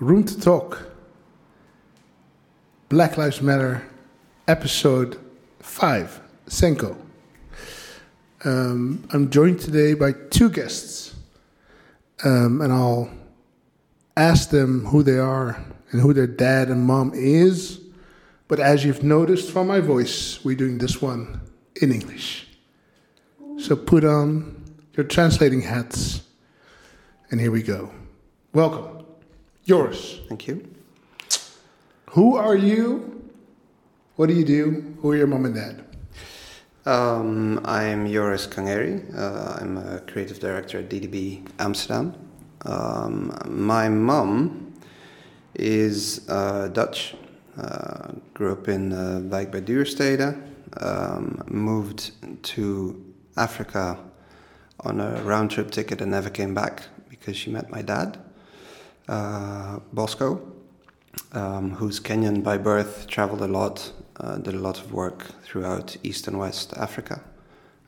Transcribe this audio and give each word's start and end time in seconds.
Room 0.00 0.24
to 0.24 0.40
Talk, 0.40 0.82
Black 2.88 3.18
Lives 3.18 3.42
Matter, 3.42 3.86
episode 4.48 5.20
5, 5.58 6.22
Senko. 6.46 6.96
Um, 8.42 9.06
I'm 9.12 9.28
joined 9.28 9.60
today 9.60 9.92
by 9.92 10.12
two 10.30 10.48
guests, 10.48 11.14
um, 12.24 12.62
and 12.62 12.72
I'll 12.72 13.10
ask 14.16 14.48
them 14.48 14.86
who 14.86 15.02
they 15.02 15.18
are 15.18 15.62
and 15.90 16.00
who 16.00 16.14
their 16.14 16.26
dad 16.26 16.68
and 16.68 16.82
mom 16.86 17.12
is. 17.14 17.78
But 18.48 18.58
as 18.58 18.86
you've 18.86 19.02
noticed 19.02 19.50
from 19.50 19.66
my 19.66 19.80
voice, 19.80 20.42
we're 20.42 20.56
doing 20.56 20.78
this 20.78 21.02
one 21.02 21.42
in 21.82 21.92
English. 21.92 22.48
So 23.58 23.76
put 23.76 24.06
on 24.06 24.64
your 24.96 25.04
translating 25.04 25.60
hats, 25.60 26.22
and 27.30 27.38
here 27.38 27.50
we 27.50 27.62
go. 27.62 27.92
Welcome. 28.54 28.99
Yours. 29.70 30.18
Thank 30.28 30.48
you. 30.48 30.68
Who 32.10 32.36
are 32.36 32.56
you? 32.56 33.22
What 34.16 34.26
do 34.26 34.34
you 34.34 34.44
do? 34.44 34.96
Who 35.00 35.12
are 35.12 35.16
your 35.16 35.28
mom 35.28 35.44
and 35.44 35.54
dad? 35.54 35.84
Um, 36.86 37.60
I'm 37.64 38.10
Joris 38.10 38.48
Kangeri. 38.48 38.98
Uh, 39.16 39.60
I'm 39.60 39.76
a 39.76 40.00
creative 40.00 40.40
director 40.40 40.80
at 40.80 40.88
DDB 40.90 41.46
Amsterdam. 41.60 42.14
Um, 42.62 43.32
my 43.46 43.88
mom 43.88 44.74
is 45.54 46.28
uh, 46.28 46.66
Dutch. 46.72 47.14
Uh, 47.56 48.14
grew 48.34 48.50
up 48.50 48.66
in 48.66 48.92
uh, 48.92 49.20
Wijk 49.28 49.50
bij 49.52 49.62
Duurstede. 49.62 50.36
Um, 50.82 51.38
moved 51.46 52.12
to 52.42 52.96
Africa 53.36 53.98
on 54.78 55.00
a 55.00 55.22
round 55.22 55.50
trip 55.50 55.70
ticket 55.70 56.00
and 56.00 56.10
never 56.10 56.30
came 56.30 56.54
back 56.54 56.88
because 57.08 57.36
she 57.36 57.52
met 57.52 57.70
my 57.70 57.82
dad 57.82 58.18
Bosco, 59.92 60.40
um, 61.32 61.72
who's 61.72 61.98
Kenyan 62.00 62.42
by 62.42 62.58
birth, 62.58 63.06
traveled 63.08 63.40
a 63.40 63.48
lot, 63.48 63.92
uh, 64.18 64.36
did 64.38 64.54
a 64.54 64.58
lot 64.58 64.78
of 64.78 64.92
work 64.92 65.24
throughout 65.42 65.96
East 66.02 66.28
and 66.28 66.38
West 66.38 66.72
Africa. 66.76 67.20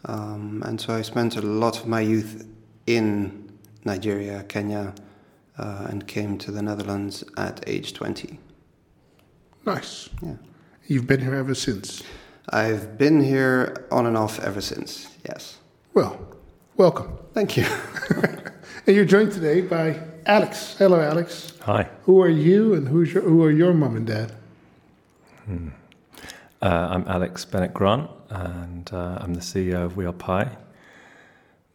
Um, 0.05 0.63
and 0.67 0.81
so 0.81 0.95
I 0.95 1.03
spent 1.03 1.37
a 1.37 1.43
lot 1.43 1.79
of 1.79 1.87
my 1.87 2.01
youth 2.01 2.47
in 2.87 3.53
Nigeria, 3.85 4.43
Kenya, 4.49 4.95
uh, 5.59 5.87
and 5.89 6.07
came 6.07 6.39
to 6.39 6.51
the 6.51 6.63
Netherlands 6.63 7.23
at 7.37 7.63
age 7.67 7.95
20. 7.95 8.39
Nice. 9.65 10.09
Yeah. 10.21 10.35
You've 10.87 11.07
been 11.07 11.21
here 11.21 11.35
ever 11.35 11.55
since. 11.55 12.03
I've 12.49 12.99
been 12.99 13.23
here 13.23 13.87
on 13.93 14.07
and 14.07 14.17
off 14.17 14.41
ever 14.41 14.61
since, 14.61 15.09
yes. 15.25 15.59
Well, 15.95 16.19
welcome. 16.77 17.17
Thank 17.33 17.57
you. 17.57 17.65
and 18.87 18.97
you're 18.97 19.05
joined 19.05 19.31
today 19.31 19.61
by 19.61 20.01
Alex. 20.27 20.77
Hello, 20.79 21.01
Alex. 21.01 21.53
Hi. 21.63 21.89
Who 22.05 22.23
are 22.23 22.29
you 22.29 22.75
and 22.75 22.87
who's 22.87 23.13
your, 23.13 23.25
who 23.25 23.43
are 23.43 23.51
your 23.51 23.75
mom 23.75 23.97
and 23.97 24.07
dad? 24.07 24.33
Hmm. 25.47 25.69
Uh, 26.61 26.89
I'm 26.91 27.05
Alex 27.09 27.45
Bennett 27.45 27.75
Grant, 27.75 28.09
and 28.31 28.89
uh, 28.93 29.19
I'm 29.21 29.35
the 29.35 29.41
CEO 29.41 29.85
of 29.85 29.97
We 29.97 30.07
Are 30.07 30.13
Pi. 30.13 30.57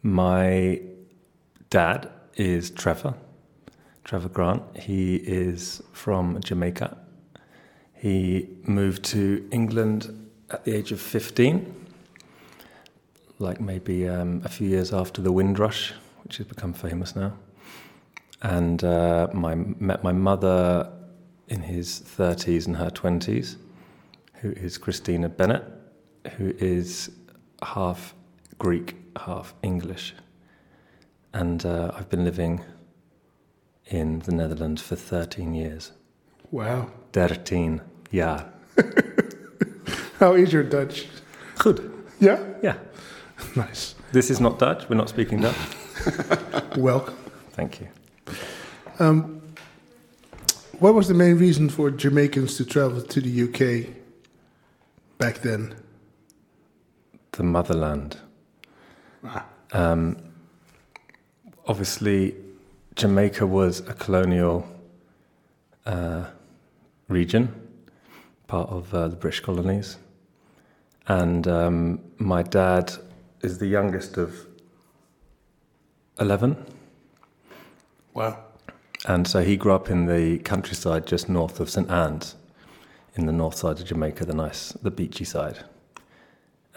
My 0.02 0.80
dad 1.70 2.10
is 2.36 2.70
Trevor, 2.70 3.16
Trevor 4.06 4.30
Grant. 4.30 4.64
He 4.78 5.18
is 5.18 5.82
from 5.92 6.40
Jamaica. 6.40 6.98
He 7.94 8.48
moved 8.64 9.04
to 9.06 9.46
England 9.52 10.30
at 10.52 10.64
the 10.64 10.74
age 10.74 10.94
of 10.94 11.02
15, 11.02 11.88
like 13.40 13.60
maybe 13.60 14.08
um, 14.08 14.42
a 14.46 14.50
few 14.50 14.70
years 14.70 14.94
after 14.94 15.22
the 15.22 15.34
Windrush, 15.34 15.92
which 16.24 16.38
has 16.38 16.48
become 16.48 16.72
famous 16.72 17.14
now 17.14 17.34
and 18.42 18.84
uh, 18.84 19.28
my, 19.34 19.56
met 19.56 20.04
my 20.04 20.12
mother 20.12 20.92
in 21.48 21.62
his 21.62 22.02
30s 22.02 22.68
and 22.68 22.78
her 22.78 22.90
20s, 22.90 23.56
who 24.42 24.52
is 24.52 24.78
Christina 24.78 25.30
Bennett, 25.30 25.64
who 26.38 26.54
is 26.58 27.12
half 27.64 28.14
Greek, 28.60 28.96
half 29.18 29.54
English. 29.64 30.14
And 31.34 31.66
uh, 31.66 31.92
I've 31.96 32.10
been 32.10 32.24
living 32.24 32.64
in 33.86 34.20
the 34.20 34.32
Netherlands 34.32 34.82
for 34.82 34.96
13 34.96 35.54
years. 35.54 35.92
Wow. 36.52 36.92
13 37.14 37.82
jaar. 38.12 38.46
How 40.20 40.34
is 40.34 40.52
your 40.52 40.64
Dutch? 40.64 41.08
Good. 41.58 41.92
Yeah? 42.20 42.40
Yeah. 42.62 42.78
Nice. 43.56 43.96
This 44.12 44.30
is 44.30 44.40
not 44.40 44.60
Dutch. 44.60 44.90
We're 44.90 44.96
not 44.96 45.10
speaking 45.10 45.42
Dutch. 45.42 45.56
Welcome. 46.78 47.16
Thank 47.52 47.82
you. 47.82 47.88
Um, 49.00 49.42
what 50.80 50.96
was 50.96 51.08
the 51.08 51.14
main 51.14 51.38
reason 51.38 51.70
for 51.70 51.92
Jamaicans 51.92 52.58
to 52.58 52.66
travel 52.66 53.02
to 53.02 53.22
the 53.22 53.44
UK 53.44 53.94
back 55.20 55.40
then? 55.40 55.76
The 57.32 57.44
motherland. 57.44 58.18
Ah. 59.24 59.46
Um, 59.72 60.18
obviously, 61.68 62.36
Jamaica 62.96 63.46
was 63.46 63.82
a 63.82 63.94
colonial 63.94 64.68
uh, 65.86 66.26
region, 67.08 67.54
part 68.48 68.70
of 68.70 68.92
uh, 68.96 69.10
the 69.10 69.16
British 69.16 69.42
colonies. 69.42 69.98
And 71.08 71.48
um, 71.48 72.00
my 72.18 72.42
dad 72.42 72.94
is 73.42 73.60
the 73.60 73.68
youngest 73.68 74.18
of 74.18 74.48
11. 76.20 76.58
Wow. 78.16 78.47
And 79.08 79.26
so 79.26 79.42
he 79.42 79.56
grew 79.56 79.72
up 79.72 79.90
in 79.90 80.06
the 80.06 80.40
countryside 80.40 81.08
just 81.08 81.30
north 81.30 81.62
of 81.62 81.70
St 81.70 81.90
Anne's, 81.90 82.36
in 83.16 83.26
the 83.26 83.32
north 83.32 83.56
side 83.56 83.80
of 83.80 83.86
Jamaica, 83.86 84.26
the 84.26 84.36
nice, 84.36 84.74
the 84.74 84.92
beachy 84.92 85.24
side. 85.24 85.64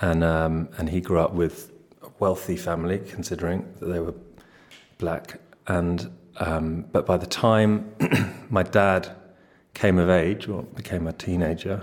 And 0.01 0.23
um, 0.23 0.69
and 0.79 0.89
he 0.89 1.01
grew 1.01 1.19
up 1.19 1.33
with 1.33 1.73
a 2.03 2.09
wealthy 2.21 2.57
family, 2.57 2.99
considering 2.99 3.75
that 3.81 3.87
they 3.87 3.99
were 3.99 4.15
black. 4.99 5.41
And 5.67 6.09
um, 6.37 6.87
but 6.93 7.05
by 7.05 7.17
the 7.17 7.27
time 7.27 7.93
my 8.49 8.63
dad 8.63 9.11
came 9.75 9.99
of 9.99 10.09
age 10.09 10.49
or 10.49 10.63
became 10.63 11.09
a 11.09 11.13
teenager, 11.13 11.83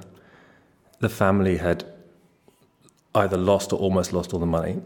the 1.00 1.10
family 1.10 1.58
had 1.58 1.84
either 3.14 3.38
lost 3.38 3.74
or 3.74 3.80
almost 3.80 4.14
lost 4.14 4.34
all 4.34 4.40
the 4.40 4.46
money 4.46 4.82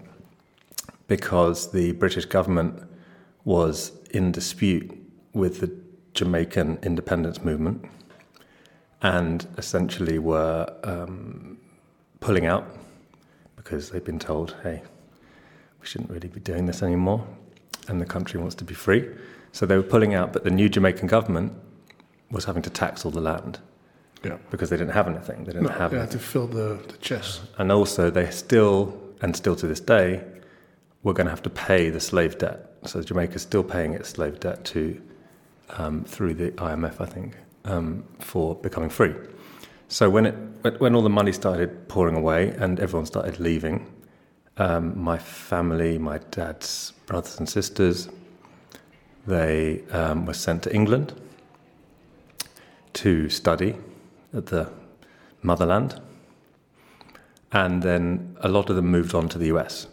because 1.08 1.72
the 1.72 1.92
British 1.94 2.26
government 2.26 2.82
was 3.46 3.92
in 4.10 4.32
dispute 4.32 5.01
with 5.34 5.60
the 5.62 5.72
Jamaican 6.14 6.80
independence 6.84 7.44
movement 7.44 7.86
and 9.02 9.48
essentially 9.58 10.20
were 10.20 10.74
um, 10.84 11.58
pulling 12.20 12.46
out 12.46 12.66
because 13.56 13.90
they'd 13.90 14.04
been 14.04 14.20
told, 14.20 14.56
hey, 14.64 14.82
we 15.80 15.88
shouldn't 15.88 16.10
really 16.12 16.28
be 16.28 16.40
doing 16.40 16.66
this 16.66 16.84
anymore 16.84 17.26
and 17.88 18.00
the 18.00 18.06
country 18.06 18.40
wants 18.40 18.56
to 18.56 18.64
be 18.64 18.74
free. 18.74 19.10
So 19.52 19.66
they 19.66 19.76
were 19.76 19.84
pulling 19.84 20.14
out, 20.14 20.34
but 20.34 20.44
the 20.44 20.50
new 20.50 20.70
Jamaican 20.70 21.08
government 21.08 21.54
was 22.30 22.46
having 22.46 22.62
to 22.64 22.70
tax 22.70 23.06
all 23.06 23.12
the 23.12 23.22
land. 23.22 23.60
Yeah. 24.24 24.38
Because 24.50 24.70
they 24.70 24.78
didn't 24.78 24.94
have 24.94 25.08
anything. 25.08 25.44
They 25.46 25.54
didn't 25.54 25.64
no, 25.64 25.70
have 25.70 25.92
they 25.92 25.98
anything. 25.98 26.00
had 26.00 26.12
to 26.12 26.20
fill 26.20 26.48
the, 26.48 26.80
the 26.88 26.98
chest. 26.98 27.42
And 27.58 27.72
also, 27.72 28.10
they 28.10 28.30
still, 28.30 28.98
and 29.22 29.36
still 29.36 29.56
to 29.56 29.68
this 29.68 29.80
day, 29.80 30.24
were 31.04 31.14
going 31.14 31.26
to 31.26 31.32
have 31.32 31.42
to 31.44 31.50
pay 31.50 31.90
the 31.90 32.00
slave 32.00 32.38
debt. 32.38 32.72
So 32.86 33.02
Jamaica's 33.02 33.42
still 33.42 33.64
paying 33.64 33.94
its 33.94 34.10
slave 34.10 34.40
debt 34.40 34.64
to 34.66 35.02
um, 35.78 36.04
through 36.04 36.34
the 36.36 36.52
IMF, 36.52 37.00
I 37.00 37.06
think, 37.06 37.38
um, 37.66 38.04
for 38.20 38.56
becoming 38.56 38.90
free. 38.90 39.14
So 39.88 40.10
when 40.10 40.26
it 40.26 40.36
when 40.80 40.96
all 40.96 41.02
the 41.02 41.10
money 41.10 41.32
started 41.32 41.88
pouring 41.88 42.16
away 42.16 42.50
and 42.50 42.80
everyone 42.80 43.06
started 43.06 43.40
leaving, 43.40 43.92
um, 44.58 44.98
my 44.98 45.18
family, 45.18 45.98
my 45.98 46.20
dad's 46.30 46.94
brothers 47.08 47.40
and 47.40 47.50
sisters, 47.50 48.10
they 49.26 49.84
um, 49.92 50.26
were 50.26 50.34
sent 50.34 50.64
to 50.64 50.74
England 50.74 51.14
to 52.94 53.30
study 53.30 53.76
at 54.34 54.46
the 54.46 54.70
motherland, 55.42 56.00
and 57.52 57.82
then 57.82 58.38
a 58.42 58.48
lot 58.48 58.70
of 58.70 58.76
them 58.76 58.88
moved 58.88 59.16
on 59.16 59.28
to 59.30 59.38
the 59.38 59.48
US, 59.48 59.88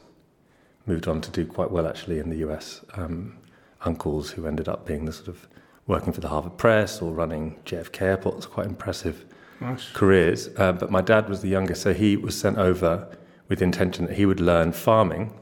moved 0.87 1.09
on 1.09 1.21
to 1.23 1.31
do 1.31 1.47
quite 1.47 1.71
well 1.71 1.89
actually 1.89 2.19
in 2.19 2.29
the 2.31 2.39
US. 2.49 2.83
Um, 2.95 3.39
uncles 3.83 4.31
who 4.31 4.47
ended 4.47 4.69
up 4.69 4.87
being 4.87 5.05
the 5.05 5.13
sort 5.13 5.29
of 5.29 5.49
working 5.89 6.13
for 6.13 6.21
the 6.21 6.29
Harvard 6.29 6.57
Press 6.57 7.03
or 7.03 7.11
running 7.13 7.59
JFK 7.65 8.03
Airport. 8.03 8.37
It's 8.37 8.47
quite 8.47 8.67
impressive 8.67 9.25
nice. 9.61 9.91
careers. 9.93 10.51
Uh, 10.57 10.73
but 10.73 10.93
my 10.93 11.01
dad 11.01 11.29
was 11.29 11.41
the 11.41 11.49
youngest, 11.49 11.83
so 11.83 11.93
he 11.93 12.17
was 12.17 12.39
sent 12.39 12.59
over 12.59 13.09
with 13.49 13.59
the 13.59 13.65
intention 13.65 14.07
that 14.07 14.17
he 14.17 14.27
would 14.27 14.39
learn 14.39 14.73
farming 14.73 15.33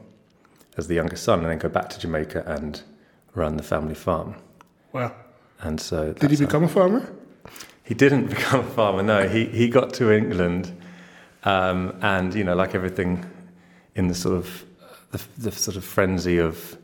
as 0.77 0.87
the 0.87 0.95
youngest 0.95 1.23
son 1.23 1.41
and 1.41 1.49
then 1.49 1.57
go 1.57 1.69
back 1.69 1.89
to 1.89 1.99
Jamaica 1.99 2.43
and 2.47 2.81
run 3.35 3.57
the 3.57 3.63
family 3.63 3.93
farm. 3.93 4.35
Wow. 4.93 5.13
And 5.59 5.81
so 5.81 6.13
Did 6.13 6.31
he 6.31 6.37
become 6.37 6.63
a 6.63 6.67
farmer? 6.67 7.11
He 7.83 7.93
didn't 7.93 8.27
become 8.29 8.61
a 8.61 8.69
farmer, 8.69 9.03
no. 9.03 9.27
He, 9.27 9.45
he 9.45 9.67
got 9.67 9.93
to 9.95 10.11
England 10.11 10.71
um, 11.43 11.97
and, 12.01 12.33
you 12.33 12.45
know, 12.45 12.55
like 12.55 12.73
everything 12.73 13.25
in 13.95 14.07
the 14.07 14.15
sort 14.15 14.37
of 14.37 14.63
the, 15.11 15.21
the 15.37 15.51
sort 15.51 15.75
of 15.75 15.83
frenzy 15.83 16.37
of 16.37 16.77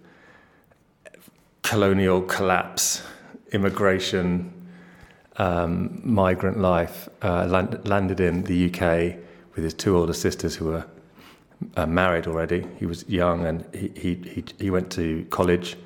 colonial 1.61 2.21
collapse 2.21 3.03
immigration, 3.53 4.51
um, 5.37 6.01
migrant 6.03 6.59
life, 6.59 7.07
uh, 7.21 7.45
land, 7.45 7.87
landed 7.87 8.19
in 8.19 8.43
the 8.43 8.67
UK 8.67 9.15
with 9.55 9.63
his 9.63 9.73
two 9.73 9.95
older 9.97 10.13
sisters 10.13 10.55
who 10.55 10.65
were 10.65 10.85
uh, 11.77 11.85
married 11.85 12.27
already. 12.27 12.65
He 12.77 12.85
was 12.85 13.07
young 13.07 13.45
and 13.45 13.65
he, 13.73 13.91
he, 13.95 14.15
he, 14.29 14.43
he 14.59 14.69
went 14.69 14.91
to 14.93 15.25
college 15.29 15.77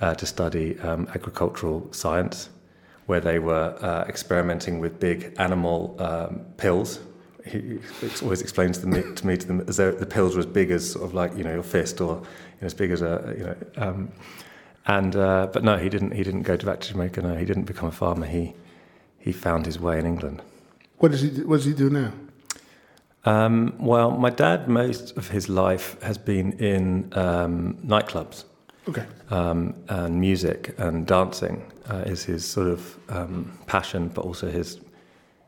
uh, 0.00 0.14
to 0.14 0.26
study 0.26 0.78
um, 0.80 1.08
agricultural 1.14 1.92
science, 1.92 2.50
where 3.06 3.20
they 3.20 3.38
were 3.38 3.76
uh, 3.80 4.04
experimenting 4.08 4.80
with 4.80 4.98
big 4.98 5.34
animal 5.38 5.96
um, 5.98 6.40
pills. 6.56 7.00
He 7.46 7.78
always 8.22 8.40
explains 8.40 8.78
to 8.78 8.86
me, 8.86 9.02
to 9.14 9.26
me 9.26 9.36
to 9.36 9.46
them 9.46 9.64
as 9.68 9.76
though 9.76 9.92
the 9.92 10.06
pills 10.06 10.34
were 10.34 10.40
as 10.40 10.46
big 10.46 10.70
as 10.70 10.92
sort 10.92 11.04
of 11.04 11.12
like 11.12 11.36
you 11.36 11.44
know 11.44 11.52
your 11.52 11.62
fist 11.62 12.00
or 12.00 12.14
you 12.16 12.60
know, 12.62 12.66
as 12.66 12.74
big 12.74 12.90
as 12.90 13.02
a 13.02 13.34
you 13.36 13.44
know. 13.44 13.56
Um, 13.76 14.12
and 14.86 15.16
uh, 15.16 15.48
but 15.52 15.64
no, 15.64 15.76
he 15.76 15.88
didn't. 15.88 16.12
He 16.12 16.22
didn't 16.22 16.42
go 16.42 16.56
to 16.56 16.66
back 16.66 16.80
to 16.80 16.88
Jamaica. 16.88 17.22
No, 17.22 17.36
he 17.36 17.44
didn't 17.44 17.64
become 17.64 17.88
a 17.88 17.92
farmer. 17.92 18.26
He 18.26 18.54
he 19.18 19.32
found 19.32 19.66
his 19.66 19.80
way 19.80 19.98
in 19.98 20.06
England. 20.06 20.42
What 20.98 21.12
does 21.12 21.22
he 21.22 21.30
do, 21.30 21.46
What 21.48 21.56
does 21.56 21.64
he 21.64 21.74
do 21.74 21.90
now? 21.90 22.12
Um, 23.24 23.74
well, 23.78 24.10
my 24.10 24.28
dad, 24.28 24.68
most 24.68 25.16
of 25.16 25.28
his 25.28 25.48
life 25.48 26.00
has 26.02 26.18
been 26.18 26.52
in 26.58 27.10
um, 27.12 27.78
nightclubs. 27.84 28.44
Okay. 28.86 29.06
Um, 29.30 29.74
and 29.88 30.20
music 30.20 30.74
and 30.76 31.06
dancing 31.06 31.72
uh, 31.88 32.04
is 32.04 32.22
his 32.24 32.44
sort 32.44 32.68
of 32.68 32.98
um, 33.08 33.58
passion, 33.66 34.08
but 34.08 34.24
also 34.24 34.50
his 34.50 34.80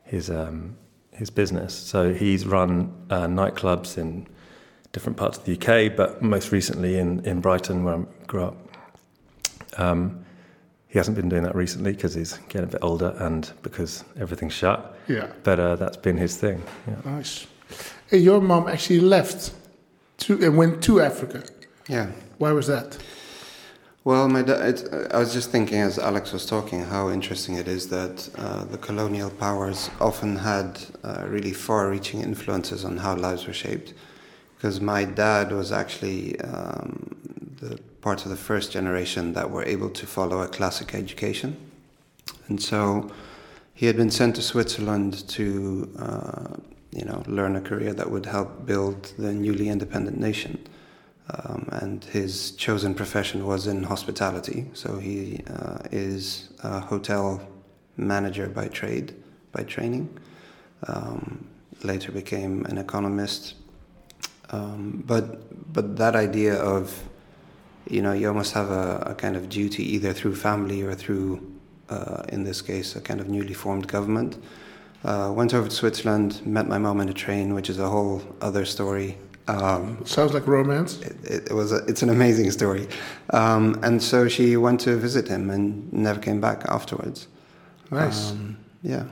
his 0.03 0.31
um, 0.31 0.75
his 1.11 1.29
business. 1.29 1.75
So 1.75 2.13
he's 2.13 2.47
run 2.47 2.91
uh, 3.09 3.27
nightclubs 3.27 3.97
in 3.97 4.27
different 4.91 5.17
parts 5.17 5.37
of 5.37 5.45
the 5.45 5.53
UK, 5.53 5.95
but 5.95 6.23
most 6.23 6.51
recently 6.51 6.97
in, 6.97 7.23
in 7.25 7.41
Brighton, 7.41 7.83
where 7.83 7.95
I 7.95 8.03
grew 8.25 8.43
up. 8.43 8.66
Um, 9.77 10.23
he 10.87 10.97
hasn't 10.97 11.17
been 11.17 11.29
doing 11.29 11.43
that 11.43 11.55
recently 11.55 11.91
because 11.91 12.13
he's 12.13 12.37
getting 12.49 12.69
a 12.69 12.71
bit 12.71 12.79
older 12.81 13.13
and 13.19 13.51
because 13.61 14.03
everything's 14.19 14.53
shut. 14.53 14.97
Yeah. 15.07 15.27
But 15.43 15.59
uh, 15.59 15.75
that's 15.75 15.97
been 15.97 16.17
his 16.17 16.37
thing. 16.37 16.63
Yeah. 16.87 16.95
Nice. 17.05 17.45
Hey, 18.07 18.19
your 18.19 18.41
mom 18.41 18.67
actually 18.67 19.01
left 19.01 19.53
to 20.19 20.33
and 20.45 20.57
went 20.57 20.81
to 20.83 21.01
Africa. 21.01 21.43
Yeah. 21.89 22.11
Why 22.37 22.51
was 22.53 22.67
that? 22.67 22.97
Well, 24.05 24.29
my 24.29 24.41
da- 24.41 24.65
it, 24.65 24.87
I 25.11 25.19
was 25.19 25.33
just 25.33 25.51
thinking 25.51 25.79
as 25.81 25.99
Alex 25.99 26.31
was 26.31 26.45
talking 26.45 26.85
how 26.85 27.09
interesting 27.09 27.55
it 27.55 27.67
is 27.67 27.89
that 27.89 28.29
uh, 28.37 28.63
the 28.63 28.77
colonial 28.77 29.29
powers 29.29 29.89
often 29.99 30.37
had 30.37 30.79
uh, 31.03 31.25
really 31.27 31.51
far-reaching 31.51 32.21
influences 32.21 32.85
on 32.85 32.95
how 32.95 33.15
lives 33.15 33.45
were 33.45 33.53
shaped. 33.53 33.93
Because 34.55 34.79
my 34.79 35.03
dad 35.03 35.51
was 35.51 35.73
actually 35.73 36.39
um, 36.39 37.15
the 37.59 37.77
part 38.01 38.23
of 38.25 38.31
the 38.31 38.37
first 38.37 38.71
generation 38.71 39.33
that 39.33 39.49
were 39.49 39.63
able 39.63 39.89
to 39.89 40.05
follow 40.05 40.41
a 40.41 40.47
classic 40.47 40.93
education, 40.93 41.57
and 42.47 42.61
so 42.61 43.11
he 43.73 43.85
had 43.85 43.95
been 43.95 44.11
sent 44.11 44.35
to 44.35 44.41
Switzerland 44.41 45.27
to, 45.29 45.87
uh, 45.99 46.55
you 46.91 47.05
know, 47.05 47.23
learn 47.27 47.55
a 47.55 47.61
career 47.61 47.93
that 47.93 48.09
would 48.09 48.25
help 48.25 48.65
build 48.65 49.13
the 49.19 49.31
newly 49.31 49.69
independent 49.69 50.19
nation. 50.19 50.57
Um, 51.29 51.67
and 51.73 52.03
his 52.05 52.51
chosen 52.51 52.95
profession 52.95 53.45
was 53.45 53.67
in 53.67 53.83
hospitality. 53.83 54.65
So 54.73 54.97
he 54.97 55.43
uh, 55.47 55.79
is 55.91 56.49
a 56.63 56.79
hotel 56.79 57.45
manager 57.97 58.47
by 58.47 58.69
trade, 58.69 59.13
by 59.51 59.63
training. 59.63 60.09
Um, 60.87 61.45
later 61.83 62.11
became 62.11 62.65
an 62.65 62.77
economist. 62.77 63.55
Um, 64.49 65.03
but 65.05 65.73
but 65.73 65.97
that 65.97 66.15
idea 66.15 66.55
of, 66.55 67.03
you 67.89 68.01
know, 68.01 68.13
you 68.13 68.27
almost 68.27 68.53
have 68.53 68.69
a, 68.69 69.03
a 69.11 69.15
kind 69.15 69.35
of 69.35 69.49
duty 69.49 69.83
either 69.95 70.13
through 70.13 70.35
family 70.35 70.81
or 70.81 70.93
through, 70.95 71.41
uh, 71.89 72.23
in 72.29 72.43
this 72.43 72.61
case, 72.61 72.95
a 72.95 73.01
kind 73.01 73.19
of 73.19 73.27
newly 73.29 73.53
formed 73.53 73.87
government. 73.87 74.37
Uh, 75.03 75.31
went 75.35 75.53
over 75.53 75.69
to 75.69 75.75
Switzerland, 75.75 76.41
met 76.45 76.67
my 76.67 76.77
mom 76.77 76.99
in 76.99 77.09
a 77.09 77.13
train, 77.13 77.53
which 77.53 77.69
is 77.69 77.79
a 77.79 77.87
whole 77.87 78.21
other 78.41 78.65
story. 78.65 79.17
Um, 79.47 80.05
Sounds 80.05 80.33
like 80.33 80.45
romance. 80.47 80.99
it, 81.01 81.49
it 81.49 81.53
was 81.53 81.71
a, 81.71 81.77
it's 81.85 82.01
an 82.01 82.09
amazing 82.09 82.51
story, 82.51 82.87
um, 83.29 83.79
and 83.81 84.03
so 84.03 84.27
she 84.27 84.57
went 84.57 84.81
to 84.81 84.97
visit 84.97 85.29
him 85.29 85.49
and 85.49 85.91
never 85.93 86.19
came 86.19 86.41
back 86.41 86.63
afterwards. 86.67 87.27
Nice. 87.89 88.31
Um, 88.31 88.57
yeah, 88.83 89.05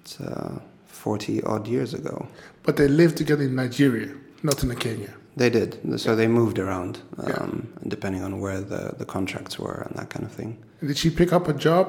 it's 0.00 0.18
uh, 0.20 0.58
forty 0.86 1.42
odd 1.42 1.68
years 1.68 1.92
ago. 1.92 2.26
but 2.62 2.76
they 2.78 2.88
lived 2.88 3.18
together 3.18 3.42
in 3.42 3.56
Nigeria, 3.56 4.14
not 4.42 4.62
in 4.62 4.74
Kenya. 4.76 5.12
They 5.38 5.50
did, 5.50 6.00
so 6.00 6.16
they 6.16 6.26
moved 6.28 6.58
around 6.58 6.92
Yeah. 7.28 7.34
um, 7.40 7.68
depending 7.86 8.22
on 8.24 8.32
where 8.42 8.60
the, 8.72 8.82
the 8.98 9.04
contracts 9.04 9.54
were 9.58 9.78
and 9.86 9.94
that 9.98 10.08
kind 10.14 10.24
of 10.26 10.32
thing. 10.32 10.56
Did 10.88 10.96
she 11.02 11.10
pick 11.10 11.32
up 11.32 11.48
a 11.48 11.52
job? 11.68 11.86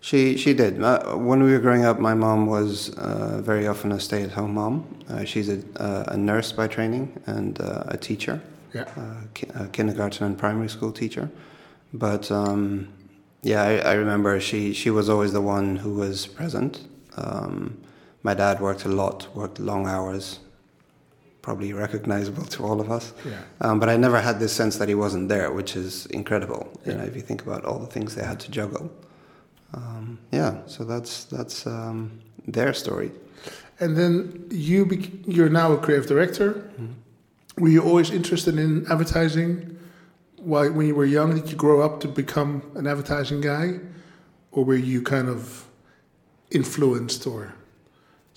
She 0.00 0.36
she 0.42 0.54
did. 0.54 0.72
Uh, 0.82 1.16
when 1.28 1.42
we 1.42 1.50
were 1.54 1.58
growing 1.66 1.84
up, 1.90 1.98
my 2.10 2.14
mom 2.14 2.46
was 2.46 2.70
uh, 2.96 3.40
very 3.50 3.66
often 3.72 3.92
a 3.92 3.98
stay-at-home 4.00 4.54
mom. 4.54 4.74
Uh, 5.10 5.24
she's 5.24 5.48
a, 5.48 5.58
uh, 5.76 6.14
a 6.14 6.16
nurse 6.16 6.52
by 6.52 6.66
training 6.68 7.04
and 7.26 7.60
uh, 7.60 7.94
a 7.96 7.96
teacher. 7.96 8.40
Yeah. 8.74 8.84
uh, 8.96 9.22
ki- 9.34 9.50
a 9.54 9.66
kindergarten 9.76 10.26
and 10.26 10.36
primary 10.38 10.68
school 10.68 10.92
teacher. 10.92 11.28
But 11.92 12.30
um, 12.30 12.88
yeah, 13.42 13.62
I, 13.62 13.72
I 13.78 13.94
remember 13.94 14.38
she, 14.40 14.72
she 14.74 14.90
was 14.90 15.08
always 15.08 15.32
the 15.32 15.40
one 15.40 15.76
who 15.82 15.94
was 15.94 16.26
present. 16.26 16.86
Um, 17.16 17.76
my 18.22 18.34
dad 18.34 18.60
worked 18.60 18.84
a 18.84 18.88
lot, 19.02 19.26
worked 19.34 19.58
long 19.58 19.86
hours, 19.86 20.38
probably 21.48 21.72
recognizable 21.72 22.44
to 22.44 22.62
all 22.62 22.78
of 22.78 22.90
us. 22.90 23.14
Yeah. 23.24 23.40
Um, 23.62 23.80
but 23.80 23.88
I 23.88 23.96
never 23.96 24.20
had 24.20 24.38
this 24.38 24.52
sense 24.52 24.76
that 24.76 24.88
he 24.92 24.94
wasn't 24.94 25.30
there, 25.30 25.50
which 25.50 25.76
is 25.76 26.04
incredible. 26.20 26.62
You 26.84 26.92
know, 26.92 27.04
if 27.10 27.14
you 27.16 27.22
think 27.22 27.40
about 27.46 27.64
all 27.64 27.78
the 27.78 27.92
things 27.94 28.14
they 28.14 28.26
had 28.32 28.38
to 28.40 28.50
juggle. 28.50 28.84
Um, 29.72 30.18
yeah, 30.30 30.52
so 30.66 30.84
that's 30.84 31.24
that's 31.24 31.66
um, 31.66 32.20
their 32.46 32.74
story. 32.74 33.10
And 33.80 33.96
then 33.96 34.46
you 34.50 34.84
bec- 34.84 35.26
you're 35.36 35.54
now 35.62 35.72
a 35.72 35.78
creative 35.78 36.06
director. 36.06 36.50
Mm-hmm. 36.52 37.62
Were 37.62 37.72
you 37.76 37.82
always 37.82 38.10
interested 38.10 38.54
in 38.58 38.70
advertising? 38.92 39.48
Why, 40.50 40.68
when 40.68 40.86
you 40.86 40.96
were 41.00 41.10
young, 41.18 41.34
did 41.34 41.46
you 41.50 41.56
grow 41.56 41.80
up 41.80 41.94
to 42.00 42.08
become 42.08 42.52
an 42.74 42.86
advertising 42.86 43.40
guy, 43.40 43.66
or 44.52 44.66
were 44.68 44.82
you 44.92 45.00
kind 45.00 45.28
of 45.30 45.66
influenced, 46.50 47.26
or 47.26 47.54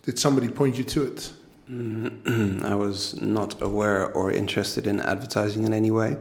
did 0.05 0.17
somebody 0.17 0.47
point 0.47 0.77
you 0.77 0.85
to 0.95 1.01
it? 1.11 1.33
Mm, 1.71 2.65
I 2.65 2.75
was 2.75 3.19
not 3.21 3.61
aware 3.61 4.11
or 4.11 4.31
interested 4.31 4.87
in 4.87 4.99
advertising 4.99 5.63
in 5.63 5.73
any 5.73 5.91
way. 5.91 6.17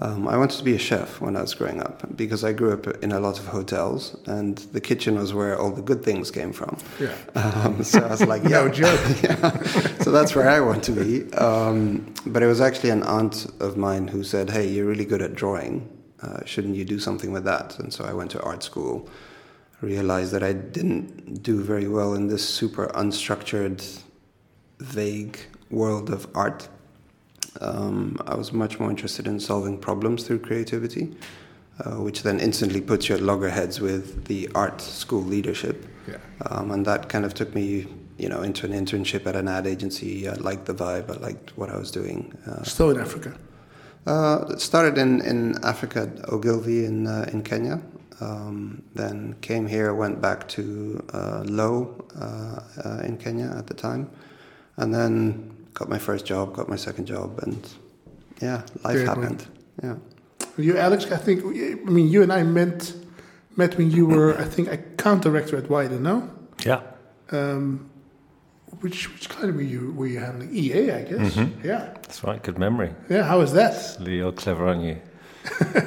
Um, 0.00 0.28
I 0.28 0.36
wanted 0.36 0.58
to 0.58 0.64
be 0.64 0.74
a 0.74 0.78
chef 0.78 1.20
when 1.20 1.36
I 1.36 1.40
was 1.40 1.54
growing 1.54 1.80
up 1.80 2.16
because 2.16 2.44
I 2.44 2.52
grew 2.52 2.72
up 2.72 2.86
in 3.02 3.10
a 3.10 3.18
lot 3.18 3.38
of 3.40 3.46
hotels, 3.46 4.16
and 4.26 4.56
the 4.72 4.80
kitchen 4.80 5.16
was 5.18 5.34
where 5.34 5.58
all 5.58 5.72
the 5.72 5.82
good 5.82 6.04
things 6.04 6.30
came 6.30 6.52
from. 6.52 6.78
Yeah. 7.00 7.16
Um, 7.34 7.82
so 7.82 8.00
I 8.00 8.10
was 8.10 8.24
like, 8.24 8.42
yeah, 8.44 8.62
No 8.62 8.68
joke. 8.68 9.00
yeah. 9.22 9.50
So 10.02 10.12
that's 10.12 10.36
where 10.36 10.48
I 10.48 10.60
want 10.60 10.84
to 10.84 10.92
be. 10.92 11.32
Um, 11.34 12.14
but 12.26 12.44
it 12.44 12.46
was 12.46 12.60
actually 12.60 12.90
an 12.90 13.02
aunt 13.02 13.46
of 13.58 13.76
mine 13.76 14.06
who 14.06 14.22
said, 14.22 14.50
"Hey, 14.50 14.68
you're 14.68 14.86
really 14.86 15.04
good 15.04 15.22
at 15.22 15.34
drawing. 15.34 15.88
Uh, 16.22 16.44
shouldn't 16.44 16.76
you 16.76 16.84
do 16.84 17.00
something 17.00 17.32
with 17.32 17.44
that?" 17.44 17.78
And 17.80 17.92
so 17.92 18.04
I 18.04 18.12
went 18.12 18.30
to 18.32 18.40
art 18.42 18.62
school. 18.62 19.08
Realized 19.80 20.32
that 20.32 20.42
I 20.42 20.52
didn't 20.52 21.42
do 21.42 21.60
very 21.62 21.88
well 21.88 22.14
in 22.14 22.28
this 22.28 22.48
super 22.48 22.88
unstructured, 22.94 23.80
vague 24.78 25.38
world 25.70 26.10
of 26.10 26.26
art. 26.34 26.68
Um, 27.60 28.16
I 28.26 28.34
was 28.34 28.52
much 28.52 28.78
more 28.78 28.90
interested 28.90 29.26
in 29.26 29.40
solving 29.40 29.78
problems 29.78 30.24
through 30.24 30.40
creativity, 30.40 31.16
uh, 31.84 31.96
which 31.96 32.22
then 32.22 32.38
instantly 32.40 32.80
puts 32.80 33.08
you 33.08 33.16
at 33.16 33.20
loggerheads 33.20 33.80
with 33.80 34.26
the 34.26 34.48
art 34.54 34.80
school 34.80 35.22
leadership. 35.22 35.86
Yeah. 36.06 36.16
Um, 36.46 36.70
and 36.70 36.86
that 36.86 37.08
kind 37.08 37.24
of 37.24 37.34
took 37.34 37.54
me, 37.54 37.86
you 38.16 38.28
know, 38.28 38.42
into 38.42 38.66
an 38.66 38.72
internship 38.72 39.26
at 39.26 39.36
an 39.36 39.48
ad 39.48 39.66
agency. 39.66 40.28
I 40.28 40.34
liked 40.34 40.66
the 40.66 40.74
vibe. 40.74 41.10
I 41.10 41.18
liked 41.20 41.56
what 41.58 41.70
I 41.70 41.76
was 41.76 41.90
doing. 41.90 42.36
Uh, 42.46 42.62
Still 42.62 42.90
in 42.90 43.00
Africa. 43.00 43.34
uh, 44.06 44.56
started 44.56 44.96
in, 44.98 45.20
in 45.22 45.56
Africa, 45.64 46.02
at 46.02 46.32
Ogilvy 46.32 46.84
in 46.84 47.06
uh, 47.06 47.28
in 47.32 47.42
Kenya. 47.42 47.80
Um, 48.20 48.82
then 48.94 49.36
came 49.42 49.66
here, 49.66 49.94
went 49.94 50.20
back 50.20 50.48
to 50.48 51.04
uh, 51.12 51.44
Lowe 51.46 52.04
uh, 52.20 52.60
uh, 52.84 53.02
in 53.04 53.16
Kenya 53.16 53.54
at 53.56 53.68
the 53.68 53.74
time, 53.74 54.10
and 54.78 54.94
then 54.94 55.66
got 55.74 55.88
my 55.88 55.98
first 55.98 56.24
job, 56.26 56.54
got 56.54 56.68
my 56.68 56.76
second 56.76 57.06
job, 57.06 57.38
and 57.42 57.58
yeah, 58.40 58.62
life 58.84 58.94
Very 58.94 59.04
happened. 59.06 59.46
Yeah. 59.82 59.96
You, 60.56 60.76
Alex, 60.78 61.04
I 61.12 61.16
think. 61.18 61.44
I 61.44 61.90
mean, 61.90 62.08
you 62.08 62.22
and 62.22 62.32
I 62.32 62.42
met 62.42 62.92
met 63.56 63.76
when 63.76 63.90
you 63.90 64.06
were, 64.06 64.36
I 64.40 64.44
think, 64.44 64.68
account 64.72 65.22
director 65.22 65.56
at 65.56 65.64
Wieden. 65.64 66.00
No. 66.00 66.28
Yeah. 66.64 66.80
Um, 67.30 67.90
which 68.80 69.08
which 69.12 69.28
kind 69.28 69.48
of 69.50 69.54
were 69.56 69.62
you 69.62 69.92
were 69.92 70.06
you 70.06 70.20
handling? 70.20 70.54
EA, 70.54 70.90
I 70.92 71.02
guess. 71.02 71.34
Mhm. 71.36 71.64
Yeah. 71.64 71.90
That's 72.02 72.24
right. 72.24 72.42
Good 72.42 72.58
memory. 72.58 72.94
Yeah. 73.08 73.22
How 73.24 73.38
was 73.38 73.52
that? 73.52 73.96
Lee, 74.00 74.16
you're 74.18 74.32
clever, 74.32 74.66
aren't 74.68 74.82
you? 74.82 74.96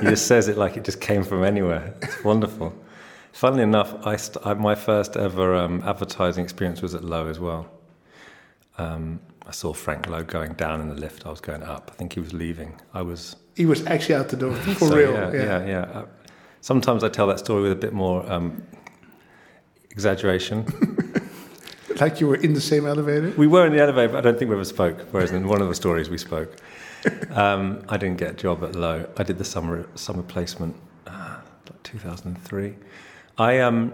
he 0.01 0.07
just 0.09 0.25
says 0.27 0.47
it 0.47 0.57
like 0.57 0.77
it 0.77 0.83
just 0.83 1.01
came 1.01 1.23
from 1.23 1.43
anywhere. 1.43 1.93
It's 2.01 2.23
wonderful. 2.23 2.73
Funnily 3.33 3.63
enough, 3.63 3.93
I 4.05 4.15
st- 4.17 4.45
I, 4.45 4.53
my 4.55 4.75
first 4.75 5.15
ever 5.15 5.55
um, 5.55 5.81
advertising 5.85 6.43
experience 6.43 6.81
was 6.81 6.93
at 6.95 7.03
Lowe 7.03 7.27
as 7.27 7.39
well. 7.39 7.67
Um, 8.81 9.19
I 9.45 9.51
saw 9.51 9.73
Frank 9.73 10.07
Lowe 10.07 10.23
going 10.23 10.53
down 10.53 10.81
in 10.81 10.89
the 10.89 10.95
lift. 10.95 11.25
I 11.25 11.29
was 11.29 11.41
going 11.41 11.63
up. 11.63 11.89
I 11.93 11.95
think 11.97 12.13
he 12.13 12.19
was 12.19 12.33
leaving. 12.33 12.79
I 12.93 13.01
was 13.01 13.35
He 13.55 13.65
was 13.65 13.85
actually 13.85 14.15
out 14.15 14.29
the 14.29 14.37
door 14.37 14.55
for 14.79 14.87
so, 14.87 14.95
real. 14.95 15.13
Yeah, 15.13 15.33
yeah, 15.33 15.65
yeah. 15.65 15.81
Uh, 15.81 16.05
sometimes 16.61 17.03
I 17.03 17.09
tell 17.09 17.27
that 17.27 17.39
story 17.39 17.63
with 17.63 17.71
a 17.71 17.81
bit 17.87 17.93
more 17.93 18.29
um, 18.31 18.63
exaggeration. 19.89 20.65
Like 21.99 22.19
you 22.19 22.27
were 22.27 22.37
in 22.37 22.53
the 22.53 22.61
same 22.61 22.87
elevator? 22.87 23.31
we 23.37 23.45
were 23.45 23.67
in 23.67 23.73
the 23.73 23.79
elevator, 23.79 24.13
but 24.13 24.17
I 24.17 24.21
don't 24.21 24.39
think 24.39 24.49
we 24.49 24.55
ever 24.55 24.65
spoke. 24.65 24.97
Whereas 25.11 25.31
in 25.31 25.47
one 25.47 25.61
of 25.61 25.67
the 25.67 25.75
stories 25.75 26.09
we 26.09 26.17
spoke. 26.17 26.57
Um, 27.29 27.83
I 27.89 27.97
didn't 27.97 28.17
get 28.17 28.31
a 28.31 28.33
job 28.33 28.63
at 28.63 28.75
Lowe. 28.75 29.07
I 29.17 29.23
did 29.23 29.37
the 29.37 29.45
summer 29.45 29.87
summer 29.95 30.23
placement, 30.23 30.75
uh, 31.05 31.37
like 31.69 31.83
2003. 31.83 32.75
I 33.37 33.59
um, 33.59 33.93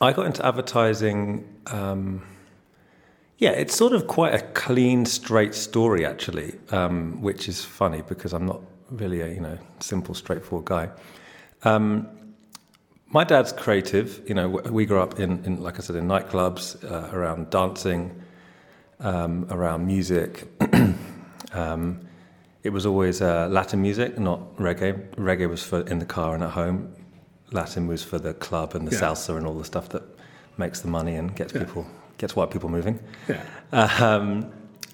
I 0.00 0.12
got 0.12 0.26
into 0.26 0.46
advertising. 0.46 1.44
Um, 1.66 2.22
yeah, 3.42 3.50
it's 3.50 3.74
sort 3.76 3.92
of 3.92 4.06
quite 4.06 4.34
a 4.34 4.42
clean, 4.54 5.04
straight 5.04 5.52
story 5.52 6.06
actually, 6.06 6.54
um, 6.70 7.20
which 7.20 7.48
is 7.48 7.64
funny 7.64 8.00
because 8.08 8.32
I'm 8.32 8.46
not 8.46 8.60
really 8.88 9.20
a 9.20 9.26
you 9.26 9.40
know 9.40 9.58
simple, 9.80 10.14
straightforward 10.14 10.66
guy. 10.66 10.88
Um, 11.64 12.06
my 13.08 13.24
dad's 13.24 13.52
creative. 13.52 14.22
You 14.28 14.34
know, 14.36 14.48
we 14.48 14.86
grew 14.86 15.00
up 15.00 15.18
in, 15.18 15.44
in 15.44 15.60
like 15.60 15.76
I 15.80 15.82
said, 15.82 15.96
in 15.96 16.06
nightclubs, 16.06 16.64
uh, 16.88 17.10
around 17.16 17.50
dancing, 17.50 18.14
um, 19.00 19.48
around 19.50 19.88
music. 19.88 20.46
um, 21.52 22.00
it 22.62 22.70
was 22.70 22.86
always 22.86 23.20
uh, 23.20 23.48
Latin 23.50 23.82
music, 23.82 24.20
not 24.20 24.56
reggae. 24.56 24.94
Reggae 25.16 25.48
was 25.48 25.64
for 25.64 25.80
in 25.88 25.98
the 25.98 26.06
car 26.06 26.34
and 26.36 26.44
at 26.44 26.50
home. 26.50 26.94
Latin 27.50 27.88
was 27.88 28.04
for 28.04 28.20
the 28.20 28.34
club 28.34 28.76
and 28.76 28.86
the 28.86 28.92
Yeah. 28.94 29.02
salsa 29.02 29.36
and 29.36 29.48
all 29.48 29.58
the 29.58 29.64
stuff 29.64 29.88
that 29.88 30.04
makes 30.58 30.80
the 30.80 30.88
money 30.88 31.16
and 31.16 31.34
gets 31.34 31.52
Yeah. 31.52 31.64
people 31.64 31.86
gets 32.22 32.34
white 32.34 32.50
people 32.50 32.70
moving. 32.70 32.98
Yeah. 33.28 33.42
Um, 33.72 34.50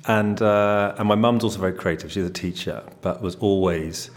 and 0.06 0.40
uh, 0.40 0.94
and 0.99 1.06
my 1.06 1.14
mum's 1.14 1.44
also 1.44 1.58
very 1.61 1.75
creative. 1.75 2.11
She's 2.11 2.25
a 2.25 2.30
teacher, 2.30 2.82
but 3.02 3.20
was 3.20 3.37
always 3.37 4.11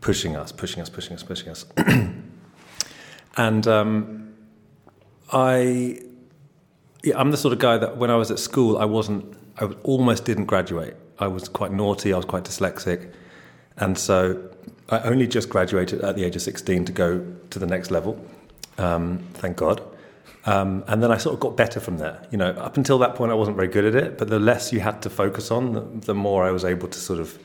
pushing 0.00 0.34
us, 0.36 0.50
pushing 0.50 0.82
us, 0.82 0.88
pushing 0.88 1.14
us, 1.14 1.22
pushing 1.22 1.50
us. 1.50 1.66
and 3.36 3.66
um, 3.66 4.34
I, 5.32 6.00
yeah, 7.04 7.18
I'm 7.18 7.30
the 7.30 7.36
sort 7.36 7.52
of 7.52 7.58
guy 7.58 7.76
that 7.76 7.98
when 7.98 8.10
I 8.10 8.16
was 8.16 8.30
at 8.30 8.38
school, 8.38 8.78
I 8.78 8.86
wasn't, 8.86 9.36
I 9.58 9.66
almost 9.82 10.24
didn't 10.24 10.46
graduate. 10.46 10.94
I 11.18 11.26
was 11.26 11.48
quite 11.48 11.72
naughty. 11.72 12.12
I 12.12 12.16
was 12.16 12.24
quite 12.24 12.44
dyslexic, 12.44 13.12
and 13.76 13.98
so 13.98 14.48
I 14.88 15.00
only 15.00 15.26
just 15.26 15.50
graduated 15.50 16.00
at 16.00 16.16
the 16.16 16.24
age 16.24 16.36
of 16.36 16.42
16 16.42 16.86
to 16.86 16.92
go 16.92 17.26
to 17.50 17.58
the 17.58 17.66
next 17.66 17.90
level. 17.90 18.24
Um, 18.78 19.18
thank 19.34 19.56
God. 19.58 19.82
Um, 20.46 20.84
and 20.86 21.02
then 21.02 21.10
I 21.10 21.18
sort 21.18 21.34
of 21.34 21.40
got 21.40 21.56
better 21.56 21.80
from 21.80 21.98
there. 21.98 22.22
You 22.30 22.38
know, 22.38 22.50
up 22.50 22.76
until 22.76 22.98
that 22.98 23.16
point, 23.16 23.32
I 23.32 23.34
wasn't 23.34 23.56
very 23.56 23.68
good 23.68 23.84
at 23.84 23.96
it. 23.96 24.16
But 24.16 24.28
the 24.28 24.38
less 24.38 24.72
you 24.72 24.80
had 24.80 25.02
to 25.02 25.10
focus 25.10 25.50
on, 25.50 25.72
the, 25.72 25.80
the 25.80 26.14
more 26.14 26.44
I 26.44 26.52
was 26.52 26.64
able 26.64 26.88
to 26.88 26.98
sort 26.98 27.18
of 27.18 27.38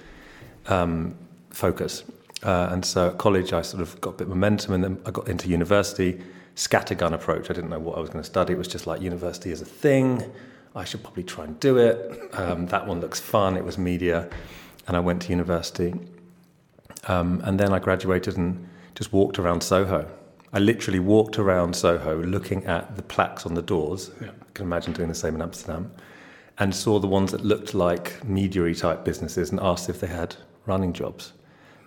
um, 0.67 1.15
focus. 1.50 2.03
Uh, 2.43 2.70
and 2.72 2.86
so 2.86 3.10
at 3.10 3.17
college, 3.17 3.53
I 3.53 3.63
sort 3.63 3.81
of 3.81 4.00
got 4.01 4.12
a 4.12 4.13
bit 4.13 4.22
of 4.24 4.29
momentum, 4.29 4.74
and 4.75 4.84
then 4.84 5.01
I 5.05 5.12
got 5.12 5.27
into 5.27 5.50
university. 5.50 6.22
Scattergun 6.55 7.13
approach. 7.13 7.50
I 7.50 7.53
didn't 7.53 7.70
know 7.70 7.79
what 7.79 7.98
I 7.98 8.01
was 8.01 8.10
going 8.10 8.24
to 8.24 8.29
study. 8.29 8.53
It 8.53 8.58
was 8.58 8.67
just 8.67 8.86
like 8.86 9.01
university 9.01 9.51
is 9.51 9.62
a 9.62 9.65
thing. 9.65 10.31
I 10.75 10.84
should 10.84 11.01
probably 11.01 11.24
try 11.24 11.46
and 11.46 11.60
do 11.60 11.77
it. 11.77 12.29
Um, 12.34 12.67
that 12.67 12.88
one 12.88 13.01
looks 13.01 13.20
fun. 13.20 13.58
It 13.58 13.65
was 13.65 13.77
media, 13.77 14.29
and 14.88 14.96
I 14.96 15.00
went 15.00 15.24
to 15.24 15.29
university. 15.29 15.93
Um, 17.08 17.41
and 17.43 17.60
then 17.60 17.74
I 17.74 17.79
graduated 17.79 18.38
and 18.38 18.70
just 18.96 19.12
walked 19.12 19.39
around 19.39 19.62
Soho. 19.62 20.10
I 20.53 20.60
literally 20.60 21.00
walked 21.00 21.39
around 21.39 21.75
Soho 21.75 22.22
looking 22.24 22.65
at 22.65 22.96
the 22.96 23.03
plaques 23.03 23.46
on 23.46 23.53
the 23.53 23.62
doors. 23.62 24.12
Yeah. 24.22 24.29
I 24.29 24.51
can 24.53 24.65
imagine 24.65 24.93
doing 24.93 25.08
the 25.08 25.15
same 25.15 25.36
in 25.36 25.41
Amsterdam. 25.41 25.91
And 26.60 26.75
saw 26.75 27.00
the 27.00 27.08
ones 27.08 27.31
that 27.31 27.43
looked 27.43 27.74
like 27.74 28.24
media 28.24 28.74
type 28.75 29.05
businesses 29.05 29.51
and 29.51 29.60
asked 29.62 29.89
if 29.89 30.01
they 30.01 30.08
had 30.08 30.36
running 30.65 30.93
jobs. 30.93 31.34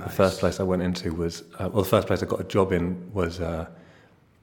The 0.01 0.09
first 0.11 0.41
place 0.41 0.59
I 0.59 0.65
went 0.65 0.83
into 0.83 1.15
was, 1.15 1.45
uh, 1.59 1.69
well, 1.73 1.83
the 1.83 1.89
first 1.89 2.09
place 2.09 2.23
I 2.23 2.27
got 2.27 2.41
a 2.41 2.45
job 2.45 2.73
in 2.73 3.13
was 3.13 3.41
uh, 3.41 3.67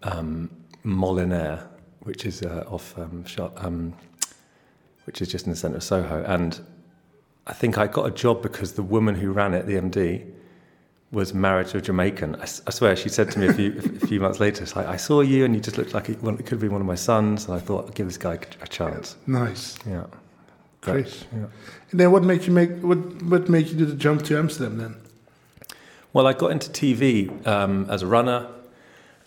um, 0.04 0.50
Molinare, 0.86 1.68
which 2.02 2.26
is 2.26 2.42
uh, 2.42 2.64
off, 2.68 2.98
um, 2.98 3.26
um, 3.58 3.94
which 5.06 5.22
is 5.22 5.28
just 5.28 5.46
in 5.46 5.52
the 5.52 5.58
centre 5.58 5.78
of 5.78 5.84
Soho. 5.84 6.24
And 6.24 6.60
I 7.48 7.54
think 7.54 7.78
I 7.78 7.88
got 7.88 8.06
a 8.06 8.12
job 8.12 8.42
because 8.42 8.74
the 8.74 8.84
woman 8.84 9.16
who 9.16 9.32
ran 9.32 9.54
it, 9.54 9.66
the 9.66 9.74
MD, 9.74 10.32
was 11.12 11.34
married 11.34 11.68
to 11.68 11.78
a 11.78 11.82
Jamaican. 11.82 12.38
I 12.40 12.46
swear, 12.46 12.96
she 12.96 13.10
said 13.10 13.32
to 13.32 13.40
me 13.40 13.48
a 13.48 13.54
few, 13.54 13.78
a 13.78 14.08
few 14.08 14.20
months 14.22 14.40
later, 14.40 14.64
it's 14.64 14.76
like, 14.76 14.88
I 14.88 14.96
saw 14.96 15.22
you 15.22 15.44
and 15.44 15.54
you 15.54 15.60
just 15.60 15.78
looked 15.78 15.94
like 15.94 16.10
it, 16.10 16.22
well, 16.24 16.40
it 16.40 16.46
could 16.46 16.60
be 16.60 16.70
one 16.70 16.80
of 16.80 16.88
my 16.88 16.96
sons. 16.96 17.46
And 17.46 17.54
I 17.54 17.60
thought, 17.60 17.86
I'll 17.86 17.92
give 17.92 18.08
this 18.08 18.18
guy 18.18 18.40
a 18.62 18.68
chance. 18.68 19.18
Nice. 19.28 19.78
Yeah. 19.86 20.06
Great. 20.82 21.28
Yeah. 21.32 21.46
And 21.92 22.00
then 22.00 22.12
what 22.12 22.24
made 22.24 22.46
you 22.46 22.52
make 22.52 22.72
what 22.82 22.98
what 23.22 23.48
made 23.50 23.68
you 23.68 23.78
do 23.78 23.86
the 23.86 23.96
jump 23.96 24.24
to 24.24 24.38
Amsterdam 24.38 24.78
then? 24.78 24.96
Well, 26.12 26.26
I 26.26 26.34
got 26.34 26.52
into 26.52 26.70
TV 26.72 27.46
um, 27.46 27.88
as 27.90 28.02
a 28.02 28.08
runner, 28.08 28.48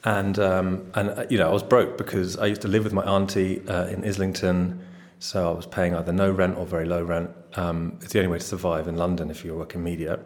and 0.03 0.37
um, 0.41 0.91
and 0.95 1.11
uh, 1.11 1.27
you 1.31 1.39
know 1.39 1.49
I 1.49 1.53
was 1.53 1.63
broke 1.63 1.97
because 1.97 2.37
I 2.37 2.47
used 2.47 2.63
to 2.63 2.69
live 2.69 2.83
with 2.83 2.93
my 2.93 3.05
auntie 3.05 3.67
uh, 3.69 3.87
in 3.87 4.05
Islington, 4.05 4.85
so 5.21 5.49
I 5.49 5.55
was 5.55 5.67
paying 5.67 5.95
either 5.95 6.13
no 6.13 6.31
rent 6.31 6.59
or 6.59 6.67
very 6.67 6.87
low 6.87 7.05
rent. 7.05 7.31
Um, 7.55 7.99
it's 8.03 8.13
the 8.13 8.19
only 8.19 8.33
way 8.33 8.39
to 8.39 8.45
survive 8.45 8.89
in 8.89 8.97
London 8.97 9.31
if 9.31 9.45
you 9.45 9.55
work 9.55 9.77
in 9.77 9.85
media. 9.85 10.19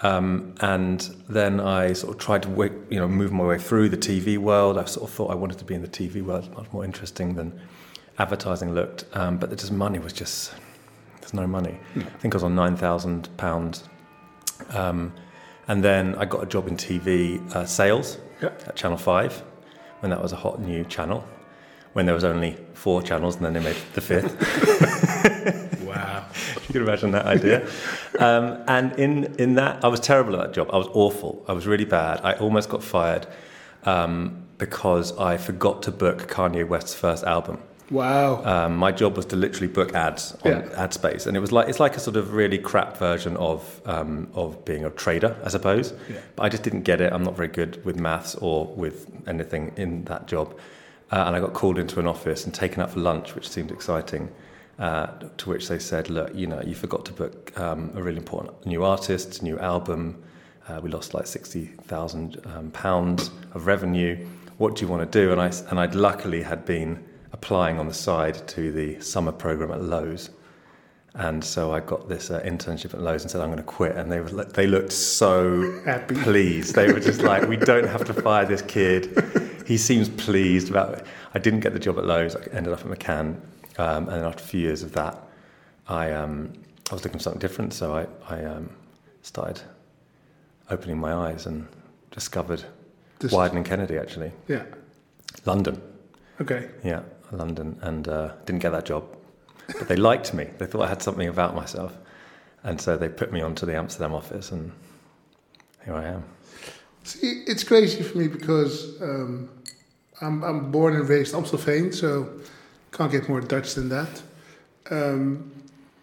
Um, 0.00 0.54
and 0.60 1.00
then 1.28 1.58
I 1.58 1.92
sort 1.92 2.14
of 2.14 2.20
tried 2.20 2.42
to 2.44 2.48
work, 2.48 2.72
you 2.88 2.98
know 3.00 3.08
move 3.08 3.32
my 3.32 3.44
way 3.44 3.58
through 3.58 3.88
the 3.88 3.96
TV 3.96 4.38
world. 4.38 4.78
I 4.78 4.84
sort 4.84 5.08
of 5.08 5.14
thought 5.14 5.30
I 5.30 5.34
wanted 5.34 5.58
to 5.58 5.64
be 5.64 5.74
in 5.74 5.82
the 5.82 5.88
TV 5.88 6.22
world, 6.22 6.44
It's 6.46 6.56
much 6.56 6.72
more 6.72 6.84
interesting 6.84 7.34
than 7.34 7.58
advertising 8.18 8.74
looked. 8.74 9.04
Um, 9.14 9.38
but 9.38 9.50
the 9.50 9.56
just 9.56 9.72
money 9.72 9.98
was 9.98 10.12
just 10.12 10.52
there's 11.20 11.34
no 11.34 11.46
money. 11.46 11.78
I 11.96 12.00
think 12.20 12.34
I 12.34 12.36
was 12.36 12.44
on 12.44 12.54
nine 12.54 12.76
thousand 12.76 13.28
pounds. 13.36 13.88
Um, 14.70 15.12
and 15.66 15.82
then 15.84 16.14
I 16.14 16.24
got 16.24 16.42
a 16.42 16.46
job 16.46 16.66
in 16.68 16.76
TV 16.76 17.40
uh, 17.54 17.66
sales 17.66 18.18
Yeah. 18.42 18.48
at 18.66 18.74
Channel 18.74 18.96
5 18.98 19.42
when 20.00 20.10
that 20.10 20.22
was 20.22 20.32
a 20.32 20.36
hot 20.36 20.60
new 20.60 20.82
channel, 20.84 21.26
when 21.92 22.06
there 22.06 22.14
was 22.14 22.24
only 22.24 22.56
four 22.72 23.02
channels 23.02 23.36
and 23.36 23.44
then 23.44 23.52
they 23.52 23.60
made 23.60 23.76
the 23.94 24.00
fifth. 24.00 24.34
You 26.72 26.74
can 26.74 26.82
imagine 26.82 27.10
that 27.12 27.24
idea. 27.26 27.66
Um, 28.18 28.62
and 28.68 28.92
in, 28.98 29.34
in 29.38 29.54
that, 29.54 29.82
I 29.84 29.88
was 29.88 30.00
terrible 30.00 30.34
at 30.36 30.46
that 30.48 30.52
job. 30.54 30.68
I 30.72 30.76
was 30.76 30.88
awful. 30.92 31.42
I 31.48 31.52
was 31.54 31.66
really 31.66 31.86
bad. 31.86 32.20
I 32.22 32.34
almost 32.34 32.68
got 32.68 32.82
fired 32.84 33.26
um, 33.84 34.44
because 34.58 35.16
I 35.18 35.38
forgot 35.38 35.82
to 35.84 35.90
book 35.92 36.28
Kanye 36.30 36.66
West's 36.68 36.94
first 36.94 37.24
album. 37.24 37.58
Wow. 37.90 38.44
Um, 38.44 38.76
my 38.76 38.92
job 38.92 39.16
was 39.16 39.24
to 39.26 39.36
literally 39.36 39.68
book 39.68 39.94
ads 39.94 40.36
on 40.44 40.50
Yeah. 40.52 40.68
ad 40.76 40.92
space, 40.92 41.24
and 41.26 41.34
it 41.38 41.40
was 41.40 41.52
like 41.52 41.70
it's 41.70 41.80
like 41.80 41.96
a 41.96 42.00
sort 42.00 42.16
of 42.18 42.34
really 42.34 42.58
crap 42.58 42.98
version 42.98 43.34
of 43.38 43.80
um, 43.86 44.28
of 44.34 44.62
being 44.66 44.84
a 44.84 44.90
trader, 44.90 45.34
I 45.42 45.48
suppose. 45.48 45.94
Yeah. 46.10 46.18
But 46.36 46.42
I 46.42 46.48
just 46.50 46.62
didn't 46.64 46.82
get 46.82 47.00
it. 47.00 47.10
I'm 47.14 47.22
not 47.24 47.34
very 47.34 47.48
good 47.48 47.82
with 47.86 47.98
maths 47.98 48.34
or 48.34 48.66
with 48.66 49.06
anything 49.26 49.72
in 49.76 50.04
that 50.04 50.26
job, 50.26 50.54
uh, 51.12 51.24
and 51.26 51.34
I 51.34 51.40
got 51.40 51.54
called 51.54 51.78
into 51.78 51.98
an 51.98 52.06
office 52.06 52.44
and 52.44 52.52
taken 52.52 52.82
out 52.82 52.90
for 52.90 53.00
lunch, 53.00 53.34
which 53.34 53.48
seemed 53.48 53.70
exciting. 53.70 54.28
Uh, 54.78 55.08
to 55.38 55.50
which 55.50 55.66
they 55.66 55.78
said, 55.78 56.08
"Look, 56.08 56.32
you 56.34 56.46
know, 56.46 56.62
you 56.62 56.74
forgot 56.76 57.04
to 57.06 57.12
book 57.12 57.52
um, 57.58 57.90
a 57.96 58.02
really 58.02 58.18
important 58.18 58.64
new 58.64 58.84
artist, 58.84 59.42
new 59.42 59.58
album. 59.58 60.22
Uh, 60.68 60.78
we 60.80 60.88
lost 60.88 61.14
like 61.14 61.26
sixty 61.26 61.64
thousand 61.64 62.40
um, 62.54 62.70
pounds 62.70 63.32
of 63.54 63.66
revenue. 63.66 64.24
What 64.58 64.76
do 64.76 64.82
you 64.82 64.88
want 64.88 65.10
to 65.10 65.18
do?" 65.20 65.32
And 65.32 65.40
I 65.40 65.50
and 65.70 65.80
I'd 65.80 65.96
luckily 65.96 66.42
had 66.42 66.64
been 66.64 67.04
applying 67.32 67.78
on 67.80 67.88
the 67.88 67.94
side 67.94 68.46
to 68.48 68.70
the 68.70 69.00
summer 69.00 69.32
program 69.32 69.72
at 69.72 69.82
Lowe's, 69.82 70.30
and 71.14 71.42
so 71.42 71.72
I 71.72 71.80
got 71.80 72.08
this 72.08 72.30
uh, 72.30 72.40
internship 72.42 72.94
at 72.94 73.00
Lowe's 73.00 73.22
and 73.22 73.30
said, 73.32 73.40
"I'm 73.40 73.48
going 73.48 73.56
to 73.58 73.64
quit." 73.64 73.96
And 73.96 74.12
they 74.12 74.20
were 74.20 74.44
they 74.44 74.68
looked 74.68 74.92
so 74.92 75.80
Happy. 75.84 76.14
pleased. 76.22 76.76
They 76.76 76.92
were 76.92 77.00
just 77.00 77.22
like, 77.22 77.48
"We 77.54 77.56
don't 77.56 77.88
have 77.88 78.04
to 78.04 78.14
fire 78.14 78.44
this 78.44 78.62
kid. 78.62 79.64
He 79.66 79.76
seems 79.76 80.08
pleased 80.08 80.70
about 80.70 80.94
it." 80.94 81.06
I 81.34 81.40
didn't 81.40 81.60
get 81.60 81.72
the 81.72 81.80
job 81.80 81.98
at 81.98 82.04
Lowe's. 82.06 82.36
I 82.36 82.42
ended 82.52 82.72
up 82.72 82.80
at 82.80 82.86
McCann, 82.86 83.40
um, 83.78 84.08
and 84.08 84.16
then 84.18 84.24
after 84.24 84.42
a 84.42 84.46
few 84.46 84.60
years 84.60 84.82
of 84.82 84.92
that, 84.92 85.16
I 85.88 86.12
um, 86.12 86.52
I 86.90 86.94
was 86.94 87.04
looking 87.04 87.18
for 87.18 87.22
something 87.24 87.40
different. 87.40 87.72
So 87.74 87.94
I 87.96 88.06
I 88.34 88.44
um, 88.44 88.70
started 89.22 89.60
opening 90.70 90.98
my 90.98 91.12
eyes 91.14 91.46
and 91.46 91.66
discovered 92.10 92.64
This- 93.18 93.32
Wieden 93.32 93.56
and 93.56 93.64
Kennedy 93.66 93.96
actually, 93.98 94.32
Yeah. 94.48 94.64
London. 95.46 95.80
Okay. 96.40 96.68
Yeah, 96.84 97.02
London, 97.32 97.78
and 97.82 98.06
uh, 98.08 98.32
didn't 98.46 98.62
get 98.62 98.70
that 98.72 98.84
job. 98.84 99.02
But 99.66 99.88
they 99.88 99.96
liked 99.96 100.32
me. 100.34 100.44
They 100.58 100.66
thought 100.66 100.82
I 100.82 100.88
had 100.88 101.02
something 101.02 101.28
about 101.28 101.54
myself, 101.54 101.92
and 102.62 102.80
so 102.80 102.96
they 102.96 103.08
put 103.08 103.32
me 103.32 103.40
onto 103.42 103.66
the 103.66 103.74
Amsterdam 103.76 104.14
office, 104.14 104.52
and 104.52 104.72
here 105.84 105.94
I 105.94 106.04
am. 106.06 106.24
See, 107.04 107.42
it's 107.46 107.64
crazy 107.64 108.02
for 108.02 108.18
me 108.18 108.28
because 108.28 109.00
um, 109.02 109.48
I'm 110.22 110.42
I'm 110.44 110.70
born 110.70 110.94
and 110.96 111.08
raised 111.08 111.34
Amstelveen, 111.34 111.92
so 111.94 112.28
can't 112.92 113.12
get 113.12 113.28
more 113.28 113.40
Dutch 113.40 113.74
than 113.74 113.88
that. 113.90 114.22
Um, 114.90 115.52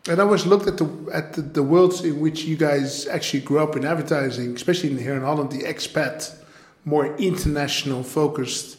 and 0.07 0.19
I 0.19 0.23
always 0.23 0.45
looked 0.45 0.67
at 0.67 0.77
the 0.77 0.87
at 1.11 1.33
the, 1.33 1.41
the 1.41 1.63
worlds 1.63 2.03
in 2.03 2.19
which 2.19 2.43
you 2.43 2.55
guys 2.55 3.07
actually 3.07 3.39
grew 3.39 3.59
up 3.59 3.75
in 3.75 3.85
advertising, 3.85 4.55
especially 4.55 4.91
in, 4.91 4.97
here 4.99 5.15
in 5.15 5.21
Holland, 5.21 5.51
the 5.51 5.63
expat, 5.63 6.35
more 6.83 7.15
international 7.17 8.03
focused 8.03 8.77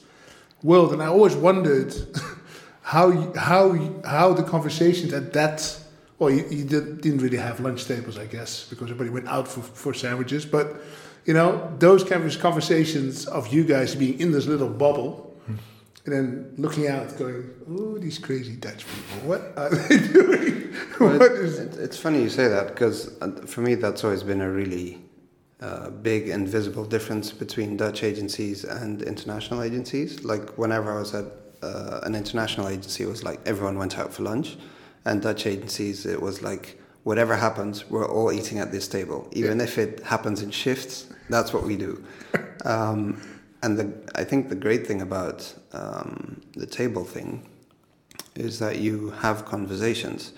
world, 0.62 0.92
and 0.92 1.02
I 1.02 1.06
always 1.06 1.34
wondered 1.34 1.94
how 2.82 3.32
how 3.34 3.72
how 4.04 4.32
the 4.34 4.44
conversations 4.44 5.12
at 5.12 5.32
that. 5.32 5.78
Well, 6.18 6.30
you, 6.30 6.46
you 6.48 6.64
did, 6.64 7.02
didn't 7.02 7.18
really 7.18 7.36
have 7.36 7.60
lunch 7.60 7.84
tables, 7.84 8.16
I 8.16 8.24
guess, 8.24 8.64
because 8.70 8.90
everybody 8.90 9.10
went 9.10 9.28
out 9.28 9.46
for, 9.46 9.60
for 9.60 9.92
sandwiches. 9.92 10.46
But 10.46 10.76
you 11.26 11.34
know, 11.34 11.74
those 11.78 12.04
kind 12.04 12.24
of 12.24 12.38
conversations 12.38 13.26
of 13.26 13.52
you 13.52 13.64
guys 13.64 13.94
being 13.94 14.18
in 14.20 14.30
this 14.30 14.46
little 14.46 14.68
bubble 14.68 15.25
and 16.06 16.14
then 16.14 16.54
looking 16.56 16.86
out, 16.88 17.16
going, 17.18 17.50
"Oh, 17.68 17.98
these 17.98 18.18
crazy 18.18 18.56
Dutch 18.56 18.86
people! 18.86 19.28
What 19.28 19.52
are 19.56 19.70
they 19.70 19.98
doing? 20.12 20.74
Well, 21.00 21.18
what 21.18 21.32
is?" 21.32 21.58
it- 21.58 21.76
it's 21.78 21.98
funny 21.98 22.22
you 22.22 22.30
say 22.30 22.48
that 22.48 22.68
because 22.68 23.10
for 23.46 23.60
me 23.60 23.74
that's 23.74 24.02
always 24.04 24.22
been 24.22 24.40
a 24.40 24.50
really 24.50 24.98
uh, 25.60 25.90
big 25.90 26.28
and 26.28 26.48
visible 26.48 26.84
difference 26.84 27.32
between 27.32 27.76
Dutch 27.76 28.02
agencies 28.02 28.64
and 28.64 29.02
international 29.02 29.62
agencies. 29.62 30.24
Like 30.24 30.56
whenever 30.58 30.92
I 30.96 30.98
was 30.98 31.14
at 31.14 31.24
uh, 31.62 32.00
an 32.04 32.14
international 32.14 32.68
agency, 32.68 33.04
it 33.04 33.08
was 33.08 33.22
like 33.24 33.40
everyone 33.46 33.76
went 33.78 33.98
out 33.98 34.12
for 34.12 34.22
lunch, 34.22 34.56
and 35.04 35.20
Dutch 35.22 35.46
agencies 35.46 36.06
it 36.06 36.20
was 36.22 36.42
like 36.42 36.80
whatever 37.04 37.36
happens, 37.36 37.88
we're 37.88 38.08
all 38.08 38.32
eating 38.32 38.58
at 38.58 38.72
this 38.72 38.88
table, 38.88 39.28
even 39.32 39.60
if 39.60 39.78
it 39.78 40.02
happens 40.02 40.42
in 40.42 40.50
shifts. 40.50 41.06
That's 41.30 41.52
what 41.52 41.64
we 41.64 41.76
do. 41.76 42.04
Um, 42.64 43.20
and 43.66 43.76
the, 43.78 43.92
I 44.14 44.24
think 44.24 44.48
the 44.48 44.54
great 44.54 44.86
thing 44.86 45.02
about 45.02 45.52
um, 45.72 46.40
the 46.56 46.66
table 46.66 47.04
thing 47.04 47.42
is 48.36 48.58
that 48.60 48.78
you 48.78 49.10
have 49.22 49.44
conversations. 49.44 50.32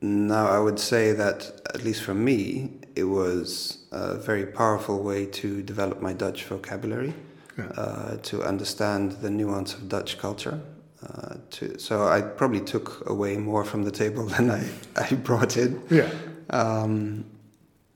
Now, 0.00 0.46
I 0.48 0.58
would 0.58 0.78
say 0.78 1.12
that, 1.12 1.60
at 1.74 1.84
least 1.84 2.02
for 2.02 2.14
me, 2.14 2.70
it 2.96 3.04
was 3.04 3.78
a 3.92 4.16
very 4.16 4.44
powerful 4.46 5.02
way 5.02 5.26
to 5.40 5.62
develop 5.62 6.02
my 6.02 6.12
Dutch 6.12 6.44
vocabulary, 6.44 7.14
Yeah. 7.58 7.68
uh, 7.82 8.16
to 8.30 8.42
understand 8.42 9.12
the 9.22 9.30
nuance 9.30 9.74
of 9.74 9.88
Dutch 9.88 10.18
culture. 10.18 10.58
Uh, 11.06 11.36
to, 11.50 11.78
so 11.78 11.94
I 12.08 12.20
probably 12.22 12.60
took 12.60 13.08
away 13.08 13.36
more 13.36 13.64
from 13.64 13.84
the 13.84 13.90
table 13.90 14.26
than 14.34 14.50
I, 14.50 14.62
I 14.96 15.14
brought 15.14 15.56
in. 15.56 15.80
Yeah, 15.90 16.10
Um, 16.50 17.24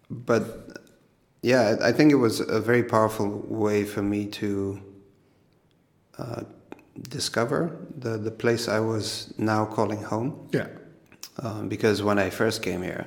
but 0.09 0.45
yeah, 1.43 1.77
I 1.81 1.93
think 1.93 2.13
it 2.13 2.17
was 2.17 2.41
a 2.41 2.61
very 2.61 2.83
powerful 2.83 3.29
way 3.49 3.85
for 3.85 4.03
me 4.03 4.27
to 4.27 4.81
uh, 6.19 6.43
discover 7.09 7.77
the, 7.97 8.19
the 8.19 8.31
place 8.31 8.69
I 8.69 8.81
was 8.81 9.33
now 9.39 9.65
calling 9.65 10.03
home. 10.03 10.49
yeah. 10.53 10.67
Um, 11.43 11.69
because 11.69 12.03
when 12.03 12.19
I 12.19 12.29
first 12.29 12.63
came 12.63 12.83
here, 12.83 13.07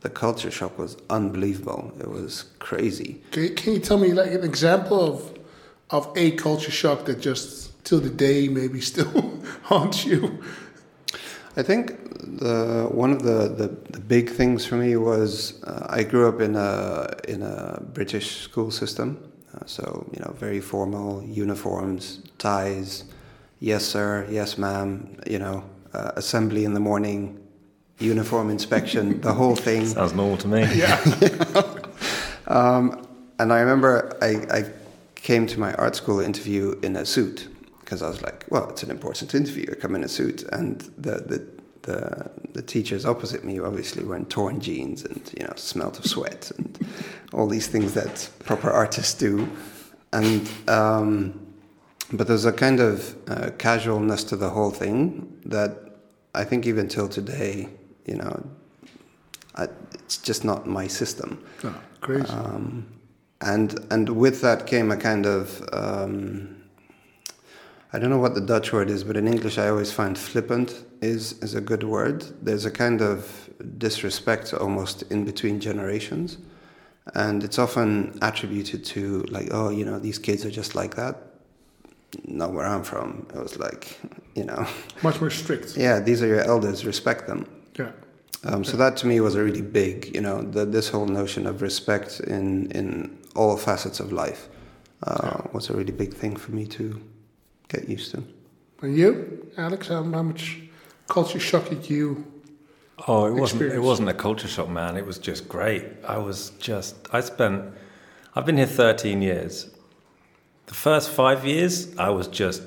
the 0.00 0.10
culture 0.10 0.50
shock 0.50 0.76
was 0.78 0.98
unbelievable. 1.08 1.92
It 1.98 2.10
was 2.10 2.44
crazy. 2.58 3.22
Can 3.30 3.44
you, 3.44 3.50
can 3.50 3.72
you 3.72 3.78
tell 3.78 3.96
me 3.96 4.12
like 4.12 4.32
an 4.32 4.44
example 4.44 5.00
of 5.00 5.38
of 5.90 6.12
a 6.16 6.32
culture 6.32 6.70
shock 6.70 7.04
that 7.06 7.20
just 7.20 7.84
till 7.84 8.00
the 8.00 8.10
day 8.10 8.48
maybe 8.48 8.80
still 8.82 9.40
haunts 9.62 10.04
you? 10.04 10.42
I 11.56 11.62
think 11.62 11.96
the 12.40 12.88
one 12.90 13.12
of 13.12 13.22
the, 13.22 13.48
the, 13.48 13.68
the 13.92 14.00
big 14.00 14.30
things 14.30 14.66
for 14.66 14.74
me 14.76 14.96
was 14.96 15.62
uh, 15.64 15.86
I 15.88 16.02
grew 16.02 16.28
up 16.28 16.40
in 16.40 16.56
a 16.56 17.08
in 17.28 17.42
a 17.42 17.80
British 17.92 18.40
school 18.40 18.70
system, 18.70 19.18
uh, 19.54 19.60
so 19.66 20.06
you 20.12 20.20
know 20.20 20.32
very 20.32 20.60
formal 20.60 21.22
uniforms, 21.22 22.20
ties, 22.38 23.04
yes 23.60 23.84
sir, 23.84 24.26
yes 24.30 24.58
ma'am, 24.58 25.16
you 25.26 25.38
know 25.38 25.62
uh, 25.92 26.10
assembly 26.16 26.64
in 26.64 26.74
the 26.74 26.80
morning, 26.80 27.38
uniform 28.00 28.50
inspection, 28.50 29.20
the 29.20 29.32
whole 29.32 29.56
thing. 29.66 29.86
Sounds 29.86 30.12
normal 30.14 30.36
to 30.38 30.48
me. 30.48 30.66
Yeah, 30.74 30.98
Um, 32.46 33.06
and 33.38 33.52
I 33.52 33.60
remember 33.60 34.16
I, 34.20 34.58
I 34.58 34.64
came 35.14 35.46
to 35.46 35.58
my 35.58 35.72
art 35.74 35.96
school 35.96 36.20
interview 36.20 36.78
in 36.82 36.96
a 36.96 37.06
suit 37.06 37.48
because 37.84 38.02
I 38.02 38.08
was 38.08 38.22
like, 38.22 38.46
well, 38.50 38.68
it's 38.70 38.82
an 38.82 38.90
important 38.90 39.34
interview. 39.34 39.66
I 39.70 39.74
come 39.74 39.94
in 39.94 40.04
a 40.04 40.08
suit, 40.08 40.42
and 40.44 40.80
the 40.96 41.16
the 41.16 41.54
the, 41.82 42.30
the 42.54 42.62
teachers 42.62 43.04
opposite 43.04 43.44
me 43.44 43.60
obviously 43.60 44.04
were 44.04 44.16
in 44.16 44.24
torn 44.26 44.58
jeans 44.58 45.04
and 45.04 45.20
you 45.38 45.44
know 45.44 45.52
smelt 45.56 45.98
of 45.98 46.06
sweat 46.06 46.50
and 46.56 46.78
all 47.34 47.46
these 47.46 47.66
things 47.66 47.92
that 47.94 48.28
proper 48.44 48.70
artists 48.70 49.14
do. 49.14 49.48
And 50.12 50.48
um, 50.68 51.40
but 52.12 52.26
there's 52.26 52.46
a 52.46 52.52
kind 52.52 52.80
of 52.80 53.16
uh, 53.28 53.50
casualness 53.58 54.24
to 54.24 54.36
the 54.36 54.50
whole 54.50 54.70
thing 54.70 55.40
that 55.44 55.76
I 56.34 56.44
think 56.44 56.66
even 56.66 56.88
till 56.88 57.08
today, 57.08 57.68
you 58.06 58.16
know, 58.16 58.46
I, 59.56 59.68
it's 59.92 60.16
just 60.16 60.44
not 60.44 60.66
my 60.66 60.86
system. 60.86 61.44
oh, 61.64 61.80
crazy. 62.00 62.28
Um, 62.28 62.86
and 63.40 63.78
and 63.90 64.08
with 64.08 64.40
that 64.40 64.66
came 64.66 64.90
a 64.90 64.96
kind 64.96 65.26
of 65.26 65.68
um, 65.72 66.53
I 67.94 67.98
don't 68.00 68.10
know 68.10 68.18
what 68.18 68.34
the 68.34 68.40
Dutch 68.40 68.72
word 68.72 68.90
is, 68.90 69.04
but 69.04 69.16
in 69.16 69.28
English 69.28 69.56
I 69.56 69.68
always 69.68 69.92
find 69.92 70.18
flippant 70.18 70.84
is 71.00 71.22
is 71.44 71.54
a 71.54 71.60
good 71.60 71.84
word. 71.84 72.24
There's 72.42 72.64
a 72.64 72.70
kind 72.70 73.00
of 73.00 73.48
disrespect 73.78 74.52
almost 74.52 75.02
in 75.12 75.24
between 75.24 75.60
generations, 75.60 76.38
and 77.14 77.44
it's 77.44 77.58
often 77.58 78.18
attributed 78.20 78.84
to 78.94 79.22
like 79.36 79.48
oh 79.52 79.68
you 79.70 79.84
know 79.84 80.00
these 80.00 80.18
kids 80.18 80.44
are 80.44 80.50
just 80.50 80.74
like 80.74 80.96
that. 80.96 81.14
Not 82.26 82.52
where 82.52 82.66
I'm 82.66 82.82
from. 82.82 83.26
It 83.32 83.40
was 83.40 83.58
like 83.58 83.96
you 84.34 84.44
know 84.44 84.66
Much 85.02 85.20
more 85.20 85.30
strict. 85.30 85.76
yeah 85.76 86.00
these 86.00 86.20
are 86.22 86.26
your 86.26 86.44
elders 86.52 86.84
respect 86.84 87.28
them. 87.28 87.46
Yeah, 87.78 87.92
Um, 88.44 88.64
so 88.64 88.76
that 88.76 88.96
to 89.00 89.06
me 89.06 89.20
was 89.20 89.34
a 89.36 89.42
really 89.48 89.62
big, 89.62 89.96
you 90.16 90.20
know, 90.20 90.42
the, 90.42 90.64
this 90.66 90.88
whole 90.92 91.06
notion 91.20 91.46
of 91.46 91.62
respect 91.62 92.20
in 92.20 92.70
in 92.78 92.88
all 93.36 93.56
facets 93.56 94.00
of 94.00 94.08
life 94.12 94.48
uh, 95.08 95.38
was 95.52 95.70
a 95.70 95.74
really 95.78 95.92
big 95.92 96.12
thing 96.20 96.36
for 96.36 96.52
me 96.52 96.66
to 96.66 96.84
get 97.68 97.88
used 97.88 98.10
to. 98.12 98.22
and 98.82 98.96
you, 98.96 99.50
Alex, 99.56 99.88
how, 99.88 100.02
how 100.02 100.22
much 100.22 100.60
culture 101.08 101.40
shock 101.40 101.68
did 101.68 101.88
you? 101.88 102.24
Oh, 103.08 103.26
it 103.26 103.32
wasn't. 103.32 103.62
It 103.62 103.80
wasn't 103.82 104.08
a 104.08 104.14
culture 104.14 104.48
shock, 104.48 104.68
man. 104.68 104.96
It 104.96 105.04
was 105.06 105.18
just 105.18 105.48
great. 105.48 105.84
I 106.06 106.18
was 106.18 106.50
just. 106.60 106.94
I 107.12 107.20
spent. 107.20 107.64
I've 108.36 108.46
been 108.46 108.56
here 108.56 108.66
13 108.66 109.20
years. 109.22 109.70
The 110.66 110.74
first 110.74 111.10
five 111.10 111.44
years, 111.44 111.96
I 111.98 112.10
was 112.10 112.26
just 112.28 112.62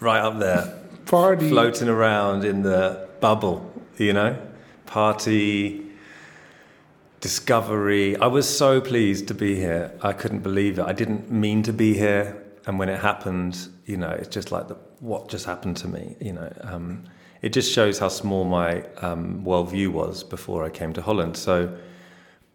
right 0.00 0.20
up 0.20 0.38
there, 0.38 0.78
Party. 1.06 1.48
floating 1.48 1.88
around 1.88 2.44
in 2.44 2.62
the 2.62 3.08
bubble. 3.20 3.70
You 3.98 4.12
know, 4.12 4.38
party, 4.86 5.82
discovery. 7.20 8.16
I 8.16 8.26
was 8.28 8.48
so 8.48 8.80
pleased 8.80 9.26
to 9.28 9.34
be 9.34 9.56
here. 9.56 9.92
I 10.02 10.12
couldn't 10.12 10.40
believe 10.40 10.78
it. 10.78 10.84
I 10.84 10.92
didn't 10.92 11.30
mean 11.30 11.62
to 11.64 11.72
be 11.72 11.94
here, 11.94 12.40
and 12.68 12.78
when 12.78 12.90
it 12.90 13.00
happened, 13.00 13.66
you 13.86 13.96
know, 13.96 14.10
it's 14.10 14.28
just 14.28 14.52
like 14.52 14.68
the, 14.68 14.74
what 15.00 15.28
just 15.28 15.46
happened 15.46 15.78
to 15.78 15.88
me. 15.88 16.16
You 16.20 16.34
know, 16.34 16.52
um, 16.60 17.04
it 17.40 17.54
just 17.54 17.72
shows 17.72 17.98
how 17.98 18.08
small 18.08 18.44
my 18.44 18.82
um, 18.98 19.42
worldview 19.42 19.88
was 19.88 20.22
before 20.22 20.64
I 20.64 20.70
came 20.70 20.92
to 20.92 21.02
Holland. 21.02 21.36
So. 21.36 21.76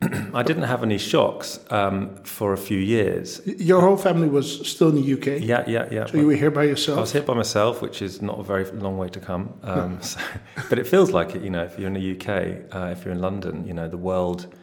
I 0.33 0.43
didn't 0.43 0.63
have 0.63 0.83
any 0.83 0.97
shocks 0.97 1.61
um, 1.69 2.17
for 2.25 2.51
a 2.51 2.57
few 2.57 2.77
years. 2.77 3.39
Your 3.45 3.79
whole 3.79 3.95
family 3.95 4.27
was 4.27 4.67
still 4.69 4.89
in 4.89 4.95
the 4.95 5.13
UK. 5.13 5.41
Yeah, 5.41 5.63
yeah, 5.65 5.87
yeah. 5.89 6.05
So 6.07 6.17
you 6.17 6.27
were 6.27 6.35
here 6.35 6.51
by 6.51 6.65
yourself. 6.65 6.97
I 6.97 7.01
was 7.01 7.13
here 7.13 7.21
by 7.21 7.35
myself, 7.35 7.81
which 7.81 8.01
is 8.01 8.21
not 8.21 8.37
a 8.37 8.43
very 8.43 8.65
long 8.71 8.97
way 8.97 9.07
to 9.07 9.19
come. 9.21 9.57
Um, 9.63 10.01
so, 10.01 10.19
but 10.67 10.77
it 10.77 10.87
feels 10.87 11.11
like 11.11 11.35
it, 11.35 11.41
you 11.41 11.49
know, 11.49 11.63
if 11.63 11.79
you're 11.79 11.87
in 11.87 11.93
the 11.93 12.11
UK, 12.15 12.75
uh, 12.75 12.87
if 12.91 13.05
you're 13.05 13.13
in 13.13 13.21
London, 13.21 13.65
you 13.65 13.73
know, 13.73 13.87
the 13.87 13.97
world 13.97 14.53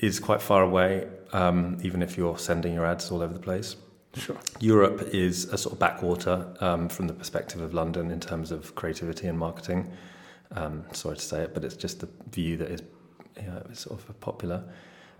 is 0.00 0.18
quite 0.18 0.42
far 0.42 0.64
away, 0.64 1.06
um, 1.32 1.78
even 1.84 2.02
if 2.02 2.16
you're 2.16 2.36
sending 2.36 2.74
your 2.74 2.84
ads 2.84 3.12
all 3.12 3.22
over 3.22 3.32
the 3.32 3.38
place. 3.38 3.76
Sure. 4.16 4.36
Europe 4.60 5.10
is 5.12 5.44
a 5.52 5.58
sort 5.58 5.74
of 5.74 5.78
backwater 5.78 6.46
um, 6.60 6.88
from 6.88 7.06
the 7.06 7.12
perspective 7.12 7.60
of 7.60 7.74
London 7.74 8.10
in 8.10 8.20
terms 8.20 8.50
of 8.50 8.74
creativity 8.74 9.26
and 9.26 9.38
marketing. 9.38 9.90
Um, 10.52 10.84
sorry 10.92 11.16
to 11.16 11.22
say 11.22 11.42
it, 11.42 11.54
but 11.54 11.64
it's 11.64 11.76
just 11.76 12.00
the 12.00 12.08
view 12.30 12.56
that 12.56 12.70
is 12.70 12.82
you 13.36 13.48
know, 13.48 13.62
sort 13.72 13.98
of 13.98 14.20
popular. 14.20 14.64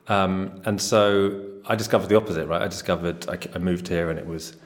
Um, 0.09 0.63
and 0.65 0.81
so 0.81 1.45
I 1.67 1.75
discovered 1.75 2.09
the 2.09 2.17
opposite, 2.17 2.47
right? 2.47 2.63
I 2.63 2.69
discovered 2.69 3.29
I, 3.29 3.39
I 3.55 3.59
moved 3.59 3.89
here 3.89 4.09
and 4.09 4.19
it 4.19 4.27
was 4.27 4.57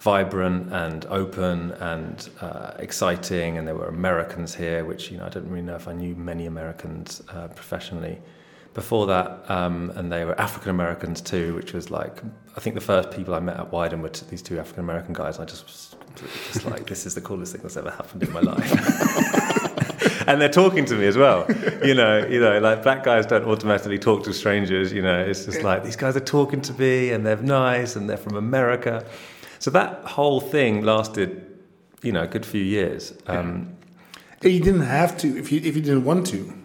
vibrant 0.00 0.72
and 0.72 1.06
open 1.06 1.72
and 1.72 2.28
uh, 2.40 2.72
exciting, 2.78 3.58
and 3.58 3.68
there 3.68 3.74
were 3.74 3.88
Americans 3.88 4.54
here, 4.54 4.84
which 4.84 5.10
you 5.10 5.18
know 5.18 5.26
I 5.26 5.28
don't 5.28 5.48
really 5.48 5.62
know 5.62 5.76
if 5.76 5.88
I 5.88 5.92
knew 5.92 6.14
many 6.16 6.46
Americans 6.46 7.22
uh, 7.28 7.48
professionally 7.48 8.18
before 8.74 9.06
that, 9.06 9.50
um, 9.50 9.90
and 9.96 10.12
they 10.12 10.24
were 10.24 10.38
African 10.40 10.70
Americans 10.70 11.20
too, 11.20 11.54
which 11.54 11.72
was 11.72 11.90
like 11.90 12.22
I 12.56 12.60
think 12.60 12.74
the 12.74 12.80
first 12.80 13.10
people 13.10 13.34
I 13.34 13.40
met 13.40 13.58
at 13.58 13.70
Wieden 13.70 14.00
were 14.00 14.08
t- 14.08 14.26
these 14.28 14.42
two 14.42 14.58
African 14.58 14.84
American 14.84 15.14
guys. 15.14 15.38
And 15.38 15.46
I 15.46 15.50
just 15.50 15.64
was 15.64 15.96
just 16.52 16.66
like 16.66 16.86
this 16.86 17.06
is 17.06 17.14
the 17.14 17.20
coolest 17.20 17.52
thing 17.52 17.62
that's 17.62 17.76
ever 17.76 17.90
happened 17.90 18.22
in 18.22 18.32
my 18.32 18.40
life. 18.40 20.26
and 20.26 20.40
they're 20.40 20.48
talking 20.48 20.84
to 20.86 20.94
me 20.94 21.06
as 21.06 21.16
well. 21.16 21.46
You 21.84 21.94
know, 21.94 22.26
you 22.26 22.40
know, 22.40 22.58
like 22.58 22.82
black 22.82 23.04
guys 23.04 23.26
don't 23.26 23.44
automatically 23.44 23.98
talk 23.98 24.24
to 24.24 24.32
strangers. 24.32 24.92
You 24.92 25.02
know, 25.02 25.20
it's 25.20 25.44
just 25.44 25.62
like 25.62 25.84
these 25.84 25.96
guys 25.96 26.16
are 26.16 26.20
talking 26.20 26.60
to 26.62 26.72
me, 26.74 27.10
and 27.10 27.24
they're 27.24 27.36
nice, 27.36 27.96
and 27.96 28.08
they're 28.08 28.16
from 28.16 28.36
America. 28.36 29.04
So 29.58 29.70
that 29.72 30.04
whole 30.04 30.40
thing 30.40 30.84
lasted, 30.84 31.46
you 32.02 32.12
know, 32.12 32.22
a 32.22 32.26
good 32.26 32.46
few 32.46 32.62
years. 32.62 33.12
Um, 33.26 33.76
you 34.42 34.60
didn't 34.60 34.82
have 34.82 35.18
to 35.18 35.36
if 35.38 35.52
you 35.52 35.60
if 35.60 35.76
you 35.76 35.82
didn't 35.82 36.04
want 36.04 36.26
to. 36.28 36.59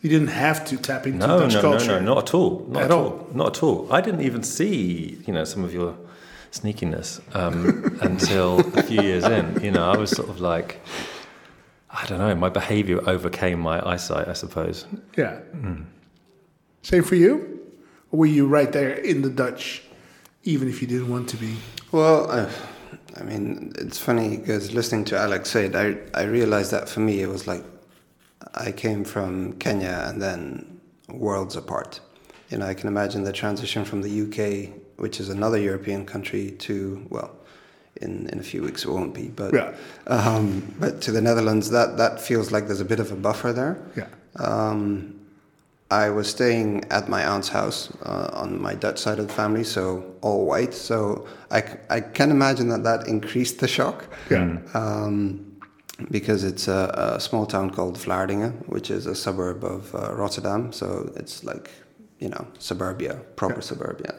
You 0.00 0.08
didn't 0.10 0.28
have 0.28 0.64
to 0.66 0.76
tap 0.76 1.06
into 1.06 1.26
No, 1.26 1.40
Dutch 1.40 1.54
culture. 1.54 1.62
no, 1.62 1.70
culture. 1.70 1.86
no, 1.92 1.98
no, 2.00 2.14
not 2.14 2.28
at 2.28 2.34
all. 2.34 2.66
Not 2.68 2.82
At 2.82 2.90
at, 2.90 2.96
all. 2.96 3.04
all. 3.04 3.28
Not 3.34 3.56
at 3.56 3.62
all. 3.62 3.92
I 3.92 4.00
didn't 4.00 4.20
even 4.20 4.42
see, 4.44 5.18
you 5.26 5.32
know, 5.32 5.44
some 5.44 5.64
of 5.64 5.74
your 5.74 5.96
sneakiness 6.52 7.20
um, 7.34 7.98
until 8.02 8.60
a 8.78 8.82
few 8.82 9.02
years 9.02 9.24
in. 9.24 9.60
You 9.62 9.72
know, 9.72 9.90
I 9.90 9.96
was 9.96 10.10
sort 10.10 10.28
of 10.28 10.40
like, 10.40 10.80
I 11.90 12.06
don't 12.06 12.18
know, 12.18 12.34
my 12.36 12.48
behaviour 12.48 13.00
overcame 13.08 13.58
my 13.58 13.84
eyesight, 13.86 14.28
I 14.28 14.34
suppose. 14.34 14.86
Yeah. 15.16 15.36
Hmm. 15.38 15.82
Same 16.82 17.02
for 17.02 17.16
you? 17.16 17.58
Or 18.12 18.20
were 18.20 18.26
you 18.26 18.46
right 18.46 18.70
there 18.70 18.92
in 18.92 19.22
the 19.22 19.30
Dutch, 19.30 19.82
even 20.44 20.68
if 20.68 20.80
you 20.80 20.86
didn't 20.86 21.10
want 21.10 21.28
to 21.30 21.36
be? 21.36 21.56
Well, 21.90 22.30
uh, 22.30 22.48
I 23.16 23.22
mean, 23.24 23.72
it's 23.76 23.98
funny 23.98 24.36
because 24.38 24.72
listening 24.72 25.04
to 25.06 25.18
Alex 25.18 25.50
say 25.50 25.66
it, 25.66 25.74
I, 25.74 25.96
I 26.14 26.22
realized 26.24 26.70
that 26.70 26.88
for 26.88 27.00
me 27.00 27.20
it 27.20 27.28
was 27.28 27.46
like 27.48 27.64
I 28.54 28.72
came 28.72 29.04
from 29.04 29.52
Kenya 29.54 30.04
and 30.08 30.20
then 30.20 30.80
worlds 31.08 31.56
apart. 31.56 32.00
You 32.50 32.58
know, 32.58 32.66
I 32.66 32.74
can 32.74 32.88
imagine 32.88 33.24
the 33.24 33.32
transition 33.32 33.84
from 33.84 34.02
the 34.02 34.22
UK, 34.24 34.70
which 34.96 35.20
is 35.20 35.28
another 35.28 35.58
European 35.58 36.04
country, 36.06 36.52
to, 36.60 37.06
well, 37.10 37.34
in, 38.00 38.28
in 38.30 38.38
a 38.38 38.42
few 38.42 38.62
weeks 38.62 38.84
it 38.84 38.90
won't 38.90 39.14
be, 39.14 39.28
but 39.28 39.52
Yeah. 39.52 39.74
um, 40.06 40.74
but 40.78 41.00
to 41.02 41.12
the 41.12 41.20
Netherlands, 41.20 41.70
that, 41.70 41.96
that 41.98 42.20
feels 42.20 42.50
like 42.52 42.66
there's 42.66 42.80
a 42.80 42.84
bit 42.84 43.00
of 43.00 43.10
a 43.12 43.16
buffer 43.16 43.52
there. 43.52 43.76
Yeah. 43.96 44.06
Um, 44.36 45.14
I 45.90 46.10
was 46.10 46.28
staying 46.28 46.84
at 46.90 47.08
my 47.08 47.24
aunt's 47.26 47.48
house 47.48 47.90
uh, 48.02 48.30
on 48.34 48.60
my 48.60 48.74
Dutch 48.74 48.98
side 48.98 49.18
of 49.18 49.26
the 49.28 49.32
family, 49.32 49.64
so 49.64 50.04
all 50.20 50.44
white. 50.46 50.74
So 50.74 51.26
I, 51.50 51.62
I 51.88 52.00
can 52.00 52.30
imagine 52.30 52.68
that 52.68 52.84
that 52.84 53.08
increased 53.08 53.58
the 53.60 53.68
shock. 53.68 54.04
Yeah. 54.30 54.58
Um, 54.74 55.47
because 56.10 56.44
it's 56.44 56.68
a, 56.68 57.14
a 57.16 57.20
small 57.20 57.46
town 57.46 57.70
called 57.70 57.96
Vlaardingen, 57.98 58.52
which 58.68 58.90
is 58.90 59.06
a 59.06 59.14
suburb 59.14 59.64
of 59.64 59.94
uh, 59.94 60.14
Rotterdam. 60.14 60.72
So 60.72 61.10
it's 61.16 61.42
like, 61.44 61.70
you 62.20 62.28
know, 62.28 62.46
suburbia, 62.58 63.14
proper 63.36 63.56
Yeah. 63.56 63.60
suburbia. 63.60 64.14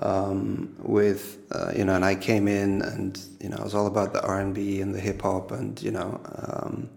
Um, 0.00 0.76
with 0.78 1.38
uh, 1.50 1.72
you 1.74 1.84
know, 1.84 1.94
and 1.96 2.04
I 2.04 2.14
came 2.14 2.46
in, 2.46 2.82
and 2.82 3.18
you 3.40 3.48
know, 3.48 3.56
it 3.56 3.64
was 3.64 3.74
all 3.74 3.88
about 3.88 4.12
the 4.12 4.22
R 4.22 4.38
and 4.40 4.54
B 4.54 4.80
and 4.80 4.94
the 4.94 5.00
hip 5.00 5.22
hop, 5.22 5.50
and 5.50 5.80
you 5.82 5.90
know, 5.90 6.20
um, 6.36 6.88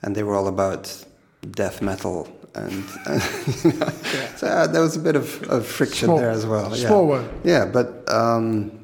and 0.00 0.14
they 0.16 0.22
were 0.22 0.34
all 0.34 0.48
about 0.48 1.04
death 1.50 1.82
metal, 1.82 2.26
and, 2.54 2.84
and 3.04 3.22
you 3.64 3.72
know, 3.78 3.88
so 4.36 4.46
uh, 4.46 4.66
there 4.66 4.80
was 4.80 4.96
a 4.96 5.00
bit 5.00 5.14
of, 5.14 5.42
of 5.50 5.66
friction 5.66 6.06
Small- 6.06 6.18
there 6.18 6.30
as 6.30 6.46
well. 6.46 6.70
small 6.74 7.02
yeah. 7.04 7.08
one. 7.18 7.28
Yeah, 7.44 7.64
but 7.66 8.08
um, 8.10 8.77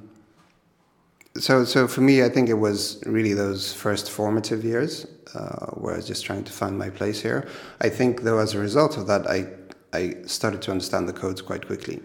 so 1.38 1.64
so 1.64 1.88
for 1.88 2.00
me, 2.00 2.22
I 2.22 2.28
think 2.28 2.48
it 2.48 2.58
was 2.58 3.02
really 3.06 3.34
those 3.34 3.72
first 3.72 4.10
formative 4.10 4.64
years 4.64 5.06
uh, 5.34 5.66
where 5.72 5.94
I 5.94 5.96
was 5.96 6.06
just 6.06 6.24
trying 6.24 6.44
to 6.44 6.52
find 6.52 6.78
my 6.78 6.90
place 6.90 7.20
here. 7.20 7.48
I 7.80 7.88
think 7.88 8.22
though, 8.22 8.38
as 8.38 8.54
a 8.54 8.58
result 8.58 8.96
of 8.96 9.06
that, 9.08 9.28
I 9.28 9.48
I 9.92 10.16
started 10.26 10.62
to 10.62 10.70
understand 10.70 11.08
the 11.08 11.12
codes 11.12 11.42
quite 11.42 11.66
quickly, 11.66 12.00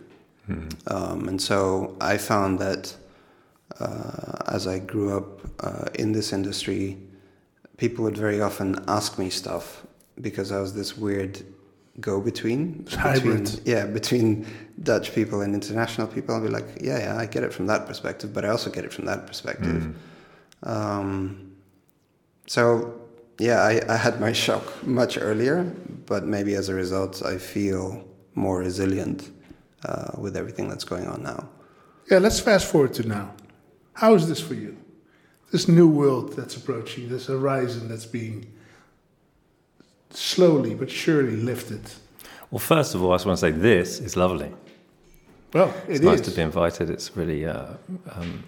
um, 0.87 1.27
and 1.27 1.41
so 1.41 1.95
I 2.01 2.17
found 2.17 2.59
that 2.59 2.95
uh, 3.79 4.43
as 4.47 4.67
I 4.67 4.79
grew 4.79 5.15
up 5.15 5.41
uh, 5.59 5.85
in 5.95 6.11
this 6.11 6.33
industry, 6.33 6.97
people 7.77 8.03
would 8.05 8.17
very 8.17 8.41
often 8.41 8.83
ask 8.87 9.19
me 9.19 9.29
stuff 9.29 9.85
because 10.21 10.51
I 10.51 10.59
was 10.59 10.73
this 10.73 10.97
weird 10.97 11.43
go-between. 11.99 12.83
Between, 12.83 13.47
yeah, 13.65 13.85
between 13.85 14.45
Dutch 14.83 15.13
people 15.13 15.41
and 15.41 15.53
international 15.53 16.07
people. 16.07 16.35
I'll 16.35 16.41
be 16.41 16.49
like, 16.49 16.67
yeah, 16.81 16.99
yeah, 16.99 17.17
I 17.17 17.25
get 17.25 17.43
it 17.43 17.53
from 17.53 17.67
that 17.67 17.85
perspective, 17.87 18.33
but 18.33 18.45
I 18.45 18.49
also 18.49 18.69
get 18.69 18.85
it 18.85 18.93
from 18.93 19.05
that 19.05 19.27
perspective. 19.27 19.95
Um, 20.63 21.55
so, 22.47 22.99
yeah, 23.37 23.61
I, 23.61 23.81
I 23.87 23.97
had 23.97 24.19
my 24.19 24.33
shock 24.45 24.85
much 24.85 25.17
earlier, 25.17 25.63
but 26.05 26.25
maybe 26.25 26.55
as 26.55 26.69
a 26.69 26.73
result, 26.73 27.23
I 27.23 27.37
feel 27.37 28.05
more 28.35 28.59
resilient 28.59 29.31
uh, 29.85 30.11
with 30.17 30.35
everything 30.37 30.69
that's 30.69 30.83
going 30.83 31.07
on 31.07 31.23
now. 31.23 31.49
Yeah, 32.09 32.19
let's 32.19 32.39
fast 32.39 32.65
forward 32.67 32.93
to 32.95 33.07
now. 33.07 33.33
How 33.93 34.15
is 34.15 34.27
this 34.27 34.39
for 34.41 34.53
you? 34.53 34.77
This 35.51 35.67
new 35.67 35.87
world 35.87 36.33
that's 36.33 36.55
approaching, 36.55 37.09
this 37.09 37.27
horizon 37.27 37.87
that's 37.87 38.05
being 38.05 38.51
slowly 40.11 40.75
but 40.75 40.89
surely 40.89 41.35
lifted. 41.35 41.81
Well, 42.51 42.59
first 42.59 42.95
of 42.95 43.03
all, 43.03 43.11
I 43.11 43.15
just 43.15 43.25
want 43.25 43.39
to 43.39 43.45
say 43.47 43.51
this 43.51 43.99
is 43.99 44.15
lovely. 44.17 44.51
Well, 45.53 45.73
It's 45.87 45.99
it 45.99 46.05
nice 46.05 46.21
to 46.21 46.31
be 46.31 46.41
invited. 46.41 46.89
It's 46.89 47.15
really. 47.15 47.45
Uh, 47.45 47.73
um, 48.11 48.43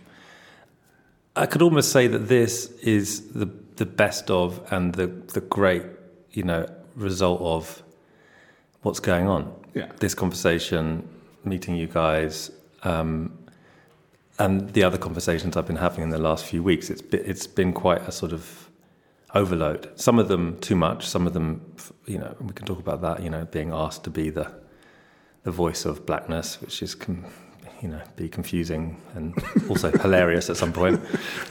I 1.35 1.45
could 1.45 1.61
almost 1.61 1.91
say 1.91 2.07
that 2.07 2.27
this 2.27 2.71
is 2.81 3.31
the 3.31 3.49
the 3.77 3.85
best 3.85 4.29
of 4.29 4.61
and 4.71 4.93
the 4.93 5.07
the 5.07 5.41
great, 5.41 5.83
you 6.31 6.43
know, 6.43 6.67
result 6.95 7.41
of 7.41 7.83
what's 8.81 8.99
going 8.99 9.27
on. 9.27 9.53
Yeah. 9.73 9.91
This 9.99 10.13
conversation, 10.13 11.07
meeting 11.43 11.75
you 11.75 11.87
guys, 11.87 12.51
um, 12.83 13.37
and 14.37 14.71
the 14.73 14.83
other 14.83 14.97
conversations 14.97 15.55
I've 15.55 15.67
been 15.67 15.77
having 15.77 16.03
in 16.03 16.09
the 16.09 16.19
last 16.19 16.45
few 16.45 16.61
weeks. 16.61 16.89
It's 16.89 17.01
been, 17.01 17.23
it's 17.25 17.47
been 17.47 17.73
quite 17.73 18.01
a 18.07 18.11
sort 18.11 18.33
of 18.33 18.60
overload. 19.33 19.91
Some 19.99 20.19
of 20.19 20.27
them 20.27 20.59
too 20.59 20.75
much. 20.75 21.07
Some 21.07 21.27
of 21.27 21.33
them, 21.33 21.73
you 22.05 22.17
know, 22.17 22.35
we 22.39 22.53
can 22.53 22.65
talk 22.65 22.79
about 22.79 23.01
that. 23.01 23.23
You 23.23 23.29
know, 23.29 23.45
being 23.45 23.71
asked 23.71 24.03
to 24.05 24.09
be 24.09 24.29
the 24.29 24.51
the 25.43 25.51
voice 25.51 25.85
of 25.85 26.05
blackness, 26.05 26.61
which 26.61 26.83
is, 26.83 26.93
com- 26.95 27.25
you 27.81 27.87
know, 27.87 28.01
be 28.15 28.29
confusing 28.29 29.01
and 29.15 29.33
also 29.69 29.91
hilarious 30.01 30.49
at 30.49 30.57
some 30.57 30.71
point, 30.71 31.01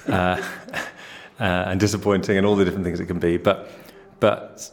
uh, 0.09 0.13
uh, 0.73 0.83
and 1.41 1.81
disappointing, 1.81 2.37
and 2.37 2.47
all 2.47 2.57
the 2.57 2.65
different 2.65 2.85
things 2.85 3.01
it 3.01 3.07
can 3.07 3.19
be. 3.19 3.37
But, 3.37 3.71
but, 4.21 4.71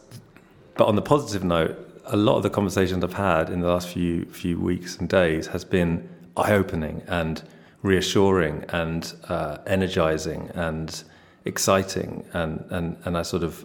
but 0.76 0.86
on 0.86 0.94
the 0.94 1.02
positive 1.02 1.42
note, 1.42 1.76
a 2.04 2.16
lot 2.16 2.36
of 2.36 2.42
the 2.42 2.50
conversations 2.50 3.02
I've 3.02 3.14
had 3.14 3.50
in 3.50 3.60
the 3.60 3.68
last 3.68 3.88
few 3.88 4.24
few 4.26 4.58
weeks 4.58 4.96
and 4.96 5.08
days 5.08 5.48
has 5.48 5.64
been 5.64 6.08
eye-opening 6.36 7.02
and 7.06 7.42
reassuring 7.82 8.64
and 8.70 9.12
uh, 9.28 9.58
energizing 9.66 10.50
and 10.54 11.02
exciting, 11.44 12.24
and, 12.32 12.64
and 12.70 12.96
and 13.04 13.16
I 13.16 13.22
sort 13.22 13.42
of. 13.42 13.64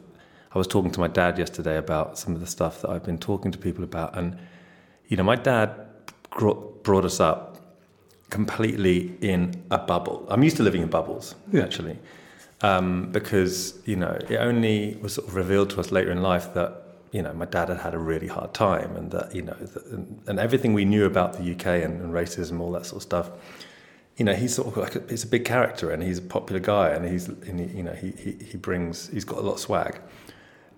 I 0.56 0.60
was 0.60 0.68
talking 0.68 0.92
to 0.92 1.00
my 1.00 1.08
dad 1.08 1.40
yesterday 1.40 1.78
about 1.78 2.20
some 2.20 2.36
of 2.36 2.40
the 2.40 2.46
stuff 2.46 2.84
that 2.84 2.92
I've 2.92 3.04
been 3.04 3.18
talking 3.18 3.52
to 3.52 3.58
people 3.58 3.84
about, 3.84 4.16
and 4.16 4.38
you 5.08 5.18
know, 5.18 5.24
my 5.24 5.36
dad 5.36 5.70
brought 6.84 7.06
us 7.06 7.20
up 7.20 7.58
completely 8.30 9.16
in 9.22 9.64
a 9.72 9.78
bubble. 9.78 10.26
I'm 10.30 10.44
used 10.44 10.58
to 10.58 10.64
living 10.64 10.82
in 10.82 10.90
bubbles, 10.90 11.36
Yeah. 11.52 11.64
actually, 11.64 11.98
um, 12.62 13.12
because 13.12 13.80
you 13.86 13.96
know 13.96 14.18
it 14.30 14.38
only 14.38 14.98
was 15.02 15.14
sort 15.16 15.28
of 15.28 15.36
revealed 15.36 15.70
to 15.72 15.80
us 15.80 15.92
later 15.92 16.12
in 16.12 16.22
life 16.22 16.54
that 16.54 16.72
you 17.12 17.22
know 17.22 17.34
my 17.34 17.46
dad 17.46 17.70
had 17.70 17.80
had 17.80 17.94
a 17.96 18.00
really 18.00 18.28
hard 18.28 18.54
time, 18.54 18.96
and 18.96 19.10
that 19.12 19.34
you 19.36 19.42
know, 19.42 19.56
that, 19.56 19.86
and, 19.88 20.22
and 20.28 20.40
everything 20.40 20.74
we 20.74 20.86
knew 20.86 21.06
about 21.06 21.34
the 21.34 21.52
UK 21.54 21.66
and, 21.86 22.00
and 22.02 22.14
racism, 22.14 22.60
all 22.60 22.72
that 22.74 22.86
sort 22.86 22.98
of 22.98 23.04
stuff. 23.04 23.32
You 24.18 24.26
know, 24.26 24.34
he's 24.34 24.54
sort 24.54 24.68
of 24.68 24.78
like 24.78 24.96
a, 24.96 25.04
he's 25.10 25.24
a 25.24 25.28
big 25.28 25.46
character, 25.46 25.92
and 25.92 26.04
he's 26.04 26.20
a 26.20 26.22
popular 26.22 26.60
guy, 26.60 26.90
and 26.90 27.06
he's 27.06 27.28
and 27.28 27.60
he, 27.60 27.78
you 27.78 27.84
know 27.84 27.94
he, 27.94 28.12
he 28.12 28.32
he 28.44 28.58
brings 28.58 29.10
he's 29.10 29.26
got 29.26 29.40
a 29.40 29.42
lot 29.42 29.54
of 29.54 29.60
swag, 29.60 30.00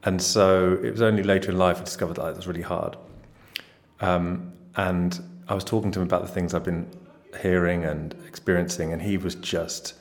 and 0.03 0.21
so 0.21 0.79
it 0.81 0.91
was 0.91 1.01
only 1.01 1.23
later 1.23 1.51
in 1.51 1.57
life 1.57 1.79
I 1.79 1.83
discovered 1.83 2.15
that 2.15 2.27
it 2.27 2.35
was 2.35 2.47
really 2.47 2.61
hard. 2.61 2.97
Um, 3.99 4.53
and 4.75 5.19
I 5.47 5.53
was 5.53 5.63
talking 5.63 5.91
to 5.91 5.99
him 5.99 6.07
about 6.07 6.21
the 6.21 6.27
things 6.27 6.53
I've 6.53 6.63
been 6.63 6.89
hearing 7.41 7.83
and 7.83 8.15
experiencing, 8.27 8.93
and 8.93 9.01
he 9.01 9.17
was 9.17 9.35
just 9.35 9.95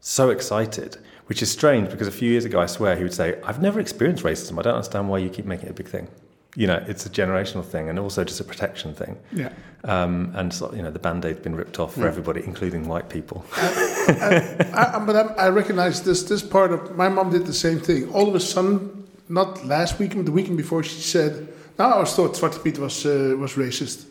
so 0.00 0.30
excited, 0.30 0.98
which 1.26 1.42
is 1.42 1.50
strange 1.50 1.90
because 1.90 2.08
a 2.08 2.12
few 2.12 2.30
years 2.30 2.44
ago, 2.44 2.60
I 2.60 2.66
swear, 2.66 2.96
he 2.96 3.02
would 3.02 3.14
say, 3.14 3.40
I've 3.44 3.60
never 3.60 3.80
experienced 3.80 4.22
racism. 4.22 4.58
I 4.58 4.62
don't 4.62 4.74
understand 4.74 5.08
why 5.08 5.18
you 5.18 5.28
keep 5.28 5.46
making 5.46 5.66
it 5.66 5.70
a 5.70 5.74
big 5.74 5.88
thing. 5.88 6.08
You 6.56 6.66
know, 6.66 6.82
it's 6.88 7.04
a 7.04 7.10
generational 7.10 7.62
thing 7.64 7.88
and 7.90 7.98
also 7.98 8.24
just 8.24 8.40
a 8.40 8.44
protection 8.44 8.94
thing. 8.94 9.18
Yeah. 9.32 9.52
Um, 9.84 10.32
and, 10.34 10.52
so, 10.52 10.72
you 10.74 10.82
know, 10.82 10.90
the 10.90 10.98
band 10.98 11.24
aid's 11.26 11.40
been 11.40 11.54
ripped 11.54 11.78
off 11.78 11.94
for 11.94 12.08
everybody, 12.08 12.42
including 12.44 12.88
white 12.88 13.08
people. 13.10 13.44
I, 13.56 14.92
I- 14.94 15.04
but 15.06 15.16
I, 15.16 15.46
I 15.46 15.48
recognize 15.50 16.02
this. 16.02 16.22
This 16.22 16.42
part 16.42 16.72
of 16.72 16.96
my 16.96 17.08
mom 17.10 17.30
did 17.30 17.44
the 17.46 17.52
same 17.52 17.78
thing. 17.78 18.08
All 18.12 18.26
of 18.28 18.34
a 18.34 18.40
sudden, 18.40 19.06
not 19.28 19.64
last 19.66 19.98
weekend, 19.98 20.26
the 20.26 20.32
weekend 20.32 20.56
before, 20.56 20.82
she 20.82 21.00
said, 21.00 21.32
"Now 21.78 21.88
I 21.88 21.92
always 21.92 22.12
thought 22.14 22.34
Zwarte 22.36 22.62
Piet 22.64 22.78
was 22.78 23.04
uh, 23.04 23.36
was 23.38 23.52
racist." 23.56 24.06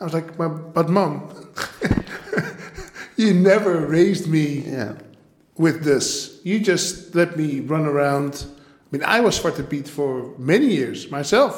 I 0.00 0.04
was 0.04 0.14
like, 0.14 0.36
"But, 0.38 0.72
but 0.74 0.88
mom, 0.88 1.28
you 3.16 3.34
never 3.34 3.86
raised 3.86 4.28
me 4.28 4.62
Yeah. 4.66 4.94
with 5.56 5.82
this. 5.84 6.40
You 6.44 6.60
just 6.60 7.14
let 7.14 7.36
me 7.36 7.60
run 7.60 7.86
around. 7.86 8.46
I 8.46 8.96
mean, 8.96 9.04
I 9.04 9.20
was 9.20 9.38
Zwarte 9.40 9.68
Piet 9.68 9.88
for 9.88 10.32
many 10.38 10.66
years 10.66 11.10
myself. 11.10 11.54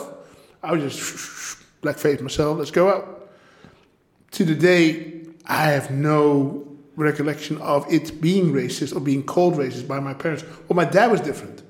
I 0.62 0.73
was 0.73 0.83
just 0.83 1.59
blackface 1.83 2.20
myself. 2.20 2.59
Let's 2.59 2.70
go 2.70 2.88
out. 2.88 3.31
To 4.33 4.44
the 4.44 4.55
day, 4.55 5.23
I 5.46 5.64
have 5.64 5.90
no 5.90 6.66
recollection 6.96 7.59
of 7.59 7.90
it 7.92 8.20
being 8.20 8.53
racist 8.53 8.94
or 8.94 9.01
being 9.01 9.23
called 9.23 9.55
racist 9.55 9.88
by 9.88 10.01
my 10.01 10.14
parents. 10.14 10.44
Well, 10.68 10.77
my 10.77 10.85
dad 10.85 11.11
was 11.11 11.20
different. 11.20 11.62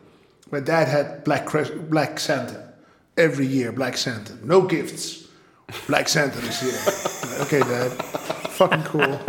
My 0.51 0.61
dad 0.61 0.89
had 0.89 1.25
black 1.25 1.49
black 1.89 2.19
Santa 2.19 2.73
every 3.17 3.47
year. 3.47 3.73
Black 3.73 3.97
Santa, 3.97 4.35
no 4.45 4.63
gifts. 4.63 5.29
Black 5.87 6.09
Santa 6.09 6.39
this 6.41 6.63
year. 6.63 7.41
okay, 7.47 7.61
Dad, 7.61 7.93
fucking 8.51 8.83
cool. 8.85 9.21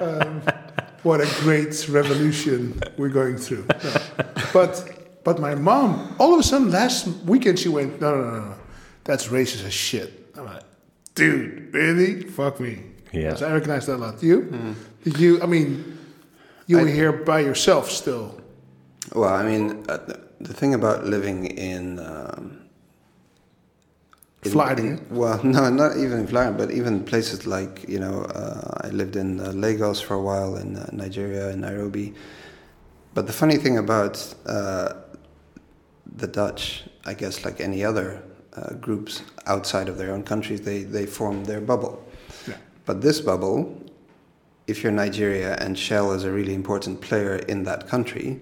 Um, 0.00 0.42
what 1.02 1.20
a 1.20 1.26
great 1.40 1.88
revolution 1.88 2.80
we're 2.96 3.08
going 3.08 3.36
through. 3.36 3.66
No. 3.82 3.94
But 4.52 5.24
but 5.24 5.40
my 5.40 5.54
mom, 5.54 6.14
all 6.18 6.34
of 6.34 6.40
a 6.40 6.42
sudden 6.42 6.70
last 6.70 7.06
weekend 7.24 7.58
she 7.58 7.68
went, 7.68 8.00
no 8.00 8.14
no 8.14 8.30
no 8.30 8.40
no, 8.40 8.54
that's 9.04 9.28
racist 9.28 9.64
as 9.64 9.72
shit. 9.74 10.30
I'm 10.36 10.44
like, 10.46 10.62
dude, 11.14 11.72
really? 11.74 12.22
Fuck 12.22 12.60
me. 12.60 12.82
Yeah. 13.12 13.34
So 13.34 13.46
I 13.48 13.52
recognize 13.52 13.86
that 13.86 13.96
a 13.96 13.98
lot. 13.98 14.22
You? 14.22 14.74
Did 15.04 15.18
you? 15.18 15.42
I 15.42 15.46
mean, 15.46 15.98
you 16.66 16.78
were 16.78 16.88
I- 16.88 16.92
here 16.92 17.12
by 17.12 17.40
yourself 17.40 17.90
still. 17.90 18.40
Well, 19.14 19.34
I 19.34 19.42
mean, 19.42 19.84
uh, 19.88 19.98
the, 19.98 20.20
the 20.40 20.54
thing 20.54 20.72
about 20.74 21.04
living 21.04 21.44
in 21.46 21.98
um, 21.98 22.60
in- 24.42 24.52
Vlaardingen? 24.52 25.10
well, 25.10 25.42
no, 25.44 25.68
not 25.68 25.96
even 25.98 26.20
in 26.20 26.26
Vlaardingen, 26.26 26.56
but 26.56 26.70
even 26.70 27.04
places 27.04 27.46
like 27.46 27.84
you 27.88 27.98
know, 27.98 28.22
uh, 28.24 28.78
I 28.86 28.88
lived 28.88 29.16
in 29.16 29.40
uh, 29.40 29.50
Lagos 29.52 30.00
for 30.00 30.14
a 30.14 30.22
while, 30.22 30.56
in 30.56 30.76
uh, 30.76 30.88
Nigeria, 30.92 31.50
in 31.50 31.60
Nairobi. 31.60 32.14
But 33.14 33.26
the 33.26 33.32
funny 33.34 33.56
thing 33.58 33.76
about 33.76 34.34
uh, 34.46 34.94
the 36.16 36.26
Dutch, 36.26 36.84
I 37.04 37.12
guess, 37.12 37.44
like 37.44 37.60
any 37.60 37.84
other 37.84 38.22
uh, 38.56 38.74
groups 38.74 39.22
outside 39.46 39.88
of 39.88 39.96
their 39.98 40.12
own 40.12 40.22
countries, 40.22 40.60
they 40.60 40.82
they 40.82 41.06
form 41.06 41.44
their 41.44 41.60
bubble. 41.60 42.04
Yeah. 42.46 42.56
But 42.84 43.00
this 43.00 43.20
bubble, 43.20 43.80
if 44.66 44.82
you're 44.82 44.92
Nigeria 44.92 45.56
and 45.60 45.78
Shell 45.78 46.12
is 46.12 46.24
a 46.24 46.30
really 46.30 46.54
important 46.54 47.00
player 47.00 47.36
in 47.36 47.64
that 47.64 47.88
country, 47.88 48.40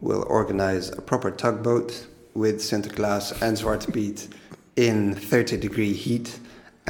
will 0.00 0.24
organize 0.28 0.90
a 0.90 1.02
proper 1.02 1.30
tugboat 1.30 2.06
with 2.34 2.60
Sinterklaas 2.60 3.40
and 3.42 3.56
Zwarte 3.56 3.92
Piet 3.92 4.28
in 4.76 5.14
30 5.14 5.56
degree 5.56 5.92
heat. 5.92 6.38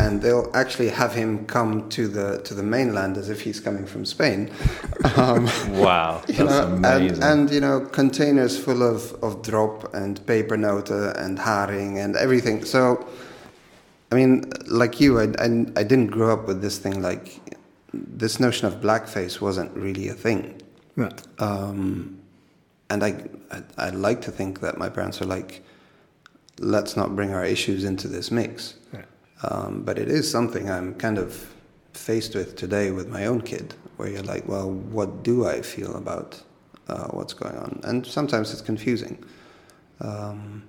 And 0.01 0.23
they'll 0.23 0.51
actually 0.55 0.89
have 0.89 1.13
him 1.15 1.45
come 1.47 1.89
to 1.91 2.09
the 2.09 2.41
to 2.47 2.55
the 2.55 2.63
mainland 2.63 3.17
as 3.17 3.29
if 3.29 3.41
he's 3.43 3.61
coming 3.61 3.87
from 3.87 4.05
Spain. 4.05 4.51
Um, 5.17 5.49
Wow, 5.73 6.23
that's 6.27 6.39
you 6.39 6.45
know, 6.45 6.63
amazing. 6.67 7.23
and, 7.23 7.41
and 7.41 7.51
you 7.51 7.61
know 7.61 7.81
containers 7.81 8.59
full 8.59 8.83
of, 8.83 9.13
of 9.23 9.43
drop 9.43 9.93
and 9.95 10.21
pepernoten 10.27 11.17
and 11.25 11.39
haring 11.39 11.99
and 12.05 12.17
everything. 12.17 12.65
So, 12.65 12.81
I 14.11 14.15
mean, 14.15 14.51
like 14.67 15.01
you, 15.01 15.19
I, 15.21 15.25
I, 15.39 15.47
I 15.77 15.85
didn't 15.91 16.09
grow 16.17 16.33
up 16.33 16.47
with 16.49 16.61
this 16.63 16.79
thing. 16.79 17.03
Like 17.03 17.41
this 17.93 18.39
notion 18.41 18.67
of 18.67 18.75
blackface 18.81 19.41
wasn't 19.41 19.71
really 19.77 20.09
a 20.09 20.15
thing. 20.15 20.61
Yeah. 20.97 21.11
Um, 21.39 22.19
and 22.89 23.03
I, 23.05 23.25
I, 23.51 23.63
I 23.87 23.91
like 23.91 24.21
to 24.23 24.31
think 24.31 24.61
that 24.61 24.79
my 24.79 24.89
parents 24.89 25.21
are 25.23 25.27
like, 25.27 25.63
let's 26.59 26.97
not 26.97 27.15
bring 27.17 27.33
our 27.33 27.45
issues 27.45 27.85
into 27.85 28.09
this 28.09 28.31
mix. 28.31 28.75
Yeah. 28.93 29.03
Um, 29.43 29.83
but 29.83 29.99
it 29.99 30.09
is 30.09 30.31
something 30.31 30.71
I'm 30.71 30.95
kind 30.95 31.19
of 31.19 31.55
faced 31.95 32.35
with 32.35 32.57
today 32.57 32.91
with 32.91 33.09
my 33.09 33.27
own 33.27 33.41
kid, 33.41 33.75
where 33.97 34.09
you're 34.09 34.23
like, 34.23 34.47
well, 34.47 34.71
what 34.71 35.23
do 35.23 35.47
I 35.47 35.63
feel 35.63 35.97
about 35.97 36.41
uh, 36.89 37.09
what's 37.09 37.33
going 37.33 37.57
on? 37.57 37.81
And 37.85 38.07
sometimes 38.07 38.53
it's 38.53 38.63
confusing. 38.63 39.25
Um, 40.01 40.65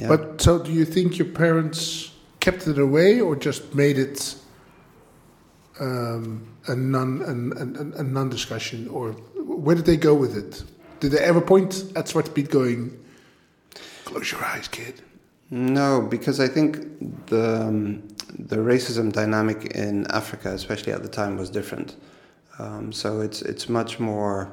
yeah. 0.00 0.08
But 0.08 0.40
so, 0.40 0.58
do 0.58 0.72
you 0.72 0.84
think 0.84 1.18
your 1.18 1.28
parents 1.28 2.12
kept 2.40 2.66
it 2.66 2.78
away, 2.78 3.20
or 3.20 3.36
just 3.36 3.74
made 3.74 3.98
it 3.98 4.34
um, 5.80 6.46
a 6.66 6.74
non 6.74 7.22
an, 7.22 7.52
an, 7.56 7.92
a 7.96 8.02
non 8.02 8.28
discussion, 8.28 8.88
or 8.88 9.12
where 9.36 9.76
did 9.76 9.84
they 9.84 9.96
go 9.96 10.14
with 10.14 10.36
it? 10.36 10.64
Did 11.00 11.12
they 11.12 11.18
ever 11.18 11.40
point 11.40 11.84
at 11.96 12.06
Zwarte 12.06 12.32
Piet, 12.34 12.50
going, 12.50 12.98
"Close 14.04 14.32
your 14.32 14.44
eyes, 14.44 14.68
kid"? 14.68 15.02
No, 15.52 16.00
because 16.00 16.40
I 16.40 16.48
think 16.48 17.26
the 17.26 17.60
um, 17.60 18.08
the 18.38 18.56
racism 18.56 19.12
dynamic 19.12 19.72
in 19.76 20.06
Africa, 20.06 20.48
especially 20.54 20.94
at 20.94 21.02
the 21.02 21.10
time, 21.10 21.36
was 21.36 21.50
different. 21.50 21.96
Um, 22.58 22.90
so 22.90 23.20
it's 23.20 23.42
it's 23.42 23.68
much 23.68 24.00
more. 24.00 24.50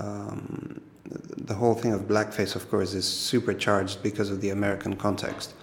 Um, 0.00 0.80
the 1.36 1.54
whole 1.54 1.74
thing 1.74 1.92
of 1.92 2.02
blackface, 2.02 2.56
of 2.56 2.68
course, 2.68 2.94
is 2.94 3.06
supercharged 3.06 4.02
because 4.02 4.28
of 4.28 4.40
the 4.40 4.50
American 4.50 4.96
context. 4.96 5.54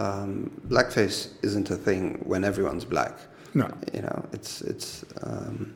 Um, 0.00 0.50
blackface 0.66 1.28
isn't 1.42 1.70
a 1.70 1.76
thing 1.76 2.20
when 2.24 2.42
everyone's 2.42 2.84
black. 2.84 3.16
No. 3.54 3.72
You 3.94 4.02
know, 4.02 4.26
it's 4.32 4.62
it's. 4.62 5.04
Um, 5.22 5.74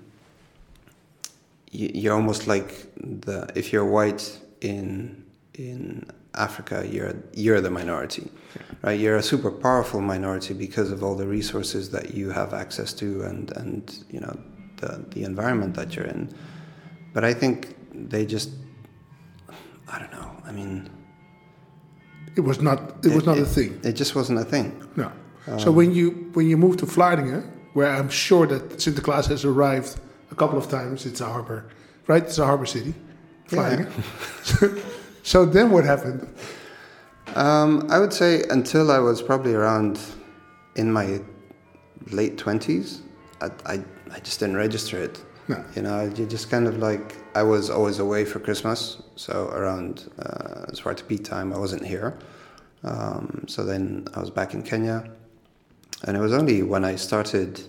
you, 1.70 1.92
you're 1.94 2.14
almost 2.14 2.48
like 2.48 2.92
the 2.96 3.48
if 3.54 3.72
you're 3.72 3.86
white 3.86 4.40
in 4.60 5.24
in 5.54 6.06
Africa, 6.34 6.86
you're 6.90 7.14
you're 7.34 7.60
the 7.60 7.70
minority, 7.70 8.30
right? 8.82 8.98
You're 8.98 9.16
a 9.16 9.22
super 9.22 9.50
powerful 9.50 10.00
minority 10.00 10.54
because 10.54 10.90
of 10.90 11.02
all 11.02 11.14
the 11.14 11.26
resources 11.26 11.90
that 11.90 12.14
you 12.14 12.30
have 12.30 12.54
access 12.54 12.92
to 12.94 13.22
and 13.22 13.50
and 13.56 14.04
you 14.10 14.20
know 14.20 14.34
the 14.76 15.04
the 15.10 15.24
environment 15.24 15.74
that 15.74 15.94
you're 15.94 16.06
in. 16.06 16.34
But 17.12 17.24
I 17.24 17.34
think 17.34 17.76
they 17.92 18.24
just, 18.24 18.50
I 19.86 19.98
don't 19.98 20.12
know. 20.12 20.30
I 20.46 20.52
mean, 20.52 20.88
It 22.36 22.40
was 22.40 22.60
not. 22.60 23.04
It, 23.04 23.14
was 23.14 23.26
not 23.26 23.38
a 23.38 23.44
thing. 23.44 23.78
It 23.84 23.92
just 23.92 24.14
wasn't 24.14 24.38
a 24.38 24.44
thing. 24.44 24.72
No. 24.96 25.12
Um, 25.46 25.58
so 25.60 25.70
when 25.70 25.94
you 25.94 26.30
when 26.32 26.46
you 26.48 26.56
move 26.56 26.76
to 26.78 26.86
Vlaardingen, 26.86 27.42
where 27.74 27.90
I'm 27.90 28.08
sure 28.08 28.46
that 28.46 28.78
Sinterklaas 28.78 29.26
has 29.28 29.44
arrived 29.44 30.00
a 30.30 30.34
couple 30.34 30.58
of 30.58 30.68
times, 30.70 31.04
it's 31.04 31.20
a 31.20 31.26
harbor, 31.26 31.66
right? 32.06 32.22
It's 32.22 32.38
a 32.38 32.46
harbor 32.46 32.66
city, 32.66 32.94
Vlaardingen. 33.50 33.92
so 35.22 35.44
then 35.44 35.70
what 35.70 35.84
happened? 35.84 36.28
Um, 37.34 37.86
I 37.90 37.98
would 37.98 38.12
say 38.12 38.42
until 38.50 38.90
I 38.90 38.98
was 38.98 39.22
probably 39.22 39.54
around 39.54 40.00
in 40.76 40.92
my 40.92 41.20
late 42.10 42.36
twenties, 42.36 43.02
I, 43.40 43.50
I, 43.66 43.84
I 44.10 44.20
just 44.20 44.40
didn't 44.40 44.56
register 44.56 44.98
it. 44.98 45.22
No. 45.48 45.64
You 45.74 45.82
know, 45.82 46.04
you 46.04 46.26
just 46.26 46.50
kind 46.50 46.66
of 46.66 46.78
like 46.78 47.16
I 47.34 47.42
was 47.42 47.70
always 47.70 47.98
away 47.98 48.24
for 48.24 48.38
Christmas, 48.38 49.02
so 49.16 49.48
around 49.48 50.10
uh, 50.18 50.66
Zwarte 50.72 51.06
Piet 51.08 51.24
time 51.24 51.52
I 51.52 51.58
wasn't 51.58 51.84
here. 51.84 52.18
Um, 52.84 53.44
so 53.48 53.64
then 53.64 54.06
I 54.14 54.20
was 54.20 54.30
back 54.30 54.54
in 54.54 54.62
Kenya, 54.62 55.10
and 56.04 56.16
it 56.16 56.20
was 56.20 56.32
only 56.32 56.62
when 56.62 56.84
I 56.84 56.96
started 56.96 57.60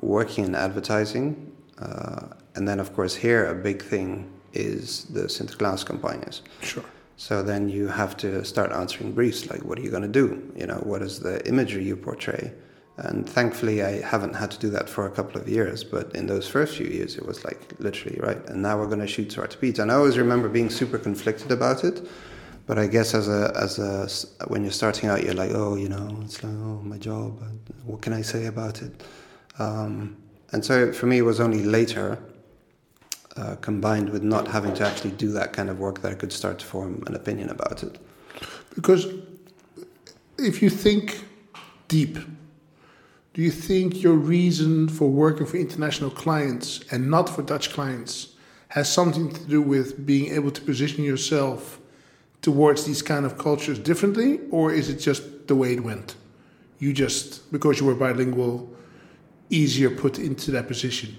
working 0.00 0.44
in 0.44 0.54
advertising, 0.54 1.52
uh, 1.78 2.26
and 2.54 2.68
then 2.68 2.78
of 2.78 2.94
course 2.94 3.14
here 3.14 3.46
a 3.46 3.54
big 3.54 3.82
thing 3.82 4.30
is 4.56 5.04
the 5.04 5.22
Sinterklaas 5.22 5.84
campagnes. 5.86 6.42
Sure. 6.62 6.84
So 7.16 7.42
then 7.42 7.68
you 7.68 7.88
have 7.88 8.16
to 8.18 8.44
start 8.44 8.72
answering 8.72 9.12
briefs 9.12 9.48
like, 9.50 9.62
what 9.62 9.78
are 9.78 9.82
you 9.82 9.90
going 9.90 10.02
to 10.02 10.08
do? 10.08 10.52
You 10.54 10.66
know, 10.66 10.80
what 10.82 11.02
is 11.02 11.20
the 11.20 11.46
imagery 11.48 11.84
you 11.84 11.96
portray? 11.96 12.52
And 12.98 13.28
thankfully, 13.28 13.82
I 13.82 14.00
haven't 14.00 14.34
had 14.34 14.50
to 14.52 14.58
do 14.58 14.70
that 14.70 14.88
for 14.88 15.06
a 15.06 15.10
couple 15.10 15.40
of 15.40 15.48
years. 15.48 15.84
But 15.84 16.14
in 16.14 16.26
those 16.26 16.48
first 16.48 16.76
few 16.76 16.86
years, 16.86 17.16
it 17.16 17.26
was 17.26 17.44
like 17.44 17.60
literally 17.78 18.18
right. 18.20 18.42
And 18.48 18.62
now 18.62 18.78
we're 18.78 18.86
going 18.86 19.00
to 19.00 19.06
shoot 19.06 19.28
Zwarte 19.28 19.60
Piet. 19.60 19.78
And 19.78 19.90
I 19.90 19.94
always 19.94 20.18
remember 20.18 20.48
being 20.48 20.70
super 20.70 20.98
conflicted 20.98 21.52
about 21.52 21.84
it. 21.84 22.06
But 22.66 22.78
I 22.78 22.86
guess 22.86 23.14
as 23.14 23.28
a 23.28 23.52
as 23.54 23.78
a 23.78 24.08
when 24.48 24.62
you're 24.62 24.72
starting 24.72 25.08
out, 25.08 25.22
you're 25.22 25.34
like, 25.34 25.52
oh, 25.54 25.76
you 25.76 25.88
know, 25.88 26.18
it's 26.22 26.42
like, 26.42 26.52
oh, 26.52 26.80
my 26.82 26.98
job. 26.98 27.40
What 27.84 28.02
can 28.02 28.12
I 28.12 28.22
say 28.22 28.46
about 28.46 28.82
it? 28.82 29.02
Um, 29.58 30.16
and 30.52 30.64
so 30.64 30.92
for 30.92 31.06
me, 31.06 31.18
it 31.18 31.22
was 31.22 31.38
only 31.38 31.64
later 31.64 32.18
uh, 33.36 33.56
combined 33.56 34.10
with 34.10 34.22
not 34.22 34.48
having 34.48 34.74
to 34.74 34.86
actually 34.86 35.10
do 35.12 35.30
that 35.32 35.52
kind 35.52 35.68
of 35.68 35.78
work 35.78 36.00
that 36.02 36.12
I 36.12 36.14
could 36.14 36.32
start 36.32 36.58
to 36.60 36.66
form 36.66 37.02
an 37.06 37.14
opinion 37.14 37.50
about 37.50 37.82
it. 37.82 37.98
Because 38.74 39.06
if 40.38 40.62
you 40.62 40.70
think 40.70 41.24
deep, 41.88 42.18
do 43.34 43.42
you 43.42 43.50
think 43.50 44.02
your 44.02 44.14
reason 44.14 44.88
for 44.88 45.10
working 45.10 45.46
for 45.46 45.58
international 45.58 46.10
clients 46.10 46.84
and 46.90 47.10
not 47.10 47.28
for 47.28 47.42
Dutch 47.42 47.72
clients 47.72 48.34
has 48.68 48.90
something 48.90 49.30
to 49.32 49.44
do 49.44 49.60
with 49.60 50.06
being 50.06 50.34
able 50.34 50.50
to 50.50 50.60
position 50.60 51.04
yourself 51.04 51.80
towards 52.42 52.84
these 52.84 53.02
kind 53.02 53.26
of 53.26 53.38
cultures 53.38 53.78
differently, 53.78 54.40
or 54.50 54.72
is 54.72 54.88
it 54.88 54.96
just 54.96 55.48
the 55.48 55.54
way 55.54 55.72
it 55.72 55.82
went? 55.82 56.14
You 56.78 56.92
just, 56.92 57.50
because 57.52 57.80
you 57.80 57.86
were 57.86 57.94
bilingual, 57.94 58.70
easier 59.50 59.90
put 59.90 60.18
into 60.18 60.50
that 60.52 60.68
position. 60.68 61.16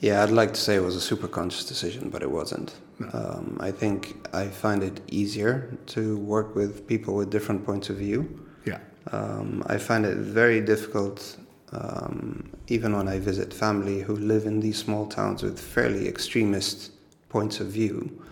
Yeah, 0.00 0.22
I'd 0.22 0.30
like 0.30 0.52
to 0.54 0.60
say 0.60 0.76
it 0.76 0.82
was 0.82 0.96
a 0.96 1.00
super 1.00 1.28
conscious 1.28 1.64
decision, 1.64 2.10
but 2.10 2.22
it 2.22 2.30
wasn't. 2.30 2.74
Um, 3.12 3.58
I 3.60 3.70
think 3.70 4.26
I 4.32 4.48
find 4.48 4.82
it 4.82 5.00
easier 5.10 5.76
to 5.86 6.18
work 6.18 6.54
with 6.54 6.86
people 6.86 7.14
with 7.14 7.30
different 7.30 7.64
points 7.64 7.90
of 7.90 7.96
view. 7.96 8.46
Yeah. 8.64 8.78
Um, 9.12 9.62
I 9.66 9.78
find 9.78 10.04
it 10.04 10.16
very 10.16 10.60
difficult, 10.60 11.36
um, 11.72 12.50
even 12.68 12.96
when 12.96 13.08
I 13.08 13.18
visit 13.18 13.52
family 13.52 14.00
who 14.00 14.16
live 14.16 14.46
in 14.46 14.60
these 14.60 14.78
small 14.78 15.06
towns 15.06 15.42
with 15.42 15.58
fairly 15.60 16.08
extremist 16.08 16.92
points 17.28 17.60
of 17.60 17.68
view, 17.68 18.22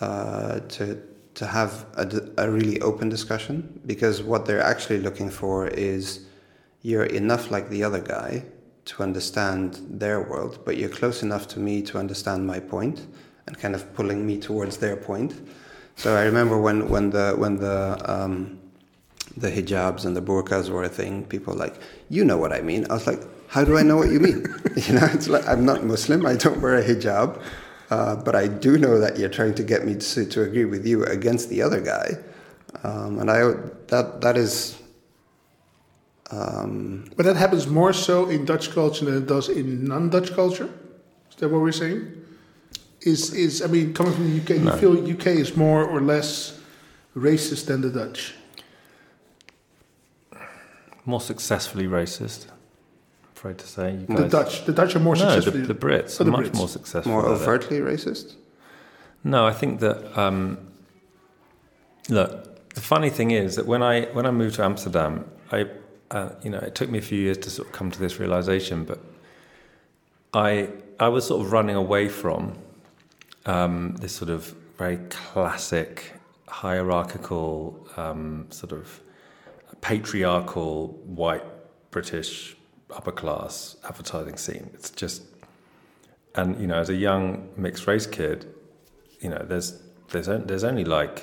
uh, 0.00 0.60
to 0.60 1.00
to 1.34 1.46
have 1.46 1.86
a 2.36 2.50
really 2.50 2.80
open 2.80 3.08
discussion 3.08 3.80
because 3.86 4.20
what 4.20 4.44
they're 4.46 4.62
actually 4.62 4.98
looking 4.98 5.30
for 5.30 5.68
is 5.68 6.26
you're 6.82 7.04
enough 7.04 7.50
like 7.50 7.70
the 7.70 7.84
other 7.84 8.00
guy 8.00 8.44
to 8.90 9.04
understand 9.04 9.78
their 9.88 10.20
world, 10.20 10.58
but 10.64 10.76
you're 10.76 10.88
close 11.00 11.22
enough 11.22 11.46
to 11.46 11.60
me 11.60 11.80
to 11.82 11.96
understand 11.96 12.44
my 12.44 12.58
point 12.58 13.06
and 13.46 13.56
kind 13.56 13.74
of 13.74 13.94
pulling 13.94 14.26
me 14.26 14.36
towards 14.36 14.78
their 14.78 14.96
point. 14.96 15.32
So 15.94 16.16
I 16.16 16.24
remember 16.24 16.58
when 16.58 16.88
when 16.88 17.10
the 17.10 17.34
when 17.36 17.56
the 17.56 17.78
um, 18.12 18.58
the 19.36 19.50
hijabs 19.50 20.04
and 20.06 20.16
the 20.16 20.22
burqas 20.22 20.70
were 20.70 20.82
a 20.82 20.88
thing, 20.88 21.24
people 21.24 21.54
like, 21.54 21.76
you 22.08 22.24
know 22.24 22.36
what 22.36 22.52
I 22.52 22.62
mean. 22.62 22.84
I 22.90 22.94
was 22.94 23.06
like, 23.06 23.22
how 23.46 23.62
do 23.64 23.78
I 23.78 23.82
know 23.82 23.96
what 23.96 24.10
you 24.10 24.18
mean? 24.18 24.40
you 24.76 24.94
know, 24.94 25.08
it's 25.12 25.28
like 25.28 25.46
I'm 25.46 25.64
not 25.64 25.84
Muslim. 25.84 26.26
I 26.26 26.34
don't 26.34 26.60
wear 26.60 26.76
a 26.76 26.84
hijab, 26.84 27.40
uh, 27.90 28.16
but 28.16 28.34
I 28.34 28.48
do 28.48 28.76
know 28.76 28.98
that 28.98 29.18
you're 29.18 29.34
trying 29.40 29.54
to 29.54 29.62
get 29.62 29.84
me 29.84 29.94
to, 29.94 30.24
to 30.24 30.42
agree 30.42 30.64
with 30.64 30.84
you 30.84 31.04
against 31.04 31.48
the 31.48 31.62
other 31.62 31.80
guy, 31.80 32.08
um, 32.82 33.20
and 33.20 33.30
I 33.30 33.38
that 33.86 34.20
that 34.22 34.36
is. 34.36 34.79
Um, 36.30 37.04
But 37.16 37.24
that 37.26 37.36
happens 37.36 37.66
more 37.66 37.92
so 37.92 38.28
in 38.28 38.44
Dutch 38.44 38.70
culture 38.72 39.04
than 39.04 39.16
it 39.16 39.26
does 39.26 39.48
in 39.48 39.84
non-Dutch 39.84 40.32
culture. 40.34 40.68
Is 41.30 41.36
that 41.38 41.48
what 41.50 41.60
we're 41.60 41.72
saying? 41.72 42.06
Is 43.02 43.32
is 43.34 43.62
I 43.62 43.66
mean, 43.66 43.92
coming 43.94 44.12
from 44.12 44.24
the 44.30 44.36
UK, 44.40 44.58
No. 44.62 44.72
you 44.74 44.78
feel 44.80 45.12
UK 45.14 45.26
is 45.40 45.56
more 45.56 45.84
or 45.84 46.00
less 46.00 46.58
racist 47.16 47.66
than 47.66 47.80
the 47.80 47.90
Dutch. 47.90 48.34
more 51.04 51.20
successfully 51.20 51.86
racist. 51.86 52.46
I'm 52.46 53.30
afraid 53.34 53.58
to 53.58 53.66
say. 53.66 53.92
You 54.08 54.16
The 54.16 54.28
Dutch, 54.28 54.64
the 54.66 54.72
Dutch 54.72 54.94
are 54.94 55.00
more 55.00 55.16
no, 55.16 55.24
the, 55.24 55.42
successful. 55.42 55.66
the 55.66 55.74
Brits 55.74 56.20
Oh, 56.20 56.22
are 56.22 56.24
the 56.24 56.30
much 56.30 56.46
Brits. 56.46 56.56
more 56.56 56.68
successful. 56.68 57.12
More 57.12 57.24
at 57.26 57.30
it. 57.32 57.42
overtly 57.42 57.78
racist? 57.80 58.34
No, 59.24 59.46
I 59.46 59.52
think 59.52 59.80
that 59.80 60.18
um, 60.18 60.58
look. 62.08 62.46
The 62.74 62.80
funny 62.80 63.10
thing 63.10 63.30
is 63.32 63.56
that 63.56 63.66
when 63.66 63.82
I 63.82 64.02
when 64.12 64.26
I 64.26 64.30
moved 64.30 64.54
to 64.56 64.62
Amsterdam, 64.64 65.24
I 65.50 65.66
uh, 66.10 66.30
you 66.42 66.50
know 66.50 66.58
it 66.58 66.74
took 66.74 66.90
me 66.90 66.98
a 66.98 67.02
few 67.02 67.18
years 67.18 67.38
to 67.38 67.50
sort 67.50 67.68
of 67.68 67.72
come 67.72 67.90
to 67.90 67.98
this 67.98 68.18
realization, 68.18 68.84
but 68.84 69.00
I 70.34 70.68
I 70.98 71.08
was 71.08 71.26
sort 71.26 71.44
of 71.44 71.52
running 71.52 71.76
away 71.76 72.08
from 72.08 72.58
um, 73.46 73.96
this 73.96 74.14
sort 74.14 74.30
of 74.30 74.54
very 74.78 74.98
classic 75.08 76.12
hierarchical 76.48 77.86
um, 77.96 78.46
sort 78.50 78.72
of 78.72 79.00
patriarchal 79.80 80.88
white 81.04 81.44
British 81.90 82.56
upper 82.90 83.12
class 83.12 83.76
advertising 83.84 84.36
scene. 84.36 84.70
It's 84.74 84.90
just 84.90 85.22
and 86.34 86.60
you 86.60 86.66
know 86.66 86.76
as 86.76 86.90
a 86.90 86.94
young 86.94 87.48
mixed 87.56 87.86
race 87.86 88.06
kid 88.06 88.46
you 89.20 89.28
know, 89.28 89.44
there's 89.46 89.80
there's 90.08 90.26
there's 90.26 90.64
only 90.64 90.84
like 90.84 91.22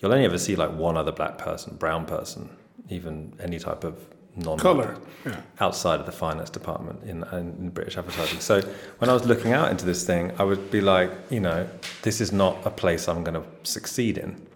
you'll 0.00 0.12
only 0.12 0.24
ever 0.24 0.38
see 0.38 0.56
like 0.56 0.72
one 0.72 0.96
other 0.96 1.12
black 1.12 1.38
person, 1.38 1.76
brown 1.76 2.06
person, 2.06 2.50
even 2.88 3.32
any 3.40 3.58
type 3.58 3.84
of 3.84 4.06
non 4.36 4.58
Color. 4.58 4.96
Yeah. 5.26 5.40
outside 5.60 6.00
of 6.00 6.06
the 6.06 6.12
finance 6.12 6.50
department 6.50 7.02
in, 7.02 7.24
in 7.32 7.70
British 7.70 7.96
advertising. 7.96 8.40
So 8.40 8.60
when 8.98 9.10
I 9.10 9.12
was 9.12 9.24
looking 9.24 9.52
out 9.52 9.70
into 9.70 9.84
this 9.84 10.06
thing, 10.06 10.32
I 10.38 10.44
would 10.44 10.70
be 10.70 10.80
like, 10.80 11.10
you 11.28 11.40
know, 11.40 11.68
this 12.02 12.20
is 12.20 12.30
not 12.32 12.56
a 12.64 12.70
place 12.70 13.08
I'm 13.08 13.24
going 13.24 13.42
to 13.42 13.48
succeed 13.68 14.16
in. 14.18 14.46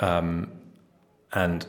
Um, 0.00 0.50
and 1.32 1.66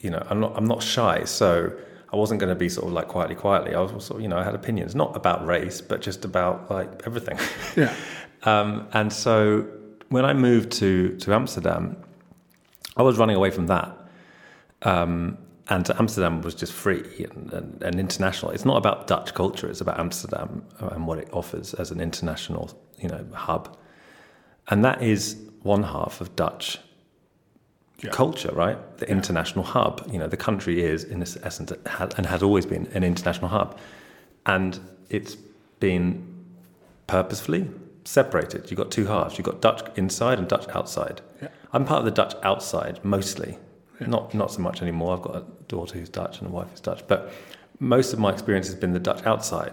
you 0.00 0.10
know, 0.10 0.26
I'm 0.28 0.40
not 0.40 0.56
I'm 0.56 0.66
not 0.66 0.82
shy, 0.82 1.24
so 1.24 1.72
I 2.12 2.16
wasn't 2.16 2.40
going 2.40 2.52
to 2.52 2.58
be 2.58 2.68
sort 2.68 2.86
of 2.88 2.92
like 2.92 3.08
quietly, 3.08 3.36
quietly. 3.36 3.74
I 3.74 3.80
was 3.80 4.04
sort 4.04 4.18
of, 4.18 4.22
you 4.22 4.28
know, 4.28 4.38
I 4.38 4.44
had 4.44 4.54
opinions, 4.54 4.94
not 4.94 5.14
about 5.14 5.46
race, 5.46 5.80
but 5.80 6.00
just 6.00 6.24
about 6.24 6.70
like 6.70 7.06
everything. 7.06 7.38
Yeah. 7.76 7.94
Um, 8.42 8.88
and 8.94 9.12
so 9.12 9.66
when 10.08 10.24
I 10.24 10.32
moved 10.32 10.72
to, 10.72 11.14
to 11.18 11.34
Amsterdam, 11.34 11.94
I 12.96 13.02
was 13.02 13.18
running 13.18 13.36
away 13.36 13.50
from 13.50 13.66
that. 13.66 13.94
Um, 14.82 15.38
and 15.68 15.88
Amsterdam 15.98 16.42
was 16.42 16.54
just 16.54 16.72
free 16.72 17.26
and, 17.32 17.52
and, 17.52 17.82
and 17.82 18.00
international. 18.00 18.50
It's 18.50 18.64
not 18.64 18.76
about 18.76 19.06
Dutch 19.06 19.34
culture; 19.34 19.68
it's 19.68 19.80
about 19.80 20.00
Amsterdam 20.00 20.64
and 20.80 21.06
what 21.06 21.18
it 21.18 21.28
offers 21.32 21.74
as 21.74 21.90
an 21.92 22.00
international, 22.00 22.76
you 22.98 23.08
know, 23.08 23.24
hub. 23.34 23.76
And 24.68 24.84
that 24.84 25.02
is 25.02 25.36
one 25.62 25.82
half 25.84 26.20
of 26.20 26.34
Dutch 26.34 26.78
Yeah. 28.02 28.10
culture, 28.10 28.52
right? 28.52 28.78
The 28.98 29.08
international 29.08 29.64
hub. 29.64 30.08
You 30.10 30.18
know, 30.18 30.26
the 30.26 30.36
country 30.36 30.82
is, 30.82 31.04
in 31.04 31.22
its 31.22 31.36
essence, 31.42 31.72
and 32.16 32.26
has 32.26 32.42
always 32.42 32.66
been 32.66 32.86
an 32.94 33.04
international 33.04 33.48
hub, 33.48 33.78
and 34.46 34.80
it's 35.08 35.36
been 35.78 36.26
purposefully 37.06 37.68
separated. 38.04 38.70
You've 38.70 38.78
got 38.78 38.90
two 38.90 39.06
halves. 39.06 39.38
You've 39.38 39.44
got 39.46 39.60
Dutch 39.60 39.82
inside 39.96 40.38
and 40.38 40.48
Dutch 40.48 40.66
outside. 40.74 41.20
Yeah. 41.42 41.48
I'm 41.72 41.84
part 41.84 42.00
of 42.00 42.04
the 42.06 42.10
Dutch 42.10 42.34
outside 42.42 42.98
mostly. 43.04 43.58
Not 44.08 44.34
not 44.34 44.50
so 44.50 44.60
much 44.62 44.82
anymore. 44.82 45.16
I've 45.16 45.22
got 45.22 45.36
a 45.36 45.44
daughter 45.68 45.98
who's 45.98 46.08
Dutch 46.08 46.38
and 46.38 46.48
a 46.48 46.50
wife 46.50 46.68
who's 46.70 46.80
Dutch, 46.80 47.02
but 47.06 47.32
most 47.78 48.12
of 48.12 48.18
my 48.18 48.30
experience 48.32 48.66
has 48.66 48.74
been 48.76 48.92
the 48.92 48.98
Dutch 49.00 49.24
outside, 49.26 49.72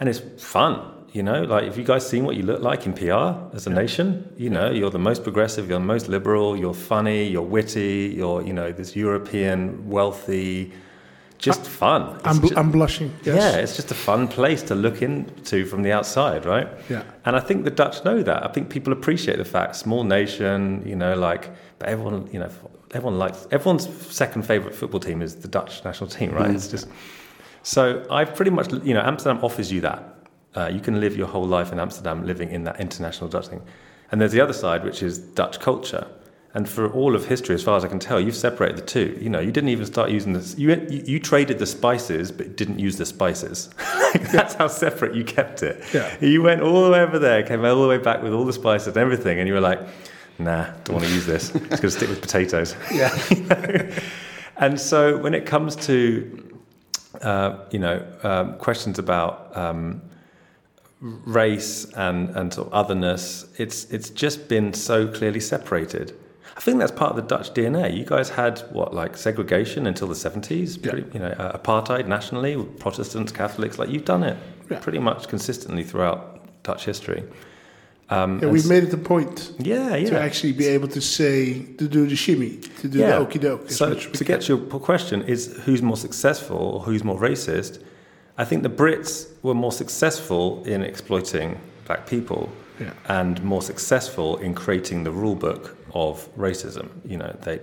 and 0.00 0.08
it's 0.08 0.20
fun. 0.42 0.92
You 1.12 1.22
know, 1.22 1.44
like 1.44 1.64
if 1.64 1.78
you 1.78 1.84
guys 1.84 2.06
seen 2.06 2.24
what 2.24 2.36
you 2.36 2.42
look 2.42 2.60
like 2.60 2.84
in 2.84 2.92
PR 2.92 3.54
as 3.56 3.66
a 3.66 3.70
nation, 3.70 4.30
you 4.36 4.50
know, 4.50 4.70
you're 4.70 4.90
the 4.90 4.98
most 4.98 5.22
progressive, 5.22 5.68
you're 5.68 5.78
the 5.78 5.84
most 5.84 6.08
liberal, 6.08 6.56
you're 6.56 6.74
funny, 6.74 7.26
you're 7.26 7.42
witty, 7.42 8.12
you're 8.16 8.42
you 8.42 8.52
know 8.52 8.70
this 8.72 8.94
European, 8.94 9.88
wealthy, 9.88 10.72
just 11.38 11.66
fun. 11.66 12.18
I'm, 12.24 12.38
bl- 12.38 12.48
ju- 12.48 12.54
I'm 12.56 12.70
blushing. 12.70 13.12
Yes. 13.24 13.36
yeah, 13.36 13.56
it's 13.60 13.76
just 13.76 13.90
a 13.90 13.94
fun 13.94 14.28
place 14.28 14.62
to 14.64 14.74
look 14.74 15.00
into 15.02 15.64
from 15.66 15.82
the 15.82 15.92
outside, 15.92 16.44
right? 16.44 16.68
Yeah. 16.90 17.02
And 17.24 17.36
I 17.36 17.40
think 17.40 17.64
the 17.64 17.70
Dutch 17.70 18.04
know 18.04 18.22
that. 18.22 18.44
I 18.44 18.48
think 18.52 18.68
people 18.68 18.92
appreciate 18.92 19.36
the 19.38 19.44
fact, 19.44 19.76
small 19.76 20.04
nation, 20.04 20.82
you 20.86 20.96
know, 20.96 21.14
like, 21.14 21.50
but 21.78 21.88
everyone, 21.88 22.28
you 22.32 22.40
know, 22.40 22.50
everyone 22.92 23.18
likes, 23.18 23.46
everyone's 23.50 23.88
second 24.12 24.42
favorite 24.42 24.74
football 24.74 25.00
team 25.00 25.22
is 25.22 25.36
the 25.36 25.48
Dutch 25.48 25.84
national 25.84 26.08
team, 26.08 26.32
right? 26.32 26.50
It's 26.50 26.68
just, 26.68 26.88
so 27.62 28.06
I've 28.10 28.34
pretty 28.34 28.50
much, 28.50 28.72
you 28.72 28.94
know, 28.94 29.02
Amsterdam 29.02 29.42
offers 29.42 29.72
you 29.72 29.80
that. 29.82 30.14
Uh, 30.54 30.68
you 30.68 30.80
can 30.80 31.00
live 31.00 31.16
your 31.16 31.26
whole 31.26 31.46
life 31.46 31.72
in 31.72 31.78
Amsterdam 31.78 32.26
living 32.26 32.50
in 32.50 32.64
that 32.64 32.80
international 32.80 33.28
Dutch 33.28 33.48
thing. 33.48 33.62
And 34.10 34.20
there's 34.20 34.32
the 34.32 34.40
other 34.40 34.52
side, 34.52 34.84
which 34.84 35.02
is 35.02 35.18
Dutch 35.18 35.60
culture. 35.60 36.06
And 36.54 36.66
for 36.66 36.90
all 36.92 37.14
of 37.14 37.26
history, 37.26 37.54
as 37.54 37.62
far 37.62 37.76
as 37.76 37.84
I 37.84 37.88
can 37.88 37.98
tell, 37.98 38.18
you've 38.18 38.36
separated 38.36 38.78
the 38.78 38.86
two. 38.86 39.18
You 39.20 39.28
know, 39.28 39.40
you 39.40 39.52
didn't 39.52 39.68
even 39.68 39.84
start 39.84 40.10
using 40.10 40.32
this. 40.32 40.56
You, 40.56 40.70
you, 40.88 41.02
you 41.04 41.20
traded 41.20 41.58
the 41.58 41.66
spices, 41.66 42.32
but 42.32 42.56
didn't 42.56 42.78
use 42.78 42.96
the 42.96 43.04
spices. 43.04 43.68
That's 44.32 44.54
how 44.54 44.68
separate 44.68 45.14
you 45.14 45.22
kept 45.22 45.62
it. 45.62 45.84
Yeah. 45.92 46.16
You 46.24 46.40
went 46.40 46.62
all 46.62 46.86
the 46.86 46.90
way 46.90 47.00
over 47.00 47.18
there, 47.18 47.42
came 47.42 47.62
all 47.62 47.82
the 47.82 47.88
way 47.88 47.98
back 47.98 48.22
with 48.22 48.32
all 48.32 48.46
the 48.46 48.54
spices 48.54 48.88
and 48.88 48.96
everything, 48.96 49.38
and 49.38 49.46
you 49.46 49.52
were 49.52 49.60
like, 49.60 49.80
nah, 50.38 50.70
don't 50.84 50.96
want 50.96 51.06
to 51.06 51.12
use 51.12 51.26
this. 51.26 51.50
Just 51.50 51.68
going 51.68 51.78
to 51.78 51.90
stick 51.90 52.08
with 52.08 52.20
potatoes. 52.20 52.74
Yeah. 52.92 53.90
And 54.58 54.80
so 54.80 55.18
when 55.18 55.34
it 55.34 55.44
comes 55.44 55.76
to, 55.84 56.58
uh, 57.20 57.58
you 57.70 57.78
know, 57.78 58.02
um, 58.22 58.56
questions 58.56 58.98
about 58.98 59.54
um, 59.54 60.00
race 61.00 61.84
and, 61.92 62.30
and 62.30 62.54
sort 62.54 62.68
of 62.68 62.72
otherness, 62.72 63.44
it's, 63.58 63.84
it's 63.90 64.08
just 64.08 64.48
been 64.48 64.72
so 64.72 65.08
clearly 65.08 65.40
separated. 65.40 66.16
I 66.56 66.60
think 66.60 66.78
that's 66.78 66.90
part 66.90 67.10
of 67.10 67.16
the 67.16 67.22
Dutch 67.36 67.52
DNA. 67.52 67.94
You 67.94 68.06
guys 68.06 68.30
had 68.30 68.60
what, 68.72 68.94
like 68.94 69.18
segregation 69.18 69.86
until 69.86 70.08
the 70.08 70.14
70s? 70.14 70.82
Yeah. 70.82 70.90
Pretty, 70.90 71.10
you 71.12 71.20
know, 71.20 71.32
uh, 71.32 71.58
apartheid 71.58 72.06
nationally, 72.06 72.56
with 72.56 72.78
Protestants, 72.80 73.32
Catholics, 73.32 73.78
like 73.78 73.90
you've 73.90 74.06
done 74.06 74.22
it 74.22 74.38
Yeah. 74.70 74.78
pretty 74.78 75.00
much 75.00 75.28
consistently 75.28 75.84
throughout 75.84 76.62
Dutch 76.62 76.86
history. 76.86 77.24
Um, 78.08 78.38
Yeah, 78.38 78.44
and 78.44 78.52
we've 78.52 78.68
made 78.68 78.84
it 78.84 78.94
a 78.94 78.98
point 78.98 79.52
yeah, 79.58 79.96
yeah. 79.96 80.10
to 80.10 80.20
actually 80.20 80.52
be 80.52 80.66
able 80.68 80.88
to 80.88 81.00
say, 81.00 81.62
to 81.78 81.88
do 81.88 82.06
the 82.06 82.14
shimmy, 82.16 82.58
to 82.80 82.88
do 82.88 82.98
the 82.98 83.04
okie 83.04 83.40
doke. 83.40 83.70
So 83.70 83.88
much 83.88 83.98
as 83.98 84.06
we 84.06 84.12
to 84.12 84.24
get 84.24 84.42
to 84.42 84.56
your 84.56 84.80
question, 84.80 85.22
is 85.22 85.56
who's 85.64 85.82
more 85.82 85.96
successful 85.96 86.56
or 86.56 86.80
who's 86.80 87.02
more 87.02 87.18
racist? 87.18 87.82
I 88.38 88.44
think 88.44 88.62
the 88.62 88.68
Brits 88.70 89.26
were 89.42 89.54
more 89.54 89.72
successful 89.72 90.62
in 90.64 90.82
exploiting 90.82 91.58
black 91.86 92.06
people 92.06 92.48
Yeah. 92.78 92.92
and 93.08 93.42
more 93.42 93.62
successful 93.62 94.36
in 94.36 94.54
creating 94.54 95.04
the 95.04 95.10
rule 95.10 95.34
book 95.34 95.76
of 95.94 96.28
racism. 96.36 96.88
You 97.04 97.16
know, 97.18 97.34
they, 97.42 97.60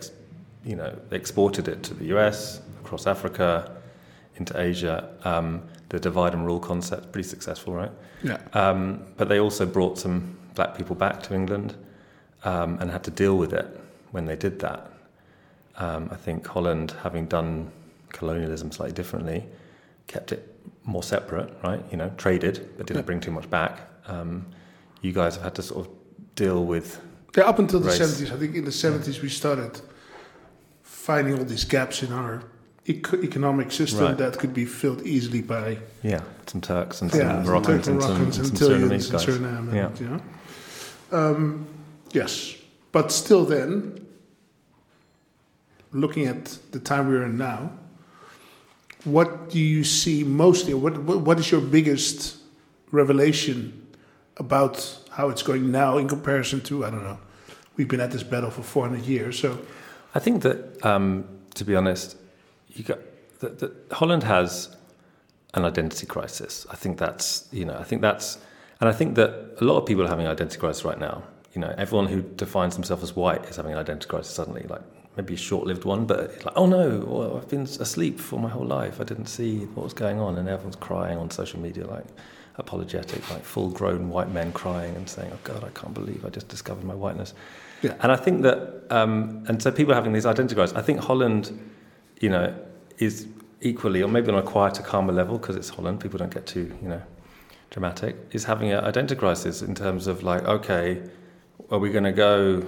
you 0.65 0.75
know, 0.75 0.91
they 1.09 1.15
exported 1.17 1.67
it 1.67 1.83
to 1.83 1.93
the 1.93 2.05
US, 2.15 2.59
across 2.83 3.05
Africa, 3.07 3.71
into 4.35 4.59
Asia. 4.59 5.07
Um, 5.23 5.61
the 5.93 5.99
divide 5.99 6.33
and 6.33 6.43
rule 6.43 6.59
concept, 6.59 7.11
pretty 7.11 7.27
successful, 7.27 7.71
right? 7.71 7.91
Yeah. 8.23 8.39
Um, 8.53 9.03
but 9.15 9.29
they 9.29 9.39
also 9.39 9.63
brought 9.63 9.99
some 9.99 10.35
black 10.55 10.75
people 10.75 10.95
back 10.95 11.21
to 11.23 11.35
England 11.35 11.75
um, 12.43 12.79
and 12.81 12.89
had 12.89 13.03
to 13.03 13.11
deal 13.11 13.37
with 13.37 13.53
it 13.53 13.67
when 14.09 14.25
they 14.25 14.35
did 14.35 14.57
that. 14.59 14.91
Um, 15.77 16.09
I 16.11 16.15
think 16.15 16.47
Holland, 16.47 16.95
having 17.03 17.27
done 17.27 17.71
colonialism 18.09 18.71
slightly 18.71 18.93
differently, 18.95 19.45
kept 20.07 20.31
it 20.31 20.41
more 20.83 21.03
separate, 21.03 21.49
right? 21.63 21.83
You 21.91 21.97
know, 21.97 22.11
traded 22.17 22.55
but 22.75 22.87
didn't 22.87 23.01
Yeah. 23.03 23.05
bring 23.05 23.19
too 23.19 23.31
much 23.31 23.47
back. 23.51 23.73
Um, 24.07 24.47
you 25.01 25.11
guys 25.13 25.35
have 25.35 25.43
had 25.43 25.55
to 25.55 25.61
sort 25.61 25.85
of 25.85 25.93
deal 26.33 26.65
with. 26.65 26.99
Yeah, 27.37 27.43
up 27.43 27.59
until 27.59 27.79
the 27.79 27.91
70s. 27.91 28.31
I 28.33 28.37
think 28.37 28.55
in 28.55 28.65
the 28.65 28.71
70s 28.71 29.21
we 29.21 29.29
started 29.29 29.79
finding 30.81 31.37
all 31.37 31.45
these 31.45 31.65
gaps 31.65 32.01
in 32.01 32.11
our 32.11 32.43
economic 32.87 33.71
system 33.71 33.99
Right. 34.05 34.17
that 34.17 34.37
could 34.39 34.53
be 34.53 34.65
filled 34.65 35.01
easily 35.03 35.41
by 35.41 35.77
Yeah, 36.03 36.21
some 36.47 36.61
Turks 36.61 37.01
and 37.01 37.11
some 37.11 37.19
yeah, 37.19 37.43
Moroccans 37.43 37.85
Turks 37.85 37.87
and 37.87 38.01
some, 38.03 38.21
and 38.23 38.33
some 38.35 38.45
Surinamese 38.45 39.03
and 39.09 39.11
guys. 39.11 39.25
Suriname. 39.25 39.67
And, 39.69 39.75
Yeah. 39.75 39.89
you 39.99 40.09
know. 40.09 40.21
um, 41.11 41.65
yes, 42.11 42.55
but 42.91 43.11
still, 43.11 43.45
then 43.45 44.05
looking 45.91 46.25
at 46.27 46.57
the 46.71 46.79
time 46.79 47.07
we're 47.07 47.23
in 47.23 47.37
now, 47.37 47.71
what 49.05 49.49
do 49.49 49.59
you 49.59 49.83
see 49.83 50.23
mostly? 50.23 50.73
What 50.73 50.97
what, 51.03 51.21
what 51.21 51.39
is 51.39 51.51
your 51.51 51.61
biggest 51.61 52.37
revelation 52.91 53.71
about 54.37 54.97
how 55.11 55.29
it's 55.29 55.43
going 55.43 55.71
now 55.71 55.97
in 55.97 56.07
comparison 56.07 56.61
to 56.61 56.85
I 56.85 56.89
don't 56.89 57.03
know? 57.03 57.17
We've 57.77 57.87
been 57.87 58.01
at 58.01 58.11
this 58.11 58.23
battle 58.23 58.51
for 58.51 58.61
400 58.63 59.05
years, 59.05 59.39
so 59.39 59.57
I 60.15 60.19
think 60.19 60.43
that, 60.43 60.85
um, 60.85 61.23
to 61.55 61.65
be 61.65 61.75
honest, 61.75 62.15
you 62.73 62.83
got 62.83 62.99
that, 63.39 63.59
that 63.59 63.71
Holland 63.91 64.23
has 64.23 64.75
an 65.53 65.65
identity 65.65 66.05
crisis. 66.05 66.65
I 66.71 66.75
think 66.75 66.97
that's 66.97 67.47
you 67.51 67.65
know 67.65 67.77
I 67.77 67.83
think 67.83 68.01
that's 68.01 68.37
and 68.79 68.89
I 68.89 68.93
think 68.93 69.15
that 69.15 69.57
a 69.61 69.63
lot 69.63 69.77
of 69.77 69.85
people 69.85 70.03
are 70.03 70.09
having 70.09 70.25
an 70.25 70.31
identity 70.31 70.59
crisis 70.59 70.83
right 70.83 70.99
now. 70.99 71.23
You 71.53 71.61
know, 71.61 71.73
everyone 71.77 72.07
who 72.07 72.21
defines 72.21 72.73
themselves 72.73 73.03
as 73.03 73.15
white 73.15 73.45
is 73.45 73.57
having 73.57 73.73
an 73.73 73.77
identity 73.77 74.07
crisis 74.07 74.33
suddenly. 74.33 74.63
Like 74.67 74.81
maybe 75.15 75.35
a 75.35 75.37
short-lived 75.37 75.85
one, 75.85 76.05
but 76.05 76.19
it's 76.21 76.45
like, 76.45 76.55
oh 76.57 76.65
no, 76.65 77.03
well, 77.07 77.37
I've 77.37 77.47
been 77.47 77.61
asleep 77.61 78.19
for 78.19 78.39
my 78.39 78.49
whole 78.49 78.65
life. 78.65 78.99
I 78.99 79.03
didn't 79.03 79.27
see 79.27 79.65
what 79.75 79.83
was 79.83 79.93
going 79.93 80.19
on, 80.19 80.37
and 80.37 80.49
everyone's 80.49 80.75
crying 80.75 81.17
on 81.17 81.29
social 81.29 81.59
media 81.59 81.85
like 81.85 82.05
apologetic, 82.55 83.29
like 83.31 83.43
full-grown 83.43 84.09
white 84.09 84.31
men 84.31 84.51
crying 84.51 84.95
and 84.95 85.07
saying, 85.07 85.31
"Oh 85.33 85.39
God, 85.43 85.63
I 85.63 85.69
can't 85.69 85.93
believe 85.93 86.25
I 86.25 86.29
just 86.29 86.47
discovered 86.47 86.83
my 86.83 86.95
whiteness." 86.95 87.33
Yeah. 87.81 87.95
And 88.01 88.11
I 88.11 88.15
think 88.15 88.41
that, 88.43 88.83
um, 88.89 89.43
and 89.47 89.61
so 89.61 89.71
people 89.71 89.91
are 89.91 89.95
having 89.95 90.13
these 90.13 90.25
identity 90.25 90.55
crises. 90.55 90.75
I 90.75 90.81
think 90.81 90.99
Holland, 90.99 91.51
you 92.19 92.29
know, 92.29 92.53
is 92.97 93.27
equally, 93.61 94.01
or 94.01 94.07
maybe 94.07 94.29
on 94.29 94.37
a 94.37 94.41
quieter, 94.43 94.83
calmer 94.83 95.13
level, 95.13 95.37
because 95.37 95.55
it's 95.55 95.69
Holland, 95.69 95.99
people 95.99 96.17
don't 96.19 96.33
get 96.33 96.45
too, 96.45 96.75
you 96.81 96.89
know, 96.89 97.01
dramatic, 97.69 98.15
is 98.31 98.43
having 98.43 98.71
an 98.71 98.83
identity 98.83 99.15
crisis 99.15 99.61
in 99.61 99.73
terms 99.75 100.07
of 100.07 100.23
like, 100.23 100.43
okay, 100.43 101.01
are 101.71 101.79
we 101.79 101.89
going 101.89 102.03
to 102.03 102.11
go 102.11 102.65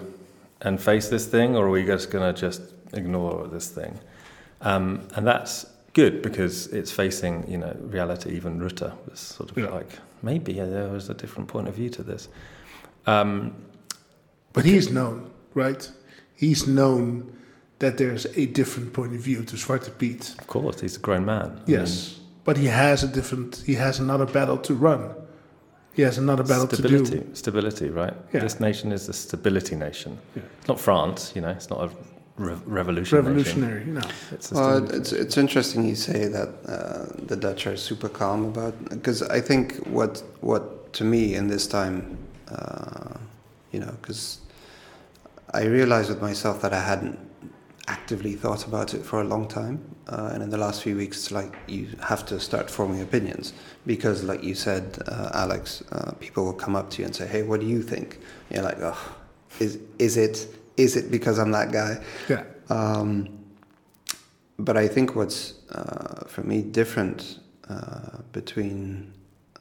and 0.61 0.81
face 0.81 1.09
this 1.09 1.25
thing, 1.27 1.55
or 1.55 1.67
are 1.67 1.69
we 1.69 1.85
just 1.85 2.09
going 2.09 2.33
to 2.33 2.39
just 2.39 2.61
ignore 2.93 3.47
this 3.47 3.69
thing? 3.69 3.99
Um, 4.61 5.07
and 5.15 5.27
that's 5.27 5.65
good 5.93 6.21
because 6.21 6.67
it's 6.67 6.91
facing, 6.91 7.49
you 7.49 7.57
know, 7.57 7.75
reality. 7.81 8.31
Even 8.35 8.59
Rutte 8.59 8.91
was 9.09 9.19
sort 9.19 9.51
of 9.51 9.57
Yeah. 9.57 9.69
like, 9.69 9.99
maybe 10.23 10.53
there 10.53 10.87
was 10.89 11.09
a 11.09 11.13
different 11.13 11.47
point 11.47 11.67
of 11.67 11.75
view 11.75 11.89
to 11.89 12.03
this. 12.03 12.29
Um, 13.05 13.53
But 14.53 14.65
he's 14.65 14.89
known, 14.89 15.29
right? 15.53 15.91
He's 16.35 16.65
known 16.65 17.31
that 17.80 17.97
there's 17.97 18.26
a 18.38 18.45
different 18.45 18.93
point 18.93 19.13
of 19.13 19.19
view 19.21 19.43
to 19.43 19.55
Zwarte 19.55 19.89
Piet. 19.97 20.36
of 20.39 20.47
course, 20.47 20.82
he's 20.82 20.95
a 20.97 20.99
grown 20.99 21.26
man. 21.26 21.59
I 21.67 21.71
Yes, 21.71 22.19
but 22.43 22.57
he 22.57 22.67
has 22.67 23.03
a 23.03 23.07
different. 23.07 23.63
He 23.65 23.76
has 23.76 23.99
another 23.99 24.26
battle 24.26 24.57
to 24.57 24.73
run. 24.73 25.13
He 25.93 26.01
has 26.01 26.17
another 26.17 26.43
battle 26.43 26.67
stability, 26.67 27.19
to 27.19 27.23
do. 27.23 27.36
stability, 27.36 27.89
right? 27.89 28.13
Yeah. 28.34 28.41
This 28.41 28.59
nation 28.59 28.91
is 28.91 29.07
a 29.09 29.13
stability 29.13 29.76
nation. 29.76 30.17
Yeah. 30.36 30.43
It's 30.59 30.67
not 30.67 30.80
France, 30.80 31.32
you 31.36 31.41
know. 31.41 31.49
It's 31.49 31.69
not 31.69 31.84
a 31.86 31.89
re- 32.38 32.57
revolution. 32.65 33.17
Revolutionary, 33.17 33.86
you 33.86 33.93
know. 33.93 34.09
It's 34.32 34.51
a 34.51 34.55
Well, 34.55 34.78
stability 34.78 34.97
it's 34.99 35.11
it's 35.13 35.38
interesting 35.38 35.86
you 35.88 35.95
say 35.95 36.28
that 36.28 36.49
uh, 36.67 37.05
the 37.28 37.36
Dutch 37.38 37.65
are 37.67 37.78
super 37.78 38.09
calm 38.09 38.45
about 38.45 38.73
because 38.89 39.21
I 39.21 39.39
think 39.41 39.78
what 39.88 40.21
what 40.41 40.91
to 40.93 41.03
me 41.05 41.36
in 41.36 41.47
this 41.47 41.65
time, 41.67 42.17
uh, 42.49 43.17
you 43.71 43.80
know, 43.80 43.93
because 44.01 44.39
I 45.53 45.63
realized 45.65 46.09
with 46.09 46.21
myself 46.21 46.61
that 46.61 46.73
I 46.73 46.82
hadn't 46.82 47.17
actively 47.88 48.33
thought 48.33 48.65
about 48.67 48.93
it 48.93 49.05
for 49.05 49.21
a 49.21 49.23
long 49.23 49.47
time, 49.47 49.79
uh, 50.07 50.31
and 50.33 50.41
in 50.43 50.49
the 50.49 50.57
last 50.57 50.81
few 50.83 50.95
weeks, 50.95 51.17
it's 51.17 51.31
like 51.31 51.55
you 51.67 51.88
have 52.01 52.25
to 52.25 52.39
start 52.39 52.69
forming 52.69 53.01
opinions 53.01 53.53
because, 53.86 54.23
like 54.23 54.43
you 54.43 54.55
said, 54.55 54.97
uh, 55.07 55.29
Alex, 55.33 55.83
uh, 55.91 56.11
people 56.19 56.45
will 56.45 56.53
come 56.53 56.75
up 56.75 56.89
to 56.91 57.01
you 57.01 57.05
and 57.05 57.15
say, 57.15 57.27
"Hey, 57.27 57.43
what 57.43 57.59
do 57.59 57.65
you 57.65 57.81
think?" 57.83 58.19
And 58.49 58.55
you're 58.57 58.63
like, 58.63 58.79
"Oh, 58.81 59.15
is 59.59 59.79
is 59.99 60.17
it 60.17 60.47
is 60.77 60.95
it 60.95 61.11
because 61.11 61.38
I'm 61.39 61.51
that 61.51 61.71
guy?" 61.71 62.01
Yeah, 62.29 62.43
Um, 62.69 63.29
but 64.57 64.77
I 64.77 64.88
think 64.88 65.15
what's 65.15 65.53
uh, 65.69 66.25
for 66.27 66.41
me 66.43 66.61
different 66.61 67.39
uh, 67.69 68.19
between 68.31 69.13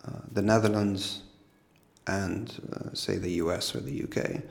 uh, 0.06 0.20
the 0.32 0.42
Netherlands 0.42 1.22
and, 2.06 2.52
uh, 2.72 2.94
say, 2.94 3.16
the 3.16 3.30
US 3.42 3.74
or 3.74 3.80
the 3.80 4.04
UK 4.04 4.42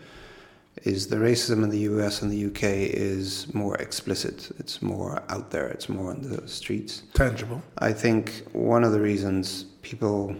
is 0.81 1.07
the 1.07 1.17
racism 1.17 1.63
in 1.63 1.69
the 1.69 1.79
US 1.79 2.21
and 2.21 2.31
the 2.31 2.45
UK 2.45 2.63
is 2.63 3.53
more 3.53 3.75
explicit. 3.75 4.51
It's 4.59 4.81
more 4.81 5.21
out 5.29 5.51
there. 5.51 5.67
It's 5.67 5.87
more 5.87 6.09
on 6.11 6.21
the 6.21 6.47
streets. 6.47 7.03
tangible. 7.13 7.61
I 7.77 7.93
think 7.93 8.43
one 8.53 8.83
of 8.83 8.91
the 8.91 8.99
reasons 8.99 9.65
people 9.81 10.35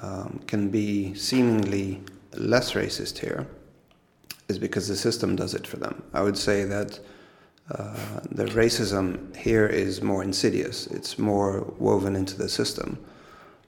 um, 0.00 0.40
can 0.46 0.70
be 0.70 1.14
seemingly 1.14 2.02
less 2.34 2.72
racist 2.72 3.18
here 3.18 3.46
is 4.48 4.58
because 4.58 4.88
the 4.88 4.96
system 4.96 5.36
does 5.36 5.54
it 5.54 5.66
for 5.66 5.76
them. 5.76 6.02
I 6.12 6.22
would 6.22 6.36
say 6.36 6.64
that 6.64 6.98
uh, 7.70 8.20
the 8.30 8.46
racism 8.46 9.36
here 9.36 9.66
is 9.66 10.02
more 10.02 10.22
insidious. 10.22 10.86
It's 10.86 11.18
more 11.18 11.72
woven 11.78 12.16
into 12.16 12.36
the 12.36 12.48
system. 12.48 12.98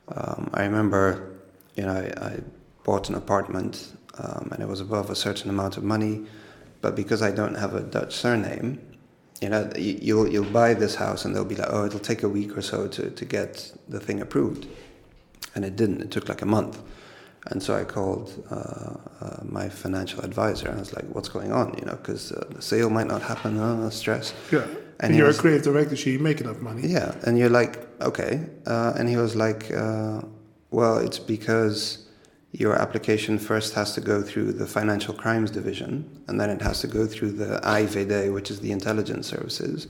Um, 0.08 0.50
I 0.54 0.64
remember, 0.64 1.32
you 1.76 1.84
know, 1.84 1.92
I, 1.92 2.24
I 2.24 2.40
bought 2.82 3.08
an 3.10 3.14
apartment 3.14 3.92
um, 4.18 4.48
and 4.52 4.62
it 4.62 4.68
was 4.68 4.80
above 4.80 5.10
a 5.10 5.14
certain 5.14 5.50
amount 5.50 5.76
of 5.76 5.84
money, 5.84 6.22
but 6.80 6.94
because 6.96 7.22
I 7.22 7.30
don't 7.30 7.54
have 7.56 7.74
a 7.74 7.80
Dutch 7.80 8.14
surname, 8.14 8.80
you 9.40 9.48
know, 9.48 9.70
you- 9.76 9.98
you'll 10.02 10.28
you'll 10.28 10.52
buy 10.52 10.74
this 10.74 10.94
house 10.96 11.24
and 11.24 11.34
they'll 11.34 11.44
be 11.44 11.54
like, 11.56 11.68
oh, 11.70 11.84
it'll 11.86 12.00
take 12.00 12.22
a 12.22 12.28
week 12.28 12.56
or 12.56 12.62
so 12.62 12.86
to, 12.88 13.10
to 13.10 13.24
get 13.24 13.72
the 13.88 14.00
thing 14.00 14.20
approved, 14.20 14.66
and 15.54 15.64
it 15.64 15.76
didn't. 15.76 16.00
It 16.02 16.10
took 16.10 16.28
like 16.28 16.42
a 16.42 16.46
month, 16.46 16.78
and 17.46 17.62
so 17.62 17.74
I 17.74 17.84
called 17.84 18.28
uh, 18.50 18.94
uh, 19.24 19.40
my 19.44 19.68
financial 19.68 20.20
advisor 20.24 20.68
and 20.68 20.76
I 20.76 20.80
was 20.80 20.92
like, 20.94 21.06
what's 21.14 21.28
going 21.30 21.52
on? 21.52 21.74
You 21.78 21.86
know, 21.86 21.96
because 21.96 22.32
uh, 22.32 22.44
the 22.54 22.60
sale 22.62 22.90
might 22.90 23.06
not 23.06 23.22
happen. 23.22 23.58
Uh, 23.58 23.88
stress. 23.90 24.34
Yeah, 24.52 24.64
And 24.64 24.76
and, 25.00 25.14
you're 25.16 25.26
was- 25.28 25.38
a 25.38 25.40
creative 25.40 25.62
director, 25.64 25.96
so 25.96 26.10
you 26.10 26.18
make 26.18 26.40
enough 26.42 26.60
money. 26.60 26.82
Yeah, 26.86 27.14
and 27.26 27.38
you're 27.38 27.48
like, 27.60 27.78
okay. 28.02 28.40
Uh, 28.66 28.92
and 28.98 29.08
he 29.08 29.16
was 29.16 29.34
like, 29.36 29.70
uh, 29.74 30.20
well, 30.70 30.98
it's 30.98 31.18
because 31.18 32.06
your 32.52 32.74
application 32.74 33.38
first 33.38 33.74
has 33.74 33.94
to 33.94 34.00
go 34.00 34.22
through 34.22 34.52
the 34.52 34.66
Financial 34.66 35.14
Crimes 35.14 35.50
Division, 35.50 36.22
and 36.26 36.40
then 36.40 36.50
it 36.50 36.60
has 36.62 36.80
to 36.80 36.88
go 36.88 37.06
through 37.06 37.32
the 37.32 37.60
IVD, 37.62 38.32
which 38.34 38.50
is 38.50 38.60
the 38.60 38.72
intelligence 38.72 39.28
services, 39.28 39.86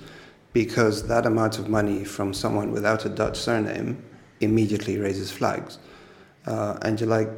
because 0.52 1.06
that 1.06 1.24
amount 1.26 1.58
of 1.58 1.68
money 1.68 2.04
from 2.04 2.34
someone 2.34 2.70
without 2.70 3.06
a 3.06 3.08
Dutch 3.08 3.38
surname 3.38 4.02
immediately 4.40 4.98
raises 4.98 5.30
flags. 5.30 5.78
Uh, 6.46 6.76
and 6.82 7.00
you're 7.00 7.08
like, 7.08 7.30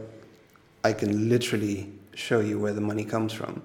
I 0.84 0.92
can 0.92 1.28
literally 1.28 1.92
show 2.14 2.40
you 2.40 2.58
where 2.58 2.72
the 2.72 2.80
money 2.80 3.04
comes 3.04 3.32
from. 3.32 3.62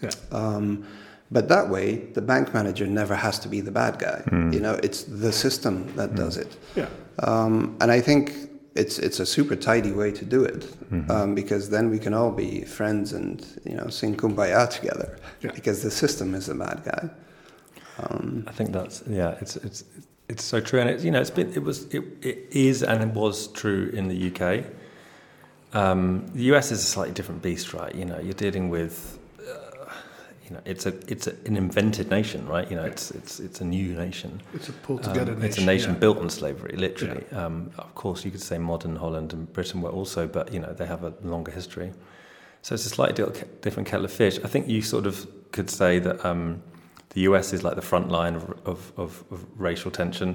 Yeah. 0.00 0.10
Um, 0.30 0.86
but 1.30 1.48
that 1.48 1.68
way, 1.68 1.96
the 2.12 2.22
bank 2.22 2.54
manager 2.54 2.86
never 2.86 3.14
has 3.14 3.38
to 3.40 3.48
be 3.48 3.60
the 3.60 3.70
bad 3.72 3.98
guy. 3.98 4.22
You 4.52 4.60
know, 4.60 4.78
it's 4.82 5.02
the 5.04 5.32
system 5.32 5.92
that 5.96 6.14
does 6.14 6.36
it. 6.36 6.56
Yeah. 6.76 6.88
Um, 7.20 7.76
and 7.80 7.90
I 7.90 8.00
think 8.00 8.32
it's 8.74 8.98
it's 8.98 9.20
a 9.20 9.26
super 9.26 9.56
tidy 9.56 9.92
way 9.92 10.10
to 10.12 10.24
do 10.24 10.44
it 10.44 10.66
um, 11.10 11.34
because 11.34 11.70
then 11.70 11.90
we 11.90 11.98
can 11.98 12.12
all 12.14 12.32
be 12.32 12.64
friends 12.64 13.12
and 13.12 13.46
you 13.64 13.76
know 13.76 13.88
sing 13.88 14.16
kumbaya 14.16 14.68
together 14.68 15.16
Yeah. 15.42 15.52
because 15.54 15.82
the 15.82 15.90
system 15.90 16.34
is 16.34 16.46
the 16.46 16.54
bad 16.54 16.82
guy. 16.84 17.08
Um, 17.98 18.44
I 18.48 18.52
think 18.52 18.72
that's 18.72 19.02
yeah. 19.06 19.36
It's 19.40 19.56
it's 19.56 19.84
it's 20.28 20.42
so 20.42 20.60
true, 20.60 20.80
and 20.80 20.90
it's 20.90 21.04
you 21.04 21.10
know 21.12 21.20
it's 21.20 21.30
been 21.30 21.52
it 21.54 21.62
was 21.62 21.84
it, 21.94 22.02
it 22.22 22.38
is 22.50 22.82
and 22.82 23.02
it 23.02 23.14
was 23.14 23.46
true 23.52 23.90
in 23.94 24.08
the 24.08 24.18
UK. 24.30 24.64
Um, 25.72 26.26
the 26.34 26.44
US 26.54 26.70
is 26.72 26.80
a 26.80 26.86
slightly 26.86 27.14
different 27.14 27.42
beast, 27.42 27.72
right? 27.74 27.94
You 27.94 28.04
know, 28.04 28.18
you're 28.20 28.34
dealing 28.34 28.70
with. 28.70 29.18
You 30.44 30.50
know, 30.50 30.60
it's 30.66 30.84
a 30.86 30.92
it's 31.10 31.26
a, 31.26 31.30
an 31.46 31.56
invented 31.56 32.10
nation, 32.10 32.46
right? 32.46 32.70
You 32.70 32.76
know, 32.76 32.84
it's 32.84 33.10
it's 33.10 33.40
it's 33.40 33.60
a 33.60 33.64
new 33.64 33.94
nation. 33.94 34.42
It's 34.52 34.68
a 34.68 34.72
pulled 34.72 35.02
together 35.02 35.32
Um, 35.32 35.38
nation. 35.38 35.48
It's 35.50 35.58
a 35.58 35.64
nation 35.64 35.92
yeah. 35.94 35.98
built 36.00 36.18
on 36.18 36.28
slavery, 36.30 36.76
literally. 36.76 37.24
Um, 37.32 37.70
of 37.78 37.94
course, 37.94 38.24
you 38.26 38.30
could 38.30 38.42
say 38.42 38.58
modern 38.58 38.96
Holland 38.96 39.32
and 39.32 39.50
Britain 39.52 39.80
were 39.80 39.90
also, 39.90 40.26
but 40.28 40.52
you 40.52 40.60
know 40.60 40.72
they 40.74 40.86
have 40.86 41.02
a 41.02 41.12
longer 41.22 41.50
history. 41.50 41.92
So 42.62 42.74
it's 42.74 42.86
a 42.86 42.90
slightly 42.90 43.24
different 43.62 43.88
kettle 43.88 44.04
of 44.04 44.12
fish. 44.12 44.38
I 44.44 44.48
think 44.48 44.68
you 44.68 44.82
sort 44.82 45.06
of 45.06 45.26
could 45.52 45.70
say 45.70 45.98
that 46.00 46.24
um, 46.24 46.62
the 47.10 47.20
US 47.22 47.52
is 47.52 47.62
like 47.62 47.74
the 47.76 47.82
front 47.82 48.08
line 48.10 48.34
of, 48.34 48.42
of, 48.66 48.92
of, 48.96 49.24
of 49.30 49.46
racial 49.56 49.90
tension, 49.90 50.34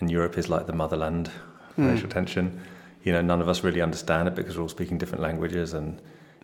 and 0.00 0.10
Europe 0.10 0.36
is 0.38 0.48
like 0.48 0.66
the 0.66 0.72
motherland 0.72 1.26
of 1.28 1.34
Hmm. 1.76 1.86
racial 1.88 2.08
tension. 2.08 2.60
You 3.04 3.12
know, 3.12 3.22
none 3.22 3.40
of 3.40 3.48
us 3.48 3.64
really 3.64 3.80
understand 3.82 4.28
it 4.28 4.34
because 4.34 4.56
we're 4.56 4.62
all 4.62 4.68
speaking 4.68 4.98
different 4.98 5.22
languages, 5.22 5.72
and 5.74 6.00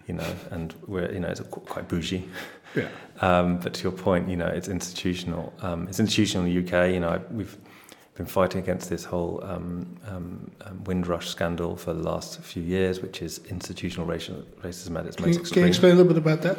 you 0.07 0.15
know, 0.15 0.35
and 0.51 0.75
we're 0.87 1.11
you 1.13 1.21
know 1.21 1.29
it's 1.29 1.41
quite 1.41 1.89
bougie. 1.89 2.29
Yeah. 2.75 2.89
Um, 3.23 3.57
but 3.57 3.73
to 3.73 3.83
your 3.83 3.93
point, 3.93 4.29
you 4.29 4.37
know, 4.37 4.47
it's 4.47 4.69
institutional. 4.69 5.51
Um, 5.63 5.89
it's 5.89 6.01
institutional 6.01 6.47
in 6.47 6.55
the 6.55 6.61
UK. 6.61 6.93
You 6.93 7.01
know, 7.01 7.19
we've 7.31 7.57
been 8.15 8.27
fighting 8.27 8.61
against 8.61 8.91
this 8.91 9.05
whole 9.05 9.43
um, 9.43 9.87
um, 10.07 10.51
um, 10.61 10.85
Windrush 10.85 11.29
scandal 11.29 11.77
for 11.77 11.95
the 11.95 12.03
last 12.03 12.41
few 12.41 12.63
years, 12.63 13.01
which 13.01 13.23
is 13.23 13.41
institutional 13.49 14.07
racial, 14.07 14.45
racism 14.63 14.99
at 14.99 15.07
its 15.07 15.17
Can 15.17 15.27
most 15.27 15.39
you, 15.39 15.45
can 15.45 15.63
you 15.63 15.69
explain 15.69 15.93
a 15.93 15.95
little 15.95 16.13
bit 16.13 16.19
about 16.19 16.43
that? 16.43 16.59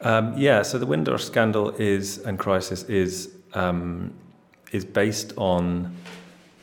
Um, 0.00 0.36
yeah, 0.36 0.62
so 0.62 0.78
the 0.78 0.86
Windrush 0.86 1.24
scandal 1.24 1.70
is 1.70 2.18
and 2.18 2.38
crisis 2.38 2.82
is 2.84 3.32
um, 3.54 4.14
is 4.72 4.84
based 4.84 5.32
on 5.36 5.94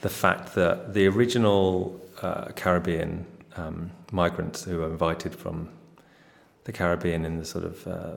the 0.02 0.10
fact 0.10 0.54
that 0.56 0.94
the 0.94 1.08
original 1.08 2.00
uh, 2.22 2.46
Caribbean 2.56 3.26
um, 3.56 3.92
migrants 4.12 4.64
who 4.64 4.80
were 4.80 4.90
invited 4.90 5.34
from 5.34 5.70
the 6.64 6.72
Caribbean 6.72 7.26
in 7.26 7.38
the 7.38 7.46
sort 7.46 7.66
of 7.66 7.88
uh, 7.88 8.16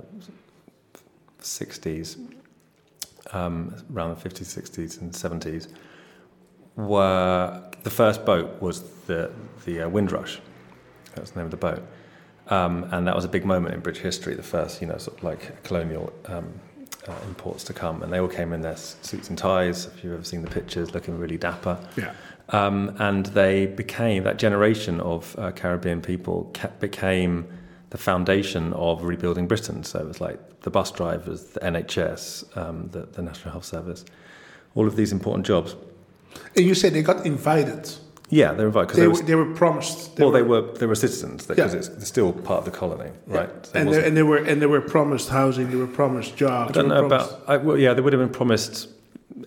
60s, 1.41 2.19
um, 3.33 3.75
around 3.93 4.17
the 4.17 4.29
50s, 4.29 4.63
60s, 4.63 5.01
and 5.01 5.13
70s, 5.13 5.69
were 6.77 7.63
the 7.83 7.91
first 7.91 8.25
boat 8.25 8.61
was 8.61 8.83
the 9.07 9.31
the 9.65 9.83
uh, 9.83 9.89
Windrush. 9.89 10.39
That 11.15 11.21
was 11.23 11.31
the 11.31 11.39
name 11.39 11.47
of 11.47 11.51
the 11.51 11.57
boat. 11.57 11.83
Um, 12.49 12.89
and 12.93 13.07
that 13.07 13.17
was 13.17 13.25
a 13.25 13.29
big 13.29 13.45
moment 13.45 13.75
in 13.75 13.81
British 13.81 14.03
history, 14.03 14.35
the 14.35 14.43
first, 14.43 14.81
you 14.81 14.87
know, 14.87 14.99
sort 14.99 15.19
of 15.19 15.25
like 15.25 15.63
colonial 15.65 16.13
um, 16.27 16.61
uh, 17.09 17.15
imports 17.27 17.65
to 17.65 17.73
come. 17.73 18.03
And 18.03 18.13
they 18.13 18.21
all 18.21 18.29
came 18.29 18.53
in 18.53 18.61
their 18.61 18.77
suits 18.77 19.29
and 19.29 19.37
ties, 19.37 19.87
if 19.87 20.05
you've 20.05 20.13
ever 20.13 20.25
seen 20.25 20.43
the 20.43 20.51
pictures, 20.51 20.95
looking 20.95 21.19
really 21.19 21.39
dapper. 21.39 21.79
Yeah. 21.97 22.13
Um, 22.51 22.95
and 23.01 23.27
they 23.27 23.67
became, 23.67 24.23
that 24.25 24.39
generation 24.39 25.01
of 25.01 25.37
uh, 25.39 25.51
Caribbean 25.51 26.01
people 26.01 26.51
ca- 26.55 26.71
became 26.79 27.49
the 27.91 27.99
foundation 27.99 28.73
of 28.73 29.05
rebuilding 29.05 29.47
Britain. 29.47 29.85
So 29.85 30.01
it 30.01 30.07
was 30.07 30.21
like 30.21 30.61
the 30.63 30.71
bus 30.71 30.91
drivers, 30.91 31.45
the 31.45 31.61
NHS, 31.61 32.57
um, 32.57 32.89
the, 32.91 33.03
the 33.07 33.23
National 33.23 33.53
Health 33.53 33.65
Service, 33.65 34.05
all 34.75 34.87
of 34.87 34.97
these 34.97 35.13
important 35.13 35.47
jobs. 35.47 35.77
And 36.57 36.67
you 36.67 36.75
said 36.75 36.93
they 36.93 37.03
got 37.03 37.25
invited. 37.25 37.91
Yeah, 38.29 38.53
they're 38.55 38.67
invited 38.67 38.89
because 38.97 38.97
They, 38.97 39.03
they, 39.25 39.35
were, 39.37 39.45
were, 39.45 39.45
they 39.45 39.51
were 39.53 39.55
promised. 39.55 40.19
well, 40.19 40.33
they 40.33 40.43
were 40.43 40.63
they 40.73 40.87
were 40.87 40.97
citizens 40.97 41.47
because 41.47 41.73
Yeah. 41.73 41.79
it's 41.79 42.07
still 42.09 42.33
part 42.33 42.59
of 42.59 42.65
the 42.65 42.73
colony, 42.73 43.11
right? 43.29 43.49
So 43.67 43.73
and, 43.79 43.93
they, 43.93 44.07
and 44.07 44.17
they 44.17 44.25
were 44.25 44.39
and 44.39 44.61
they 44.61 44.67
were 44.67 44.81
promised 44.81 45.29
housing. 45.29 45.71
They 45.71 45.77
were 45.77 45.87
promised 45.87 46.37
jobs. 46.37 46.71
I 46.71 46.73
don't 46.73 46.89
know 46.89 47.07
promised- 47.09 47.31
about. 47.37 47.49
I, 47.49 47.57
well, 47.59 47.79
yeah, 47.79 47.95
they 47.95 48.01
would 48.01 48.13
have 48.13 48.21
been 48.21 48.29
promised 48.35 48.89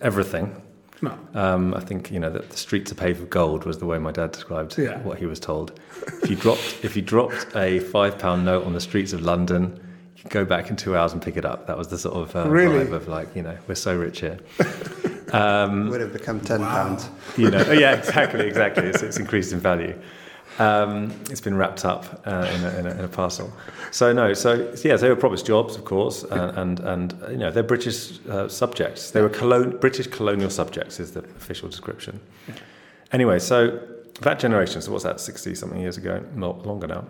everything. 0.00 0.60
No. 1.02 1.16
Um, 1.34 1.74
I 1.74 1.80
think 1.80 2.10
you 2.10 2.20
know 2.20 2.30
that 2.30 2.50
the 2.50 2.56
streets 2.56 2.92
are 2.92 2.94
paved 2.94 3.20
with 3.20 3.30
gold 3.30 3.64
was 3.64 3.78
the 3.78 3.86
way 3.86 3.98
my 3.98 4.12
dad 4.12 4.32
described 4.32 4.76
Yeah. 4.78 4.98
what 5.02 5.18
he 5.18 5.26
was 5.26 5.40
told. 5.40 5.78
If 6.22 6.28
you 6.30 6.36
dropped 6.36 6.78
if 6.84 6.94
you 6.96 7.02
dropped 7.02 7.46
a 7.56 7.78
five 7.80 8.18
pound 8.18 8.44
note 8.44 8.64
on 8.66 8.72
the 8.74 8.80
streets 8.80 9.12
of 9.12 9.22
London, 9.22 9.80
you 10.16 10.22
could 10.24 10.30
go 10.30 10.44
back 10.44 10.68
in 10.70 10.76
two 10.76 10.96
hours 10.96 11.12
and 11.12 11.22
pick 11.22 11.36
it 11.36 11.44
up. 11.44 11.66
That 11.66 11.78
was 11.78 11.88
the 11.88 11.96
sort 11.98 12.16
of 12.16 12.36
uh, 12.36 12.48
Really? 12.50 12.84
vibe 12.84 12.92
of 12.92 13.08
like 13.08 13.34
you 13.34 13.42
know 13.42 13.56
we're 13.66 13.74
so 13.76 13.96
rich 13.96 14.20
here. 14.20 14.38
Um, 15.32 15.88
Would 15.90 16.00
have 16.00 16.12
become 16.12 16.40
ten 16.40 16.58
pounds. 16.58 17.08
you 17.36 17.52
know, 17.52 17.62
oh, 17.68 17.72
yeah, 17.72 17.92
exactly, 17.94 18.48
exactly. 18.48 18.86
It's, 18.88 19.00
it's 19.00 19.16
increased 19.16 19.52
in 19.52 19.60
value. 19.60 19.96
Um, 20.60 21.10
it's 21.30 21.40
been 21.40 21.56
wrapped 21.56 21.86
up 21.86 22.22
uh, 22.26 22.46
in, 22.54 22.64
a, 22.64 22.78
in, 22.78 22.86
a, 22.86 22.90
in 22.90 23.00
a 23.00 23.08
parcel. 23.08 23.50
So 23.92 24.12
no, 24.12 24.34
so 24.34 24.70
yeah, 24.84 24.96
they 24.96 25.08
were 25.08 25.16
promised 25.16 25.46
jobs, 25.46 25.74
of 25.74 25.86
course, 25.86 26.22
uh, 26.24 26.52
and 26.54 26.80
and 26.80 27.14
you 27.30 27.38
know 27.38 27.50
they're 27.50 27.62
British 27.62 28.20
uh, 28.28 28.46
subjects. 28.46 29.10
They 29.10 29.22
were 29.22 29.30
colon- 29.30 29.78
British 29.78 30.08
colonial 30.08 30.50
subjects, 30.50 31.00
is 31.00 31.12
the 31.12 31.20
official 31.20 31.70
description. 31.70 32.20
Anyway, 33.10 33.38
so 33.38 33.80
that 34.20 34.38
generation, 34.38 34.82
so 34.82 34.92
what's 34.92 35.04
that, 35.04 35.18
sixty 35.18 35.54
something 35.54 35.80
years 35.80 35.96
ago, 35.96 36.22
longer 36.36 36.86
now, 36.86 37.06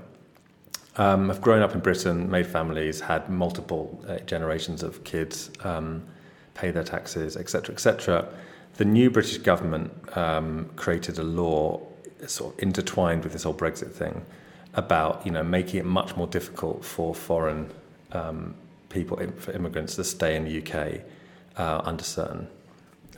um, 0.97 1.29
have 1.29 1.41
grown 1.41 1.61
up 1.61 1.75
in 1.75 1.81
Britain, 1.81 2.31
made 2.31 2.47
families, 2.47 3.01
had 3.01 3.29
multiple 3.29 4.01
uh, 4.07 4.19
generations 4.19 4.85
of 4.85 5.03
kids, 5.03 5.51
um, 5.65 6.05
pay 6.55 6.71
their 6.71 6.85
taxes, 6.85 7.37
etc., 7.37 7.75
etc. 7.75 8.29
The 8.77 8.85
new 8.85 9.11
British 9.11 9.39
government 9.39 9.91
um, 10.17 10.71
created 10.77 11.19
a 11.19 11.25
law, 11.25 11.81
sort 12.29 12.55
of 12.55 12.63
intertwined 12.63 13.25
with 13.25 13.33
this 13.33 13.45
whole 13.45 13.55
Brexit 13.55 13.93
thing, 13.93 14.25
about 14.75 15.25
you 15.25 15.33
know 15.33 15.43
making 15.43 15.81
it 15.81 15.87
much 15.87 16.17
more 16.17 16.27
difficult 16.27 16.85
for 16.85 17.15
foreign 17.15 17.71
um, 18.13 18.55
people, 18.89 19.19
for 19.39 19.53
immigrants, 19.53 19.97
to 19.97 20.05
stay 20.05 20.37
in 20.37 20.45
the 20.45 20.63
UK 20.63 21.01
uh, 21.57 21.83
under 21.85 22.05
certain 22.05 22.49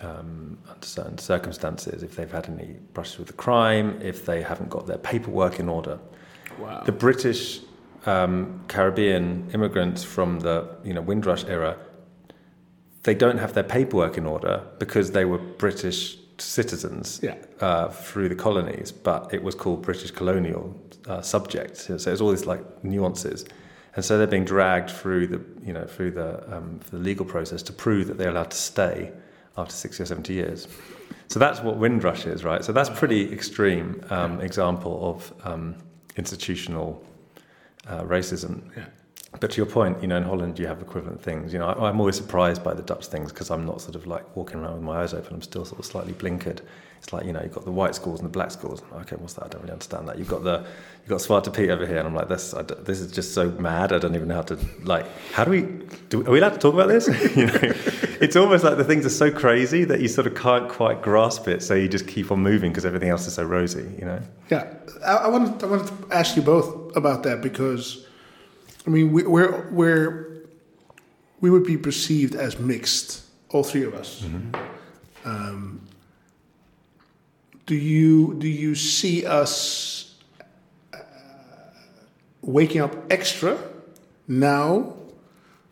um, 0.00 0.58
under 0.68 0.86
certain 0.86 1.18
circumstances, 1.18 2.02
if 2.02 2.16
they've 2.16 2.30
had 2.30 2.48
any 2.48 2.76
brushes 2.92 3.18
with 3.18 3.28
the 3.28 3.34
crime, 3.34 4.00
if 4.02 4.26
they 4.26 4.42
haven't 4.42 4.70
got 4.70 4.86
their 4.86 4.98
paperwork 4.98 5.60
in 5.60 5.68
order. 5.68 5.98
Wow. 6.58 6.82
The 6.84 6.92
British 6.92 7.60
um, 8.06 8.64
Caribbean 8.68 9.48
immigrants 9.54 10.02
from 10.02 10.40
the 10.40 10.68
you 10.84 10.92
know 10.92 11.00
Windrush 11.00 11.44
era, 11.44 11.76
they 13.04 13.14
don't 13.14 13.38
have 13.38 13.54
their 13.54 13.64
paperwork 13.64 14.16
in 14.16 14.26
order 14.26 14.62
because 14.78 15.12
they 15.12 15.24
were 15.24 15.38
British 15.38 16.16
citizens 16.38 17.20
Yeah. 17.22 17.36
uh, 17.60 17.88
through 17.88 18.28
the 18.28 18.34
colonies, 18.34 18.92
but 18.92 19.32
it 19.32 19.42
was 19.42 19.54
called 19.54 19.82
British 19.82 20.10
colonial 20.10 20.74
uh, 21.06 21.20
subjects. 21.22 21.84
So 21.86 21.96
there's 21.96 22.20
all 22.20 22.30
these 22.30 22.46
like 22.46 22.62
nuances, 22.84 23.44
and 23.96 24.04
so 24.04 24.18
they're 24.18 24.26
being 24.26 24.44
dragged 24.44 24.90
through 24.90 25.26
the 25.28 25.40
you 25.66 25.72
know 25.72 25.84
through 25.86 26.12
the 26.12 26.56
um, 26.56 26.80
the 26.90 26.98
legal 26.98 27.24
process 27.26 27.62
to 27.64 27.72
prove 27.72 28.06
that 28.06 28.18
they're 28.18 28.30
allowed 28.30 28.50
to 28.50 28.56
stay 28.56 29.12
after 29.56 29.74
sixty 29.74 30.02
or 30.02 30.06
seventy 30.06 30.34
years. 30.34 30.68
So 31.28 31.38
that's 31.38 31.60
what 31.60 31.76
Windrush 31.78 32.26
is, 32.26 32.44
right? 32.44 32.64
So 32.64 32.72
that's 32.72 32.90
pretty 32.90 33.32
extreme 33.32 34.02
um, 34.10 34.40
example 34.40 34.94
of 35.10 35.32
um, 35.44 35.76
institutional 36.16 37.02
uh, 37.88 38.02
racism. 38.02 38.60
Yeah. 38.76 38.84
But 39.40 39.50
to 39.52 39.56
your 39.56 39.66
point, 39.66 40.00
you 40.02 40.08
know, 40.08 40.16
in 40.16 40.22
Holland 40.24 40.58
you 40.58 40.66
have 40.66 40.80
equivalent 40.80 41.22
things. 41.22 41.52
You 41.52 41.58
know, 41.58 41.66
I, 41.66 41.88
I'm 41.88 41.98
always 41.98 42.16
surprised 42.16 42.62
by 42.62 42.74
the 42.74 42.82
Dutch 42.82 43.06
things 43.06 43.32
because 43.32 43.50
I'm 43.50 43.64
not 43.64 43.80
sort 43.80 43.94
of 43.94 44.06
like 44.06 44.36
walking 44.36 44.60
around 44.60 44.74
with 44.74 44.82
my 44.82 45.02
eyes 45.02 45.14
open. 45.14 45.34
I'm 45.34 45.42
still 45.42 45.64
sort 45.64 45.78
of 45.78 45.86
slightly 45.86 46.12
blinkered. 46.12 46.60
It's 47.02 47.12
like 47.12 47.26
you 47.26 47.32
know, 47.32 47.40
you've 47.42 47.52
got 47.52 47.64
the 47.64 47.72
white 47.72 47.96
schools 47.96 48.20
and 48.20 48.28
the 48.28 48.32
black 48.32 48.52
schools. 48.52 48.80
Okay, 48.92 49.16
what's 49.16 49.34
that? 49.34 49.44
I 49.46 49.48
don't 49.48 49.62
really 49.62 49.72
understand 49.72 50.08
that. 50.08 50.18
You've 50.18 50.28
got 50.28 50.44
the 50.44 50.64
you've 51.00 51.08
got 51.08 51.18
Zwarte 51.18 51.52
Piet 51.52 51.70
over 51.70 51.84
here, 51.84 51.98
and 51.98 52.06
I'm 52.06 52.14
like, 52.14 52.28
this 52.28 52.54
I 52.54 52.62
this 52.62 53.00
is 53.00 53.10
just 53.10 53.34
so 53.34 53.50
mad. 53.50 53.92
I 53.92 53.98
don't 53.98 54.14
even 54.14 54.28
know 54.28 54.36
how 54.36 54.42
to 54.42 54.58
like. 54.84 55.06
How 55.32 55.42
do 55.42 55.50
we? 55.50 55.62
Do, 56.10 56.24
are 56.24 56.30
we 56.30 56.38
allowed 56.38 56.52
to 56.52 56.58
talk 56.60 56.74
about 56.74 56.88
this? 56.88 57.08
you 57.36 57.46
know, 57.46 57.58
it's 58.20 58.36
almost 58.36 58.62
like 58.62 58.76
the 58.76 58.84
things 58.84 59.04
are 59.04 59.10
so 59.10 59.32
crazy 59.32 59.82
that 59.82 60.00
you 60.00 60.06
sort 60.06 60.28
of 60.28 60.36
can't 60.36 60.68
quite 60.68 61.02
grasp 61.02 61.48
it. 61.48 61.64
So 61.64 61.74
you 61.74 61.88
just 61.88 62.06
keep 62.06 62.30
on 62.30 62.40
moving 62.40 62.70
because 62.70 62.86
everything 62.86 63.08
else 63.08 63.26
is 63.26 63.34
so 63.34 63.42
rosy. 63.42 63.90
You 63.98 64.04
know. 64.04 64.20
Yeah, 64.48 64.72
I, 65.04 65.14
I 65.14 65.28
wanted 65.28 65.60
I 65.64 65.66
wanted 65.66 65.88
to 65.88 66.14
ask 66.14 66.36
you 66.36 66.42
both 66.42 66.96
about 66.96 67.24
that 67.24 67.40
because, 67.40 68.06
I 68.86 68.90
mean, 68.90 69.12
we, 69.12 69.22
we're 69.22 69.68
we're 69.70 70.32
we 71.40 71.50
would 71.50 71.64
be 71.64 71.76
perceived 71.76 72.34
as 72.34 72.58
mixed, 72.58 73.22
all 73.50 73.64
three 73.64 73.84
of 73.84 73.94
us. 73.94 74.24
Um, 75.24 75.80
do 77.66 77.74
you 77.74 78.34
do 78.34 78.48
you 78.48 78.74
see 78.74 79.24
us 79.24 80.14
uh, 80.92 80.98
waking 82.40 82.80
up 82.80 82.94
extra 83.10 83.58
now 84.26 84.94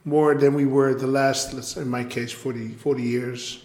more 0.04 0.34
than 0.34 0.54
we 0.54 0.66
were 0.66 0.94
the 0.94 1.06
last, 1.06 1.52
let's 1.52 1.68
say 1.68 1.82
in 1.82 1.88
my 1.88 2.04
case, 2.04 2.32
40, 2.32 2.70
40 2.70 3.02
years? 3.02 3.62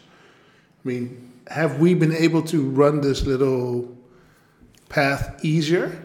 I 0.83 0.87
mean, 0.87 1.31
have 1.47 1.79
we 1.79 1.93
been 1.93 2.13
able 2.13 2.41
to 2.43 2.69
run 2.69 3.01
this 3.01 3.23
little 3.25 3.95
path 4.89 5.43
easier? 5.43 6.04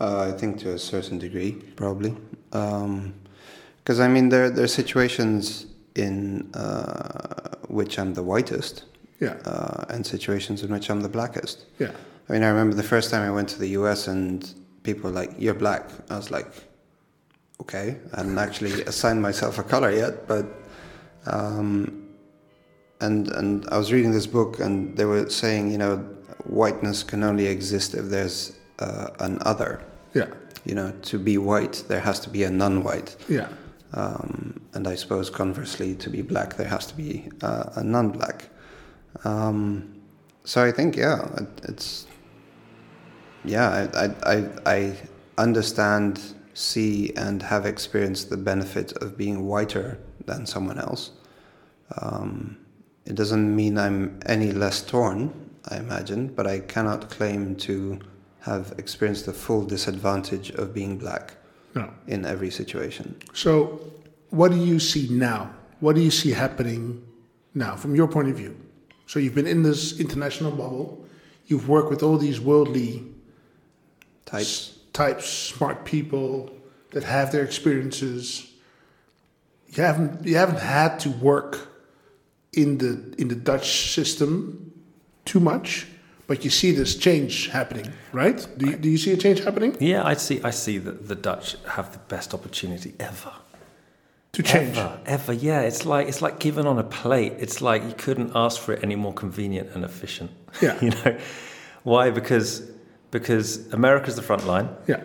Uh, 0.00 0.28
I 0.28 0.32
think 0.38 0.58
to 0.60 0.72
a 0.74 0.78
certain 0.78 1.18
degree, 1.18 1.52
probably. 1.76 2.14
Because 2.50 4.00
I 4.00 4.08
mean, 4.08 4.28
there 4.28 4.50
there 4.50 4.64
are 4.64 4.68
situations 4.82 5.66
in 5.94 6.50
uh, 6.54 7.56
which 7.68 7.98
I'm 7.98 8.12
the 8.14 8.22
whitest, 8.22 8.84
Yeah, 9.20 9.36
uh, 9.46 9.84
and 9.88 10.04
situations 10.06 10.62
in 10.62 10.70
which 10.70 10.90
I'm 10.90 11.00
the 11.00 11.08
blackest. 11.08 11.64
yeah, 11.78 11.92
I 12.28 12.32
mean, 12.32 12.42
I 12.42 12.48
remember 12.48 12.76
the 12.76 12.82
first 12.88 13.10
time 13.10 13.22
I 13.22 13.30
went 13.30 13.48
to 13.50 13.58
the 13.58 13.68
U.S. 13.80 14.08
and 14.08 14.44
people 14.82 15.10
were 15.10 15.16
like, 15.20 15.30
"You're 15.38 15.54
black." 15.58 15.88
I 16.10 16.16
was 16.16 16.30
like, 16.30 16.48
"Okay." 17.60 17.96
I 18.12 18.16
hadn't 18.18 18.38
actually 18.46 18.82
assigned 18.82 19.22
myself 19.22 19.58
a 19.58 19.62
color 19.62 19.90
yet, 19.90 20.26
but 20.28 20.44
um, 21.26 22.08
and 23.00 23.28
and 23.32 23.66
I 23.70 23.78
was 23.78 23.92
reading 23.92 24.12
this 24.12 24.26
book, 24.26 24.60
and 24.60 24.96
they 24.96 25.04
were 25.06 25.30
saying, 25.30 25.70
you 25.70 25.78
know, 25.78 25.96
whiteness 26.44 27.02
can 27.02 27.22
only 27.22 27.46
exist 27.46 27.94
if 27.94 28.06
there's 28.10 28.52
uh, 28.78 29.08
an 29.20 29.38
other. 29.42 29.80
yeah, 30.14 30.26
You 30.64 30.74
know, 30.74 30.92
to 31.02 31.18
be 31.18 31.38
white, 31.38 31.84
there 31.88 32.00
has 32.00 32.20
to 32.20 32.30
be 32.30 32.44
a 32.44 32.50
non-white. 32.50 33.16
yeah, 33.28 33.48
Um, 33.92 34.60
and 34.74 34.86
I 34.88 34.96
suppose 34.96 35.30
conversely, 35.30 35.94
to 35.96 36.10
be 36.10 36.22
black, 36.22 36.56
there 36.56 36.68
has 36.68 36.86
to 36.86 36.94
be 36.96 37.28
uh, 37.42 37.70
a 37.76 37.82
non-black. 37.84 38.48
Um, 39.24 39.94
so 40.44 40.62
I 40.64 40.72
think, 40.72 40.96
yeah, 40.96 41.26
it, 41.36 41.48
it's 41.68 42.06
yeah, 43.44 43.88
I, 43.94 44.04
I, 44.04 44.34
I, 44.34 44.50
I 44.76 44.96
understand, 45.38 46.20
see, 46.54 47.12
and 47.16 47.42
have 47.42 47.64
experienced 47.66 48.28
the 48.30 48.36
benefit 48.36 48.92
of 49.02 49.16
being 49.16 49.46
whiter 49.46 49.98
than 50.26 50.46
someone 50.46 50.78
else. 50.78 51.10
Um, 52.02 52.56
it 53.04 53.14
doesn't 53.14 53.54
mean 53.54 53.78
I'm 53.78 54.18
any 54.26 54.50
less 54.52 54.82
torn, 54.82 55.32
I 55.70 55.76
imagine, 55.76 56.28
but 56.28 56.46
I 56.46 56.58
cannot 56.60 57.08
claim 57.10 57.54
to 57.56 58.00
have 58.46 58.72
experienced 58.78 59.26
the 59.26 59.32
full 59.32 59.64
disadvantage 59.64 60.50
of 60.50 60.72
being 60.72 60.96
black 60.98 61.34
no. 61.74 61.90
in 62.06 62.24
every 62.24 62.50
situation. 62.50 63.14
So, 63.34 63.80
what 64.30 64.50
do 64.52 64.58
you 64.58 64.78
see 64.80 65.08
now? 65.10 65.50
What 65.80 65.94
do 65.96 66.00
you 66.00 66.10
see 66.10 66.30
happening 66.30 67.04
now 67.54 67.76
from 67.76 67.94
your 67.94 68.08
point 68.08 68.28
of 68.28 68.36
view? 68.36 68.56
So, 69.06 69.18
you've 69.18 69.34
been 69.34 69.46
in 69.56 69.62
this 69.62 70.00
international 70.00 70.52
bubble, 70.52 71.04
you've 71.46 71.68
worked 71.68 71.90
with 71.90 72.02
all 72.02 72.18
these 72.18 72.40
worldly 72.40 73.04
Types. 74.24 74.44
s- 74.44 74.78
types, 74.92 75.28
smart 75.28 75.84
people 75.84 76.50
that 76.92 77.04
have 77.04 77.30
their 77.32 77.44
experiences. 77.44 78.46
You 79.68 79.82
haven't 79.82 80.24
you 80.24 80.36
haven't 80.36 80.60
had 80.60 80.98
to 81.00 81.10
work 81.10 81.68
in 82.52 82.78
the 82.78 83.14
in 83.18 83.28
the 83.28 83.34
Dutch 83.34 83.92
system 83.94 84.72
too 85.24 85.40
much, 85.40 85.86
but 86.26 86.44
you 86.44 86.50
see 86.50 86.72
this 86.72 86.96
change 86.96 87.48
happening, 87.48 87.92
right? 88.12 88.46
Do 88.56 88.70
you, 88.70 88.76
do 88.76 88.88
you 88.90 88.98
see 88.98 89.12
a 89.12 89.16
change 89.16 89.40
happening 89.44 89.76
Yeah, 89.80 90.04
I 90.04 90.14
see. 90.14 90.40
I 90.42 90.50
see 90.50 90.78
that 90.78 91.08
the 91.08 91.14
Dutch 91.14 91.56
have 91.68 91.92
the 91.92 91.98
best 92.14 92.34
opportunity 92.34 92.94
ever. 92.98 93.32
to 94.32 94.42
change? 94.42 94.76
Ever, 94.76 95.00
ever, 95.06 95.32
yeah. 95.32 95.60
It's 95.60 95.86
like 95.86 96.08
it's 96.08 96.20
like 96.22 96.38
given 96.40 96.66
on 96.66 96.78
a 96.78 96.84
plate. 96.84 97.34
It's 97.38 97.60
like 97.60 97.82
you 97.84 97.94
couldn't 97.96 98.32
ask 98.34 98.60
for 98.60 98.72
it 98.74 98.82
any 98.82 98.96
more 98.96 99.14
convenient 99.14 99.70
and 99.74 99.84
efficient. 99.84 100.30
Yeah. 100.62 100.78
you 100.80 100.90
know, 100.90 101.18
why? 101.84 102.10
Because 102.10 102.62
because 103.10 103.72
America's 103.72 104.16
the 104.16 104.22
front 104.22 104.46
line. 104.46 104.68
Yeah, 104.88 105.04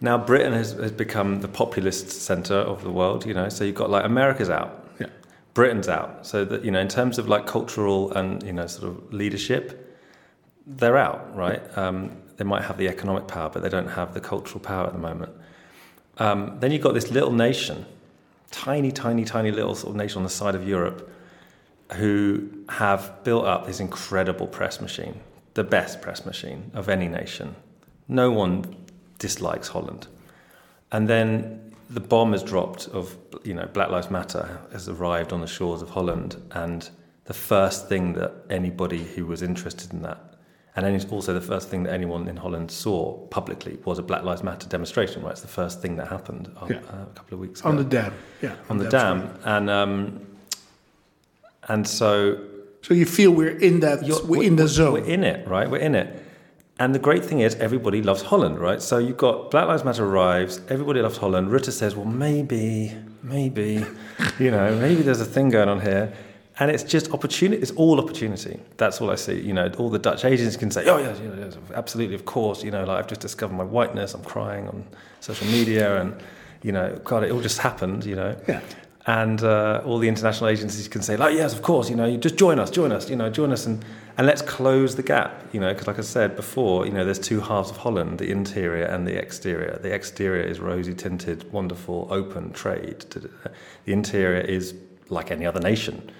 Now 0.00 0.18
Britain 0.18 0.52
has, 0.52 0.72
has 0.72 0.92
become 0.92 1.40
the 1.40 1.48
populist 1.48 2.10
center 2.10 2.54
of 2.56 2.82
the 2.82 2.90
world. 2.90 3.24
You 3.24 3.34
know, 3.34 3.48
so 3.48 3.64
you've 3.64 3.74
got 3.76 3.88
like 3.88 4.04
America's 4.04 4.50
out, 4.50 4.88
yeah, 5.00 5.06
Britain's 5.54 5.88
out. 5.88 6.26
So 6.26 6.44
that 6.44 6.64
you 6.64 6.70
know, 6.70 6.80
in 6.80 6.88
terms 6.88 7.18
of 7.18 7.28
like 7.28 7.46
cultural 7.46 8.12
and 8.12 8.42
you 8.42 8.52
know 8.52 8.66
sort 8.66 8.88
of 8.90 9.12
leadership, 9.12 9.87
they're 10.68 10.96
out, 10.96 11.34
right? 11.34 11.62
Um, 11.76 12.16
they 12.36 12.44
might 12.44 12.64
have 12.64 12.78
the 12.78 12.88
economic 12.88 13.26
power, 13.26 13.50
but 13.50 13.62
they 13.62 13.68
don't 13.68 13.88
have 13.88 14.14
the 14.14 14.20
cultural 14.20 14.60
power 14.60 14.86
at 14.86 14.92
the 14.92 14.98
moment. 14.98 15.32
Um, 16.18 16.58
then 16.60 16.70
you've 16.70 16.82
got 16.82 16.94
this 16.94 17.10
little 17.10 17.32
nation, 17.32 17.86
tiny, 18.50 18.92
tiny, 18.92 19.24
tiny 19.24 19.50
little 19.50 19.74
sort 19.74 19.90
of 19.90 19.96
nation 19.96 20.18
on 20.18 20.24
the 20.24 20.30
side 20.30 20.54
of 20.54 20.66
Europe, 20.66 21.10
who 21.94 22.48
have 22.68 23.24
built 23.24 23.44
up 23.44 23.66
this 23.66 23.80
incredible 23.80 24.46
press 24.46 24.80
machine, 24.80 25.20
the 25.54 25.64
best 25.64 26.02
press 26.02 26.26
machine 26.26 26.70
of 26.74 26.88
any 26.88 27.08
nation. 27.08 27.56
No 28.08 28.30
one 28.30 28.76
dislikes 29.18 29.68
Holland. 29.68 30.06
And 30.92 31.08
then 31.08 31.74
the 31.90 32.00
bomb 32.00 32.32
has 32.32 32.42
dropped 32.42 32.88
of 32.88 33.16
you 33.44 33.54
know 33.54 33.66
Black 33.72 33.90
Lives 33.90 34.10
Matter 34.10 34.60
has 34.72 34.88
arrived 34.88 35.32
on 35.32 35.40
the 35.40 35.46
shores 35.46 35.82
of 35.82 35.90
Holland, 35.90 36.40
and 36.52 36.88
the 37.24 37.34
first 37.34 37.88
thing 37.88 38.14
that 38.14 38.32
anybody 38.50 39.04
who 39.04 39.26
was 39.26 39.42
interested 39.42 39.92
in 39.92 40.02
that, 40.02 40.27
and 40.78 40.86
then 40.86 40.94
it's 40.94 41.06
also 41.10 41.34
the 41.34 41.40
first 41.52 41.68
thing 41.70 41.82
that 41.84 41.92
anyone 41.92 42.28
in 42.28 42.36
Holland 42.36 42.70
saw 42.70 43.16
publicly 43.30 43.78
was 43.84 43.98
a 43.98 44.02
Black 44.02 44.22
Lives 44.22 44.44
Matter 44.44 44.68
demonstration. 44.68 45.22
Right, 45.22 45.32
it's 45.32 45.40
the 45.40 45.48
first 45.48 45.82
thing 45.82 45.96
that 45.96 46.06
happened 46.06 46.44
uh, 46.56 46.66
Yeah. 46.70 46.76
a 46.76 47.06
couple 47.16 47.34
of 47.34 47.40
weeks 47.40 47.60
ago 47.60 47.70
On 47.70 47.76
the 47.76 47.84
dam. 47.84 48.12
Yeah. 48.42 48.54
on 48.70 48.78
the 48.78 48.88
dam, 48.88 49.16
right. 49.22 49.30
and 49.44 49.68
um, 49.70 50.20
and 51.68 51.86
so 51.86 52.38
So 52.82 52.94
you 52.94 53.06
feel 53.06 53.30
we're 53.32 53.58
in 53.58 53.80
that, 53.80 54.06
you're- 54.06 54.24
we're 54.24 54.44
in 54.50 54.56
the 54.56 54.68
zone. 54.68 54.92
We're 54.92 55.04
in 55.16 55.24
it, 55.24 55.46
right? 55.48 55.68
We're 55.68 55.78
in 55.90 55.94
it. 55.94 56.08
And 56.80 56.94
the 56.94 57.00
great 57.00 57.24
thing 57.24 57.40
is, 57.40 57.56
everybody 57.56 58.02
loves 58.02 58.22
Holland, 58.22 58.56
right? 58.60 58.80
So 58.80 58.98
you've 58.98 59.16
got 59.16 59.50
Black 59.50 59.66
Lives 59.66 59.84
Matter 59.84 60.04
arrives, 60.04 60.60
everybody 60.68 61.02
loves 61.02 61.18
Holland. 61.18 61.48
Rutte 61.50 61.72
says, 61.72 61.96
well, 61.96 62.06
maybe, 62.06 62.94
maybe, 63.22 63.84
you 64.38 64.50
know, 64.52 64.76
maybe 64.78 65.02
there's 65.02 65.20
a 65.20 65.24
thing 65.34 65.50
going 65.50 65.68
on 65.68 65.80
here. 65.80 66.12
And 66.60 66.70
it's 66.70 66.82
just 66.82 67.12
opportunity, 67.12 67.62
it's 67.62 67.70
all 67.72 68.00
opportunity. 68.00 68.58
That's 68.78 69.00
all 69.00 69.10
I 69.10 69.14
see. 69.14 69.40
You 69.40 69.52
know, 69.54 69.70
all 69.78 69.90
the 69.90 69.98
Dutch 69.98 70.24
agents 70.24 70.56
can 70.56 70.70
say, 70.70 70.86
oh, 70.88 70.98
yes, 70.98 71.56
absolutely, 71.74 72.16
of 72.16 72.24
course. 72.24 72.64
You 72.64 72.70
know, 72.72 72.84
like 72.84 72.98
I've 72.98 73.06
just 73.06 73.20
discovered 73.20 73.54
my 73.54 73.64
whiteness, 73.64 74.14
I'm 74.14 74.24
crying 74.24 74.66
on 74.68 74.84
social 75.20 75.46
media, 75.46 76.00
and, 76.00 76.14
you 76.62 76.72
know, 76.72 76.98
God, 77.04 77.22
it 77.22 77.30
all 77.30 77.40
just 77.40 77.58
happened, 77.58 78.04
you 78.04 78.16
know 78.16 78.36
Yeah. 78.48 78.60
and 79.06 79.42
uh, 79.42 79.82
all 79.86 79.98
the 79.98 80.08
international 80.08 80.50
agencies 80.50 80.88
can 80.88 81.00
say, 81.02 81.16
like, 81.16 81.34
yes, 81.34 81.54
of 81.54 81.62
course, 81.62 81.88
you 81.88 81.94
know, 81.96 82.06
you 82.06 82.18
just 82.18 82.36
join 82.36 82.58
us, 82.58 82.70
join 82.70 82.90
us, 82.92 83.08
you 83.08 83.14
know, 83.16 83.30
join 83.30 83.52
us, 83.52 83.64
and, 83.64 83.84
and 84.16 84.26
let's 84.26 84.42
close 84.42 84.96
the 84.96 85.02
gap, 85.04 85.30
you 85.52 85.60
know, 85.60 85.72
because 85.72 85.86
like 85.86 85.98
I 85.98 86.02
said 86.02 86.34
before, 86.34 86.84
you 86.86 86.92
know, 86.92 87.04
there's 87.04 87.20
two 87.20 87.40
halves 87.40 87.70
of 87.70 87.76
Holland, 87.76 88.18
the 88.18 88.30
interior 88.30 88.84
and 88.84 89.06
the 89.06 89.16
exterior. 89.16 89.78
The 89.80 89.94
exterior 89.94 90.42
is 90.42 90.58
rosy 90.58 90.92
tinted, 90.94 91.50
wonderful, 91.52 92.08
open 92.10 92.52
trade. 92.52 93.00
The 93.84 93.92
interior 93.92 94.40
is 94.40 94.74
like 95.08 95.30
any 95.30 95.46
other 95.46 95.60
nation, 95.60 96.10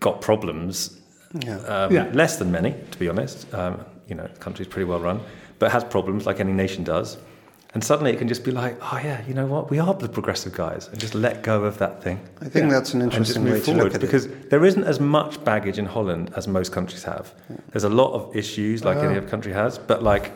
got 0.00 0.20
problems, 0.20 0.98
Yeah. 1.44 1.58
um, 1.60 1.92
Yeah. 1.92 2.06
less 2.12 2.36
than 2.36 2.50
many, 2.50 2.74
to 2.90 2.98
be 2.98 3.08
honest. 3.08 3.52
Um, 3.54 3.80
you 4.08 4.14
know, 4.14 4.26
the 4.32 4.38
country's 4.40 4.68
pretty 4.68 4.84
well 4.88 5.00
run, 5.00 5.20
but 5.58 5.72
has 5.72 5.84
problems 5.84 6.26
like 6.26 6.40
any 6.40 6.52
nation 6.52 6.84
does. 6.84 7.16
And 7.74 7.84
suddenly 7.84 8.10
it 8.12 8.18
can 8.18 8.26
just 8.28 8.42
be 8.42 8.52
like, 8.52 8.78
oh 8.80 8.98
yeah, 9.04 9.20
you 9.28 9.34
know 9.34 9.44
what? 9.44 9.68
We 9.70 9.78
are 9.78 9.92
the 9.92 10.08
progressive 10.08 10.52
guys, 10.54 10.88
and 10.88 10.98
just 10.98 11.14
let 11.14 11.42
go 11.42 11.64
of 11.64 11.76
that 11.78 12.02
thing 12.02 12.20
I 12.40 12.46
think 12.48 12.66
Yeah. 12.66 12.70
that's 12.78 12.94
an 12.94 13.02
interesting 13.02 13.44
way 13.44 13.58
to 13.58 13.60
forward 13.60 13.84
look 13.84 13.94
at 13.94 14.00
because 14.00 14.26
it. 14.26 14.48
there 14.50 14.64
isn't 14.64 14.84
as 14.84 14.98
much 14.98 15.42
baggage 15.44 15.78
in 15.78 15.84
Holland 15.84 16.30
as 16.36 16.48
most 16.48 16.72
countries 16.72 17.02
have. 17.04 17.34
There's 17.72 17.84
a 17.84 17.90
lot 17.90 18.12
of 18.14 18.34
issues 18.34 18.82
like 18.84 18.96
any 18.98 19.14
Ah. 19.14 19.18
other 19.18 19.28
country 19.28 19.52
has, 19.52 19.76
but 19.78 20.02
like 20.02 20.32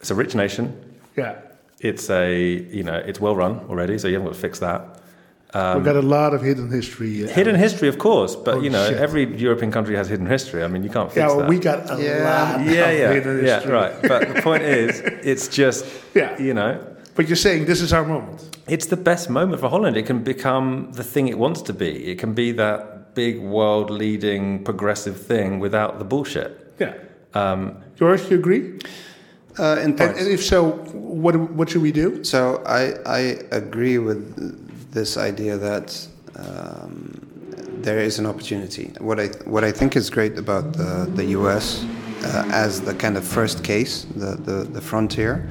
it's 0.00 0.10
a 0.12 0.14
rich 0.14 0.34
nation. 0.36 0.72
Yeah. 1.16 1.34
It's 1.80 2.10
a 2.10 2.44
you 2.70 2.84
know 2.84 2.96
it's 2.96 3.20
well 3.20 3.34
run 3.34 3.60
already, 3.68 3.98
so 3.98 4.06
you 4.06 4.14
haven't 4.14 4.28
got 4.28 4.34
to 4.34 4.40
fix 4.40 4.58
that. 4.60 4.97
We've 5.54 5.84
got 5.84 5.96
a 5.96 6.02
lot 6.02 6.34
of 6.34 6.42
hidden 6.42 6.70
history. 6.70 7.24
uh, 7.24 7.28
Hidden 7.28 7.56
history, 7.56 7.88
of 7.88 7.98
course, 7.98 8.36
but 8.36 8.54
Oh, 8.56 8.60
you 8.60 8.68
know 8.70 8.86
shit. 8.88 8.98
every 8.98 9.24
European 9.36 9.72
country 9.72 9.96
has 9.96 10.06
hidden 10.08 10.26
history. 10.26 10.62
I 10.62 10.68
mean, 10.68 10.82
you 10.84 10.90
can't 10.90 11.08
fix 11.10 11.16
Yeah, 11.20 11.28
well, 11.28 11.38
that. 11.38 11.48
we 11.48 11.58
got 11.58 11.90
a 11.90 11.96
Yeah. 12.02 12.24
lot 12.24 12.66
yeah, 12.66 12.88
of 12.90 12.98
yeah, 12.98 13.12
hidden 13.14 13.44
yeah, 13.44 13.54
history. 13.54 13.72
right. 13.72 13.94
But 14.02 14.34
the 14.34 14.42
point 14.42 14.62
is, 14.62 15.00
it's 15.32 15.48
just 15.48 15.86
Yeah. 16.14 16.36
you 16.38 16.52
know 16.54 16.78
But 17.14 17.26
you're 17.28 17.36
saying 17.48 17.64
this 17.64 17.80
is 17.80 17.92
our 17.92 18.04
moment. 18.04 18.40
It's 18.68 18.86
the 18.86 18.96
best 19.10 19.28
moment 19.30 19.60
for 19.60 19.68
Holland. 19.70 19.96
It 19.96 20.06
can 20.06 20.22
become 20.22 20.92
the 20.92 21.02
thing 21.02 21.28
it 21.28 21.38
wants 21.38 21.62
to 21.62 21.72
be. 21.72 21.90
It 22.12 22.18
can 22.20 22.32
be 22.34 22.52
that 22.52 23.14
big 23.14 23.40
world 23.40 23.90
leading 23.90 24.62
progressive 24.64 25.16
thing 25.16 25.58
without 25.60 25.98
the 25.98 26.04
bullshit. 26.04 26.50
Yeah. 26.78 26.92
Um, 27.34 27.60
George, 27.98 28.30
you 28.30 28.36
agree? 28.38 28.64
Uh, 29.58 29.78
in 29.84 29.90
And, 29.92 30.00
and 30.00 30.28
if 30.28 30.44
so, 30.44 30.58
what 31.24 31.34
what 31.58 31.70
should 31.70 31.82
we 31.82 31.90
do? 31.90 32.22
So 32.22 32.38
I, 32.66 32.82
I 33.18 33.20
agree 33.50 33.98
with 33.98 34.20
this 34.90 35.16
idea 35.16 35.56
that 35.56 36.08
um, 36.36 37.20
there 37.82 37.98
is 37.98 38.18
an 38.18 38.26
opportunity. 38.26 38.92
What 38.98 39.20
I 39.20 39.26
what 39.44 39.64
I 39.64 39.72
think 39.72 39.96
is 39.96 40.10
great 40.10 40.38
about 40.38 40.72
the 40.72 41.10
the 41.14 41.24
U.S. 41.26 41.84
Uh, 42.24 42.44
as 42.50 42.80
the 42.80 42.94
kind 42.94 43.16
of 43.16 43.24
first 43.24 43.62
case, 43.62 44.04
the, 44.16 44.34
the 44.36 44.64
the 44.64 44.80
frontier, 44.80 45.48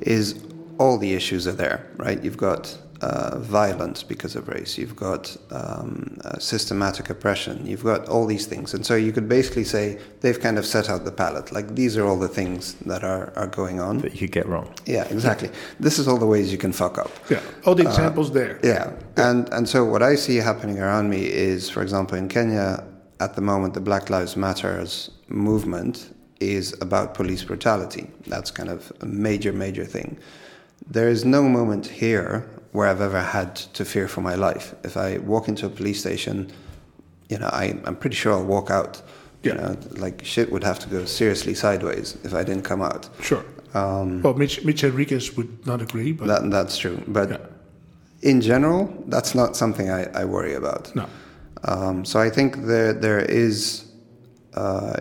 is 0.00 0.42
all 0.78 0.98
the 0.98 1.12
issues 1.14 1.46
are 1.46 1.52
there, 1.52 1.86
right? 1.96 2.22
You've 2.22 2.36
got 2.36 2.76
uh, 3.00 3.38
violence 3.38 4.02
because 4.02 4.36
of 4.36 4.48
race. 4.48 4.78
You've 4.78 4.96
got 4.96 5.36
um, 5.50 6.18
uh, 6.24 6.38
systematic 6.38 7.10
oppression. 7.10 7.66
You've 7.66 7.84
got 7.84 8.08
all 8.08 8.26
these 8.26 8.46
things, 8.46 8.74
and 8.74 8.84
so 8.84 8.94
you 8.94 9.12
could 9.12 9.28
basically 9.28 9.64
say 9.64 9.98
they've 10.20 10.40
kind 10.40 10.58
of 10.58 10.66
set 10.66 10.88
out 10.88 11.04
the 11.04 11.12
palette. 11.12 11.52
Like 11.52 11.74
these 11.74 11.96
are 11.96 12.06
all 12.06 12.18
the 12.18 12.28
things 12.28 12.74
that 12.86 13.04
are 13.04 13.32
are 13.36 13.46
going 13.46 13.80
on. 13.80 13.98
that 13.98 14.12
you 14.12 14.20
could 14.20 14.32
get 14.32 14.46
wrong. 14.46 14.72
Yeah, 14.86 15.04
exactly. 15.04 15.50
This 15.80 15.98
is 15.98 16.08
all 16.08 16.18
the 16.18 16.26
ways 16.26 16.50
you 16.52 16.58
can 16.58 16.72
fuck 16.72 16.98
up. 16.98 17.10
Yeah. 17.28 17.40
All 17.64 17.74
the 17.74 17.82
examples 17.82 18.32
there. 18.32 18.58
Yeah, 18.62 18.92
and 19.16 19.48
and 19.52 19.68
so 19.68 19.84
what 19.84 20.02
I 20.02 20.16
see 20.16 20.36
happening 20.36 20.78
around 20.78 21.10
me 21.10 21.26
is, 21.26 21.70
for 21.70 21.82
example, 21.82 22.16
in 22.18 22.28
Kenya 22.28 22.84
at 23.20 23.34
the 23.34 23.42
moment, 23.42 23.74
the 23.74 23.80
Black 23.80 24.10
Lives 24.10 24.36
Matters 24.36 25.10
movement 25.28 26.14
is 26.40 26.74
about 26.80 27.14
police 27.14 27.44
brutality. 27.44 28.10
That's 28.26 28.50
kind 28.50 28.68
of 28.68 28.92
a 29.00 29.06
major, 29.06 29.52
major 29.52 29.84
thing. 29.84 30.18
There 30.86 31.08
is 31.08 31.24
no 31.24 31.42
moment 31.48 31.86
here 31.86 32.46
where 32.76 32.88
I've 32.88 33.00
ever 33.00 33.22
had 33.22 33.56
to 33.78 33.84
fear 33.86 34.06
for 34.06 34.20
my 34.20 34.34
life. 34.34 34.74
If 34.84 34.96
I 34.98 35.16
walk 35.18 35.48
into 35.48 35.64
a 35.64 35.70
police 35.70 35.98
station, 36.00 36.52
you 37.30 37.38
know, 37.38 37.48
I, 37.62 37.64
I'm 37.86 37.96
pretty 37.96 38.16
sure 38.16 38.32
I'll 38.34 38.44
walk 38.44 38.70
out. 38.70 39.00
You 39.42 39.54
know, 39.54 39.76
like 40.04 40.24
shit 40.24 40.50
would 40.52 40.64
have 40.64 40.78
to 40.80 40.88
go 40.88 41.04
seriously 41.04 41.54
sideways 41.54 42.16
if 42.24 42.34
I 42.34 42.42
didn't 42.44 42.64
come 42.64 42.82
out. 42.82 43.08
Sure. 43.22 43.44
Um, 43.74 44.20
Well, 44.22 44.34
Mitch, 44.34 44.64
Mitch 44.64 44.80
Henriquez 44.82 45.36
would 45.36 45.64
not 45.66 45.80
agree, 45.80 46.12
but 46.12 46.26
that, 46.26 46.50
that's 46.50 46.76
true. 46.76 46.98
But 47.06 47.28
Yeah. 47.30 47.38
in 48.22 48.40
general, 48.40 48.80
that's 49.06 49.34
not 49.34 49.56
something 49.56 49.88
I, 49.88 50.02
I 50.20 50.24
worry 50.24 50.54
about. 50.54 50.94
no. 50.96 51.06
Um, 51.64 52.04
so 52.04 52.20
I 52.20 52.30
think 52.30 52.66
there 52.66 52.92
there 52.92 53.20
is, 53.46 53.84
uh, 54.54 54.96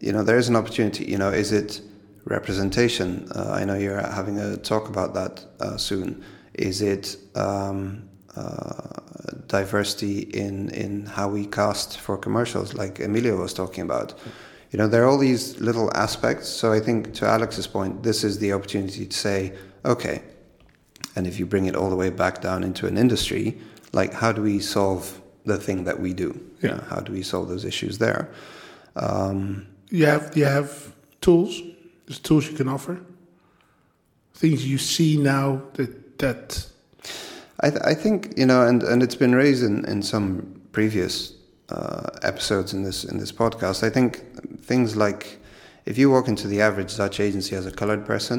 you 0.00 0.12
know, 0.14 0.22
there 0.24 0.38
is 0.38 0.48
an 0.48 0.56
opportunity. 0.56 1.04
You 1.12 1.18
know, 1.18 1.30
is 1.42 1.52
it 1.52 1.80
representation? 2.24 3.08
Uh, 3.36 3.60
I 3.60 3.64
know 3.66 3.74
you're 3.84 4.00
having 4.20 4.38
a 4.38 4.56
talk 4.56 4.88
about 4.88 5.14
that 5.14 5.34
uh, 5.60 5.76
soon. 5.76 6.24
Is 6.54 6.82
it 6.82 7.16
um, 7.34 8.08
uh, 8.36 9.00
diversity 9.46 10.20
in 10.20 10.68
in 10.70 11.06
how 11.06 11.28
we 11.28 11.46
cast 11.46 11.98
for 11.98 12.16
commercials, 12.18 12.74
like 12.74 13.00
Emilio 13.00 13.36
was 13.36 13.54
talking 13.54 13.82
about? 13.84 14.14
You 14.70 14.78
know, 14.78 14.88
there 14.88 15.02
are 15.02 15.06
all 15.08 15.18
these 15.18 15.60
little 15.60 15.90
aspects. 15.94 16.48
So 16.48 16.72
I 16.72 16.80
think, 16.80 17.12
to 17.14 17.26
Alex's 17.26 17.66
point, 17.66 18.02
this 18.02 18.24
is 18.24 18.38
the 18.38 18.52
opportunity 18.54 19.04
to 19.06 19.16
say, 19.16 19.52
okay, 19.84 20.22
and 21.14 21.26
if 21.26 21.38
you 21.38 21.44
bring 21.46 21.66
it 21.66 21.76
all 21.76 21.90
the 21.90 21.96
way 21.96 22.08
back 22.10 22.40
down 22.40 22.64
into 22.64 22.86
an 22.86 22.96
industry, 22.96 23.58
like 23.92 24.14
how 24.14 24.32
do 24.32 24.40
we 24.42 24.60
solve 24.60 25.20
the 25.44 25.58
thing 25.58 25.84
that 25.84 26.00
we 26.00 26.14
do? 26.14 26.24
You 26.62 26.68
Yeah. 26.68 26.76
know, 26.76 26.84
how 26.88 27.00
do 27.00 27.12
we 27.12 27.22
solve 27.22 27.48
those 27.48 27.66
issues 27.66 27.98
there? 27.98 28.28
Um, 28.96 29.66
You 29.90 30.06
have 30.06 30.34
you 30.36 30.46
have 30.46 30.70
tools. 31.20 31.60
There's 32.06 32.20
tools 32.20 32.46
you 32.50 32.56
can 32.56 32.68
offer. 32.68 32.96
Things 34.34 34.64
you 34.64 34.78
see 34.78 35.18
now 35.18 35.60
that 35.74 35.90
that 36.22 36.66
I, 37.60 37.70
th- 37.70 37.82
I 37.92 37.94
think 37.94 38.16
you 38.36 38.46
know, 38.46 38.60
and, 38.66 38.82
and 38.82 39.02
it's 39.02 39.18
been 39.24 39.34
raised 39.34 39.62
in, 39.62 39.84
in 39.92 40.02
some 40.02 40.26
previous 40.72 41.34
uh, 41.68 42.08
episodes 42.22 42.72
in 42.72 42.82
this 42.82 43.04
in 43.04 43.18
this 43.18 43.32
podcast. 43.32 43.82
I 43.86 43.90
think 43.90 44.10
things 44.70 44.96
like 44.96 45.38
if 45.84 45.98
you 45.98 46.10
walk 46.10 46.28
into 46.28 46.46
the 46.48 46.60
average 46.62 46.96
Dutch 46.96 47.20
agency 47.20 47.54
as 47.56 47.66
a 47.66 47.70
colored 47.72 48.04
person, 48.06 48.38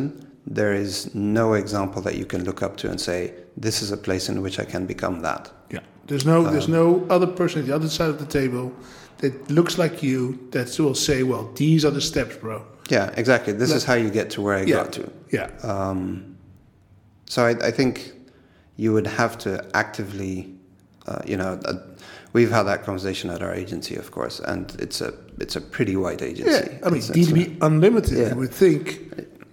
there 0.58 0.74
is 0.74 1.14
no 1.14 1.54
example 1.54 2.02
that 2.02 2.16
you 2.16 2.26
can 2.26 2.44
look 2.44 2.62
up 2.64 2.76
to 2.78 2.90
and 2.90 3.00
say, 3.00 3.34
"This 3.66 3.82
is 3.82 3.92
a 3.92 3.98
place 3.98 4.30
in 4.32 4.42
which 4.42 4.60
I 4.60 4.66
can 4.66 4.86
become 4.86 5.22
that." 5.22 5.52
yeah. 5.70 5.80
There's 6.08 6.26
no 6.26 6.44
there's 6.52 6.68
no 6.68 7.06
other 7.10 7.28
person 7.28 7.62
at 7.62 7.68
the 7.68 7.76
other 7.76 7.90
side 7.90 8.10
of 8.10 8.18
the 8.20 8.26
table 8.42 8.72
that 9.20 9.34
looks 9.50 9.78
like 9.78 10.04
you 10.04 10.38
that 10.52 10.78
will 10.80 10.96
say, 10.96 11.24
well, 11.24 11.50
these 11.56 11.86
are 11.88 11.92
the 11.94 12.02
steps, 12.02 12.36
bro. 12.36 12.62
Yeah, 12.90 13.14
exactly. 13.16 13.54
This 13.54 13.72
is 13.72 13.86
how 13.86 13.94
you 13.94 14.10
get 14.10 14.30
to 14.32 14.42
where 14.42 14.58
I 14.58 14.64
Yeah. 14.64 14.76
got 14.84 14.92
to. 14.94 15.04
Yeah. 15.32 15.50
Um, 15.64 16.33
so 17.26 17.46
I, 17.46 17.52
I 17.68 17.72
think 17.72 18.14
you 18.78 18.94
would 18.94 19.08
have 19.08 19.38
to 19.40 19.66
actively, 19.76 20.54
uh, 21.08 21.20
you 21.26 21.38
know, 21.38 21.60
uh, 21.66 21.74
we've 22.34 22.52
had 22.52 22.64
that 22.64 22.84
conversation 22.84 23.30
at 23.30 23.42
our 23.42 23.54
agency, 23.54 23.96
of 23.96 24.12
course, 24.12 24.40
and 24.40 24.76
it's 24.80 25.02
a 25.02 25.14
it's 25.40 25.56
a 25.56 25.62
pretty 25.62 25.96
wide 25.96 26.22
agency. 26.22 26.52
Yeah, 26.52 26.80
I 26.86 26.90
mean, 26.90 26.98
It's- 27.02 27.10
it's 27.10 27.30
DDB 27.32 27.58
Unlimited, 27.62 28.18
Yeah. 28.18 28.30
you 28.30 28.36
would 28.36 28.52
think, 28.54 28.86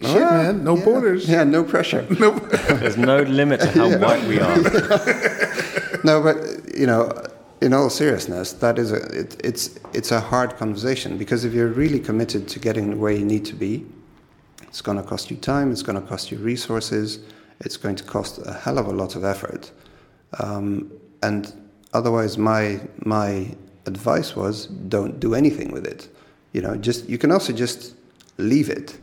shit, 0.00 0.22
Ah, 0.22 0.42
man, 0.42 0.64
no 0.64 0.76
yeah. 0.76 0.84
borders. 0.84 1.28
Yeah, 1.28 1.44
no 1.44 1.64
pressure. 1.64 2.06
No, 2.20 2.30
There's 2.80 2.96
no 2.96 3.22
limit 3.22 3.60
to 3.60 3.66
how 3.70 3.98
white 3.98 4.24
we 4.28 4.38
are. 4.40 4.56
no, 6.04 6.22
but 6.22 6.36
you 6.76 6.86
know, 6.86 7.10
in 7.60 7.72
all 7.74 7.90
seriousness, 7.90 8.52
that 8.54 8.78
is 8.78 8.92
a 8.92 8.96
it, 9.20 9.40
it's 9.44 9.78
it's 9.92 10.10
a 10.12 10.20
hard 10.20 10.56
conversation 10.56 11.18
because 11.18 11.44
if 11.44 11.52
you're 11.54 11.68
really 11.84 12.00
committed 12.00 12.48
to 12.48 12.58
getting 12.58 12.98
where 13.00 13.12
you 13.12 13.24
need 13.24 13.44
to 13.46 13.54
be, 13.54 13.84
it's 14.62 14.80
going 14.82 14.96
to 14.96 15.02
cost 15.02 15.30
you 15.30 15.36
time. 15.36 15.70
It's 15.72 15.82
going 15.82 16.00
to 16.00 16.06
cost 16.08 16.30
you 16.30 16.38
resources. 16.38 17.18
It's 17.61 17.76
going 17.76 17.96
to 17.96 18.04
cost 18.04 18.38
a 18.44 18.52
hell 18.52 18.78
of 18.78 18.86
a 18.86 18.92
lot 18.92 19.16
of 19.16 19.24
effort. 19.24 19.70
Um, 20.38 20.90
and 21.22 21.52
otherwise, 21.92 22.38
my 22.38 22.80
my 23.04 23.54
advice 23.86 24.36
was 24.36 24.66
don't 24.66 25.20
do 25.20 25.34
anything 25.34 25.72
with 25.72 25.86
it. 25.86 26.08
You 26.52 26.62
know, 26.62 26.76
just 26.76 27.08
you 27.08 27.18
can 27.18 27.30
also 27.32 27.52
just 27.52 27.94
leave 28.38 28.68
it. 28.70 28.98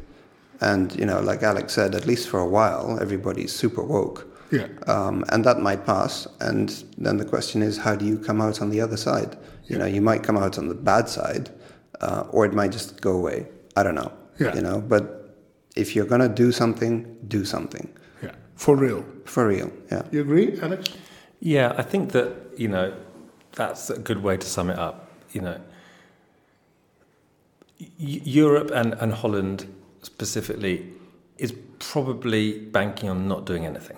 And 0.61 0.95
you 0.99 1.05
know, 1.05 1.19
like 1.21 1.43
Alex 1.43 1.73
said, 1.73 1.93
at 1.95 2.05
least 2.05 2.29
for 2.29 2.39
a 2.39 2.47
while, 2.47 2.97
everybody's 3.01 3.53
super 3.53 3.83
woke. 3.83 4.25
Yeah. 4.51 4.67
Um, 4.87 5.25
and 5.29 5.43
that 5.45 5.59
might 5.59 5.85
pass. 5.85 6.25
And 6.39 6.83
then 6.97 7.17
the 7.17 7.25
question 7.25 7.61
is, 7.61 7.77
how 7.77 7.95
do 7.95 8.05
you 8.05 8.17
come 8.17 8.41
out 8.41 8.61
on 8.61 8.69
the 8.69 8.81
other 8.81 8.97
side? 8.97 9.37
You 9.65 9.77
know, 9.77 9.85
you 9.85 10.01
might 10.01 10.23
come 10.23 10.37
out 10.37 10.57
on 10.57 10.69
the 10.69 10.73
bad 10.73 11.09
side, 11.09 11.49
uh, 11.99 12.23
or 12.31 12.45
it 12.45 12.53
might 12.53 12.71
just 12.71 13.01
go 13.01 13.11
away. 13.11 13.47
I 13.75 13.83
don't 13.83 13.95
know. 13.95 14.11
Yeah. 14.39 14.55
You 14.55 14.61
know, 14.61 14.79
but 14.79 15.35
if 15.75 15.95
you're 15.95 16.05
gonna 16.05 16.29
do 16.29 16.51
something, 16.51 17.05
do 17.27 17.43
something 17.45 17.87
Yeah. 17.87 17.93
For 18.57 18.75
real. 18.75 19.05
for 19.25 19.47
real. 19.47 19.71
Yeah. 19.91 20.01
You 20.11 20.21
agree, 20.21 20.59
Alex? 20.59 20.89
Yeah, 21.39 21.73
I 21.77 21.83
think 21.83 22.11
that, 22.11 22.33
you 22.57 22.67
know, 22.67 22.93
that's 23.53 23.89
a 23.89 23.99
good 23.99 24.23
way 24.23 24.37
to 24.37 24.47
sum 24.47 24.69
it 24.69 24.79
up. 24.79 25.09
You 25.31 25.41
know, 25.41 25.61
Europe 27.99 28.71
and, 28.73 28.93
and 28.95 29.13
Holland 29.13 29.73
specifically 30.01 30.91
is 31.37 31.53
probably 31.79 32.59
banking 32.59 33.09
on 33.09 33.27
not 33.27 33.45
doing 33.45 33.65
anything. 33.65 33.97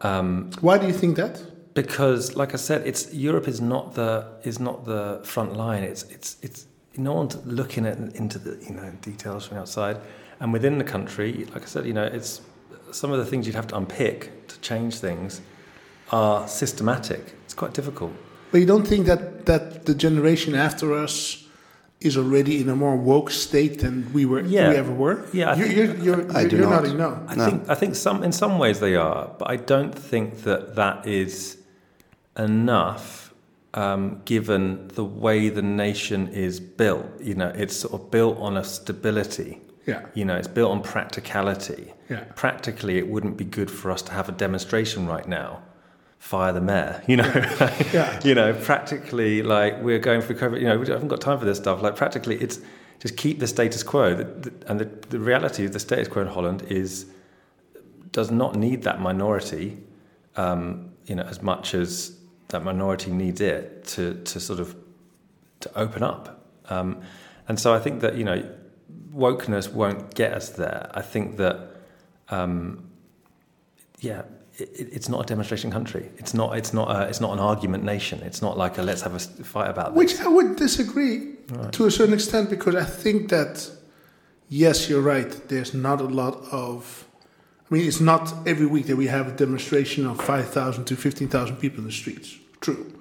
Um, 0.00 0.50
Why 0.60 0.78
do 0.78 0.86
you 0.86 0.92
think 0.92 1.16
that? 1.16 1.42
Because, 1.74 2.34
like 2.34 2.54
I 2.54 2.56
said, 2.56 2.84
it's 2.86 3.14
Europe 3.14 3.46
is 3.46 3.60
not 3.60 3.94
the 3.94 4.26
is 4.42 4.58
not 4.58 4.84
the 4.84 5.20
front 5.22 5.56
line. 5.56 5.84
It's 5.84 6.02
it's 6.04 6.36
it's 6.42 6.66
no 6.96 7.12
one's 7.12 7.36
looking 7.46 7.86
at 7.86 7.98
into 8.16 8.38
the 8.38 8.58
you 8.64 8.74
know 8.74 8.90
details 9.02 9.46
from 9.46 9.58
outside, 9.58 9.98
and 10.40 10.52
within 10.52 10.78
the 10.78 10.84
country, 10.84 11.46
like 11.54 11.62
I 11.62 11.66
said, 11.66 11.86
you 11.86 11.92
know, 11.92 12.04
it's 12.04 12.40
some 12.92 13.10
of 13.12 13.18
the 13.18 13.24
things 13.24 13.46
you'd 13.46 13.56
have 13.56 13.66
to 13.68 13.76
unpick 13.76 14.48
to 14.48 14.58
change 14.60 14.98
things 14.98 15.40
are 16.12 16.46
systematic. 16.48 17.34
It's 17.44 17.54
quite 17.54 17.72
difficult. 17.74 18.12
But 18.50 18.58
you 18.60 18.66
don't 18.66 18.86
think 18.86 19.06
that, 19.06 19.46
that 19.46 19.86
the 19.86 19.94
generation 19.94 20.54
after 20.54 20.92
us 20.94 21.44
is 22.00 22.16
already 22.16 22.60
in 22.62 22.68
a 22.68 22.74
more 22.74 22.96
woke 22.96 23.30
state 23.30 23.80
than 23.80 24.10
we 24.12 24.24
were 24.24 24.40
Yeah. 24.40 24.70
we 24.70 24.76
ever 24.76 24.92
were? 24.92 25.24
Yeah, 25.32 25.50
I 25.50 25.54
you're, 25.54 25.66
think- 25.68 26.02
you're, 26.04 26.16
you're, 26.18 26.36
I 26.36 26.46
do 26.48 26.56
you're 26.56 26.68
not. 26.70 26.82
nodding 26.82 26.96
no. 26.98 27.22
I 27.28 27.34
No. 27.36 27.44
think 27.46 27.68
I 27.68 27.74
think 27.74 27.94
some 27.94 28.24
in 28.24 28.32
some 28.32 28.58
ways 28.58 28.80
they 28.80 28.96
are, 28.96 29.30
but 29.38 29.50
I 29.50 29.56
don't 29.56 29.94
think 29.94 30.42
that 30.44 30.74
that 30.76 31.06
is 31.06 31.58
enough, 32.38 33.32
um, 33.74 34.20
given 34.24 34.88
the 34.94 35.04
way 35.04 35.48
the 35.48 35.62
nation 35.62 36.28
is 36.28 36.60
built. 36.60 37.06
You 37.20 37.34
know, 37.34 37.52
it's 37.54 37.76
sort 37.76 37.94
of 37.94 38.10
built 38.10 38.38
on 38.38 38.56
a 38.56 38.64
stability. 38.64 39.60
Yeah. 39.86 40.06
You 40.14 40.24
know, 40.24 40.36
it's 40.36 40.48
built 40.48 40.70
on 40.70 40.82
practicality. 40.82 41.92
Yeah. 42.08 42.24
Practically, 42.34 42.98
it 42.98 43.08
wouldn't 43.08 43.36
be 43.36 43.44
good 43.44 43.70
for 43.70 43.90
us 43.90 44.02
to 44.02 44.12
have 44.12 44.28
a 44.28 44.32
demonstration 44.32 45.06
right 45.06 45.26
now. 45.26 45.62
Fire 46.18 46.52
the 46.52 46.60
mayor, 46.60 47.02
you 47.06 47.16
know. 47.16 47.32
Yeah. 47.92 48.20
you 48.24 48.34
know, 48.34 48.52
practically, 48.52 49.42
like 49.42 49.80
we're 49.82 49.98
going 49.98 50.20
through 50.20 50.36
COVID. 50.36 50.60
You 50.60 50.68
know, 50.68 50.78
we 50.78 50.86
haven't 50.86 51.08
got 51.08 51.20
time 51.20 51.38
for 51.38 51.46
this 51.46 51.58
stuff. 51.58 51.80
Like 51.82 51.96
practically, 51.96 52.36
it's 52.36 52.60
just 53.00 53.16
keep 53.16 53.38
the 53.38 53.46
status 53.46 53.82
quo. 53.82 54.12
And 54.66 54.80
the, 54.80 54.84
the 55.08 55.18
reality 55.18 55.64
of 55.64 55.72
the 55.72 55.80
status 55.80 56.08
quo 56.08 56.22
in 56.22 56.28
Holland 56.28 56.62
is 56.68 57.06
does 58.12 58.30
not 58.30 58.56
need 58.56 58.82
that 58.82 59.00
minority, 59.00 59.78
um, 60.36 60.90
you 61.06 61.14
know, 61.14 61.22
as 61.22 61.42
much 61.42 61.74
as 61.74 62.16
that 62.48 62.64
minority 62.64 63.10
needs 63.10 63.40
it 63.40 63.84
to 63.84 64.14
to 64.24 64.40
sort 64.40 64.60
of 64.60 64.76
to 65.60 65.78
open 65.78 66.02
up. 66.02 66.46
Um, 66.68 67.00
and 67.48 67.58
so 67.58 67.74
I 67.74 67.78
think 67.78 68.00
that 68.00 68.16
you 68.16 68.24
know, 68.24 68.48
wokeness 69.14 69.72
won't 69.72 70.14
get 70.14 70.32
us 70.32 70.50
there. 70.50 70.90
I 70.94 71.02
think 71.02 71.36
that, 71.36 71.76
um, 72.28 72.88
yeah, 74.00 74.22
it, 74.56 74.88
it's 74.92 75.08
not 75.08 75.22
a 75.22 75.26
demonstration 75.26 75.70
country. 75.70 76.10
It's 76.18 76.34
not. 76.34 76.56
It's 76.56 76.72
not. 76.72 76.90
A, 76.90 77.08
it's 77.08 77.20
not 77.20 77.32
an 77.32 77.38
argument 77.38 77.84
nation. 77.84 78.20
It's 78.22 78.42
not 78.42 78.56
like 78.56 78.78
a 78.78 78.82
let's 78.82 79.02
have 79.02 79.14
a 79.14 79.18
fight 79.18 79.68
about 79.68 79.94
this. 79.94 79.98
Which 79.98 80.20
I 80.20 80.28
would 80.28 80.56
disagree 80.56 81.34
to 81.72 81.86
a 81.86 81.90
certain 81.90 82.14
extent 82.14 82.50
because 82.50 82.74
I 82.74 82.84
think 82.84 83.30
that, 83.30 83.70
yes, 84.48 84.88
you're 84.88 85.00
right. 85.00 85.30
There's 85.48 85.74
not 85.74 86.00
a 86.00 86.04
lot 86.04 86.42
of. 86.52 87.06
I 87.70 87.74
mean, 87.74 87.86
it's 87.86 88.00
not 88.00 88.32
every 88.48 88.66
week 88.66 88.86
that 88.86 88.96
we 88.96 89.06
have 89.06 89.28
a 89.28 89.32
demonstration 89.32 90.04
of 90.04 90.20
5,000 90.20 90.86
to 90.86 90.96
15,000 90.96 91.54
people 91.56 91.78
in 91.78 91.84
the 91.84 91.92
streets. 91.92 92.36
True. 92.60 92.92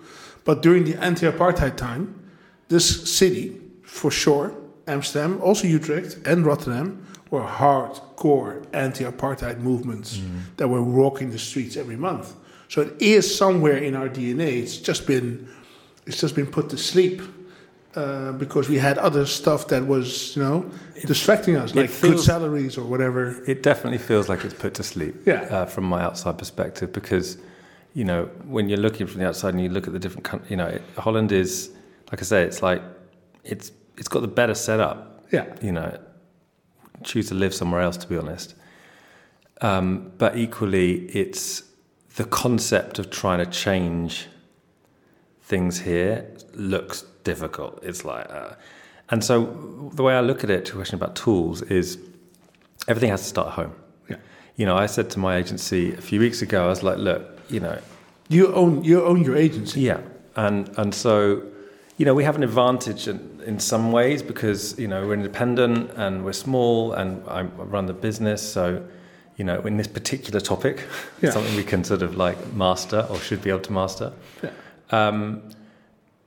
But 0.45 0.61
during 0.61 0.83
the 0.83 0.95
anti 1.03 1.25
apartheid 1.25 1.75
time, 1.75 2.29
this 2.67 3.11
city, 3.11 3.59
for 3.81 4.11
sure, 4.11 4.53
Amsterdam, 4.89 5.39
also 5.41 5.67
Utrecht 5.67 6.17
and 6.25 6.45
Rotterdam, 6.45 7.05
were 7.31 7.43
hardcore 7.43 8.65
anti 8.73 9.03
apartheid 9.05 9.59
movements 9.59 10.19
that 10.57 10.67
were 10.67 10.83
walking 10.83 11.31
the 11.31 11.39
streets 11.39 11.77
every 11.77 11.95
month. 11.95 12.33
So 12.67 12.81
it 12.81 12.93
is 12.99 13.23
somewhere 13.35 13.77
in 13.77 13.95
our 13.95 14.09
DNA. 14.09 14.61
It's 14.63 14.77
just 14.77 15.05
been 15.07 15.47
it's 16.05 16.19
just 16.19 16.35
been 16.35 16.47
put 16.47 16.69
to 16.69 16.77
sleep 16.77 17.21
uh, 17.95 18.31
because 18.33 18.69
we 18.69 18.77
had 18.77 18.97
other 18.97 19.25
stuff 19.25 19.67
that 19.67 19.85
was, 19.85 20.35
you 20.35 20.41
know, 20.43 20.65
distracting 21.05 21.55
us, 21.55 21.71
it 21.71 21.75
like 21.77 22.01
good 22.01 22.19
salaries 22.19 22.77
or 22.77 22.85
whatever. 22.85 23.43
It 23.47 23.63
definitely 23.63 23.99
feels 23.99 24.29
like 24.29 24.43
it's 24.45 24.53
put 24.53 24.73
to 24.75 24.83
sleep 24.83 25.15
Yeah. 25.25 25.41
uh, 25.43 25.65
from 25.65 25.83
my 25.85 26.01
outside 26.01 26.37
perspective 26.37 26.91
because, 26.93 27.37
you 27.93 28.05
know, 28.05 28.25
when 28.45 28.69
you're 28.69 28.79
looking 28.79 29.07
from 29.07 29.19
the 29.21 29.27
outside 29.27 29.53
and 29.53 29.61
you 29.63 29.69
look 29.69 29.87
at 29.87 29.93
the 29.93 29.99
different 29.99 30.23
countries, 30.23 30.49
you 30.51 30.57
know, 30.57 30.67
it, 30.67 30.81
Holland 30.97 31.31
is, 31.31 31.69
like 32.11 32.21
I 32.21 32.25
say, 32.25 32.43
it's 32.43 32.61
like, 32.61 32.81
it's 33.43 33.71
it's 33.99 34.07
got 34.07 34.21
the 34.21 34.27
better 34.27 34.55
setup. 34.55 34.97
Yeah. 35.31 35.45
You 35.61 35.71
know, 35.73 35.99
choose 37.03 37.27
to 37.29 37.35
live 37.35 37.53
somewhere 37.53 37.81
else, 37.81 37.97
to 37.97 38.07
be 38.07 38.17
honest. 38.17 38.55
Um, 39.61 40.11
but 40.17 40.37
equally, 40.37 41.05
it's 41.09 41.63
the 42.15 42.25
concept 42.25 42.97
of 42.99 43.09
trying 43.11 43.39
to 43.39 43.45
change 43.45 44.27
things 45.41 45.79
here 45.81 46.25
looks 46.53 47.03
difficult. 47.23 47.79
It's 47.83 48.03
like, 48.05 48.27
uh, 48.29 48.53
and 49.09 49.23
so 49.23 49.91
the 49.95 50.03
way 50.03 50.13
I 50.15 50.21
look 50.21 50.43
at 50.43 50.49
it, 50.49 50.65
to 50.65 50.71
a 50.73 50.75
question 50.75 50.95
about 50.95 51.15
tools, 51.15 51.61
is 51.63 51.97
everything 52.87 53.09
has 53.09 53.21
to 53.21 53.27
start 53.27 53.47
at 53.49 53.53
home. 53.53 53.73
Yeah. 54.09 54.17
You 54.55 54.65
know, 54.65 54.75
I 54.75 54.85
said 54.87 55.09
to 55.11 55.19
my 55.19 55.35
agency 55.37 55.93
a 55.93 56.01
few 56.01 56.19
weeks 56.19 56.41
ago, 56.41 56.65
I 56.65 56.67
was 56.67 56.83
like, 56.83 56.97
look, 56.97 57.39
you 57.49 57.59
know, 57.59 57.77
You 58.29 58.53
own 58.53 58.83
you 58.83 59.03
own 59.03 59.23
your 59.23 59.35
agency. 59.35 59.81
yeah, 59.81 60.01
and 60.35 60.69
and 60.77 60.93
so, 60.93 61.41
you 61.99 62.05
know, 62.05 62.15
we 62.15 62.23
have 62.23 62.35
an 62.37 62.43
advantage 62.43 63.07
in, 63.09 63.19
in 63.45 63.59
some 63.59 63.91
ways 63.91 64.23
because 64.23 64.79
you 64.79 64.87
know 64.87 65.05
we're 65.05 65.13
independent 65.13 65.91
and 65.97 66.23
we're 66.25 66.33
small, 66.47 66.93
and 66.93 67.21
I 67.27 67.41
run 67.43 67.85
the 67.87 67.93
business. 67.93 68.41
So, 68.41 68.81
you 69.37 69.43
know, 69.45 69.59
in 69.61 69.75
this 69.77 69.87
particular 69.87 70.39
topic, 70.39 70.85
Yeah. 71.21 71.31
something 71.31 71.55
we 71.57 71.63
can 71.63 71.83
sort 71.83 72.01
of 72.01 72.15
like 72.15 72.37
master 72.53 73.05
or 73.09 73.17
should 73.19 73.41
be 73.41 73.49
able 73.49 73.59
to 73.69 73.73
master. 73.73 74.13
Yeah. 74.43 74.51
Um, 74.91 75.41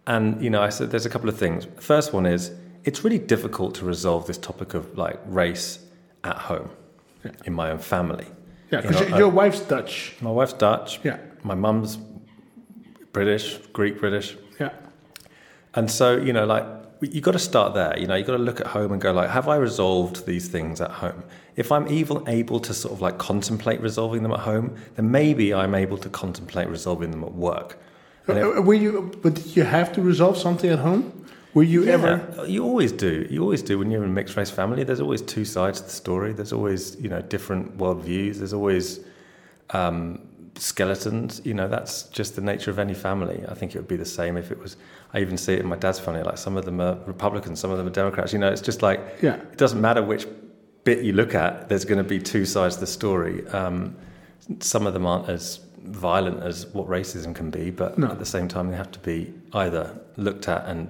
and 0.06 0.42
you 0.44 0.50
know, 0.50 0.60
I 0.62 0.68
said 0.70 0.90
there's 0.90 1.06
a 1.06 1.10
couple 1.10 1.28
of 1.30 1.38
things. 1.38 1.66
First 1.80 2.12
one 2.12 2.26
is 2.26 2.50
it's 2.84 3.02
really 3.04 3.18
difficult 3.18 3.74
to 3.76 3.84
resolve 3.86 4.26
this 4.26 4.38
topic 4.38 4.74
of 4.74 4.98
like 4.98 5.18
race 5.26 5.78
at 6.24 6.36
home 6.36 6.68
Yeah. 7.24 7.30
in 7.46 7.52
my 7.54 7.70
own 7.70 7.78
family. 7.78 8.26
Yeah, 8.70 8.82
You 8.82 8.88
because 8.88 9.08
know, 9.10 9.16
your 9.18 9.30
I- 9.30 9.34
wife's 9.42 9.60
Dutch. 9.60 10.16
my 10.20 10.30
wife's 10.30 10.52
Dutch. 10.54 11.00
Yeah. 11.02 11.16
My 11.44 11.54
mum's 11.54 11.98
British, 13.12 13.58
Greek 13.72 13.98
British. 14.00 14.36
Yeah. 14.60 14.70
And 15.74 15.90
so, 15.90 16.16
you 16.16 16.32
know, 16.32 16.44
like 16.46 16.66
you've 17.00 17.24
got 17.24 17.32
to 17.32 17.38
start 17.38 17.74
there. 17.74 17.98
You 17.98 18.06
know, 18.06 18.14
you've 18.14 18.26
got 18.26 18.36
to 18.36 18.42
look 18.42 18.60
at 18.60 18.68
home 18.68 18.92
and 18.92 19.00
go 19.00 19.12
like, 19.12 19.30
have 19.30 19.48
I 19.48 19.56
resolved 19.56 20.26
these 20.26 20.48
things 20.48 20.80
at 20.80 20.90
home? 20.90 21.24
If 21.56 21.72
I'm 21.72 21.88
even 21.88 22.22
able 22.28 22.60
to 22.60 22.72
sort 22.74 22.92
of 22.94 23.00
like 23.00 23.18
contemplate 23.18 23.80
resolving 23.80 24.22
them 24.22 24.32
at 24.32 24.40
home, 24.40 24.76
then 24.96 25.10
maybe 25.10 25.52
I'm 25.52 25.74
able 25.74 25.98
to 25.98 26.08
contemplate 26.08 26.68
resolving 26.68 27.10
them 27.10 27.24
at 27.24 27.32
work. 27.32 27.78
If- 28.28 28.36
Uh, 28.58 28.62
Were 28.62 28.74
you? 28.74 29.10
But 29.22 29.34
did 29.34 29.56
you 29.56 29.64
have 29.64 29.92
to 29.94 30.00
resolve 30.02 30.36
something 30.38 30.70
at 30.70 30.78
home? 30.78 31.12
Were 31.54 31.64
you 31.64 31.84
yeah, 31.84 31.92
ever? 31.94 32.44
you 32.46 32.64
always 32.64 32.92
do. 32.92 33.26
You 33.28 33.42
always 33.42 33.62
do 33.62 33.78
when 33.78 33.90
you're 33.90 34.02
in 34.04 34.10
a 34.10 34.12
mixed 34.12 34.36
race 34.38 34.48
family. 34.50 34.84
There's 34.84 35.00
always 35.00 35.20
two 35.20 35.44
sides 35.44 35.80
to 35.80 35.86
the 35.86 35.92
story. 35.92 36.32
There's 36.32 36.52
always 36.52 36.96
you 37.00 37.10
know 37.10 37.20
different 37.20 37.76
worldviews. 37.76 38.36
There's 38.38 38.54
always 38.54 39.00
um, 39.70 40.20
skeletons. 40.56 41.40
You 41.44 41.54
know 41.54 41.68
that's 41.68 42.04
just 42.04 42.36
the 42.36 42.42
nature 42.42 42.70
of 42.70 42.78
any 42.78 42.94
family. 42.94 43.44
I 43.48 43.54
think 43.54 43.74
it 43.74 43.78
would 43.78 43.88
be 43.88 43.96
the 43.96 44.04
same 44.04 44.36
if 44.36 44.50
it 44.50 44.58
was. 44.58 44.76
I 45.14 45.20
even 45.20 45.36
see 45.36 45.54
it 45.54 45.60
in 45.60 45.66
my 45.66 45.76
dad's 45.76 45.98
family. 45.98 46.22
Like 46.22 46.38
some 46.38 46.56
of 46.56 46.64
them 46.64 46.80
are 46.80 46.98
Republicans, 47.06 47.60
some 47.60 47.70
of 47.70 47.78
them 47.78 47.86
are 47.86 47.90
Democrats. 47.90 48.32
You 48.32 48.38
know, 48.38 48.48
it's 48.50 48.60
just 48.62 48.82
like 48.82 49.00
Yeah. 49.22 49.34
it 49.36 49.56
doesn't 49.58 49.80
matter 49.80 50.02
which 50.02 50.26
bit 50.84 51.02
you 51.04 51.12
look 51.12 51.34
at. 51.34 51.68
There's 51.68 51.84
going 51.84 51.98
to 52.02 52.08
be 52.08 52.18
two 52.18 52.44
sides 52.44 52.74
to 52.76 52.80
the 52.80 52.86
story. 52.86 53.46
Um, 53.48 53.94
some 54.60 54.86
of 54.86 54.92
them 54.94 55.06
aren't 55.06 55.28
as 55.28 55.60
violent 55.84 56.42
as 56.42 56.66
what 56.66 56.88
racism 56.88 57.34
can 57.34 57.50
be, 57.50 57.70
but 57.70 57.98
No. 57.98 58.08
at 58.08 58.18
the 58.18 58.24
same 58.26 58.48
time, 58.48 58.70
they 58.70 58.76
have 58.76 58.90
to 58.92 58.98
be 59.00 59.32
either 59.52 59.98
looked 60.16 60.48
at 60.48 60.66
and 60.66 60.88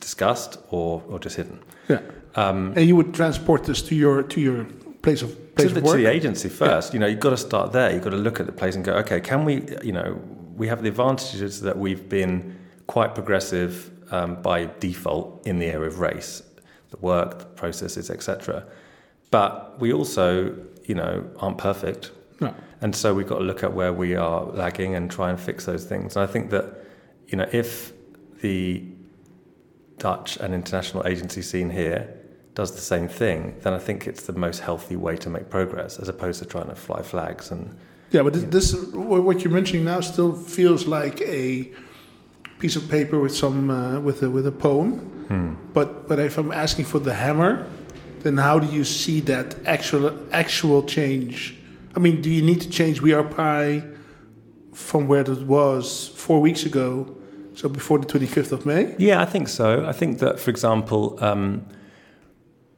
discussed 0.00 0.58
or, 0.70 1.02
or 1.08 1.18
just 1.18 1.36
hidden. 1.36 1.58
Yeah. 1.88 2.00
Um, 2.34 2.72
And 2.76 2.86
you 2.86 2.96
would 2.96 3.14
transport 3.14 3.64
this 3.64 3.80
to 3.82 3.94
your 3.94 4.22
to 4.22 4.40
your 4.40 4.66
place 5.06 5.22
of 5.22 5.54
place 5.54 5.68
to, 5.68 5.74
the, 5.74 5.80
of 5.80 5.84
work. 5.86 5.96
to 5.96 6.02
the 6.02 6.10
agency 6.10 6.48
first, 6.48 6.92
you 6.92 6.98
know, 6.98 7.06
you've 7.06 7.20
got 7.20 7.30
to 7.30 7.36
start 7.36 7.72
there. 7.72 7.92
You've 7.92 8.02
got 8.02 8.10
to 8.10 8.16
look 8.16 8.40
at 8.40 8.46
the 8.46 8.52
place 8.52 8.74
and 8.74 8.84
go, 8.84 8.94
okay, 8.94 9.20
can 9.20 9.44
we, 9.44 9.64
you 9.82 9.92
know, 9.92 10.20
we 10.56 10.68
have 10.68 10.82
the 10.82 10.88
advantages 10.88 11.60
that 11.60 11.78
we've 11.78 12.08
been 12.08 12.58
quite 12.86 13.14
progressive 13.14 13.92
um, 14.12 14.42
by 14.42 14.68
default 14.80 15.46
in 15.46 15.58
the 15.58 15.66
area 15.66 15.88
of 15.88 16.00
race, 16.00 16.42
the 16.90 16.96
work, 16.98 17.38
the 17.38 17.44
processes, 17.44 18.10
etc. 18.10 18.64
But 19.30 19.78
we 19.80 19.92
also, 19.92 20.56
you 20.84 20.94
know, 20.94 21.28
aren't 21.38 21.58
perfect. 21.58 22.10
No. 22.40 22.54
And 22.80 22.94
so 22.94 23.14
we've 23.14 23.26
got 23.26 23.38
to 23.38 23.44
look 23.44 23.62
at 23.62 23.72
where 23.72 23.92
we 23.92 24.16
are 24.16 24.44
lagging 24.44 24.94
and 24.94 25.10
try 25.10 25.30
and 25.30 25.40
fix 25.40 25.64
those 25.64 25.84
things. 25.84 26.16
And 26.16 26.22
I 26.22 26.26
think 26.26 26.50
that, 26.50 26.84
you 27.28 27.38
know, 27.38 27.48
if 27.52 27.92
the 28.40 28.84
Dutch 29.98 30.36
and 30.36 30.52
international 30.52 31.06
agency 31.06 31.42
scene 31.42 31.70
here 31.70 32.15
does 32.56 32.72
the 32.72 32.80
same 32.80 33.06
thing, 33.06 33.54
then 33.60 33.74
I 33.74 33.78
think 33.78 34.06
it's 34.06 34.24
the 34.24 34.32
most 34.32 34.60
healthy 34.60 34.96
way 34.96 35.16
to 35.18 35.28
make 35.28 35.50
progress, 35.50 35.98
as 35.98 36.08
opposed 36.08 36.38
to 36.40 36.46
trying 36.46 36.68
to 36.68 36.74
fly 36.74 37.02
flags 37.02 37.52
and. 37.52 37.76
Yeah, 38.10 38.22
but 38.22 38.32
this, 38.32 38.72
this 38.72 38.84
what 38.94 39.42
you're 39.42 39.52
mentioning 39.52 39.84
now 39.84 40.00
still 40.00 40.32
feels 40.32 40.86
like 40.86 41.20
a 41.20 41.70
piece 42.58 42.74
of 42.76 42.88
paper 42.88 43.20
with 43.20 43.36
some 43.36 43.70
uh, 43.70 44.00
with 44.00 44.22
a 44.22 44.30
with 44.30 44.46
a 44.46 44.52
poem. 44.52 44.90
Hmm. 45.28 45.54
But 45.74 46.08
but 46.08 46.18
if 46.18 46.38
I'm 46.38 46.50
asking 46.50 46.86
for 46.86 46.98
the 46.98 47.14
hammer, 47.14 47.66
then 48.20 48.38
how 48.38 48.58
do 48.58 48.68
you 48.74 48.84
see 48.84 49.20
that 49.32 49.54
actual 49.66 50.16
actual 50.32 50.82
change? 50.82 51.56
I 51.94 51.98
mean, 51.98 52.22
do 52.22 52.30
you 52.30 52.42
need 52.42 52.60
to 52.62 52.70
change 52.70 53.02
We 53.02 53.12
Are 53.12 53.24
Pi 53.24 53.82
from 54.72 55.08
where 55.08 55.22
it 55.22 55.46
was 55.46 56.08
four 56.08 56.40
weeks 56.40 56.64
ago, 56.64 57.14
so 57.54 57.68
before 57.68 57.98
the 57.98 58.06
25th 58.06 58.52
of 58.52 58.64
May? 58.64 58.94
Yeah, 58.98 59.20
I 59.20 59.26
think 59.26 59.48
so. 59.48 59.84
I 59.84 59.92
think 59.92 60.20
that, 60.20 60.38
for 60.38 60.50
example, 60.50 61.18
um, 61.20 61.66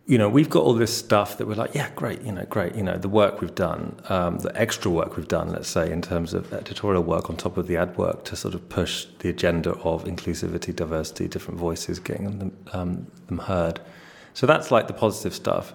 you 0.08 0.16
know, 0.16 0.26
we've 0.26 0.48
got 0.48 0.62
all 0.64 0.72
this 0.72 0.96
stuff 0.96 1.36
that 1.36 1.46
we're 1.46 1.54
like, 1.54 1.74
yeah, 1.74 1.90
great, 1.94 2.22
you 2.22 2.32
know, 2.32 2.46
great, 2.46 2.74
you 2.74 2.82
know, 2.82 2.96
the 2.96 3.10
work 3.10 3.42
we've 3.42 3.54
done, 3.54 3.94
um, 4.08 4.38
the 4.38 4.50
extra 4.58 4.90
work 4.90 5.18
we've 5.18 5.28
done, 5.28 5.50
let's 5.50 5.68
say, 5.68 5.92
in 5.92 6.00
terms 6.00 6.32
of 6.32 6.50
editorial 6.50 7.02
work 7.02 7.28
on 7.28 7.36
top 7.36 7.58
of 7.58 7.66
the 7.66 7.76
ad 7.76 7.94
work 7.98 8.24
to 8.24 8.34
sort 8.34 8.54
of 8.54 8.66
push 8.70 9.04
the 9.18 9.28
agenda 9.28 9.72
of 9.72 10.04
inclusivity, 10.04 10.74
diversity, 10.74 11.28
different 11.28 11.60
voices, 11.60 11.98
getting 11.98 12.38
them, 12.38 12.56
um, 12.72 13.06
them 13.26 13.36
heard. 13.36 13.80
So 14.32 14.46
that's 14.46 14.70
like 14.70 14.86
the 14.86 14.94
positive 14.94 15.34
stuff. 15.34 15.74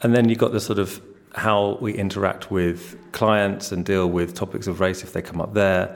And 0.00 0.16
then 0.16 0.30
you've 0.30 0.38
got 0.38 0.52
the 0.52 0.60
sort 0.60 0.78
of 0.78 1.02
how 1.34 1.76
we 1.82 1.92
interact 1.92 2.50
with 2.50 2.96
clients 3.12 3.70
and 3.70 3.84
deal 3.84 4.08
with 4.08 4.32
topics 4.32 4.66
of 4.66 4.80
race 4.80 5.02
if 5.02 5.12
they 5.12 5.20
come 5.20 5.42
up 5.42 5.52
there. 5.52 5.94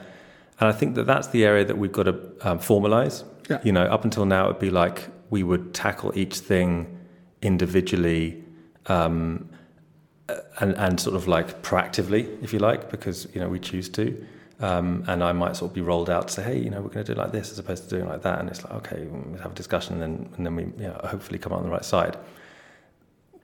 And 0.59 0.69
I 0.69 0.73
think 0.73 0.93
that 0.93 1.07
that's 1.07 1.29
the 1.29 1.43
area 1.43 1.65
that 1.65 1.79
we've 1.79 1.91
got 1.91 2.03
to 2.03 2.13
um, 2.41 2.59
formalize. 2.59 3.23
Yeah. 3.49 3.61
You 3.63 3.71
know, 3.71 3.85
up 3.85 4.03
until 4.03 4.25
now, 4.25 4.45
it'd 4.45 4.59
be 4.59 4.69
like 4.69 5.09
we 5.31 5.41
would 5.41 5.73
tackle 5.73 6.11
each 6.15 6.37
thing 6.37 6.92
individually 7.43 8.43
um, 8.87 9.49
and, 10.59 10.73
and 10.75 10.99
sort 10.99 11.15
of 11.15 11.27
like 11.27 11.61
proactively, 11.61 12.41
if 12.43 12.53
you 12.53 12.59
like, 12.59 12.89
because, 12.89 13.27
you 13.33 13.41
know, 13.41 13.49
we 13.49 13.59
choose 13.59 13.89
to. 13.89 14.25
Um, 14.59 15.03
and 15.07 15.23
I 15.23 15.33
might 15.33 15.55
sort 15.57 15.71
of 15.71 15.75
be 15.75 15.81
rolled 15.81 16.09
out 16.09 16.29
to 16.29 16.33
say, 16.33 16.43
hey, 16.43 16.57
you 16.57 16.69
know, 16.69 16.81
we're 16.81 16.89
going 16.89 17.05
to 17.05 17.13
do 17.13 17.19
it 17.19 17.21
like 17.21 17.33
this 17.33 17.51
as 17.51 17.59
opposed 17.59 17.83
to 17.83 17.89
doing 17.89 18.05
it 18.05 18.09
like 18.09 18.21
that. 18.21 18.39
And 18.39 18.49
it's 18.49 18.63
like, 18.63 18.73
okay, 18.73 19.05
we 19.05 19.37
have 19.39 19.51
a 19.51 19.55
discussion 19.55 19.93
and 19.93 20.01
then, 20.01 20.29
and 20.37 20.45
then 20.45 20.55
we 20.55 20.63
you 20.63 20.87
know, 20.89 20.99
hopefully 21.03 21.37
come 21.37 21.51
out 21.51 21.59
on 21.59 21.65
the 21.65 21.71
right 21.71 21.83
side. 21.83 22.17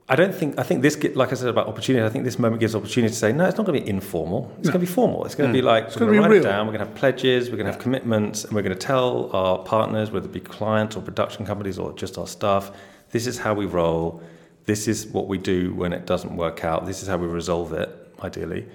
I 0.08 0.16
don't 0.16 0.34
think, 0.34 0.58
I 0.58 0.64
think 0.64 0.82
this, 0.82 1.00
like 1.14 1.30
I 1.30 1.36
said 1.36 1.48
about 1.48 1.68
opportunity, 1.68 2.04
I 2.04 2.08
think 2.08 2.24
this 2.24 2.38
moment 2.38 2.58
gives 2.58 2.74
opportunity 2.74 3.12
to 3.12 3.18
say, 3.18 3.32
no, 3.32 3.44
it's 3.44 3.56
not 3.56 3.64
going 3.64 3.78
to 3.78 3.84
be 3.84 3.88
informal. 3.88 4.50
It's 4.58 4.66
No. 4.66 4.72
going 4.72 4.84
to 4.84 4.86
be 4.90 4.92
formal. 4.92 5.24
It's 5.24 5.36
going 5.36 5.50
to 5.50 5.54
be 5.56 5.62
like, 5.62 5.84
It's 5.84 5.96
we're 5.96 6.06
going 6.06 6.22
to 6.22 6.28
write 6.28 6.36
it 6.38 6.42
down, 6.42 6.66
we're 6.66 6.72
going 6.72 6.84
to 6.84 6.90
have 6.90 6.96
pledges, 6.96 7.48
we're 7.48 7.56
going 7.56 7.66
to 7.66 7.72
have 7.72 7.80
commitments, 7.80 8.44
and 8.44 8.52
we're 8.54 8.62
going 8.62 8.76
to 8.76 8.86
tell 8.86 9.30
our 9.32 9.58
partners, 9.58 10.10
whether 10.10 10.26
it 10.26 10.32
be 10.32 10.40
clients 10.40 10.96
or 10.96 11.02
production 11.02 11.46
companies 11.46 11.78
or 11.78 11.92
just 11.92 12.18
our 12.18 12.26
staff, 12.26 12.72
this 13.10 13.26
is 13.26 13.38
how 13.38 13.54
we 13.54 13.66
roll. 13.66 14.22
This 14.66 14.86
is 14.88 15.06
what 15.06 15.26
we 15.28 15.38
do 15.38 15.74
when 15.74 15.92
it 15.92 16.06
doesn't 16.06 16.36
work 16.36 16.64
out. 16.64 16.86
This 16.86 17.02
is 17.02 17.08
how 17.08 17.16
we 17.16 17.26
resolve 17.26 17.72
it, 17.72 17.88
ideally. 18.22 18.66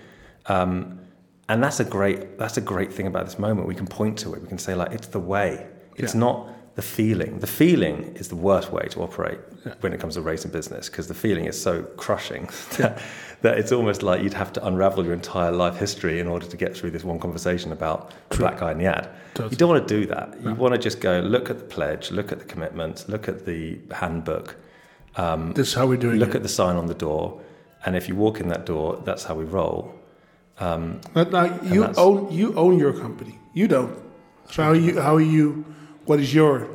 Um, 0.48 1.00
and 1.48 1.64
that's 1.64 1.80
a 1.80 1.86
great 1.86 2.38
that's 2.40 2.58
a 2.58 2.62
great 2.62 2.92
thing 2.92 3.08
about 3.08 3.26
this 3.26 3.38
moment. 3.38 3.68
We 3.68 3.76
can 3.76 3.88
point 3.88 4.18
to 4.20 4.34
it. 4.34 4.42
We 4.42 4.48
can 4.48 4.58
say 4.58 4.74
like 4.76 4.92
it's 4.92 5.08
the 5.08 5.20
way. 5.20 5.68
It's 5.96 6.14
Yeah. 6.14 6.20
not 6.22 6.50
the 6.76 6.82
feeling. 6.82 7.40
The 7.40 7.48
feeling 7.48 8.16
is 8.16 8.28
the 8.28 8.36
worst 8.36 8.72
way 8.72 8.86
to 8.90 9.02
operate 9.02 9.40
when 9.80 9.94
it 9.94 10.00
comes 10.00 10.16
to 10.16 10.22
race 10.22 10.44
and 10.44 10.52
business 10.52 10.90
because 10.90 11.08
the 11.08 11.14
feeling 11.14 11.46
is 11.46 11.60
so 11.62 11.84
crushing 11.96 12.50
that, 12.78 13.02
that 13.42 13.58
it's 13.58 13.72
almost 13.72 14.04
like 14.04 14.22
you'd 14.22 14.34
have 14.34 14.52
to 14.54 14.68
unravel 14.68 15.04
your 15.06 15.14
entire 15.14 15.52
life 15.52 15.78
history 15.78 16.20
in 16.20 16.28
order 16.28 16.46
to 16.46 16.58
get 16.58 16.76
through 16.76 16.92
this 16.92 17.04
one 17.04 17.18
conversation 17.20 17.72
about 17.72 18.12
the 18.30 18.38
black 18.38 18.60
guy 18.60 18.72
in 18.72 18.78
the 18.78 18.86
ad. 18.86 19.10
Totally. 19.36 19.52
You 19.52 19.58
don't 19.58 19.70
want 19.70 19.88
to 19.88 20.00
do 20.02 20.06
that. 20.08 20.38
You 20.44 20.54
want 20.54 20.74
to 20.74 20.80
just 20.80 21.00
go 21.00 21.20
look 21.22 21.50
at 21.50 21.58
the 21.60 21.64
pledge, 21.66 22.12
look 22.12 22.32
at 22.34 22.40
the 22.40 22.46
commitments, 22.46 23.08
look 23.08 23.28
at 23.30 23.46
the 23.46 23.80
handbook, 23.92 24.56
This 25.54 25.70
is 25.70 25.74
how 25.74 25.88
we're 25.88 25.98
doing 25.98 26.20
look 26.20 26.30
it. 26.30 26.38
at 26.38 26.44
the 26.44 26.50
sign 26.50 26.76
on 26.76 26.88
the 26.88 26.94
door, 26.94 27.42
and 27.86 27.96
if 27.96 28.10
you 28.10 28.16
walk 28.16 28.40
in 28.42 28.50
that 28.50 28.66
door, 28.66 29.02
that's 29.06 29.24
how 29.24 29.36
we 29.36 29.46
roll. 29.46 29.94
Um, 30.60 31.00
But 31.14 31.32
now 31.32 31.46
you 31.64 31.86
own 31.98 32.32
you 32.32 32.54
own 32.56 32.80
your 32.80 32.94
company. 32.94 33.40
You 33.54 33.68
don't. 33.68 33.96
So 34.52 34.64
how 34.64 34.74
you 34.74 35.00
how 35.02 35.18
you 35.18 35.64
what 36.06 36.20
is 36.20 36.34
your 36.34 36.68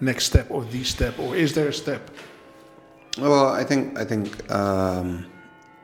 next 0.00 0.24
step 0.26 0.46
or 0.50 0.64
the 0.64 0.84
step 0.84 1.18
or 1.18 1.36
is 1.36 1.52
there 1.54 1.68
a 1.68 1.72
step? 1.72 2.10
Well, 3.18 3.48
I 3.48 3.64
think 3.64 3.98
I 3.98 4.04
think 4.04 4.50
um, 4.52 5.26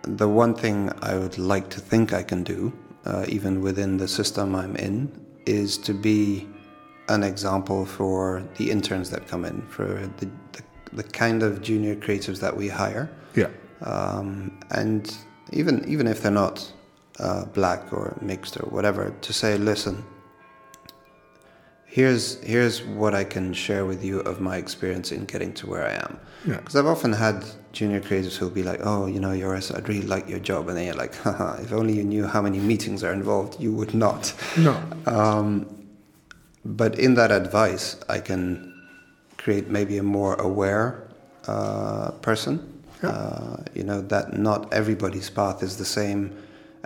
the 0.03 0.28
one 0.28 0.55
thing 0.55 0.91
I 1.03 1.16
would 1.18 1.39
like 1.39 1.68
to 1.70 1.80
think 1.80 2.12
I 2.12 2.22
can 2.22 2.43
do, 2.45 2.72
uh, 3.05 3.24
even 3.28 3.61
within 3.61 3.97
the 3.97 4.09
system 4.09 4.55
I'm 4.55 4.76
in, 4.76 5.11
is 5.45 5.76
to 5.78 5.93
be 5.93 6.47
an 7.09 7.22
example 7.22 7.84
for 7.84 8.43
the 8.59 8.70
interns 8.70 9.11
that 9.11 9.26
come 9.28 9.45
in, 9.45 9.62
for 9.68 9.87
the 10.18 10.26
the, 10.53 10.62
the 10.93 11.03
kind 11.03 11.43
of 11.43 11.61
junior 11.62 11.97
creatives 11.97 12.39
that 12.41 12.57
we 12.57 12.68
hire, 12.68 13.11
Yeah. 13.34 13.49
um, 13.82 14.59
and 14.70 15.12
even 15.53 15.84
even 15.89 16.07
if 16.07 16.22
they're 16.22 16.30
not 16.47 16.72
uh, 17.18 17.45
black 17.47 17.93
or 17.93 18.16
mixed 18.20 18.57
or 18.57 18.66
whatever, 18.70 19.12
to 19.20 19.32
say, 19.32 19.59
listen, 19.59 20.05
here's 21.97 22.24
here's 22.42 22.82
what 22.82 23.14
I 23.14 23.24
can 23.24 23.55
share 23.55 23.86
with 23.86 24.05
you 24.05 24.20
of 24.30 24.38
my 24.38 24.57
experience 24.59 25.12
in 25.12 25.24
getting 25.24 25.53
to 25.55 25.66
where 25.66 25.86
I 25.92 25.94
am. 26.07 26.20
Yeah. 26.44 26.57
Because 26.59 26.76
I've 26.76 26.90
often 26.97 27.12
had 27.14 27.36
junior 27.72 28.03
creatives 28.03 28.36
who'll 28.36 28.59
be 28.62 28.66
like, 28.70 28.80
"Oh, 28.84 29.07
you 29.07 29.18
know, 29.18 29.34
Joris, 29.34 29.70
I'd 29.70 29.88
really 29.88 30.07
like 30.14 30.28
your 30.28 30.42
job," 30.51 30.68
and 30.68 30.76
then 30.76 30.84
you're 30.88 31.03
like, 31.05 31.14
Haha, 31.24 31.57
"If 31.64 31.72
only 31.72 31.94
you 31.94 32.05
knew 32.05 32.26
how 32.26 32.42
many 32.42 32.59
meetings 32.59 33.03
are 33.03 33.14
involved, 33.20 33.53
you 33.64 33.72
would 33.78 33.94
not." 33.94 34.22
No. 34.59 34.74
Um, 35.07 35.49
but 36.66 36.99
in 36.99 37.14
that 37.14 37.30
advice, 37.42 37.86
I 38.16 38.18
can 38.28 38.44
create 39.38 39.66
maybe 39.78 39.97
a 39.97 40.03
more 40.18 40.34
aware 40.34 41.09
uh, 41.49 42.11
person. 42.28 42.55
Yeah. 43.03 43.09
Uh, 43.11 43.57
you 43.74 43.84
know 43.84 44.01
that 44.12 44.38
not 44.49 44.61
everybody's 44.80 45.30
path 45.30 45.62
is 45.62 45.78
the 45.78 45.90
same, 46.01 46.20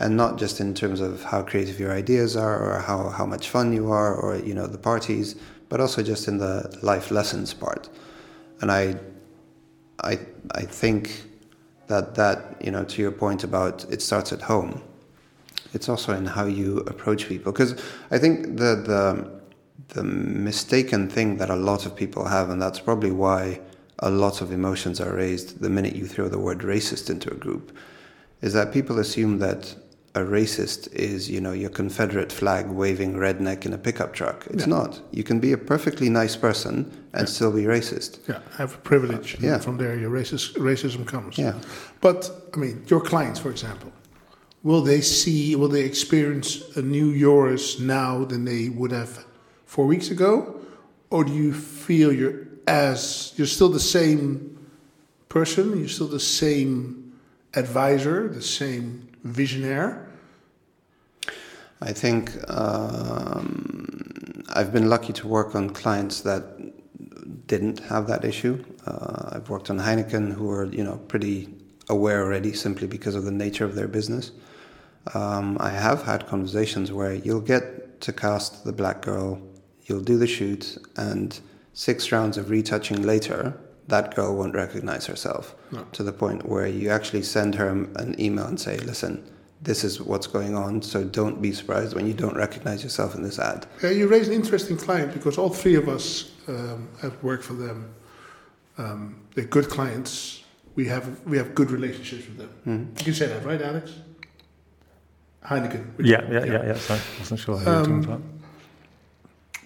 and 0.00 0.16
not 0.16 0.38
just 0.38 0.60
in 0.60 0.74
terms 0.74 1.00
of 1.00 1.22
how 1.22 1.42
creative 1.42 1.78
your 1.78 1.92
ideas 1.92 2.36
are, 2.36 2.56
or 2.58 2.80
how 2.80 3.10
how 3.10 3.26
much 3.26 3.48
fun 3.48 3.72
you 3.72 3.90
are, 3.90 4.14
or 4.14 4.36
you 4.36 4.54
know 4.54 4.66
the 4.66 4.78
parties, 4.78 5.36
but 5.68 5.80
also 5.80 6.02
just 6.02 6.26
in 6.26 6.38
the 6.38 6.76
life 6.82 7.10
lessons 7.10 7.54
part. 7.54 7.88
And 8.60 8.70
I, 8.72 8.96
I, 10.02 10.18
I 10.54 10.62
think 10.62 11.24
that 11.90 12.14
that 12.14 12.56
you 12.64 12.70
know 12.70 12.84
to 12.84 13.02
your 13.02 13.10
point 13.10 13.44
about 13.44 13.84
it 13.90 14.00
starts 14.00 14.32
at 14.32 14.42
home 14.42 14.80
it's 15.74 15.88
also 15.88 16.12
in 16.14 16.24
how 16.24 16.44
you 16.44 16.78
approach 16.92 17.28
people 17.28 17.52
because 17.52 17.72
i 18.12 18.18
think 18.18 18.56
the 18.56 18.72
the 18.90 19.40
the 19.88 20.04
mistaken 20.04 21.08
thing 21.08 21.36
that 21.38 21.50
a 21.50 21.56
lot 21.56 21.84
of 21.86 21.96
people 21.96 22.24
have 22.24 22.48
and 22.48 22.62
that's 22.62 22.78
probably 22.78 23.10
why 23.10 23.60
a 23.98 24.10
lot 24.10 24.40
of 24.40 24.52
emotions 24.52 25.00
are 25.00 25.14
raised 25.14 25.60
the 25.60 25.68
minute 25.68 25.96
you 25.96 26.06
throw 26.06 26.28
the 26.28 26.38
word 26.38 26.60
racist 26.60 27.10
into 27.10 27.28
a 27.30 27.34
group 27.34 27.76
is 28.40 28.52
that 28.52 28.72
people 28.72 28.98
assume 29.00 29.38
that 29.38 29.74
a 30.14 30.20
racist 30.20 30.92
is 30.92 31.30
you 31.30 31.40
know 31.40 31.52
your 31.52 31.70
confederate 31.70 32.32
flag 32.32 32.66
waving 32.66 33.14
redneck 33.14 33.64
in 33.64 33.72
a 33.72 33.78
pickup 33.78 34.12
truck 34.12 34.44
it's 34.50 34.66
Yeah. 34.66 34.76
not 34.78 35.00
you 35.12 35.22
can 35.22 35.38
be 35.40 35.52
a 35.52 35.56
perfectly 35.58 36.08
nice 36.10 36.34
person 36.36 36.74
and 37.14 37.28
still 37.28 37.52
be 37.52 37.62
racist 37.64 38.18
Yeah. 38.28 38.40
Have 38.58 38.74
a 38.74 38.78
privilege. 38.78 39.34
and 39.34 39.44
Yeah. 39.44 39.58
From 39.60 39.76
there, 39.78 39.96
your 39.98 40.10
racist, 40.10 40.56
racism 40.58 41.04
comes. 41.06 41.38
yeah 41.38 41.54
But 42.00 42.30
I 42.54 42.56
mean, 42.58 42.82
your 42.86 43.00
clients, 43.00 43.38
for 43.40 43.50
example, 43.50 43.90
will 44.62 44.82
they 44.82 45.00
see? 45.00 45.54
Will 45.56 45.68
they 45.68 45.84
experience 45.84 46.48
a 46.76 46.82
new 46.82 47.08
yours 47.26 47.78
now 47.80 48.24
than 48.24 48.44
they 48.44 48.68
would 48.68 48.92
have 48.92 49.24
four 49.66 49.86
weeks 49.86 50.10
ago, 50.10 50.32
or 51.10 51.24
do 51.24 51.32
you 51.32 51.52
feel 51.52 52.12
you're 52.12 52.38
as 52.66 53.32
you're 53.36 53.46
still 53.56 53.68
the 53.72 53.86
same 53.98 54.26
person? 55.28 55.78
You're 55.78 55.88
still 55.98 56.08
the 56.08 56.26
same 56.42 57.12
advisor, 57.54 58.28
the 58.28 58.42
same 58.42 59.08
visionaire. 59.26 60.06
I 61.82 61.92
think 61.92 62.32
um, 62.50 64.44
I've 64.50 64.72
been 64.72 64.88
lucky 64.88 65.12
to 65.14 65.28
work 65.28 65.54
on 65.54 65.70
clients 65.70 66.20
that 66.22 66.42
didn't 67.46 67.80
have 67.80 68.06
that 68.06 68.24
issue. 68.24 68.62
Uh, 68.86 69.30
I've 69.32 69.48
worked 69.48 69.70
on 69.70 69.78
Heineken, 69.78 70.32
who 70.32 70.50
are 70.50 70.66
you 70.66 70.84
know 70.84 70.98
pretty 71.08 71.48
aware 71.88 72.22
already, 72.22 72.52
simply 72.52 72.86
because 72.86 73.14
of 73.14 73.24
the 73.24 73.32
nature 73.32 73.64
of 73.64 73.74
their 73.74 73.88
business. 73.88 74.32
Um, 75.14 75.56
I 75.60 75.70
have 75.70 76.02
had 76.02 76.26
conversations 76.26 76.92
where 76.92 77.14
you'll 77.14 77.40
get 77.40 78.00
to 78.02 78.12
cast 78.12 78.64
the 78.64 78.72
black 78.72 79.02
girl, 79.02 79.40
you'll 79.86 80.02
do 80.02 80.18
the 80.18 80.26
shoot, 80.26 80.78
and 80.96 81.38
six 81.72 82.12
rounds 82.12 82.36
of 82.36 82.50
retouching 82.50 83.02
later, 83.02 83.58
that 83.90 84.14
girl 84.14 84.34
won't 84.36 84.54
recognize 84.54 85.06
herself 85.06 85.54
No. 85.70 85.84
to 85.92 86.02
the 86.02 86.12
point 86.12 86.48
where 86.48 86.66
you 86.66 86.90
actually 86.90 87.22
send 87.22 87.54
her 87.56 87.68
an 87.68 88.14
email 88.18 88.46
and 88.46 88.58
say, 88.58 88.78
"Listen, 88.78 89.22
this 89.62 89.84
is 89.84 90.00
what's 90.00 90.26
going 90.26 90.54
on, 90.56 90.80
so 90.82 91.04
don't 91.04 91.42
be 91.42 91.52
surprised 91.52 91.94
when 91.94 92.06
you 92.06 92.14
don't 92.14 92.36
recognize 92.36 92.82
yourself 92.82 93.14
in 93.14 93.22
this 93.22 93.38
ad." 93.38 93.66
Uh, 93.84 93.88
you 93.88 94.06
raise 94.08 94.26
an 94.28 94.34
interesting 94.34 94.76
client 94.76 95.12
because 95.12 95.36
all 95.38 95.50
three 95.50 95.74
of 95.76 95.88
us 95.88 96.30
um, 96.48 96.88
have 97.02 97.14
worked 97.22 97.44
for 97.44 97.54
them. 97.54 97.78
Um, 98.78 99.16
they're 99.34 99.44
good 99.56 99.68
clients. 99.68 100.42
We 100.76 100.86
have 100.86 101.04
we 101.26 101.36
have 101.36 101.54
good 101.54 101.70
relationships 101.70 102.24
with 102.28 102.38
them. 102.38 102.50
Mhm. 102.66 102.98
You 102.98 103.04
can 103.04 103.14
say 103.14 103.26
that, 103.26 103.44
right, 103.44 103.60
Alex? 103.60 103.90
Heineken. 105.44 105.84
yeah, 105.98 106.22
yeah, 106.30 106.44
yeah, 106.44 106.66
yeah. 106.66 106.74
Sorry, 106.76 107.00
I 107.00 107.18
wasn't 107.18 107.40
sure 107.40 107.56
who 107.56 107.64
you 107.64 107.76
were 107.76 107.82
talking 107.84 107.94
Um, 107.94 108.04
about. 108.04 108.22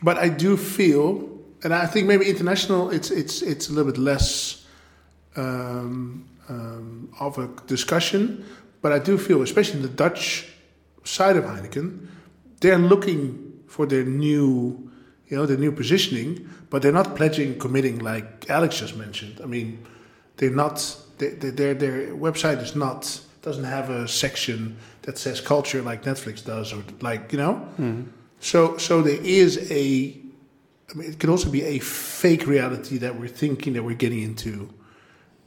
But 0.02 0.16
I 0.18 0.28
do 0.28 0.56
feel, 0.56 1.28
and 1.64 1.74
I 1.74 1.86
think 1.86 2.06
maybe 2.06 2.28
international, 2.28 2.90
it's 2.90 3.10
it's 3.10 3.42
it's 3.42 3.68
a 3.68 3.72
little 3.72 3.90
bit 3.90 4.00
less 4.00 4.64
um, 5.36 6.28
um, 6.48 7.08
of 7.18 7.38
a 7.38 7.48
discussion, 7.66 8.44
but 8.82 8.92
I 8.92 8.98
do 8.98 9.16
feel, 9.18 9.42
especially 9.42 9.76
in 9.76 9.82
the 9.82 9.88
Dutch 9.88 10.46
side 11.04 11.36
of 11.36 11.44
Heineken, 11.44 12.06
they're 12.60 12.78
looking 12.78 13.62
for 13.66 13.86
their 13.86 14.04
new, 14.04 14.90
you 15.28 15.36
know, 15.36 15.46
their 15.46 15.56
new 15.56 15.72
positioning, 15.72 16.48
but 16.70 16.82
they're 16.82 16.92
not 16.92 17.16
pledging, 17.16 17.58
committing 17.58 17.98
like 17.98 18.48
Alex 18.50 18.78
just 18.78 18.96
mentioned. 18.96 19.40
I 19.42 19.46
mean, 19.46 19.84
they're 20.36 20.50
not. 20.50 20.96
They, 21.18 21.30
they, 21.30 21.50
their 21.50 21.74
their 21.74 22.14
website 22.14 22.62
is 22.62 22.76
not 22.76 23.20
doesn't 23.40 23.64
have 23.64 23.90
a 23.90 24.06
section 24.06 24.76
that 25.02 25.18
says 25.18 25.40
culture 25.40 25.82
like 25.82 26.02
Netflix 26.02 26.44
does, 26.44 26.72
or 26.72 26.82
like 27.00 27.32
you 27.32 27.38
know. 27.38 27.66
So 28.40 28.76
so 28.76 29.00
there 29.00 29.20
is 29.22 29.70
a. 29.70 30.20
I 30.90 30.94
mean, 30.98 31.10
it 31.10 31.18
could 31.18 31.30
also 31.30 31.50
be 31.50 31.62
a 31.62 31.78
fake 31.78 32.46
reality 32.46 32.98
that 32.98 33.18
we're 33.18 33.28
thinking 33.28 33.72
that 33.74 33.82
we're 33.82 33.94
getting 33.96 34.22
into, 34.22 34.68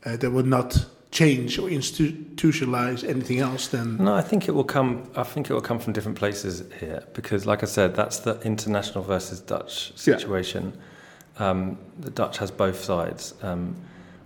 uh, 0.05 0.17
that 0.17 0.31
will 0.31 0.45
not 0.45 0.85
change 1.11 1.57
or 1.57 1.69
institutionalize 1.69 3.07
anything 3.07 3.39
else. 3.39 3.67
Then 3.67 3.97
No, 3.97 4.13
I 4.13 4.21
think 4.21 4.47
it 4.47 4.51
will 4.51 4.63
come. 4.63 5.09
I 5.15 5.23
think 5.23 5.49
it 5.49 5.53
will 5.53 5.61
come 5.61 5.79
from 5.79 5.93
different 5.93 6.17
places 6.17 6.63
here 6.79 7.03
because, 7.13 7.45
like 7.45 7.63
I 7.63 7.65
said, 7.67 7.95
that's 7.95 8.19
the 8.19 8.39
international 8.41 9.03
versus 9.03 9.39
Dutch 9.39 9.91
Yeah. 9.95 10.17
situation. 10.17 10.73
Um, 11.39 11.77
the 11.99 12.09
Dutch 12.09 12.37
has 12.39 12.51
both 12.51 12.83
sides. 12.83 13.33
Um, 13.43 13.75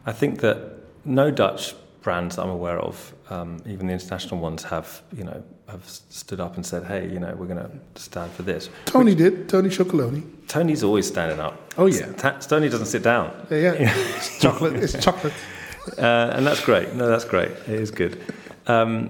I 0.05 0.11
think 0.13 0.39
that 0.39 0.57
no 1.05 1.29
Dutch 1.29 1.75
brands 2.01 2.37
I'm 2.39 2.49
aware 2.49 2.79
of, 2.79 3.13
um, 3.29 3.57
even 3.67 3.87
the 3.87 3.93
international 3.93 4.39
ones, 4.39 4.63
have 4.63 5.01
you 5.15 5.23
know 5.23 5.43
have 5.71 5.83
stood 5.87 6.39
up 6.39 6.55
and 6.55 6.65
said, 6.65 6.83
"Hey, 6.85 7.09
you 7.11 7.19
know, 7.19 7.33
we're 7.37 7.47
going 7.47 7.63
to 7.63 8.01
stand 8.01 8.31
for 8.31 8.43
this." 8.43 8.69
Tony 8.85 9.15
did. 9.15 9.47
Tony 9.49 9.69
Chocolonely. 9.69 10.23
Tony's 10.47 10.83
always 10.83 11.07
standing 11.07 11.39
up. 11.39 11.55
Oh, 11.77 11.85
yeah. 11.87 12.11
Ta- 12.13 12.37
Tony 12.39 12.69
doesn't 12.69 12.87
sit 12.87 13.03
down. 13.03 13.31
Yeah, 13.49 13.57
yeah. 13.57 13.93
it's 14.17 14.39
chocolate. 14.39 14.75
It's 14.75 14.93
chocolate. 15.03 15.33
Uh, 15.97 16.35
and 16.35 16.45
that's 16.45 16.63
great. 16.63 16.93
No, 16.93 17.07
that's 17.07 17.25
great. 17.25 17.51
It 17.51 17.79
is 17.81 17.91
good. 17.91 18.21
Um, 18.67 19.09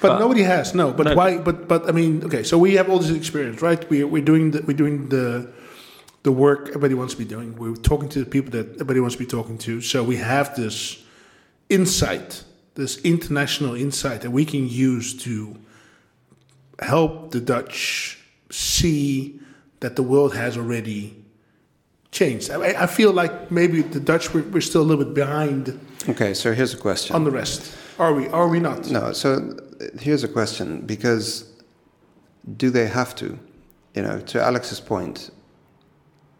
But, 0.00 0.08
But- 0.08 0.18
nobody 0.18 0.42
has 0.42 0.74
no. 0.74 0.92
But 0.92 1.06
No. 1.06 1.14
why? 1.14 1.38
But 1.38 1.66
but 1.68 1.88
I 1.88 1.92
mean, 1.92 2.22
okay. 2.24 2.42
So 2.42 2.58
we 2.58 2.76
have 2.76 2.90
all 2.90 2.98
this 2.98 3.10
experience, 3.16 3.62
right? 3.62 3.88
We 3.90 4.04
we're 4.04 4.24
doing 4.32 4.50
the 4.50 4.60
we're 4.66 4.76
doing 4.76 5.08
the 5.08 5.46
the 6.24 6.32
work 6.32 6.68
everybody 6.68 6.94
wants 6.94 7.14
to 7.14 7.18
be 7.24 7.28
doing. 7.34 7.56
We're 7.56 7.76
talking 7.90 8.08
to 8.10 8.18
the 8.18 8.26
people 8.34 8.50
that 8.50 8.66
everybody 8.74 9.00
wants 9.00 9.14
to 9.16 9.22
be 9.26 9.30
talking 9.36 9.56
to. 9.58 9.80
So 9.80 10.02
we 10.02 10.16
have 10.16 10.54
this 10.56 10.98
insight, 11.68 12.44
this 12.74 12.98
international 12.98 13.74
insight 13.74 14.20
that 14.22 14.30
we 14.30 14.44
can 14.44 14.68
use 14.68 15.14
to 15.24 15.56
help 16.80 17.30
the 17.30 17.40
Dutch 17.40 18.18
see 18.50 19.40
that 19.80 19.96
the 19.96 20.02
world 20.02 20.34
has 20.34 20.56
already 20.56 21.14
changed. 22.10 22.50
I, 22.50 22.82
I 22.82 22.86
feel 22.86 23.12
like 23.12 23.50
maybe 23.50 23.82
the 23.82 24.00
Dutch 24.00 24.32
we're, 24.34 24.42
we're 24.44 24.60
still 24.60 24.82
a 24.82 24.88
little 24.88 25.04
bit 25.04 25.14
behind 25.14 25.78
Okay, 26.08 26.34
so 26.34 26.52
here's 26.52 26.74
a 26.74 26.76
question. 26.76 27.16
on 27.16 27.24
the 27.24 27.30
rest. 27.30 27.74
Are 27.98 28.12
we? 28.12 28.28
Are 28.28 28.48
we 28.48 28.60
not? 28.60 28.90
No, 28.90 29.12
so 29.12 29.56
here's 29.98 30.22
a 30.24 30.28
question 30.28 30.80
because 30.82 31.50
do 32.56 32.70
they 32.70 32.86
have 32.86 33.14
to? 33.16 33.38
You 33.94 34.02
know, 34.02 34.20
to 34.20 34.42
Alex's 34.42 34.80
point, 34.80 35.30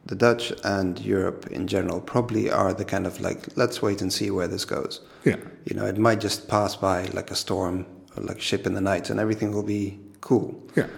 the 0.07 0.15
Dutch 0.15 0.53
and 0.65 0.99
Europe 1.01 1.47
in 1.51 1.67
general 1.67 2.01
probably 2.01 2.51
are 2.51 2.75
the 2.75 2.85
kind 2.85 3.07
of 3.07 3.21
like, 3.21 3.57
let's 3.57 3.81
wait 3.81 4.03
and 4.03 4.13
see 4.13 4.31
where 4.31 4.49
this 4.49 4.65
goes. 4.65 5.01
Yeah. 5.25 5.37
You 5.65 5.77
know, 5.77 5.87
it 5.87 5.97
might 5.97 6.21
just 6.21 6.49
pass 6.49 6.77
by 6.77 7.07
like 7.15 7.31
a 7.31 7.35
storm 7.35 7.87
or 8.17 8.23
like 8.23 8.39
a 8.39 8.41
ship 8.43 8.67
in 8.67 8.75
the 8.75 8.81
night 8.81 9.09
and 9.11 9.19
everything 9.19 9.53
will 9.53 9.63
be 9.63 9.99
cool. 10.21 10.63
Yeah. 10.77 10.89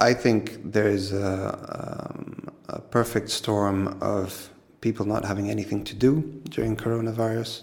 I 0.00 0.14
think 0.14 0.72
there 0.72 0.88
is 0.88 1.12
a, 1.12 2.10
um, 2.14 2.48
a 2.68 2.80
perfect 2.80 3.30
storm 3.30 3.98
of 4.00 4.50
people 4.80 5.06
not 5.06 5.24
having 5.24 5.50
anything 5.50 5.84
to 5.84 5.94
do 5.94 6.20
during 6.50 6.76
coronavirus, 6.76 7.62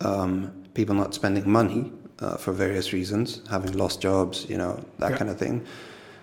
um, 0.00 0.52
people 0.74 0.94
not 0.94 1.14
spending 1.14 1.48
money 1.50 1.92
uh, 2.20 2.36
for 2.36 2.52
various 2.52 2.92
reasons, 2.92 3.42
having 3.50 3.72
lost 3.72 4.00
jobs, 4.00 4.46
you 4.48 4.56
know, 4.56 4.82
that 4.98 5.12
Yeah. 5.12 5.18
kind 5.18 5.30
of 5.30 5.38
thing. 5.38 5.64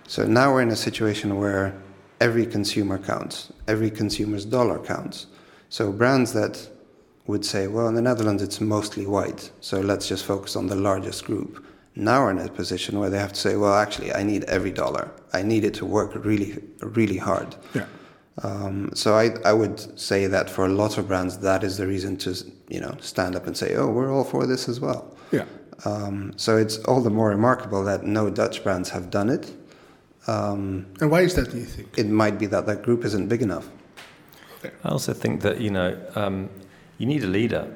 So 0.06 0.24
now 0.26 0.52
we're 0.52 0.62
in 0.62 0.70
a 0.70 0.76
situation 0.76 1.36
where 1.36 1.74
every 2.22 2.46
consumer 2.46 2.98
counts, 2.98 3.52
every 3.66 3.90
consumer's 3.90 4.44
dollar 4.44 4.78
counts. 4.78 5.26
So 5.68 5.90
brands 5.90 6.32
that 6.32 6.54
would 7.26 7.44
say, 7.44 7.66
well, 7.66 7.88
in 7.88 7.94
the 7.94 8.02
Netherlands 8.10 8.42
it's 8.42 8.60
mostly 8.60 9.06
white, 9.06 9.50
so 9.60 9.80
let's 9.80 10.06
just 10.08 10.24
focus 10.24 10.56
on 10.56 10.66
the 10.68 10.76
largest 10.76 11.24
group. 11.24 11.64
Now 11.94 12.22
we're 12.22 12.30
in 12.30 12.38
a 12.38 12.48
position 12.48 12.98
where 12.98 13.10
they 13.10 13.18
have 13.18 13.32
to 13.32 13.40
say, 13.46 13.56
well, 13.56 13.74
actually, 13.74 14.10
I 14.14 14.22
need 14.22 14.44
every 14.44 14.72
dollar. 14.72 15.10
I 15.32 15.42
need 15.42 15.64
it 15.64 15.74
to 15.74 15.84
work 15.84 16.10
really, 16.24 16.50
really 16.80 17.18
hard. 17.18 17.56
Yeah. 17.74 17.86
Um, 18.42 18.90
so 18.94 19.14
I, 19.14 19.26
I 19.44 19.52
would 19.52 19.78
say 19.98 20.26
that 20.26 20.48
for 20.48 20.64
a 20.64 20.74
lot 20.82 20.96
of 20.98 21.06
brands, 21.08 21.38
that 21.38 21.62
is 21.64 21.76
the 21.76 21.86
reason 21.86 22.16
to, 22.18 22.30
you 22.68 22.80
know, 22.80 22.94
stand 23.00 23.36
up 23.36 23.46
and 23.46 23.54
say, 23.56 23.74
oh, 23.74 23.88
we're 23.88 24.12
all 24.14 24.24
for 24.24 24.46
this 24.46 24.68
as 24.68 24.80
well. 24.80 25.14
Yeah. 25.32 25.44
Um, 25.84 26.32
so 26.36 26.56
it's 26.56 26.78
all 26.88 27.02
the 27.02 27.10
more 27.10 27.28
remarkable 27.28 27.84
that 27.84 28.04
no 28.04 28.30
Dutch 28.30 28.62
brands 28.64 28.88
have 28.90 29.10
done 29.10 29.28
it. 29.28 29.52
Um, 30.26 30.86
And 31.00 31.10
why 31.10 31.22
is 31.22 31.34
that, 31.34 31.50
do 31.50 31.58
you 31.58 31.64
think? 31.64 31.98
it 31.98 32.06
might 32.08 32.38
be 32.38 32.46
that 32.46 32.66
that 32.66 32.82
group 32.82 33.04
isn't 33.04 33.28
big 33.28 33.42
enough. 33.42 33.68
I 34.84 34.88
also 34.88 35.12
think 35.12 35.42
that 35.42 35.60
you 35.60 35.70
know 35.70 35.98
um, 36.14 36.48
you 36.98 37.06
need 37.06 37.24
a 37.24 37.26
leader. 37.26 37.66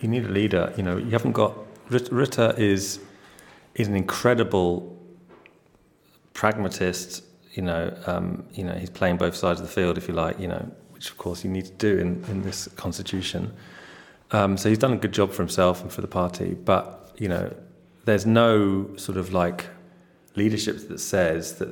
You 0.00 0.08
need 0.08 0.24
a 0.24 0.28
leader. 0.28 0.72
You 0.76 0.82
know 0.82 0.96
you 0.96 1.10
haven't 1.10 1.32
got 1.32 1.52
Rutte 1.90 2.58
is 2.58 2.98
is 3.74 3.88
an 3.88 3.94
incredible 3.96 4.96
pragmatist. 6.34 7.22
You 7.54 7.62
know, 7.62 7.96
um, 8.06 8.44
you 8.52 8.64
know 8.64 8.74
he's 8.74 8.90
playing 8.90 9.16
both 9.18 9.36
sides 9.36 9.60
of 9.60 9.66
the 9.66 9.72
field, 9.72 9.96
if 9.98 10.08
you 10.08 10.14
like. 10.14 10.40
You 10.40 10.48
know, 10.48 10.70
which 10.90 11.10
of 11.10 11.16
course 11.16 11.44
you 11.44 11.50
need 11.50 11.66
to 11.66 11.72
do 11.72 11.98
in, 11.98 12.24
in 12.28 12.42
this 12.42 12.68
constitution. 12.76 13.52
Um, 14.32 14.56
so 14.56 14.68
he's 14.68 14.78
done 14.78 14.92
a 14.92 14.96
good 14.96 15.12
job 15.12 15.30
for 15.32 15.42
himself 15.42 15.80
and 15.82 15.92
for 15.92 16.00
the 16.00 16.08
party. 16.08 16.54
But 16.54 17.12
you 17.18 17.28
know, 17.28 17.54
there's 18.04 18.26
no 18.26 18.88
sort 18.96 19.16
of 19.16 19.32
like 19.32 19.66
leadership 20.36 20.88
that 20.88 21.00
says 21.00 21.54
that 21.58 21.68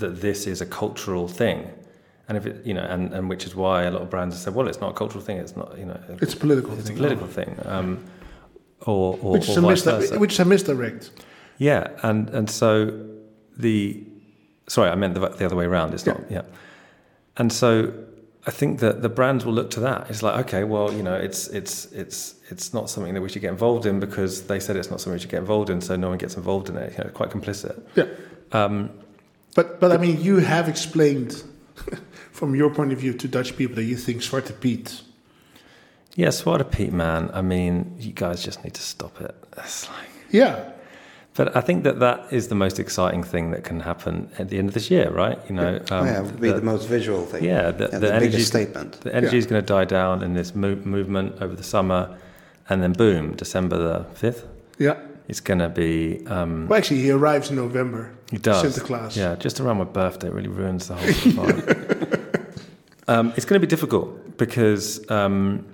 that 0.00 0.20
this 0.20 0.46
is 0.46 0.60
a 0.60 0.66
cultural 0.66 1.28
thing. 1.28 1.70
And 2.28 2.38
if 2.38 2.46
it, 2.46 2.64
you 2.64 2.72
know, 2.72 2.82
and, 2.82 3.12
and 3.12 3.28
which 3.28 3.44
is 3.44 3.54
why 3.54 3.82
a 3.82 3.90
lot 3.90 4.02
of 4.02 4.08
brands 4.10 4.34
have 4.34 4.42
said, 4.42 4.54
well, 4.54 4.66
it's 4.68 4.80
not 4.80 4.90
a 4.90 4.94
cultural 4.94 5.22
thing. 5.22 5.36
It's 5.38 5.56
not, 5.56 5.76
you 5.76 5.84
know, 5.84 6.00
It's 6.20 6.34
a 6.34 6.36
political 6.36 6.72
it's 6.74 6.86
thing. 6.88 6.96
a 6.96 7.00
political 7.00 7.26
thing. 7.26 7.56
Um, 7.64 8.04
or, 8.86 9.18
or, 9.20 9.32
Which 9.32 9.48
is, 9.48 9.58
or 9.58 9.60
versa. 9.60 10.18
which 10.18 10.32
is 10.32 10.40
a 10.40 10.44
misdirect. 10.44 11.10
Yeah, 11.58 11.88
and 12.02 12.30
and 12.30 12.50
so 12.50 13.06
the 13.56 14.02
sorry, 14.68 14.90
I 14.90 14.94
meant 14.96 15.14
the, 15.14 15.28
the 15.28 15.44
other 15.44 15.54
way 15.56 15.66
around. 15.66 15.94
It's 15.94 16.06
not 16.06 16.20
yeah, 16.30 16.42
and 17.36 17.52
so 17.52 17.92
I 18.46 18.50
think 18.50 18.80
that 18.80 19.02
the 19.02 19.08
brands 19.08 19.44
will 19.44 19.52
look 19.52 19.70
to 19.70 19.80
that. 19.80 20.10
It's 20.10 20.22
like 20.22 20.46
okay, 20.46 20.64
well, 20.64 20.92
you 20.92 21.02
know, 21.02 21.14
it's 21.14 21.46
it's 21.48 21.86
it's 21.92 22.34
it's 22.50 22.74
not 22.74 22.90
something 22.90 23.14
that 23.14 23.20
we 23.20 23.28
should 23.28 23.42
get 23.42 23.50
involved 23.50 23.86
in 23.86 24.00
because 24.00 24.42
they 24.48 24.58
said 24.58 24.76
it's 24.76 24.90
not 24.90 25.00
something 25.00 25.14
we 25.14 25.20
should 25.20 25.30
get 25.30 25.40
involved 25.40 25.70
in, 25.70 25.80
so 25.80 25.94
no 25.96 26.08
one 26.08 26.18
gets 26.18 26.36
involved 26.36 26.68
in 26.68 26.76
it. 26.76 26.92
You 26.98 27.04
know, 27.04 27.10
quite 27.10 27.30
complicit. 27.30 27.80
Yeah. 27.94 28.06
Um, 28.52 28.90
But 29.54 29.80
but 29.80 29.92
I 29.92 29.96
mean, 29.98 30.20
you 30.20 30.38
have 30.38 30.68
explained 30.68 31.42
from 32.32 32.54
your 32.54 32.70
point 32.70 32.92
of 32.92 32.98
view 32.98 33.12
to 33.14 33.28
Dutch 33.28 33.56
people 33.56 33.76
that 33.76 33.84
you 33.84 33.96
think 33.96 34.22
Zwarte 34.22 34.58
Piet. 34.60 35.02
a 36.16 36.64
Pete 36.64 36.92
man. 36.92 37.30
I 37.32 37.42
mean, 37.42 37.94
you 37.98 38.12
guys 38.12 38.42
just 38.44 38.64
need 38.64 38.74
to 38.74 38.82
stop 38.82 39.20
it. 39.20 39.34
It's 39.56 39.88
like. 39.88 40.08
Yeah. 40.30 40.71
But 41.34 41.56
I 41.56 41.62
think 41.62 41.84
that 41.84 41.98
that 42.00 42.30
is 42.30 42.48
the 42.48 42.54
most 42.54 42.78
exciting 42.78 43.22
thing 43.22 43.52
that 43.52 43.64
can 43.64 43.80
happen 43.80 44.28
at 44.38 44.50
the 44.50 44.58
end 44.58 44.68
of 44.68 44.74
this 44.74 44.90
year, 44.90 45.08
right? 45.10 45.38
You 45.48 45.54
know, 45.54 45.80
oh, 45.90 46.04
yeah, 46.04 46.18
it 46.20 46.24
would 46.24 46.40
be 46.40 46.50
the, 46.52 46.60
most 46.60 46.86
visual 46.86 47.24
thing. 47.24 47.42
yeah, 47.42 47.70
the, 47.70 47.84
and 47.84 47.94
the 47.94 47.98
the 48.08 48.14
energy 48.14 48.30
biggest 48.32 48.48
statement. 48.48 49.00
The 49.00 49.14
energy 49.14 49.36
Yeah. 49.36 49.38
is 49.38 49.46
going 49.46 49.62
to 49.62 49.66
die 49.66 49.86
down 49.86 50.22
in 50.22 50.34
this 50.34 50.54
mo- 50.54 50.76
movement 50.84 51.40
over 51.40 51.54
the 51.56 51.62
summer, 51.62 52.14
and 52.68 52.82
then 52.82 52.92
boom, 52.92 53.32
December 53.34 53.78
the 53.78 54.04
fifth, 54.14 54.46
Yeah. 54.78 54.96
it's 55.26 55.40
going 55.40 55.60
to 55.60 55.70
be. 55.70 56.22
Um, 56.26 56.68
Well, 56.68 56.76
actually, 56.78 57.00
he 57.00 57.10
arrives 57.10 57.48
in 57.48 57.56
November. 57.56 58.10
he 58.30 58.36
does. 58.36 58.60
Santa 58.60 58.80
Claus. 58.86 59.16
Yeah, 59.16 59.34
just 59.36 59.58
around 59.58 59.78
my 59.78 59.84
birthday, 59.84 60.28
it 60.28 60.34
really 60.34 60.48
ruins 60.50 60.88
the 60.88 60.94
whole 60.96 61.08
vibe. 61.46 62.52
um, 63.08 63.32
it's 63.36 63.46
going 63.46 63.58
to 63.58 63.66
be 63.66 63.70
difficult 63.70 64.36
because 64.36 65.00
um, 65.10 65.64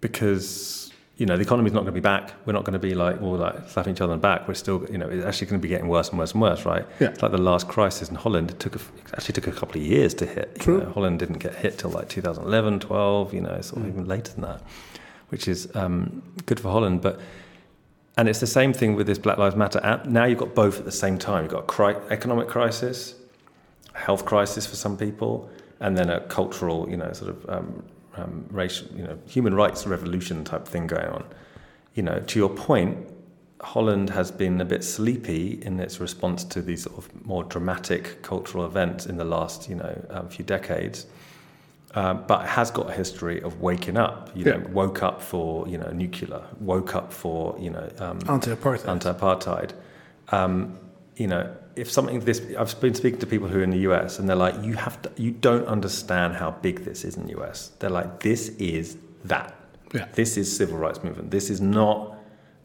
because 0.00 0.81
you 1.22 1.26
know 1.26 1.36
the 1.36 1.42
economy's 1.42 1.72
not 1.72 1.82
going 1.84 1.94
to 1.94 2.00
be 2.02 2.08
back. 2.14 2.32
We're 2.46 2.52
not 2.52 2.64
going 2.64 2.72
to 2.80 2.86
be 2.88 2.94
like 2.94 3.22
all 3.22 3.36
like 3.36 3.56
slapping 3.68 3.92
each 3.94 4.00
other 4.00 4.12
on 4.12 4.18
the 4.18 4.22
back. 4.30 4.48
We're 4.48 4.54
still 4.54 4.84
you 4.90 4.98
know 4.98 5.08
it's 5.08 5.24
actually 5.24 5.46
going 5.50 5.60
to 5.60 5.62
be 5.62 5.68
getting 5.68 5.86
worse 5.86 6.08
and 6.10 6.18
worse 6.18 6.32
and 6.32 6.42
worse, 6.42 6.64
right? 6.66 6.84
Yeah. 6.98 7.10
It's 7.10 7.22
like 7.22 7.30
the 7.30 7.38
last 7.50 7.68
crisis 7.68 8.08
in 8.08 8.16
Holland. 8.16 8.50
It 8.50 8.58
took 8.58 8.74
a, 8.74 8.78
it 8.80 9.12
actually 9.14 9.34
took 9.34 9.46
a 9.46 9.52
couple 9.52 9.80
of 9.80 9.86
years 9.86 10.14
to 10.14 10.26
hit. 10.26 10.50
you 10.56 10.62
True. 10.64 10.80
know. 10.80 10.90
Holland 10.90 11.20
didn't 11.20 11.38
get 11.38 11.54
hit 11.54 11.78
till 11.78 11.90
like 11.90 12.08
2011, 12.08 12.80
12. 12.80 13.34
You 13.34 13.40
know, 13.42 13.50
Mm. 13.50 13.64
sort 13.64 13.82
of 13.82 13.88
even 13.88 14.04
later 14.08 14.32
than 14.32 14.42
that, 14.42 14.60
which 15.28 15.46
is 15.46 15.68
um, 15.76 16.22
good 16.46 16.58
for 16.60 16.70
Holland, 16.70 17.00
but. 17.02 17.20
And 18.18 18.28
it's 18.28 18.40
the 18.40 18.46
same 18.46 18.72
thing 18.74 18.94
with 18.94 19.06
this 19.06 19.18
Black 19.18 19.38
Lives 19.38 19.56
Matter 19.56 19.80
app. 19.82 20.04
Now 20.04 20.24
you've 20.26 20.38
got 20.38 20.54
both 20.54 20.78
at 20.78 20.84
the 20.84 20.92
same 21.04 21.16
time. 21.16 21.44
You've 21.44 21.52
got 21.52 21.60
a 21.62 21.66
cri- 21.76 21.96
economic 22.10 22.46
crisis, 22.46 23.14
a 23.94 23.98
health 23.98 24.26
crisis 24.26 24.66
for 24.66 24.76
some 24.76 24.98
people, 24.98 25.48
and 25.80 25.96
then 25.96 26.10
a 26.10 26.20
cultural, 26.38 26.86
you 26.90 26.96
know, 26.98 27.10
sort 27.14 27.30
of 27.30 27.48
um, 27.48 27.82
um, 28.16 28.46
racial, 28.50 28.88
you 28.94 29.02
know, 29.04 29.18
human 29.26 29.54
rights 29.54 29.86
revolution 29.86 30.44
type 30.44 30.66
thing 30.66 30.86
going 30.86 31.06
on. 31.06 31.24
You 31.94 32.02
know, 32.02 32.20
to 32.20 32.38
your 32.38 32.48
point, 32.48 32.96
Holland 33.60 34.10
has 34.10 34.30
been 34.30 34.60
a 34.60 34.64
bit 34.64 34.82
sleepy 34.82 35.60
in 35.62 35.78
its 35.78 36.00
response 36.00 36.42
to 36.44 36.60
these 36.62 36.82
sort 36.82 36.98
of 36.98 37.26
more 37.26 37.44
dramatic 37.44 38.22
cultural 38.22 38.64
events 38.66 39.06
in 39.06 39.16
the 39.16 39.24
last, 39.24 39.68
you 39.68 39.76
know, 39.76 40.06
um, 40.10 40.28
few 40.28 40.44
decades. 40.44 41.06
Um, 41.94 42.24
but 42.26 42.44
it 42.44 42.48
has 42.48 42.70
got 42.70 42.88
a 42.88 42.92
history 42.92 43.42
of 43.42 43.60
waking 43.60 43.98
up. 43.98 44.30
You 44.34 44.44
know, 44.46 44.62
woke 44.70 45.02
up 45.02 45.20
for 45.20 45.68
you 45.68 45.76
know 45.76 45.90
nuclear, 45.90 46.42
woke 46.58 46.94
up 46.94 47.12
for 47.12 47.54
you 47.58 47.68
know 47.68 47.86
um, 47.98 48.18
Anti-apartheid. 48.28 48.88
anti-apartheid. 48.88 49.72
Um, 50.30 50.78
you 51.16 51.26
know, 51.26 51.54
if 51.76 51.90
something 51.90 52.20
this, 52.20 52.42
I've 52.58 52.78
been 52.80 52.94
speaking 52.94 53.20
to 53.20 53.26
people 53.26 53.48
who 53.48 53.60
are 53.60 53.62
in 53.62 53.70
the 53.70 53.80
US, 53.90 54.18
and 54.18 54.28
they're 54.28 54.36
like, 54.36 54.62
you 54.62 54.74
have 54.74 55.00
to, 55.02 55.10
you 55.16 55.30
don't 55.30 55.66
understand 55.66 56.34
how 56.36 56.50
big 56.50 56.84
this 56.84 57.04
is 57.04 57.16
in 57.16 57.26
the 57.26 57.40
US. 57.40 57.72
They're 57.78 57.90
like, 57.90 58.20
this 58.20 58.50
is 58.50 58.96
that. 59.24 59.54
Yeah. 59.94 60.08
This 60.14 60.36
is 60.36 60.54
civil 60.54 60.78
rights 60.78 61.02
movement. 61.04 61.30
This 61.30 61.50
is 61.50 61.60
not 61.60 62.16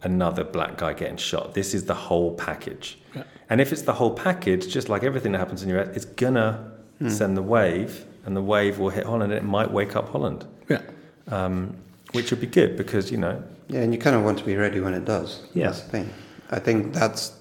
another 0.04 0.44
black 0.44 0.78
guy 0.78 0.94
getting 0.94 1.18
shot. 1.18 1.54
This 1.54 1.74
is 1.74 1.86
the 1.86 1.94
whole 1.94 2.34
package. 2.36 2.98
Yeah. 3.16 3.24
And 3.50 3.60
if 3.62 3.72
it's 3.72 3.82
the 3.82 3.94
whole 3.94 4.14
package, 4.14 4.72
just 4.72 4.90
like 4.90 5.04
everything 5.04 5.32
that 5.34 5.40
happens 5.40 5.64
in 5.64 5.70
the 5.70 5.80
US, 5.80 5.96
it's 5.96 6.06
gonna 6.06 6.72
send 7.10 7.38
the 7.38 7.44
wave, 7.44 8.06
and 8.26 8.36
the 8.36 8.42
wave 8.42 8.80
will 8.80 8.90
hit 8.90 9.06
Holland, 9.06 9.32
and 9.32 9.34
it 9.34 9.44
might 9.44 9.70
wake 9.70 9.96
up 9.96 10.10
Holland, 10.10 10.46
yeah. 10.68 10.82
um, 11.28 11.76
which 12.14 12.32
would 12.32 12.42
be 12.42 12.48
good 12.48 12.76
because 12.76 13.12
you 13.12 13.18
know, 13.18 13.44
Yeah, 13.70 13.82
and 13.82 13.94
you 13.94 14.00
kind 14.00 14.16
of 14.16 14.24
want 14.24 14.40
to 14.40 14.46
be 14.46 14.56
ready 14.56 14.80
when 14.80 14.94
it 14.94 15.06
does. 15.06 15.44
Yeah. 15.54 15.68
That's 15.68 15.82
the 15.82 15.90
thing. 15.90 16.10
I 16.50 16.60
think 16.60 16.94
that's 16.94 17.34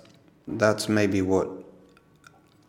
that's 0.47 0.89
maybe 0.89 1.23
what 1.23 1.49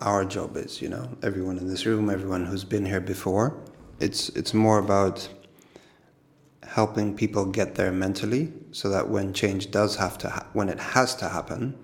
our 0.01 0.25
job 0.25 0.55
is. 0.57 0.81
You 0.81 0.89
know, 0.89 1.09
everyone 1.23 1.57
in 1.57 1.67
this 1.67 1.85
room, 1.85 2.09
everyone 2.09 2.45
who's 2.45 2.63
been 2.63 2.85
here 2.85 3.01
before. 3.01 3.55
It's 3.99 4.29
it's 4.29 4.53
more 4.53 4.79
about 4.79 5.27
helping 6.63 7.15
people 7.15 7.45
get 7.45 7.75
there 7.75 7.91
mentally, 7.91 8.51
so 8.71 8.89
that 8.89 9.09
when 9.09 9.33
change 9.33 9.71
does 9.71 9.95
have 9.95 10.17
to, 10.19 10.29
ha- 10.29 10.45
when 10.53 10.69
it 10.69 10.79
has 10.79 11.15
to 11.15 11.29
happen, 11.29 11.75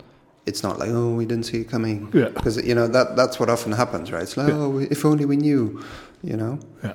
it's 0.45 0.61
not 0.61 0.77
like 0.77 0.89
oh 0.89 1.13
we 1.15 1.25
didn't 1.25 1.45
see 1.45 1.61
it 1.61 1.69
coming. 1.69 2.09
Yeah. 2.13 2.29
Because 2.29 2.57
you 2.65 2.75
know 2.75 2.87
that 2.87 3.15
that's 3.15 3.39
what 3.39 3.49
often 3.49 3.71
happens, 3.71 4.11
right? 4.11 4.23
It's 4.23 4.37
like 4.37 4.49
Yeah. 4.49 4.55
oh 4.55 4.79
if 4.79 5.05
only 5.05 5.25
we 5.25 5.37
knew, 5.37 5.83
you 6.21 6.35
know. 6.37 6.59
Yeah. 6.83 6.93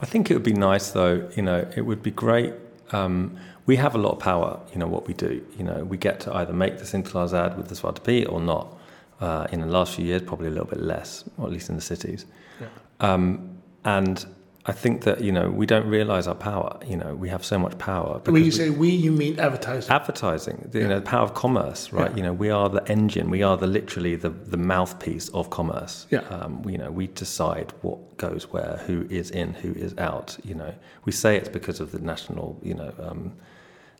I 0.00 0.06
think 0.06 0.30
it 0.30 0.34
would 0.34 0.42
be 0.42 0.52
nice, 0.52 0.90
though. 0.90 1.26
You 1.36 1.42
know, 1.42 1.66
it 1.74 1.80
would 1.82 2.02
be 2.02 2.10
great. 2.10 2.52
Um, 2.92 3.36
we 3.64 3.76
have 3.76 3.94
a 3.94 3.98
lot 3.98 4.12
of 4.12 4.18
power. 4.18 4.60
You 4.72 4.78
know 4.78 4.86
what 4.86 5.08
we 5.08 5.14
do. 5.14 5.42
You 5.58 5.64
know, 5.64 5.84
we 5.84 5.96
get 5.96 6.20
to 6.20 6.34
either 6.36 6.52
make 6.52 6.78
this 6.78 6.92
into 6.94 7.12
Azad 7.14 7.56
with 7.56 7.68
the 7.68 7.74
Zwarte 7.74 8.04
Piet 8.04 8.28
or 8.28 8.40
not. 8.40 8.75
Uh, 9.20 9.46
in 9.50 9.60
the 9.60 9.66
last 9.66 9.94
few 9.94 10.04
years, 10.04 10.20
probably 10.22 10.46
a 10.48 10.50
little 10.50 10.66
bit 10.66 10.80
less, 10.80 11.24
or 11.38 11.46
at 11.46 11.52
least 11.52 11.70
in 11.70 11.74
the 11.76 11.80
cities. 11.80 12.26
Yeah. 12.60 12.66
Um, 13.00 13.58
and 13.84 14.26
I 14.66 14.72
think 14.72 15.04
that 15.04 15.22
you 15.22 15.32
know 15.32 15.48
we 15.48 15.64
don't 15.64 15.86
realize 15.88 16.26
our 16.26 16.34
power. 16.34 16.78
You 16.86 16.96
know, 16.98 17.14
we 17.14 17.28
have 17.30 17.42
so 17.44 17.58
much 17.58 17.78
power. 17.78 18.20
When 18.26 18.44
you 18.44 18.50
say 18.50 18.68
we, 18.68 18.90
you 18.90 19.12
mean 19.12 19.38
advertising. 19.40 19.90
advertising 19.90 20.68
the, 20.72 20.80
you 20.80 20.88
know 20.88 20.96
the 21.00 21.06
power 21.06 21.22
of 21.22 21.32
commerce 21.34 21.92
right 21.92 22.10
Yeah. 22.10 22.16
you 22.16 22.22
know 22.24 22.32
we 22.34 22.50
are 22.50 22.68
the 22.68 22.84
engine 22.90 23.30
we 23.30 23.42
are 23.42 23.56
the 23.56 23.66
literally 23.68 24.16
the, 24.16 24.30
the 24.30 24.56
mouthpiece 24.58 25.28
of 25.30 25.48
commerce 25.50 26.06
Yeah. 26.10 26.18
um, 26.34 26.62
we, 26.64 26.72
you 26.72 26.78
know 26.78 26.90
we 26.90 27.06
decide 27.06 27.72
what 27.82 27.98
goes 28.18 28.52
where 28.52 28.82
who 28.86 29.06
is 29.08 29.30
in 29.30 29.54
who 29.54 29.72
is 29.72 29.94
out 29.98 30.36
you 30.44 30.54
know 30.54 30.74
we 31.06 31.12
say 31.12 31.36
it's 31.36 31.48
because 31.48 31.78
of 31.80 31.88
the 31.92 32.00
national 32.00 32.58
you 32.62 32.74
know 32.74 32.92
um, 32.98 33.32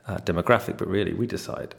uh, 0.08 0.18
demographic 0.18 0.76
but 0.76 0.88
really 0.88 1.14
we 1.14 1.26
decide 1.26 1.74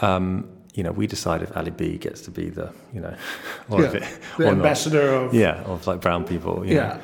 um, 0.00 0.48
you 0.74 0.82
know 0.82 0.92
we 0.92 1.06
decide 1.06 1.42
if 1.42 1.56
Ali 1.56 1.70
B 1.70 1.98
gets 1.98 2.20
to 2.22 2.30
be 2.30 2.48
the 2.48 2.72
you 2.94 3.00
know 3.00 3.14
or 3.70 3.84
if 3.84 3.94
yeah. 3.94 4.00
it, 4.00 4.18
The 4.38 4.44
or 4.44 4.46
not. 4.46 4.56
ambassador 4.56 5.08
of. 5.14 5.34
yeah 5.34 5.62
of 5.64 5.86
like 5.86 6.00
brown 6.00 6.24
people. 6.24 6.64
Yeah. 6.66 6.98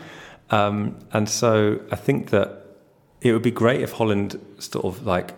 Um, 0.50 0.96
and 1.12 1.28
so 1.28 1.78
I 1.90 1.96
think 1.96 2.30
that 2.30 2.64
it 3.20 3.32
would 3.32 3.42
be 3.42 3.50
great 3.50 3.82
if 3.82 3.92
Holland 3.92 4.40
sort 4.58 4.84
of 4.84 5.04
like 5.06 5.34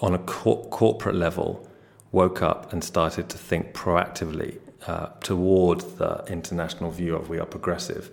on 0.00 0.14
a 0.14 0.18
cor- 0.18 0.66
corporate 0.68 1.14
level 1.14 1.66
woke 2.10 2.42
up 2.42 2.72
and 2.72 2.84
started 2.84 3.28
to 3.30 3.38
think 3.38 3.72
proactively 3.72 4.58
uh, 4.86 5.06
toward 5.20 5.80
the 5.98 6.24
international 6.28 6.90
view 6.90 7.16
of 7.16 7.28
we 7.30 7.38
are 7.38 7.46
progressive. 7.46 8.10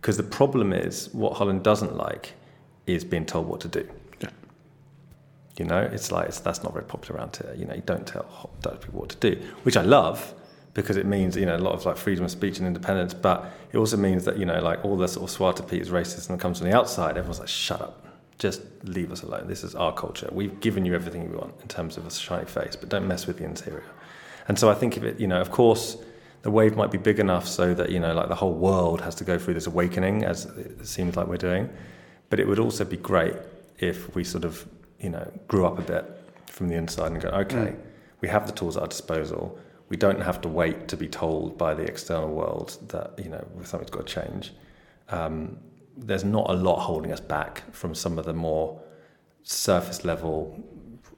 Because 0.00 0.16
the 0.18 0.22
problem 0.22 0.72
is 0.72 1.08
what 1.12 1.34
Holland 1.38 1.62
doesn't 1.64 1.96
like 1.96 2.34
is 2.86 3.04
being 3.04 3.24
told 3.24 3.46
what 3.46 3.60
to 3.60 3.68
do. 3.68 3.88
You 5.58 5.64
know, 5.64 5.80
it's 5.80 6.12
like 6.12 6.28
it's, 6.28 6.40
that's 6.40 6.62
not 6.62 6.72
very 6.72 6.84
popular 6.84 7.18
around 7.18 7.36
here. 7.36 7.54
You 7.56 7.64
know, 7.64 7.74
you 7.74 7.82
don't 7.84 8.06
tell 8.06 8.50
Dutch 8.60 8.80
people 8.80 9.00
what 9.00 9.08
to 9.10 9.16
do, 9.16 9.42
which 9.64 9.76
I 9.76 9.82
love 9.82 10.34
because 10.74 10.96
it 10.96 11.06
means 11.06 11.36
you 11.36 11.46
know 11.46 11.56
a 11.56 11.58
lot 11.58 11.72
of 11.72 11.84
like 11.84 11.96
freedom 11.96 12.24
of 12.24 12.30
speech 12.30 12.58
and 12.58 12.66
independence. 12.66 13.14
But 13.14 13.50
it 13.72 13.78
also 13.78 13.96
means 13.96 14.24
that 14.24 14.38
you 14.38 14.46
know 14.46 14.60
like 14.60 14.84
all 14.84 14.96
the 14.96 15.08
sort 15.08 15.28
of 15.28 15.36
Zwarte 15.36 15.68
Piet 15.68 15.82
is 15.82 15.90
racist 15.90 16.30
and 16.30 16.38
comes 16.38 16.58
from 16.58 16.70
the 16.70 16.76
outside. 16.76 17.16
Everyone's 17.16 17.40
like, 17.40 17.48
shut 17.48 17.80
up, 17.80 18.06
just 18.38 18.62
leave 18.84 19.10
us 19.10 19.22
alone. 19.22 19.48
This 19.48 19.64
is 19.64 19.74
our 19.74 19.92
culture. 19.92 20.28
We've 20.30 20.60
given 20.60 20.84
you 20.84 20.94
everything 20.94 21.22
you 21.24 21.36
want 21.36 21.54
in 21.60 21.68
terms 21.68 21.96
of 21.96 22.06
a 22.06 22.10
shiny 22.10 22.46
face, 22.46 22.76
but 22.76 22.88
don't 22.88 23.08
mess 23.08 23.26
with 23.26 23.38
the 23.38 23.44
interior. 23.44 23.90
And 24.46 24.58
so 24.58 24.70
I 24.70 24.74
think 24.74 24.96
of 24.96 25.04
it, 25.04 25.18
you 25.20 25.26
know, 25.26 25.40
of 25.40 25.50
course. 25.50 25.96
The 26.42 26.52
wave 26.52 26.76
might 26.76 26.92
be 26.92 26.98
big 26.98 27.18
enough 27.18 27.48
so 27.48 27.74
that 27.74 27.90
you 27.90 27.98
know, 27.98 28.14
like 28.14 28.28
the 28.28 28.36
whole 28.36 28.54
world 28.54 29.00
has 29.00 29.16
to 29.16 29.24
go 29.24 29.40
through 29.40 29.54
this 29.54 29.66
awakening, 29.66 30.24
as 30.24 30.44
it 30.44 30.86
seems 30.86 31.16
like 31.16 31.26
we're 31.26 31.36
doing. 31.36 31.68
But 32.30 32.38
it 32.38 32.46
would 32.46 32.60
also 32.60 32.84
be 32.84 32.96
great 32.96 33.34
if 33.80 34.14
we 34.14 34.22
sort 34.22 34.44
of, 34.44 34.64
you 35.00 35.10
know, 35.10 35.30
grew 35.46 35.66
up 35.66 35.78
a 35.78 35.82
bit 35.82 36.04
from 36.46 36.68
the 36.68 36.74
inside 36.74 37.12
and 37.12 37.20
go, 37.20 37.28
okay, 37.28 37.76
we 38.20 38.28
have 38.28 38.46
the 38.46 38.52
tools 38.52 38.76
at 38.76 38.82
our 38.82 38.88
disposal. 38.88 39.58
We 39.88 39.96
don't 39.96 40.20
have 40.20 40.40
to 40.42 40.48
wait 40.48 40.88
to 40.88 40.96
be 40.96 41.08
told 41.08 41.56
by 41.56 41.74
the 41.74 41.84
external 41.84 42.28
world 42.28 42.76
that, 42.88 43.18
you 43.18 43.30
know, 43.30 43.46
something's 43.64 43.90
got 43.90 44.06
to 44.06 44.12
change. 44.22 44.52
Um, 45.08 45.58
there's 45.96 46.24
not 46.24 46.50
a 46.50 46.52
lot 46.52 46.80
holding 46.80 47.12
us 47.12 47.20
back 47.20 47.62
from 47.72 47.94
some 47.94 48.18
of 48.18 48.24
the 48.24 48.32
more 48.32 48.80
surface 49.42 50.04
level, 50.04 50.62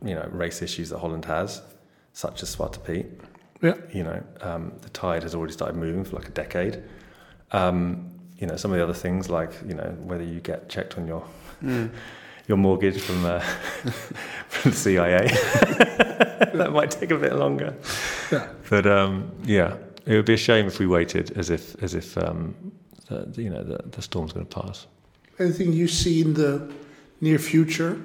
you 0.04 0.14
know, 0.14 0.28
race 0.30 0.62
issues 0.62 0.90
that 0.90 0.98
Holland 0.98 1.24
has, 1.24 1.62
such 2.12 2.42
as 2.42 2.54
Zwarte 2.54 2.84
Piet. 2.84 3.20
Yeah. 3.62 3.74
You 3.92 4.04
know, 4.04 4.22
um, 4.40 4.72
the 4.80 4.88
tide 4.90 5.22
has 5.22 5.34
already 5.34 5.52
started 5.52 5.76
moving 5.76 6.04
for 6.04 6.16
like 6.16 6.28
a 6.28 6.32
decade. 6.32 6.82
Um, 7.52 8.10
you 8.38 8.46
know, 8.46 8.56
some 8.56 8.70
of 8.70 8.78
the 8.78 8.82
other 8.82 8.94
things 8.94 9.28
like 9.28 9.52
you 9.66 9.74
know 9.74 9.94
whether 10.00 10.24
you 10.24 10.40
get 10.40 10.68
checked 10.68 10.96
on 10.96 11.06
your 11.06 11.24
your 12.51 12.59
mortgage 12.59 13.01
from 13.01 13.24
uh, 13.24 13.38
from 14.48 14.72
the 14.72 14.76
CIA. 14.76 15.28
that 16.59 16.70
might 16.72 16.90
take 16.90 17.12
a 17.12 17.16
bit 17.16 17.34
longer. 17.36 17.74
Yeah. 18.32 18.48
But 18.68 18.86
um, 18.86 19.30
yeah, 19.44 19.76
it 20.05 20.16
would 20.16 20.26
be 20.26 20.34
a 20.34 20.44
shame 20.48 20.66
if 20.66 20.78
we 20.80 20.86
waited 20.86 21.30
as 21.38 21.48
if 21.48 21.80
as 21.82 21.94
if 21.94 22.18
um, 22.18 22.55
the, 23.09 23.42
you 23.42 23.51
know 23.51 23.62
the, 23.62 23.78
the 23.96 24.03
storm's 24.03 24.32
going 24.32 24.46
to 24.46 24.61
pass. 24.62 24.86
Anything 25.38 25.72
you 25.72 25.88
see 25.88 26.20
in 26.20 26.34
the 26.34 26.70
near 27.20 27.38
future 27.38 28.03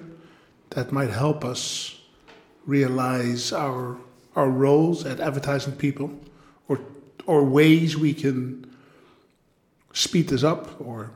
that 0.69 0.91
might 0.91 1.09
help 1.09 1.43
us 1.43 1.99
realize 2.67 3.51
our 3.51 3.97
our 4.35 4.49
roles 4.49 5.05
at 5.05 5.19
advertising 5.19 5.73
people, 5.73 6.11
or 6.69 6.79
or 7.25 7.43
ways 7.43 7.97
we 7.97 8.13
can 8.13 8.63
speed 9.93 10.27
this 10.27 10.43
up, 10.43 10.79
or 10.79 11.09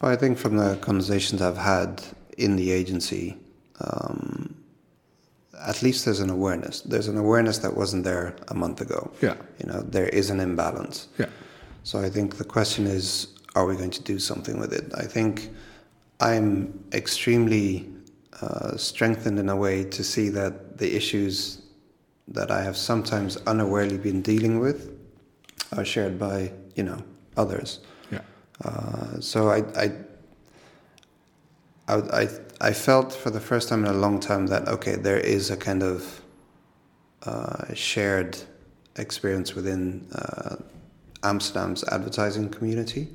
Well, 0.00 0.10
I 0.10 0.16
think 0.16 0.38
from 0.38 0.56
the 0.56 0.76
conversations 0.80 1.40
I've 1.40 1.58
had 1.58 2.02
in 2.38 2.56
the 2.56 2.70
agency, 2.70 3.36
um, 3.80 4.54
at 5.66 5.82
least 5.82 6.04
there's 6.04 6.20
an 6.20 6.30
awareness. 6.30 6.80
There's 6.82 7.08
an 7.08 7.16
awareness 7.16 7.58
that 7.58 7.76
wasn't 7.76 8.04
there 8.04 8.34
a 8.48 8.54
month 8.54 8.80
ago. 8.80 9.10
yeah, 9.22 9.34
You 9.60 9.66
know, 9.72 9.80
there 9.82 10.08
is 10.08 10.30
an 10.30 10.40
imbalance. 10.40 11.08
yeah, 11.18 11.26
So 11.84 11.98
I 12.00 12.10
think 12.10 12.36
the 12.36 12.44
question 12.44 12.86
is, 12.86 13.28
are 13.54 13.66
we 13.66 13.76
going 13.76 13.90
to 13.92 14.02
do 14.02 14.18
something 14.18 14.58
with 14.58 14.72
it? 14.72 14.92
I 14.96 15.04
think 15.04 15.50
I'm 16.20 16.84
extremely 16.92 17.88
uh, 18.40 18.76
strengthened 18.76 19.38
in 19.38 19.48
a 19.48 19.56
way 19.56 19.84
to 19.84 20.02
see 20.02 20.28
that 20.30 20.78
the 20.78 20.94
issues 20.96 21.62
that 22.28 22.50
I 22.50 22.62
have 22.62 22.76
sometimes 22.76 23.36
unawarely 23.46 23.98
been 23.98 24.22
dealing 24.22 24.58
with 24.58 24.90
are 25.76 25.84
shared 25.84 26.18
by 26.18 26.50
you 26.74 26.82
know 26.82 26.98
others. 27.36 27.80
yeah, 28.10 28.20
Uh, 28.64 29.20
so 29.20 29.50
I, 29.50 29.58
I, 29.76 29.92
I, 31.88 31.94
I, 32.22 32.28
I 32.60 32.72
felt 32.72 33.12
for 33.12 33.30
the 33.30 33.40
first 33.40 33.68
time 33.68 33.84
in 33.84 33.90
a 33.90 33.96
long 33.98 34.20
time 34.20 34.46
that 34.48 34.68
okay, 34.68 34.96
there 34.96 35.18
is 35.18 35.50
a 35.50 35.56
kind 35.56 35.82
of 35.82 36.22
uh, 37.24 37.74
shared 37.74 38.38
experience 38.96 39.54
within 39.54 40.06
uh, 40.14 40.56
Amsterdam's 41.22 41.84
advertising 41.84 42.48
community, 42.48 43.08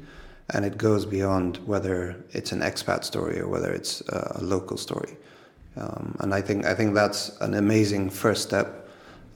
and 0.51 0.65
it 0.65 0.77
goes 0.77 1.05
beyond 1.05 1.57
whether 1.65 2.15
it's 2.31 2.51
an 2.51 2.61
expat 2.61 3.03
story 3.03 3.39
or 3.39 3.47
whether 3.47 3.71
it's 3.71 4.01
uh, 4.09 4.33
a 4.35 4.43
local 4.43 4.77
story. 4.77 5.15
Um, 5.77 6.15
and 6.19 6.33
I 6.33 6.41
think 6.41 6.65
I 6.65 6.73
think 6.73 6.93
that's 6.93 7.29
an 7.41 7.53
amazing 7.53 8.09
first 8.09 8.43
step. 8.43 8.87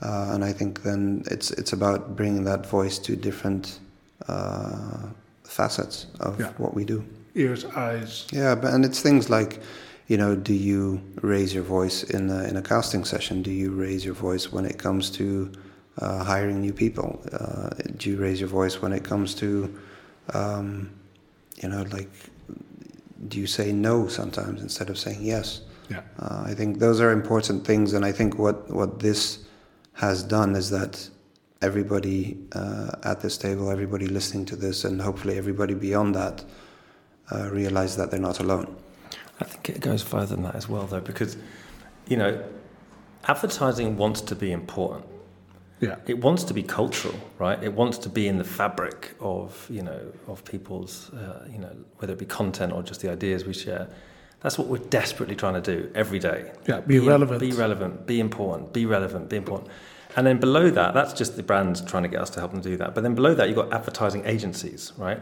Uh, 0.01 0.31
and 0.33 0.43
I 0.43 0.51
think 0.51 0.83
then 0.83 1.23
it's 1.31 1.51
it's 1.51 1.73
about 1.73 2.15
bringing 2.15 2.43
that 2.43 2.65
voice 2.65 2.99
to 2.99 3.15
different 3.15 3.79
uh, 4.27 5.07
facets 5.43 6.07
of 6.19 6.39
Yeah. 6.39 6.51
what 6.57 6.73
we 6.73 6.83
do. 6.83 7.03
Ears, 7.35 7.65
eyes, 7.65 8.27
Yeah, 8.31 8.55
but 8.55 8.73
and 8.73 8.85
it's 8.85 9.01
things 9.01 9.29
like, 9.29 9.61
you 10.07 10.17
know, 10.17 10.35
do 10.35 10.53
you 10.53 11.01
raise 11.21 11.53
your 11.53 11.63
voice 11.63 12.03
in 12.03 12.29
a, 12.29 12.43
in 12.43 12.57
a 12.57 12.61
casting 12.61 13.05
session? 13.05 13.41
Do 13.41 13.51
you 13.51 13.71
raise 13.71 14.05
your 14.05 14.13
voice 14.15 14.51
when 14.51 14.65
it 14.65 14.77
comes 14.77 15.09
to 15.11 15.51
uh, 15.99 16.23
hiring 16.23 16.61
new 16.61 16.73
people? 16.73 17.21
Uh, 17.31 17.69
do 17.97 18.09
you 18.09 18.17
raise 18.17 18.39
your 18.39 18.49
voice 18.49 18.81
when 18.81 18.91
it 18.93 19.03
comes 19.03 19.33
to, 19.35 19.73
um, 20.33 20.89
you 21.61 21.69
know, 21.69 21.83
like, 21.91 22.09
do 23.27 23.39
you 23.39 23.47
say 23.47 23.71
no 23.71 24.07
sometimes 24.07 24.61
instead 24.61 24.89
of 24.89 24.97
saying 24.97 25.21
yes? 25.21 25.61
yeah, 25.89 26.01
Uh, 26.19 26.43
I 26.45 26.53
think 26.55 26.79
those 26.79 26.99
are 27.01 27.11
important 27.11 27.65
things, 27.65 27.93
and 27.93 28.05
I 28.05 28.11
think 28.11 28.37
what 28.37 28.69
what 28.69 28.99
this 28.99 29.39
has 29.93 30.23
done 30.23 30.55
is 30.57 30.69
that 30.69 31.09
everybody 31.61 32.37
uh, 32.55 32.91
at 33.03 33.19
this 33.21 33.37
table, 33.37 33.69
everybody 33.69 34.07
listening 34.07 34.45
to 34.45 34.55
this, 34.55 34.85
and 34.85 35.01
hopefully 35.01 35.37
everybody 35.37 35.73
beyond 35.73 36.15
that, 36.15 36.43
uh, 37.31 37.49
realize 37.51 37.95
that 37.97 38.11
they're 38.11 38.19
not 38.19 38.39
alone. 38.39 38.75
I 39.39 39.45
think 39.45 39.69
it 39.69 39.81
goes 39.81 40.03
further 40.03 40.35
than 40.35 40.43
that 40.43 40.55
as 40.55 40.69
well, 40.69 40.85
though, 40.85 41.01
because 41.01 41.37
you 42.07 42.17
know, 42.17 42.43
advertising 43.27 43.97
wants 43.97 44.21
to 44.21 44.35
be 44.35 44.51
important. 44.51 45.05
Yeah. 45.79 45.97
It 46.05 46.19
wants 46.19 46.45
to 46.45 46.53
be 46.53 46.63
cultural, 46.63 47.15
right? 47.39 47.61
It 47.61 47.73
wants 47.73 47.97
to 47.99 48.09
be 48.09 48.27
in 48.27 48.37
the 48.37 48.43
fabric 48.43 49.15
of 49.19 49.67
you 49.69 49.81
know 49.81 49.99
of 50.27 50.45
people's 50.45 51.11
uh, 51.13 51.45
you 51.51 51.57
know 51.57 51.75
whether 51.97 52.13
it 52.13 52.19
be 52.19 52.25
content 52.25 52.71
or 52.71 52.83
just 52.83 53.01
the 53.01 53.11
ideas 53.11 53.45
we 53.45 53.53
share. 53.53 53.89
That's 54.39 54.57
what 54.57 54.67
we're 54.67 54.77
desperately 54.89 55.35
trying 55.35 55.61
to 55.61 55.61
do 55.61 55.91
every 55.95 56.19
day. 56.19 56.51
Yeah, 56.67 56.81
be 56.81 56.99
relevant. 56.99 57.39
Be 57.39 57.51
relevant. 57.51 58.05
Be 58.05 58.19
important. 58.19 58.73
Be 58.73 58.85
relevant. 58.85 59.29
Be 59.29 59.37
important. 59.37 59.69
And 60.15 60.27
then 60.27 60.39
below 60.39 60.69
that, 60.69 60.93
that's 60.93 61.13
just 61.13 61.35
the 61.37 61.43
brands 61.43 61.81
trying 61.81 62.03
to 62.03 62.09
get 62.09 62.21
us 62.21 62.29
to 62.31 62.39
help 62.39 62.51
them 62.51 62.61
do 62.61 62.77
that. 62.77 62.93
But 62.93 63.03
then 63.03 63.15
below 63.15 63.33
that, 63.33 63.47
you've 63.47 63.55
got 63.55 63.73
advertising 63.73 64.25
agencies, 64.25 64.93
right? 64.97 65.21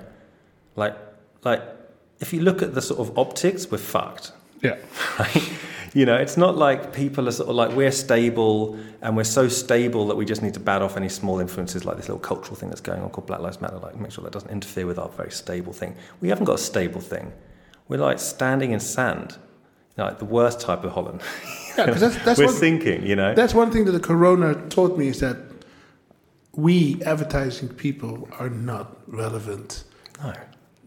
Like, 0.75 0.97
like 1.43 1.61
if 2.21 2.31
you 2.33 2.39
look 2.41 2.61
at 2.61 2.73
the 2.73 2.81
sort 2.81 2.99
of 2.99 3.17
optics, 3.17 3.69
we're 3.69 3.77
fucked. 3.77 4.31
Yeah. 4.61 4.77
Right? 5.19 5.51
You 5.93 6.05
know, 6.05 6.15
it's 6.15 6.37
not 6.37 6.55
like 6.57 6.93
people 6.93 7.27
are 7.27 7.33
sort 7.33 7.49
of 7.49 7.55
like 7.55 7.71
we're 7.75 7.91
stable 7.91 8.79
and 9.01 9.17
we're 9.17 9.25
so 9.25 9.49
stable 9.49 10.07
that 10.07 10.15
we 10.15 10.23
just 10.23 10.41
need 10.41 10.53
to 10.53 10.59
bat 10.61 10.81
off 10.81 10.95
any 10.95 11.09
small 11.09 11.41
influences 11.41 11.83
like 11.83 11.97
this 11.97 12.07
little 12.07 12.21
cultural 12.21 12.55
thing 12.55 12.69
that's 12.69 12.79
going 12.79 13.01
on 13.01 13.09
called 13.09 13.27
Black 13.27 13.41
Lives 13.41 13.59
Matter. 13.59 13.77
Like, 13.77 13.97
make 13.97 14.11
sure 14.13 14.23
that 14.23 14.31
doesn't 14.31 14.49
interfere 14.51 14.85
with 14.87 14.97
our 14.97 15.09
very 15.09 15.31
stable 15.31 15.73
thing. 15.73 15.93
We 16.21 16.29
haven't 16.29 16.45
got 16.45 16.55
a 16.55 16.63
stable 16.71 17.01
thing. 17.01 17.33
We're 17.89 17.97
like 17.99 18.19
standing 18.19 18.71
in 18.71 18.79
sand, 18.79 19.35
like 19.97 20.17
the 20.19 20.23
worst 20.25 20.61
type 20.61 20.85
of 20.85 20.93
Holland. 20.93 21.19
Yeah, 21.77 21.87
that's- 21.87 22.23
that's 22.23 22.39
we're 22.39 22.45
what- 22.45 22.55
sinking. 22.55 23.05
You 23.05 23.17
know, 23.17 23.35
That's 23.35 23.53
one 23.53 23.69
thing 23.69 23.83
that 23.85 23.91
the 23.91 23.99
corona 23.99 24.55
taught 24.69 24.97
me 24.97 25.09
is 25.09 25.19
that 25.19 25.35
we 26.53 27.01
advertising 27.05 27.67
people 27.67 28.29
are 28.39 28.49
not 28.49 28.97
relevant. 29.07 29.83
no. 30.23 30.33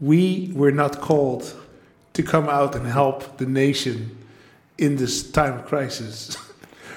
We 0.00 0.50
were 0.54 0.72
not 0.72 1.00
called 1.00 1.54
to 2.14 2.22
come 2.22 2.48
out 2.48 2.74
and 2.74 2.86
help 2.86 3.38
the 3.38 3.46
nation 3.46 4.16
in 4.78 4.96
this 4.96 5.30
time 5.30 5.54
of 5.54 5.66
crisis. 5.66 6.36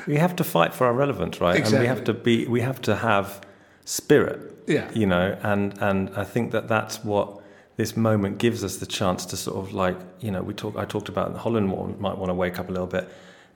We 0.08 0.16
have 0.16 0.36
to 0.38 0.44
fight 0.44 0.74
for 0.74 0.88
our 0.88 0.94
relevance, 0.94 1.42
right? 1.42 1.58
Exactly. 1.58 1.78
And 1.78 1.84
we 1.84 1.88
have 1.88 2.04
to 2.06 2.14
be. 2.14 2.48
We 2.48 2.62
have 2.62 2.82
to 2.84 2.96
have 2.96 3.42
spirit. 3.86 4.40
Yeah. 4.68 4.90
You 4.94 5.06
know, 5.06 5.38
and 5.44 5.78
and 5.82 6.10
I 6.16 6.24
think 6.24 6.52
that 6.52 6.68
that's 6.68 7.04
what 7.04 7.42
this 7.78 7.96
moment 7.96 8.38
gives 8.38 8.64
us 8.64 8.78
the 8.78 8.86
chance 8.86 9.26
to 9.28 9.38
sort 9.38 9.58
of 9.58 9.74
like 9.74 9.98
you 10.20 10.32
know 10.32 10.42
we 10.42 10.54
talk. 10.54 10.78
I 10.78 10.86
talked 10.86 11.10
about 11.10 11.36
Holland 11.38 11.68
might 12.00 12.18
want 12.18 12.30
to 12.30 12.34
wake 12.34 12.58
up 12.60 12.70
a 12.70 12.72
little 12.72 12.88
bit. 12.88 13.10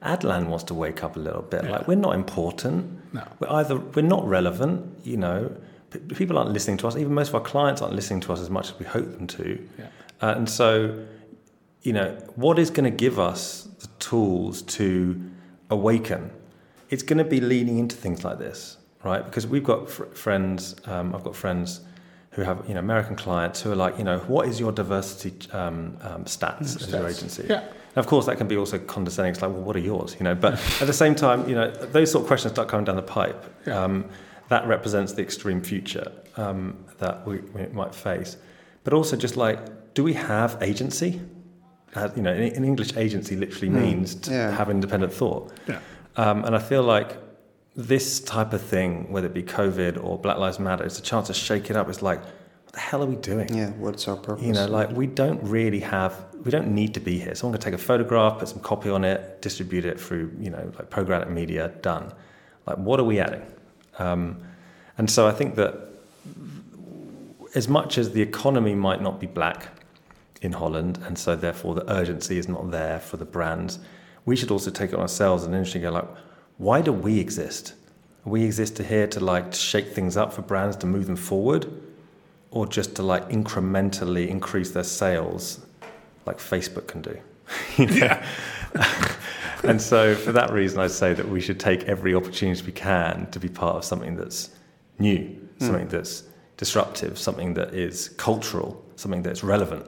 Adland 0.03 0.47
wants 0.47 0.63
to 0.65 0.73
wake 0.73 1.03
up 1.03 1.15
a 1.15 1.19
little 1.19 1.43
bit. 1.43 1.63
Yeah. 1.63 1.71
Like 1.71 1.87
we're 1.87 1.95
not 1.95 2.15
important. 2.15 3.13
No. 3.13 3.23
We're 3.39 3.51
either 3.51 3.77
we're 3.77 4.01
not 4.01 4.27
relevant. 4.27 4.97
You 5.03 5.17
know, 5.17 5.55
people 5.91 6.37
aren't 6.37 6.51
listening 6.51 6.77
to 6.77 6.87
us. 6.87 6.95
Even 6.95 7.13
most 7.13 7.29
of 7.29 7.35
our 7.35 7.41
clients 7.41 7.81
aren't 7.81 7.95
listening 7.95 8.21
to 8.21 8.33
us 8.33 8.39
as 8.39 8.49
much 8.49 8.69
as 8.69 8.79
we 8.79 8.85
hope 8.85 9.11
them 9.11 9.27
to. 9.27 9.67
Yeah. 9.77 9.87
Uh, 10.21 10.33
and 10.37 10.49
so, 10.49 11.05
you 11.81 11.93
know, 11.93 12.11
what 12.35 12.59
is 12.59 12.69
going 12.69 12.89
to 12.89 12.95
give 12.95 13.19
us 13.19 13.67
the 13.79 13.87
tools 13.99 14.61
to 14.63 15.21
awaken? 15.69 16.31
It's 16.89 17.03
going 17.03 17.17
to 17.17 17.23
be 17.23 17.41
leaning 17.41 17.79
into 17.79 17.95
things 17.95 18.23
like 18.23 18.39
this, 18.39 18.77
right? 19.03 19.23
Because 19.23 19.47
we've 19.47 19.63
got 19.63 19.89
fr- 19.89 20.05
friends, 20.05 20.75
um, 20.85 21.15
I've 21.15 21.23
got 21.23 21.35
friends 21.35 21.81
who 22.31 22.43
have, 22.43 22.63
you 22.67 22.73
know, 22.73 22.79
American 22.79 23.15
clients 23.15 23.61
who 23.61 23.71
are 23.71 23.75
like, 23.75 23.97
you 23.97 24.03
know, 24.03 24.19
what 24.19 24.47
is 24.47 24.59
your 24.59 24.71
diversity 24.71 25.33
um, 25.51 25.97
um, 26.01 26.23
stats 26.25 26.81
as 26.81 26.89
your 26.89 27.07
agency? 27.07 27.45
Yeah. 27.49 27.59
And 27.59 27.97
of 27.97 28.07
course, 28.07 28.25
that 28.27 28.37
can 28.37 28.47
be 28.47 28.55
also 28.55 28.79
condescending. 28.79 29.33
It's 29.33 29.41
like, 29.41 29.51
well, 29.51 29.63
what 29.63 29.75
are 29.75 29.79
yours? 29.79 30.15
You 30.17 30.23
know, 30.23 30.35
but 30.35 30.53
at 30.81 30.87
the 30.87 30.93
same 30.93 31.13
time, 31.13 31.49
you 31.49 31.55
know, 31.55 31.69
those 31.71 32.09
sort 32.11 32.23
of 32.23 32.27
questions 32.27 32.53
start 32.53 32.69
coming 32.69 32.85
down 32.85 32.95
the 32.95 33.01
pipe. 33.01 33.53
Yeah. 33.67 33.83
Um, 33.83 34.05
that 34.51 34.67
represents 34.67 35.13
the 35.13 35.21
extreme 35.21 35.61
future 35.61 36.11
um, 36.35 36.77
that 36.99 37.25
we, 37.25 37.37
we 37.55 37.65
might 37.67 37.95
face. 37.95 38.35
But 38.83 38.91
also, 38.93 39.15
just 39.15 39.37
like, 39.37 39.93
do 39.93 40.03
we 40.03 40.13
have 40.13 40.57
agency? 40.61 41.21
Uh, 41.95 42.09
you 42.17 42.21
know, 42.21 42.33
an, 42.33 42.65
English 42.65 42.97
agency 42.97 43.37
literally 43.37 43.69
means 43.69 44.13
to 44.15 44.31
Yeah. 44.31 44.51
have 44.51 44.69
independent 44.69 45.13
thought. 45.13 45.53
Yeah. 45.69 45.79
Um, 46.17 46.43
and 46.43 46.53
I 46.53 46.59
feel 46.59 46.83
like 46.83 47.17
this 47.77 48.19
type 48.19 48.51
of 48.51 48.61
thing, 48.61 49.09
whether 49.13 49.27
it 49.27 49.33
be 49.33 49.43
COVID 49.43 50.03
or 50.03 50.17
Black 50.19 50.37
Lives 50.37 50.59
Matter, 50.59 50.83
it's 50.83 50.99
a 50.99 51.01
chance 51.11 51.27
to 51.27 51.33
shake 51.33 51.69
it 51.69 51.77
up. 51.77 51.87
It's 51.87 52.01
like, 52.01 52.19
what 52.21 52.73
the 52.73 52.79
hell 52.79 53.01
are 53.03 53.05
we 53.05 53.15
doing? 53.15 53.55
Yeah, 53.55 53.69
what's 53.85 54.05
our 54.09 54.17
purpose? 54.17 54.43
You 54.43 54.51
know, 54.51 54.67
like 54.67 54.91
we 54.91 55.07
don't 55.07 55.41
really 55.43 55.79
have, 55.79 56.13
we 56.43 56.51
don't 56.51 56.71
need 56.75 56.93
to 56.95 56.99
be 56.99 57.19
here. 57.19 57.35
Someone 57.35 57.57
can 57.57 57.63
take 57.71 57.79
a 57.81 57.83
photograph, 57.91 58.39
put 58.39 58.49
some 58.49 58.59
copy 58.59 58.89
on 58.89 59.05
it, 59.05 59.41
distribute 59.41 59.85
it 59.85 59.97
through, 59.97 60.25
you 60.41 60.49
know, 60.49 60.63
like 60.77 60.89
programmatic 60.89 61.29
media, 61.29 61.69
done. 61.81 62.11
Like, 62.67 62.77
what 62.79 62.99
are 62.99 63.05
we 63.05 63.19
adding? 63.21 63.43
Um, 63.99 64.37
and 64.97 65.09
so 65.09 65.27
I 65.27 65.31
think 65.31 65.55
that 65.55 65.75
as 67.55 67.67
much 67.67 67.97
as 67.97 68.11
the 68.11 68.21
economy 68.21 68.75
might 68.75 69.01
not 69.01 69.19
be 69.19 69.27
black 69.27 69.69
in 70.41 70.53
Holland, 70.53 70.99
and 71.05 71.17
so 71.17 71.35
therefore 71.35 71.75
the 71.75 71.91
urgency 71.91 72.37
is 72.37 72.47
not 72.47 72.71
there 72.71 72.99
for 72.99 73.17
the 73.17 73.25
brands, 73.25 73.79
we 74.25 74.35
should 74.35 74.51
also 74.51 74.71
take 74.71 74.91
it 74.91 74.95
on 74.95 75.01
ourselves 75.01 75.43
and 75.43 75.53
initially 75.53 75.81
go 75.81 75.91
like, 75.91 76.07
why 76.57 76.81
do 76.81 76.91
we 76.91 77.19
exist? 77.19 77.73
We 78.23 78.43
exist 78.43 78.75
to 78.77 78.83
here 78.83 79.07
to 79.07 79.19
like 79.19 79.51
to 79.51 79.57
shake 79.57 79.87
things 79.87 80.15
up 80.15 80.31
for 80.31 80.43
brands 80.43 80.77
to 80.77 80.85
move 80.85 81.07
them 81.07 81.15
forward, 81.15 81.65
or 82.51 82.67
just 82.67 82.95
to 82.95 83.03
like 83.03 83.29
incrementally 83.29 84.27
increase 84.27 84.71
their 84.71 84.83
sales, 84.83 85.65
like 86.25 86.37
Facebook 86.37 86.87
can 86.87 87.01
do. 87.01 87.17
Know? 87.77 88.21
and 89.63 89.81
so 89.81 90.15
for 90.15 90.31
that 90.31 90.51
reason, 90.51 90.79
I 90.79 90.87
say 90.87 91.13
that 91.13 91.27
we 91.27 91.41
should 91.41 91.59
take 91.59 91.83
every 91.83 92.15
opportunity 92.15 92.63
we 92.65 92.71
can 92.71 93.29
to 93.31 93.39
be 93.39 93.49
part 93.49 93.75
of 93.75 93.85
something 93.85 94.15
that's 94.15 94.49
new, 94.99 95.49
something 95.59 95.87
that's 95.87 96.23
disruptive, 96.57 97.17
something 97.17 97.53
that 97.55 97.73
is 97.73 98.09
cultural, 98.09 98.83
something 98.95 99.21
that's 99.21 99.43
relevant, 99.43 99.85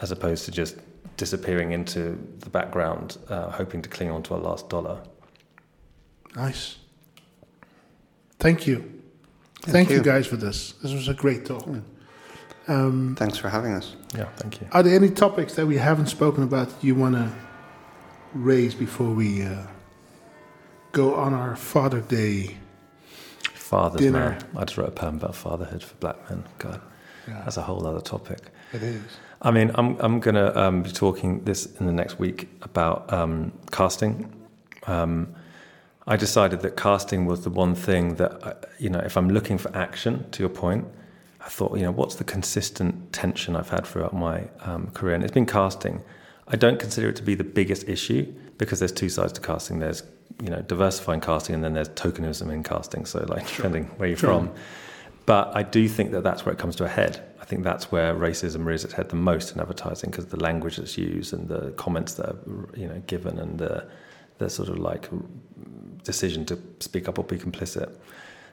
as 0.00 0.10
opposed 0.10 0.44
to 0.46 0.50
just 0.50 0.76
disappearing 1.16 1.72
into 1.72 2.18
the 2.40 2.50
background, 2.50 3.18
uh, 3.28 3.50
hoping 3.50 3.82
to 3.82 3.88
cling 3.88 4.10
on 4.10 4.22
to 4.24 4.34
our 4.34 4.40
last 4.40 4.68
dollar. 4.68 5.02
Nice. 6.34 6.76
Thank 8.38 8.66
you. 8.66 8.78
Thank, 9.60 9.72
Thank 9.74 9.90
you. 9.90 9.96
you. 9.96 10.02
guys 10.02 10.26
for 10.26 10.36
this. 10.36 10.72
This 10.82 10.92
was 10.92 11.08
a 11.08 11.14
great 11.14 11.44
talk. 11.46 11.68
Um, 12.68 13.14
Thanks 13.18 13.38
for 13.38 13.48
having 13.48 13.74
us. 13.74 13.94
Yeah, 14.16 14.28
thank 14.36 14.60
you. 14.60 14.66
are 14.72 14.82
there 14.82 14.94
any 14.94 15.10
topics 15.10 15.54
that 15.54 15.66
we 15.66 15.76
haven't 15.76 16.06
spoken 16.06 16.42
about 16.42 16.68
that 16.68 16.84
you 16.84 16.94
want 16.94 17.14
to 17.14 17.30
raise 18.34 18.74
before 18.74 19.10
we 19.10 19.42
uh, 19.42 19.66
go 20.92 21.14
on 21.14 21.34
our 21.34 21.56
Father 21.56 22.00
Day? 22.00 22.56
Father's 23.54 24.02
Dinner. 24.02 24.30
man. 24.30 24.44
I 24.56 24.64
just 24.64 24.76
wrote 24.76 24.88
a 24.88 24.92
poem 24.92 25.16
about 25.16 25.34
fatherhood 25.34 25.82
for 25.82 25.94
black 25.96 26.28
men. 26.28 26.44
God, 26.58 26.80
Yeah, 27.26 27.42
that's 27.44 27.56
a 27.56 27.62
whole 27.62 27.86
other 27.86 28.00
topic. 28.00 28.38
it 28.72 28.82
is. 28.82 29.02
I 29.40 29.50
mean, 29.50 29.70
I'm 29.74 29.98
I'm 29.98 30.20
going 30.20 30.34
to 30.34 30.56
um, 30.58 30.82
be 30.82 30.90
talking 30.92 31.42
this 31.44 31.66
in 31.80 31.86
the 31.86 31.92
next 31.92 32.18
week 32.18 32.48
about 32.62 33.12
um, 33.12 33.52
casting. 33.70 34.30
Um, 34.86 35.34
I 36.06 36.16
decided 36.16 36.60
that 36.60 36.76
casting 36.76 37.26
was 37.26 37.44
the 37.44 37.50
one 37.50 37.74
thing 37.74 38.16
that 38.16 38.32
I, 38.44 38.54
you 38.78 38.90
know, 38.90 38.98
if 39.00 39.16
I'm 39.16 39.30
looking 39.30 39.56
for 39.58 39.74
action, 39.76 40.28
to 40.32 40.42
your 40.42 40.50
point, 40.50 40.86
I 41.40 41.48
thought, 41.48 41.76
you 41.76 41.82
know, 41.84 41.92
what's 41.92 42.16
the 42.16 42.24
consistent 42.24 43.12
tension 43.12 43.56
I've 43.56 43.70
had 43.70 43.86
throughout 43.86 44.12
my 44.14 44.48
um, 44.60 44.88
career, 44.88 45.14
and 45.14 45.24
it's 45.24 45.32
been 45.32 45.46
casting. 45.46 46.02
I 46.48 46.56
don't 46.56 46.78
consider 46.78 47.08
it 47.08 47.16
to 47.16 47.22
be 47.22 47.34
the 47.34 47.44
biggest 47.44 47.88
issue 47.88 48.32
because 48.58 48.78
there's 48.80 48.92
two 48.92 49.08
sides 49.08 49.32
to 49.34 49.40
casting. 49.40 49.78
There's 49.78 50.02
you 50.42 50.50
know 50.50 50.62
diversifying 50.62 51.20
casting, 51.20 51.54
and 51.54 51.64
then 51.64 51.74
there's 51.74 51.88
tokenism 51.90 52.52
in 52.52 52.62
casting. 52.62 53.04
So 53.06 53.24
like 53.28 53.46
depending 53.56 53.84
where 53.96 54.08
you're 54.08 54.18
Sure. 54.18 54.30
from. 54.30 54.50
But 55.24 55.54
I 55.56 55.62
do 55.62 55.88
think 55.88 56.10
that 56.12 56.22
that's 56.22 56.44
where 56.44 56.52
it 56.52 56.58
comes 56.58 56.74
to 56.76 56.84
a 56.84 56.88
head. 56.88 57.22
I 57.40 57.44
think 57.44 57.62
that's 57.64 57.92
where 57.92 58.14
racism 58.14 58.64
rears 58.64 58.84
its 58.84 58.94
head 58.94 59.08
the 59.08 59.16
most 59.16 59.54
in 59.54 59.60
advertising 59.60 60.10
because 60.10 60.26
the 60.26 60.36
language 60.40 60.76
that's 60.78 60.98
used 60.98 61.32
and 61.32 61.48
the 61.48 61.70
comments 61.72 62.14
that 62.14 62.26
are 62.30 62.36
you 62.76 62.88
know 62.88 63.00
given 63.06 63.38
and 63.38 63.58
the 63.58 63.86
the 64.38 64.50
sort 64.50 64.68
of 64.68 64.78
like 64.78 65.08
decision 66.02 66.44
to 66.46 66.58
speak 66.80 67.08
up 67.08 67.18
or 67.18 67.24
be 67.24 67.38
complicit. 67.38 67.94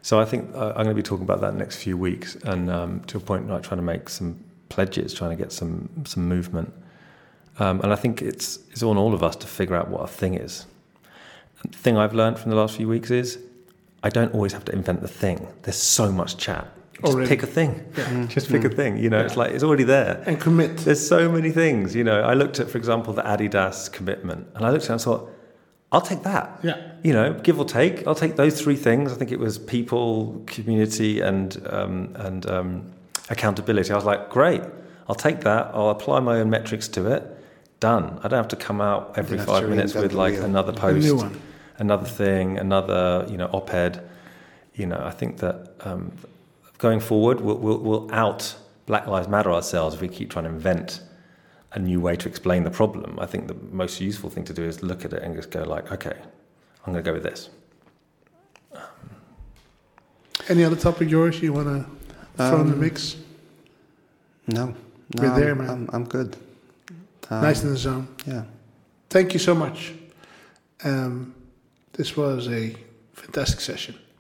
So 0.02 0.20
I 0.20 0.26
think 0.26 0.54
uh, 0.56 0.70
I'm 0.70 0.84
going 0.86 0.90
to 0.90 0.94
be 0.96 1.02
talking 1.02 1.24
about 1.24 1.42
that 1.42 1.56
next 1.56 1.78
few 1.78 1.98
weeks, 1.98 2.36
and 2.44 2.70
um, 2.70 3.02
to 3.08 3.18
a 3.18 3.20
point, 3.20 3.50
like 3.50 3.64
trying 3.64 3.80
to 3.80 3.84
make 3.86 4.08
some 4.10 4.40
pledges, 4.70 5.14
trying 5.14 5.32
to 5.32 5.36
get 5.36 5.52
some 5.52 5.90
some 6.06 6.28
movement. 6.28 6.72
Um, 7.60 7.82
and 7.82 7.92
I 7.92 7.96
think 7.96 8.22
it's 8.22 8.60
it's 8.72 8.84
on 8.84 8.98
all 8.98 9.14
of 9.14 9.24
us 9.24 9.36
to 9.38 9.48
figure 9.48 9.76
out 9.76 9.90
what 9.90 10.02
a 10.02 10.08
thing 10.08 10.36
is. 10.36 10.66
And 11.62 11.74
the 11.74 11.78
thing 11.78 11.98
I've 11.98 12.14
learned 12.14 12.40
from 12.40 12.52
the 12.52 12.58
last 12.58 12.78
few 12.78 12.88
weeks 12.88 13.12
is 13.12 13.38
I 14.02 14.10
don't 14.10 14.34
always 14.34 14.54
have 14.54 14.66
to 14.66 14.72
invent 14.72 15.02
the 15.02 15.08
thing. 15.08 15.48
There's 15.64 15.76
so 15.76 16.12
much 16.12 16.38
chat. 16.38 16.68
Just 16.94 17.14
Already. 17.14 17.30
pick 17.30 17.44
a 17.44 17.48
thing. 17.48 17.86
Yeah. 17.98 18.26
Just 18.30 18.50
pick 18.50 18.64
a 18.64 18.70
thing. 18.70 18.98
You 18.98 19.10
know, 19.10 19.20
it's 19.20 19.38
like 19.38 19.52
it's 19.52 19.64
already 19.64 19.84
there. 19.84 20.24
And 20.26 20.40
commit. 20.40 20.78
There's 20.78 21.06
so 21.06 21.32
many 21.32 21.52
things. 21.52 21.96
You 21.96 22.04
know, 22.04 22.22
I 22.22 22.34
looked 22.34 22.60
at, 22.60 22.70
for 22.70 22.78
example, 22.78 23.14
the 23.14 23.22
Adidas 23.22 23.92
commitment, 23.92 24.48
and 24.56 24.66
I 24.66 24.70
looked 24.72 24.86
at 24.86 24.90
it 24.90 24.94
and 24.94 25.02
I 25.02 25.04
thought, 25.04 25.32
I'll 25.92 26.02
take 26.02 26.24
that. 26.24 26.60
Yeah. 26.62 26.92
You 27.04 27.14
know, 27.14 27.34
give 27.34 27.58
or 27.58 27.66
take, 27.66 28.06
I'll 28.06 28.16
take 28.16 28.36
those 28.36 28.62
three 28.62 28.76
things. 28.76 29.12
I 29.12 29.16
think 29.16 29.32
it 29.32 29.40
was 29.40 29.58
people, 29.58 30.44
community, 30.46 31.22
and 31.22 31.66
um, 31.70 32.12
and 32.16 32.46
um, 32.50 32.92
accountability. 33.30 33.92
I 33.92 33.96
was 33.96 34.06
like, 34.06 34.30
great, 34.30 34.62
I'll 35.08 35.16
take 35.16 35.42
that. 35.42 35.72
I'll 35.74 35.90
apply 35.90 36.20
my 36.20 36.40
own 36.40 36.50
metrics 36.50 36.88
to 36.90 37.12
it. 37.12 37.39
Done. 37.80 38.20
I 38.24 38.28
don't 38.28 38.38
have 38.38 38.48
to 38.50 38.56
come 38.58 38.82
out 38.82 39.14
every 39.18 39.38
five 39.38 39.70
minutes 39.70 39.94
with 39.94 40.14
like 40.14 40.34
wheel. 40.34 40.44
another 40.46 40.74
post, 40.74 41.06
new 41.06 41.16
one. 41.16 41.40
another 41.78 42.06
thing, 42.06 42.58
another 42.58 43.26
you 43.30 43.38
know 43.38 43.48
op-ed. 43.54 44.02
You 44.76 44.86
know, 44.86 45.02
I 45.04 45.12
think 45.12 45.38
that 45.38 45.74
um, 45.82 46.12
going 46.78 47.00
forward, 47.00 47.42
we'll, 47.42 47.58
we'll, 47.58 47.78
we'll 47.80 48.12
out 48.14 48.56
Black 48.86 49.08
Lives 49.08 49.28
Matter 49.28 49.52
ourselves 49.52 49.96
if 49.96 50.02
we 50.02 50.08
keep 50.08 50.30
trying 50.30 50.46
to 50.46 50.52
invent 50.52 51.02
a 51.74 51.80
new 51.80 52.00
way 52.02 52.16
to 52.16 52.28
explain 52.28 52.64
the 52.64 52.72
problem. 52.72 53.18
I 53.20 53.26
think 53.26 53.48
the 53.48 53.56
most 53.72 54.02
useful 54.02 54.30
thing 54.30 54.44
to 54.46 54.54
do 54.54 54.64
is 54.64 54.82
look 54.82 55.06
at 55.06 55.14
it 55.14 55.22
and 55.22 55.36
just 55.36 55.52
go 55.52 55.64
like, 55.64 55.92
okay, 55.92 56.16
I'm 56.86 56.94
going 56.94 57.04
to 57.04 57.08
go 57.08 57.14
with 57.14 57.24
this. 57.24 57.50
Any 60.48 60.64
other 60.64 60.76
topic, 60.76 61.10
Joris, 61.10 61.42
you 61.42 61.54
want 61.54 61.68
to 61.68 61.86
throw 62.38 62.62
in 62.62 62.68
the 62.68 62.74
Um, 62.74 62.80
mix? 62.80 63.18
No, 64.48 64.68
no, 64.68 64.76
We're 65.22 65.40
there, 65.40 65.56
man. 65.56 65.70
I'm, 65.70 65.90
I'm 65.94 66.04
good. 66.06 66.36
Um, 67.30 67.42
nice 67.42 67.64
in 67.64 67.70
the 67.70 67.78
zone. 67.78 68.08
Yeah. 68.26 68.44
Thank 69.10 69.34
you 69.34 69.40
so 69.40 69.56
much. 69.56 69.94
Um, 70.84 71.36
this 71.94 72.16
was 72.16 72.48
a 72.48 72.76
fantastic 73.14 73.60
session. 73.60 73.96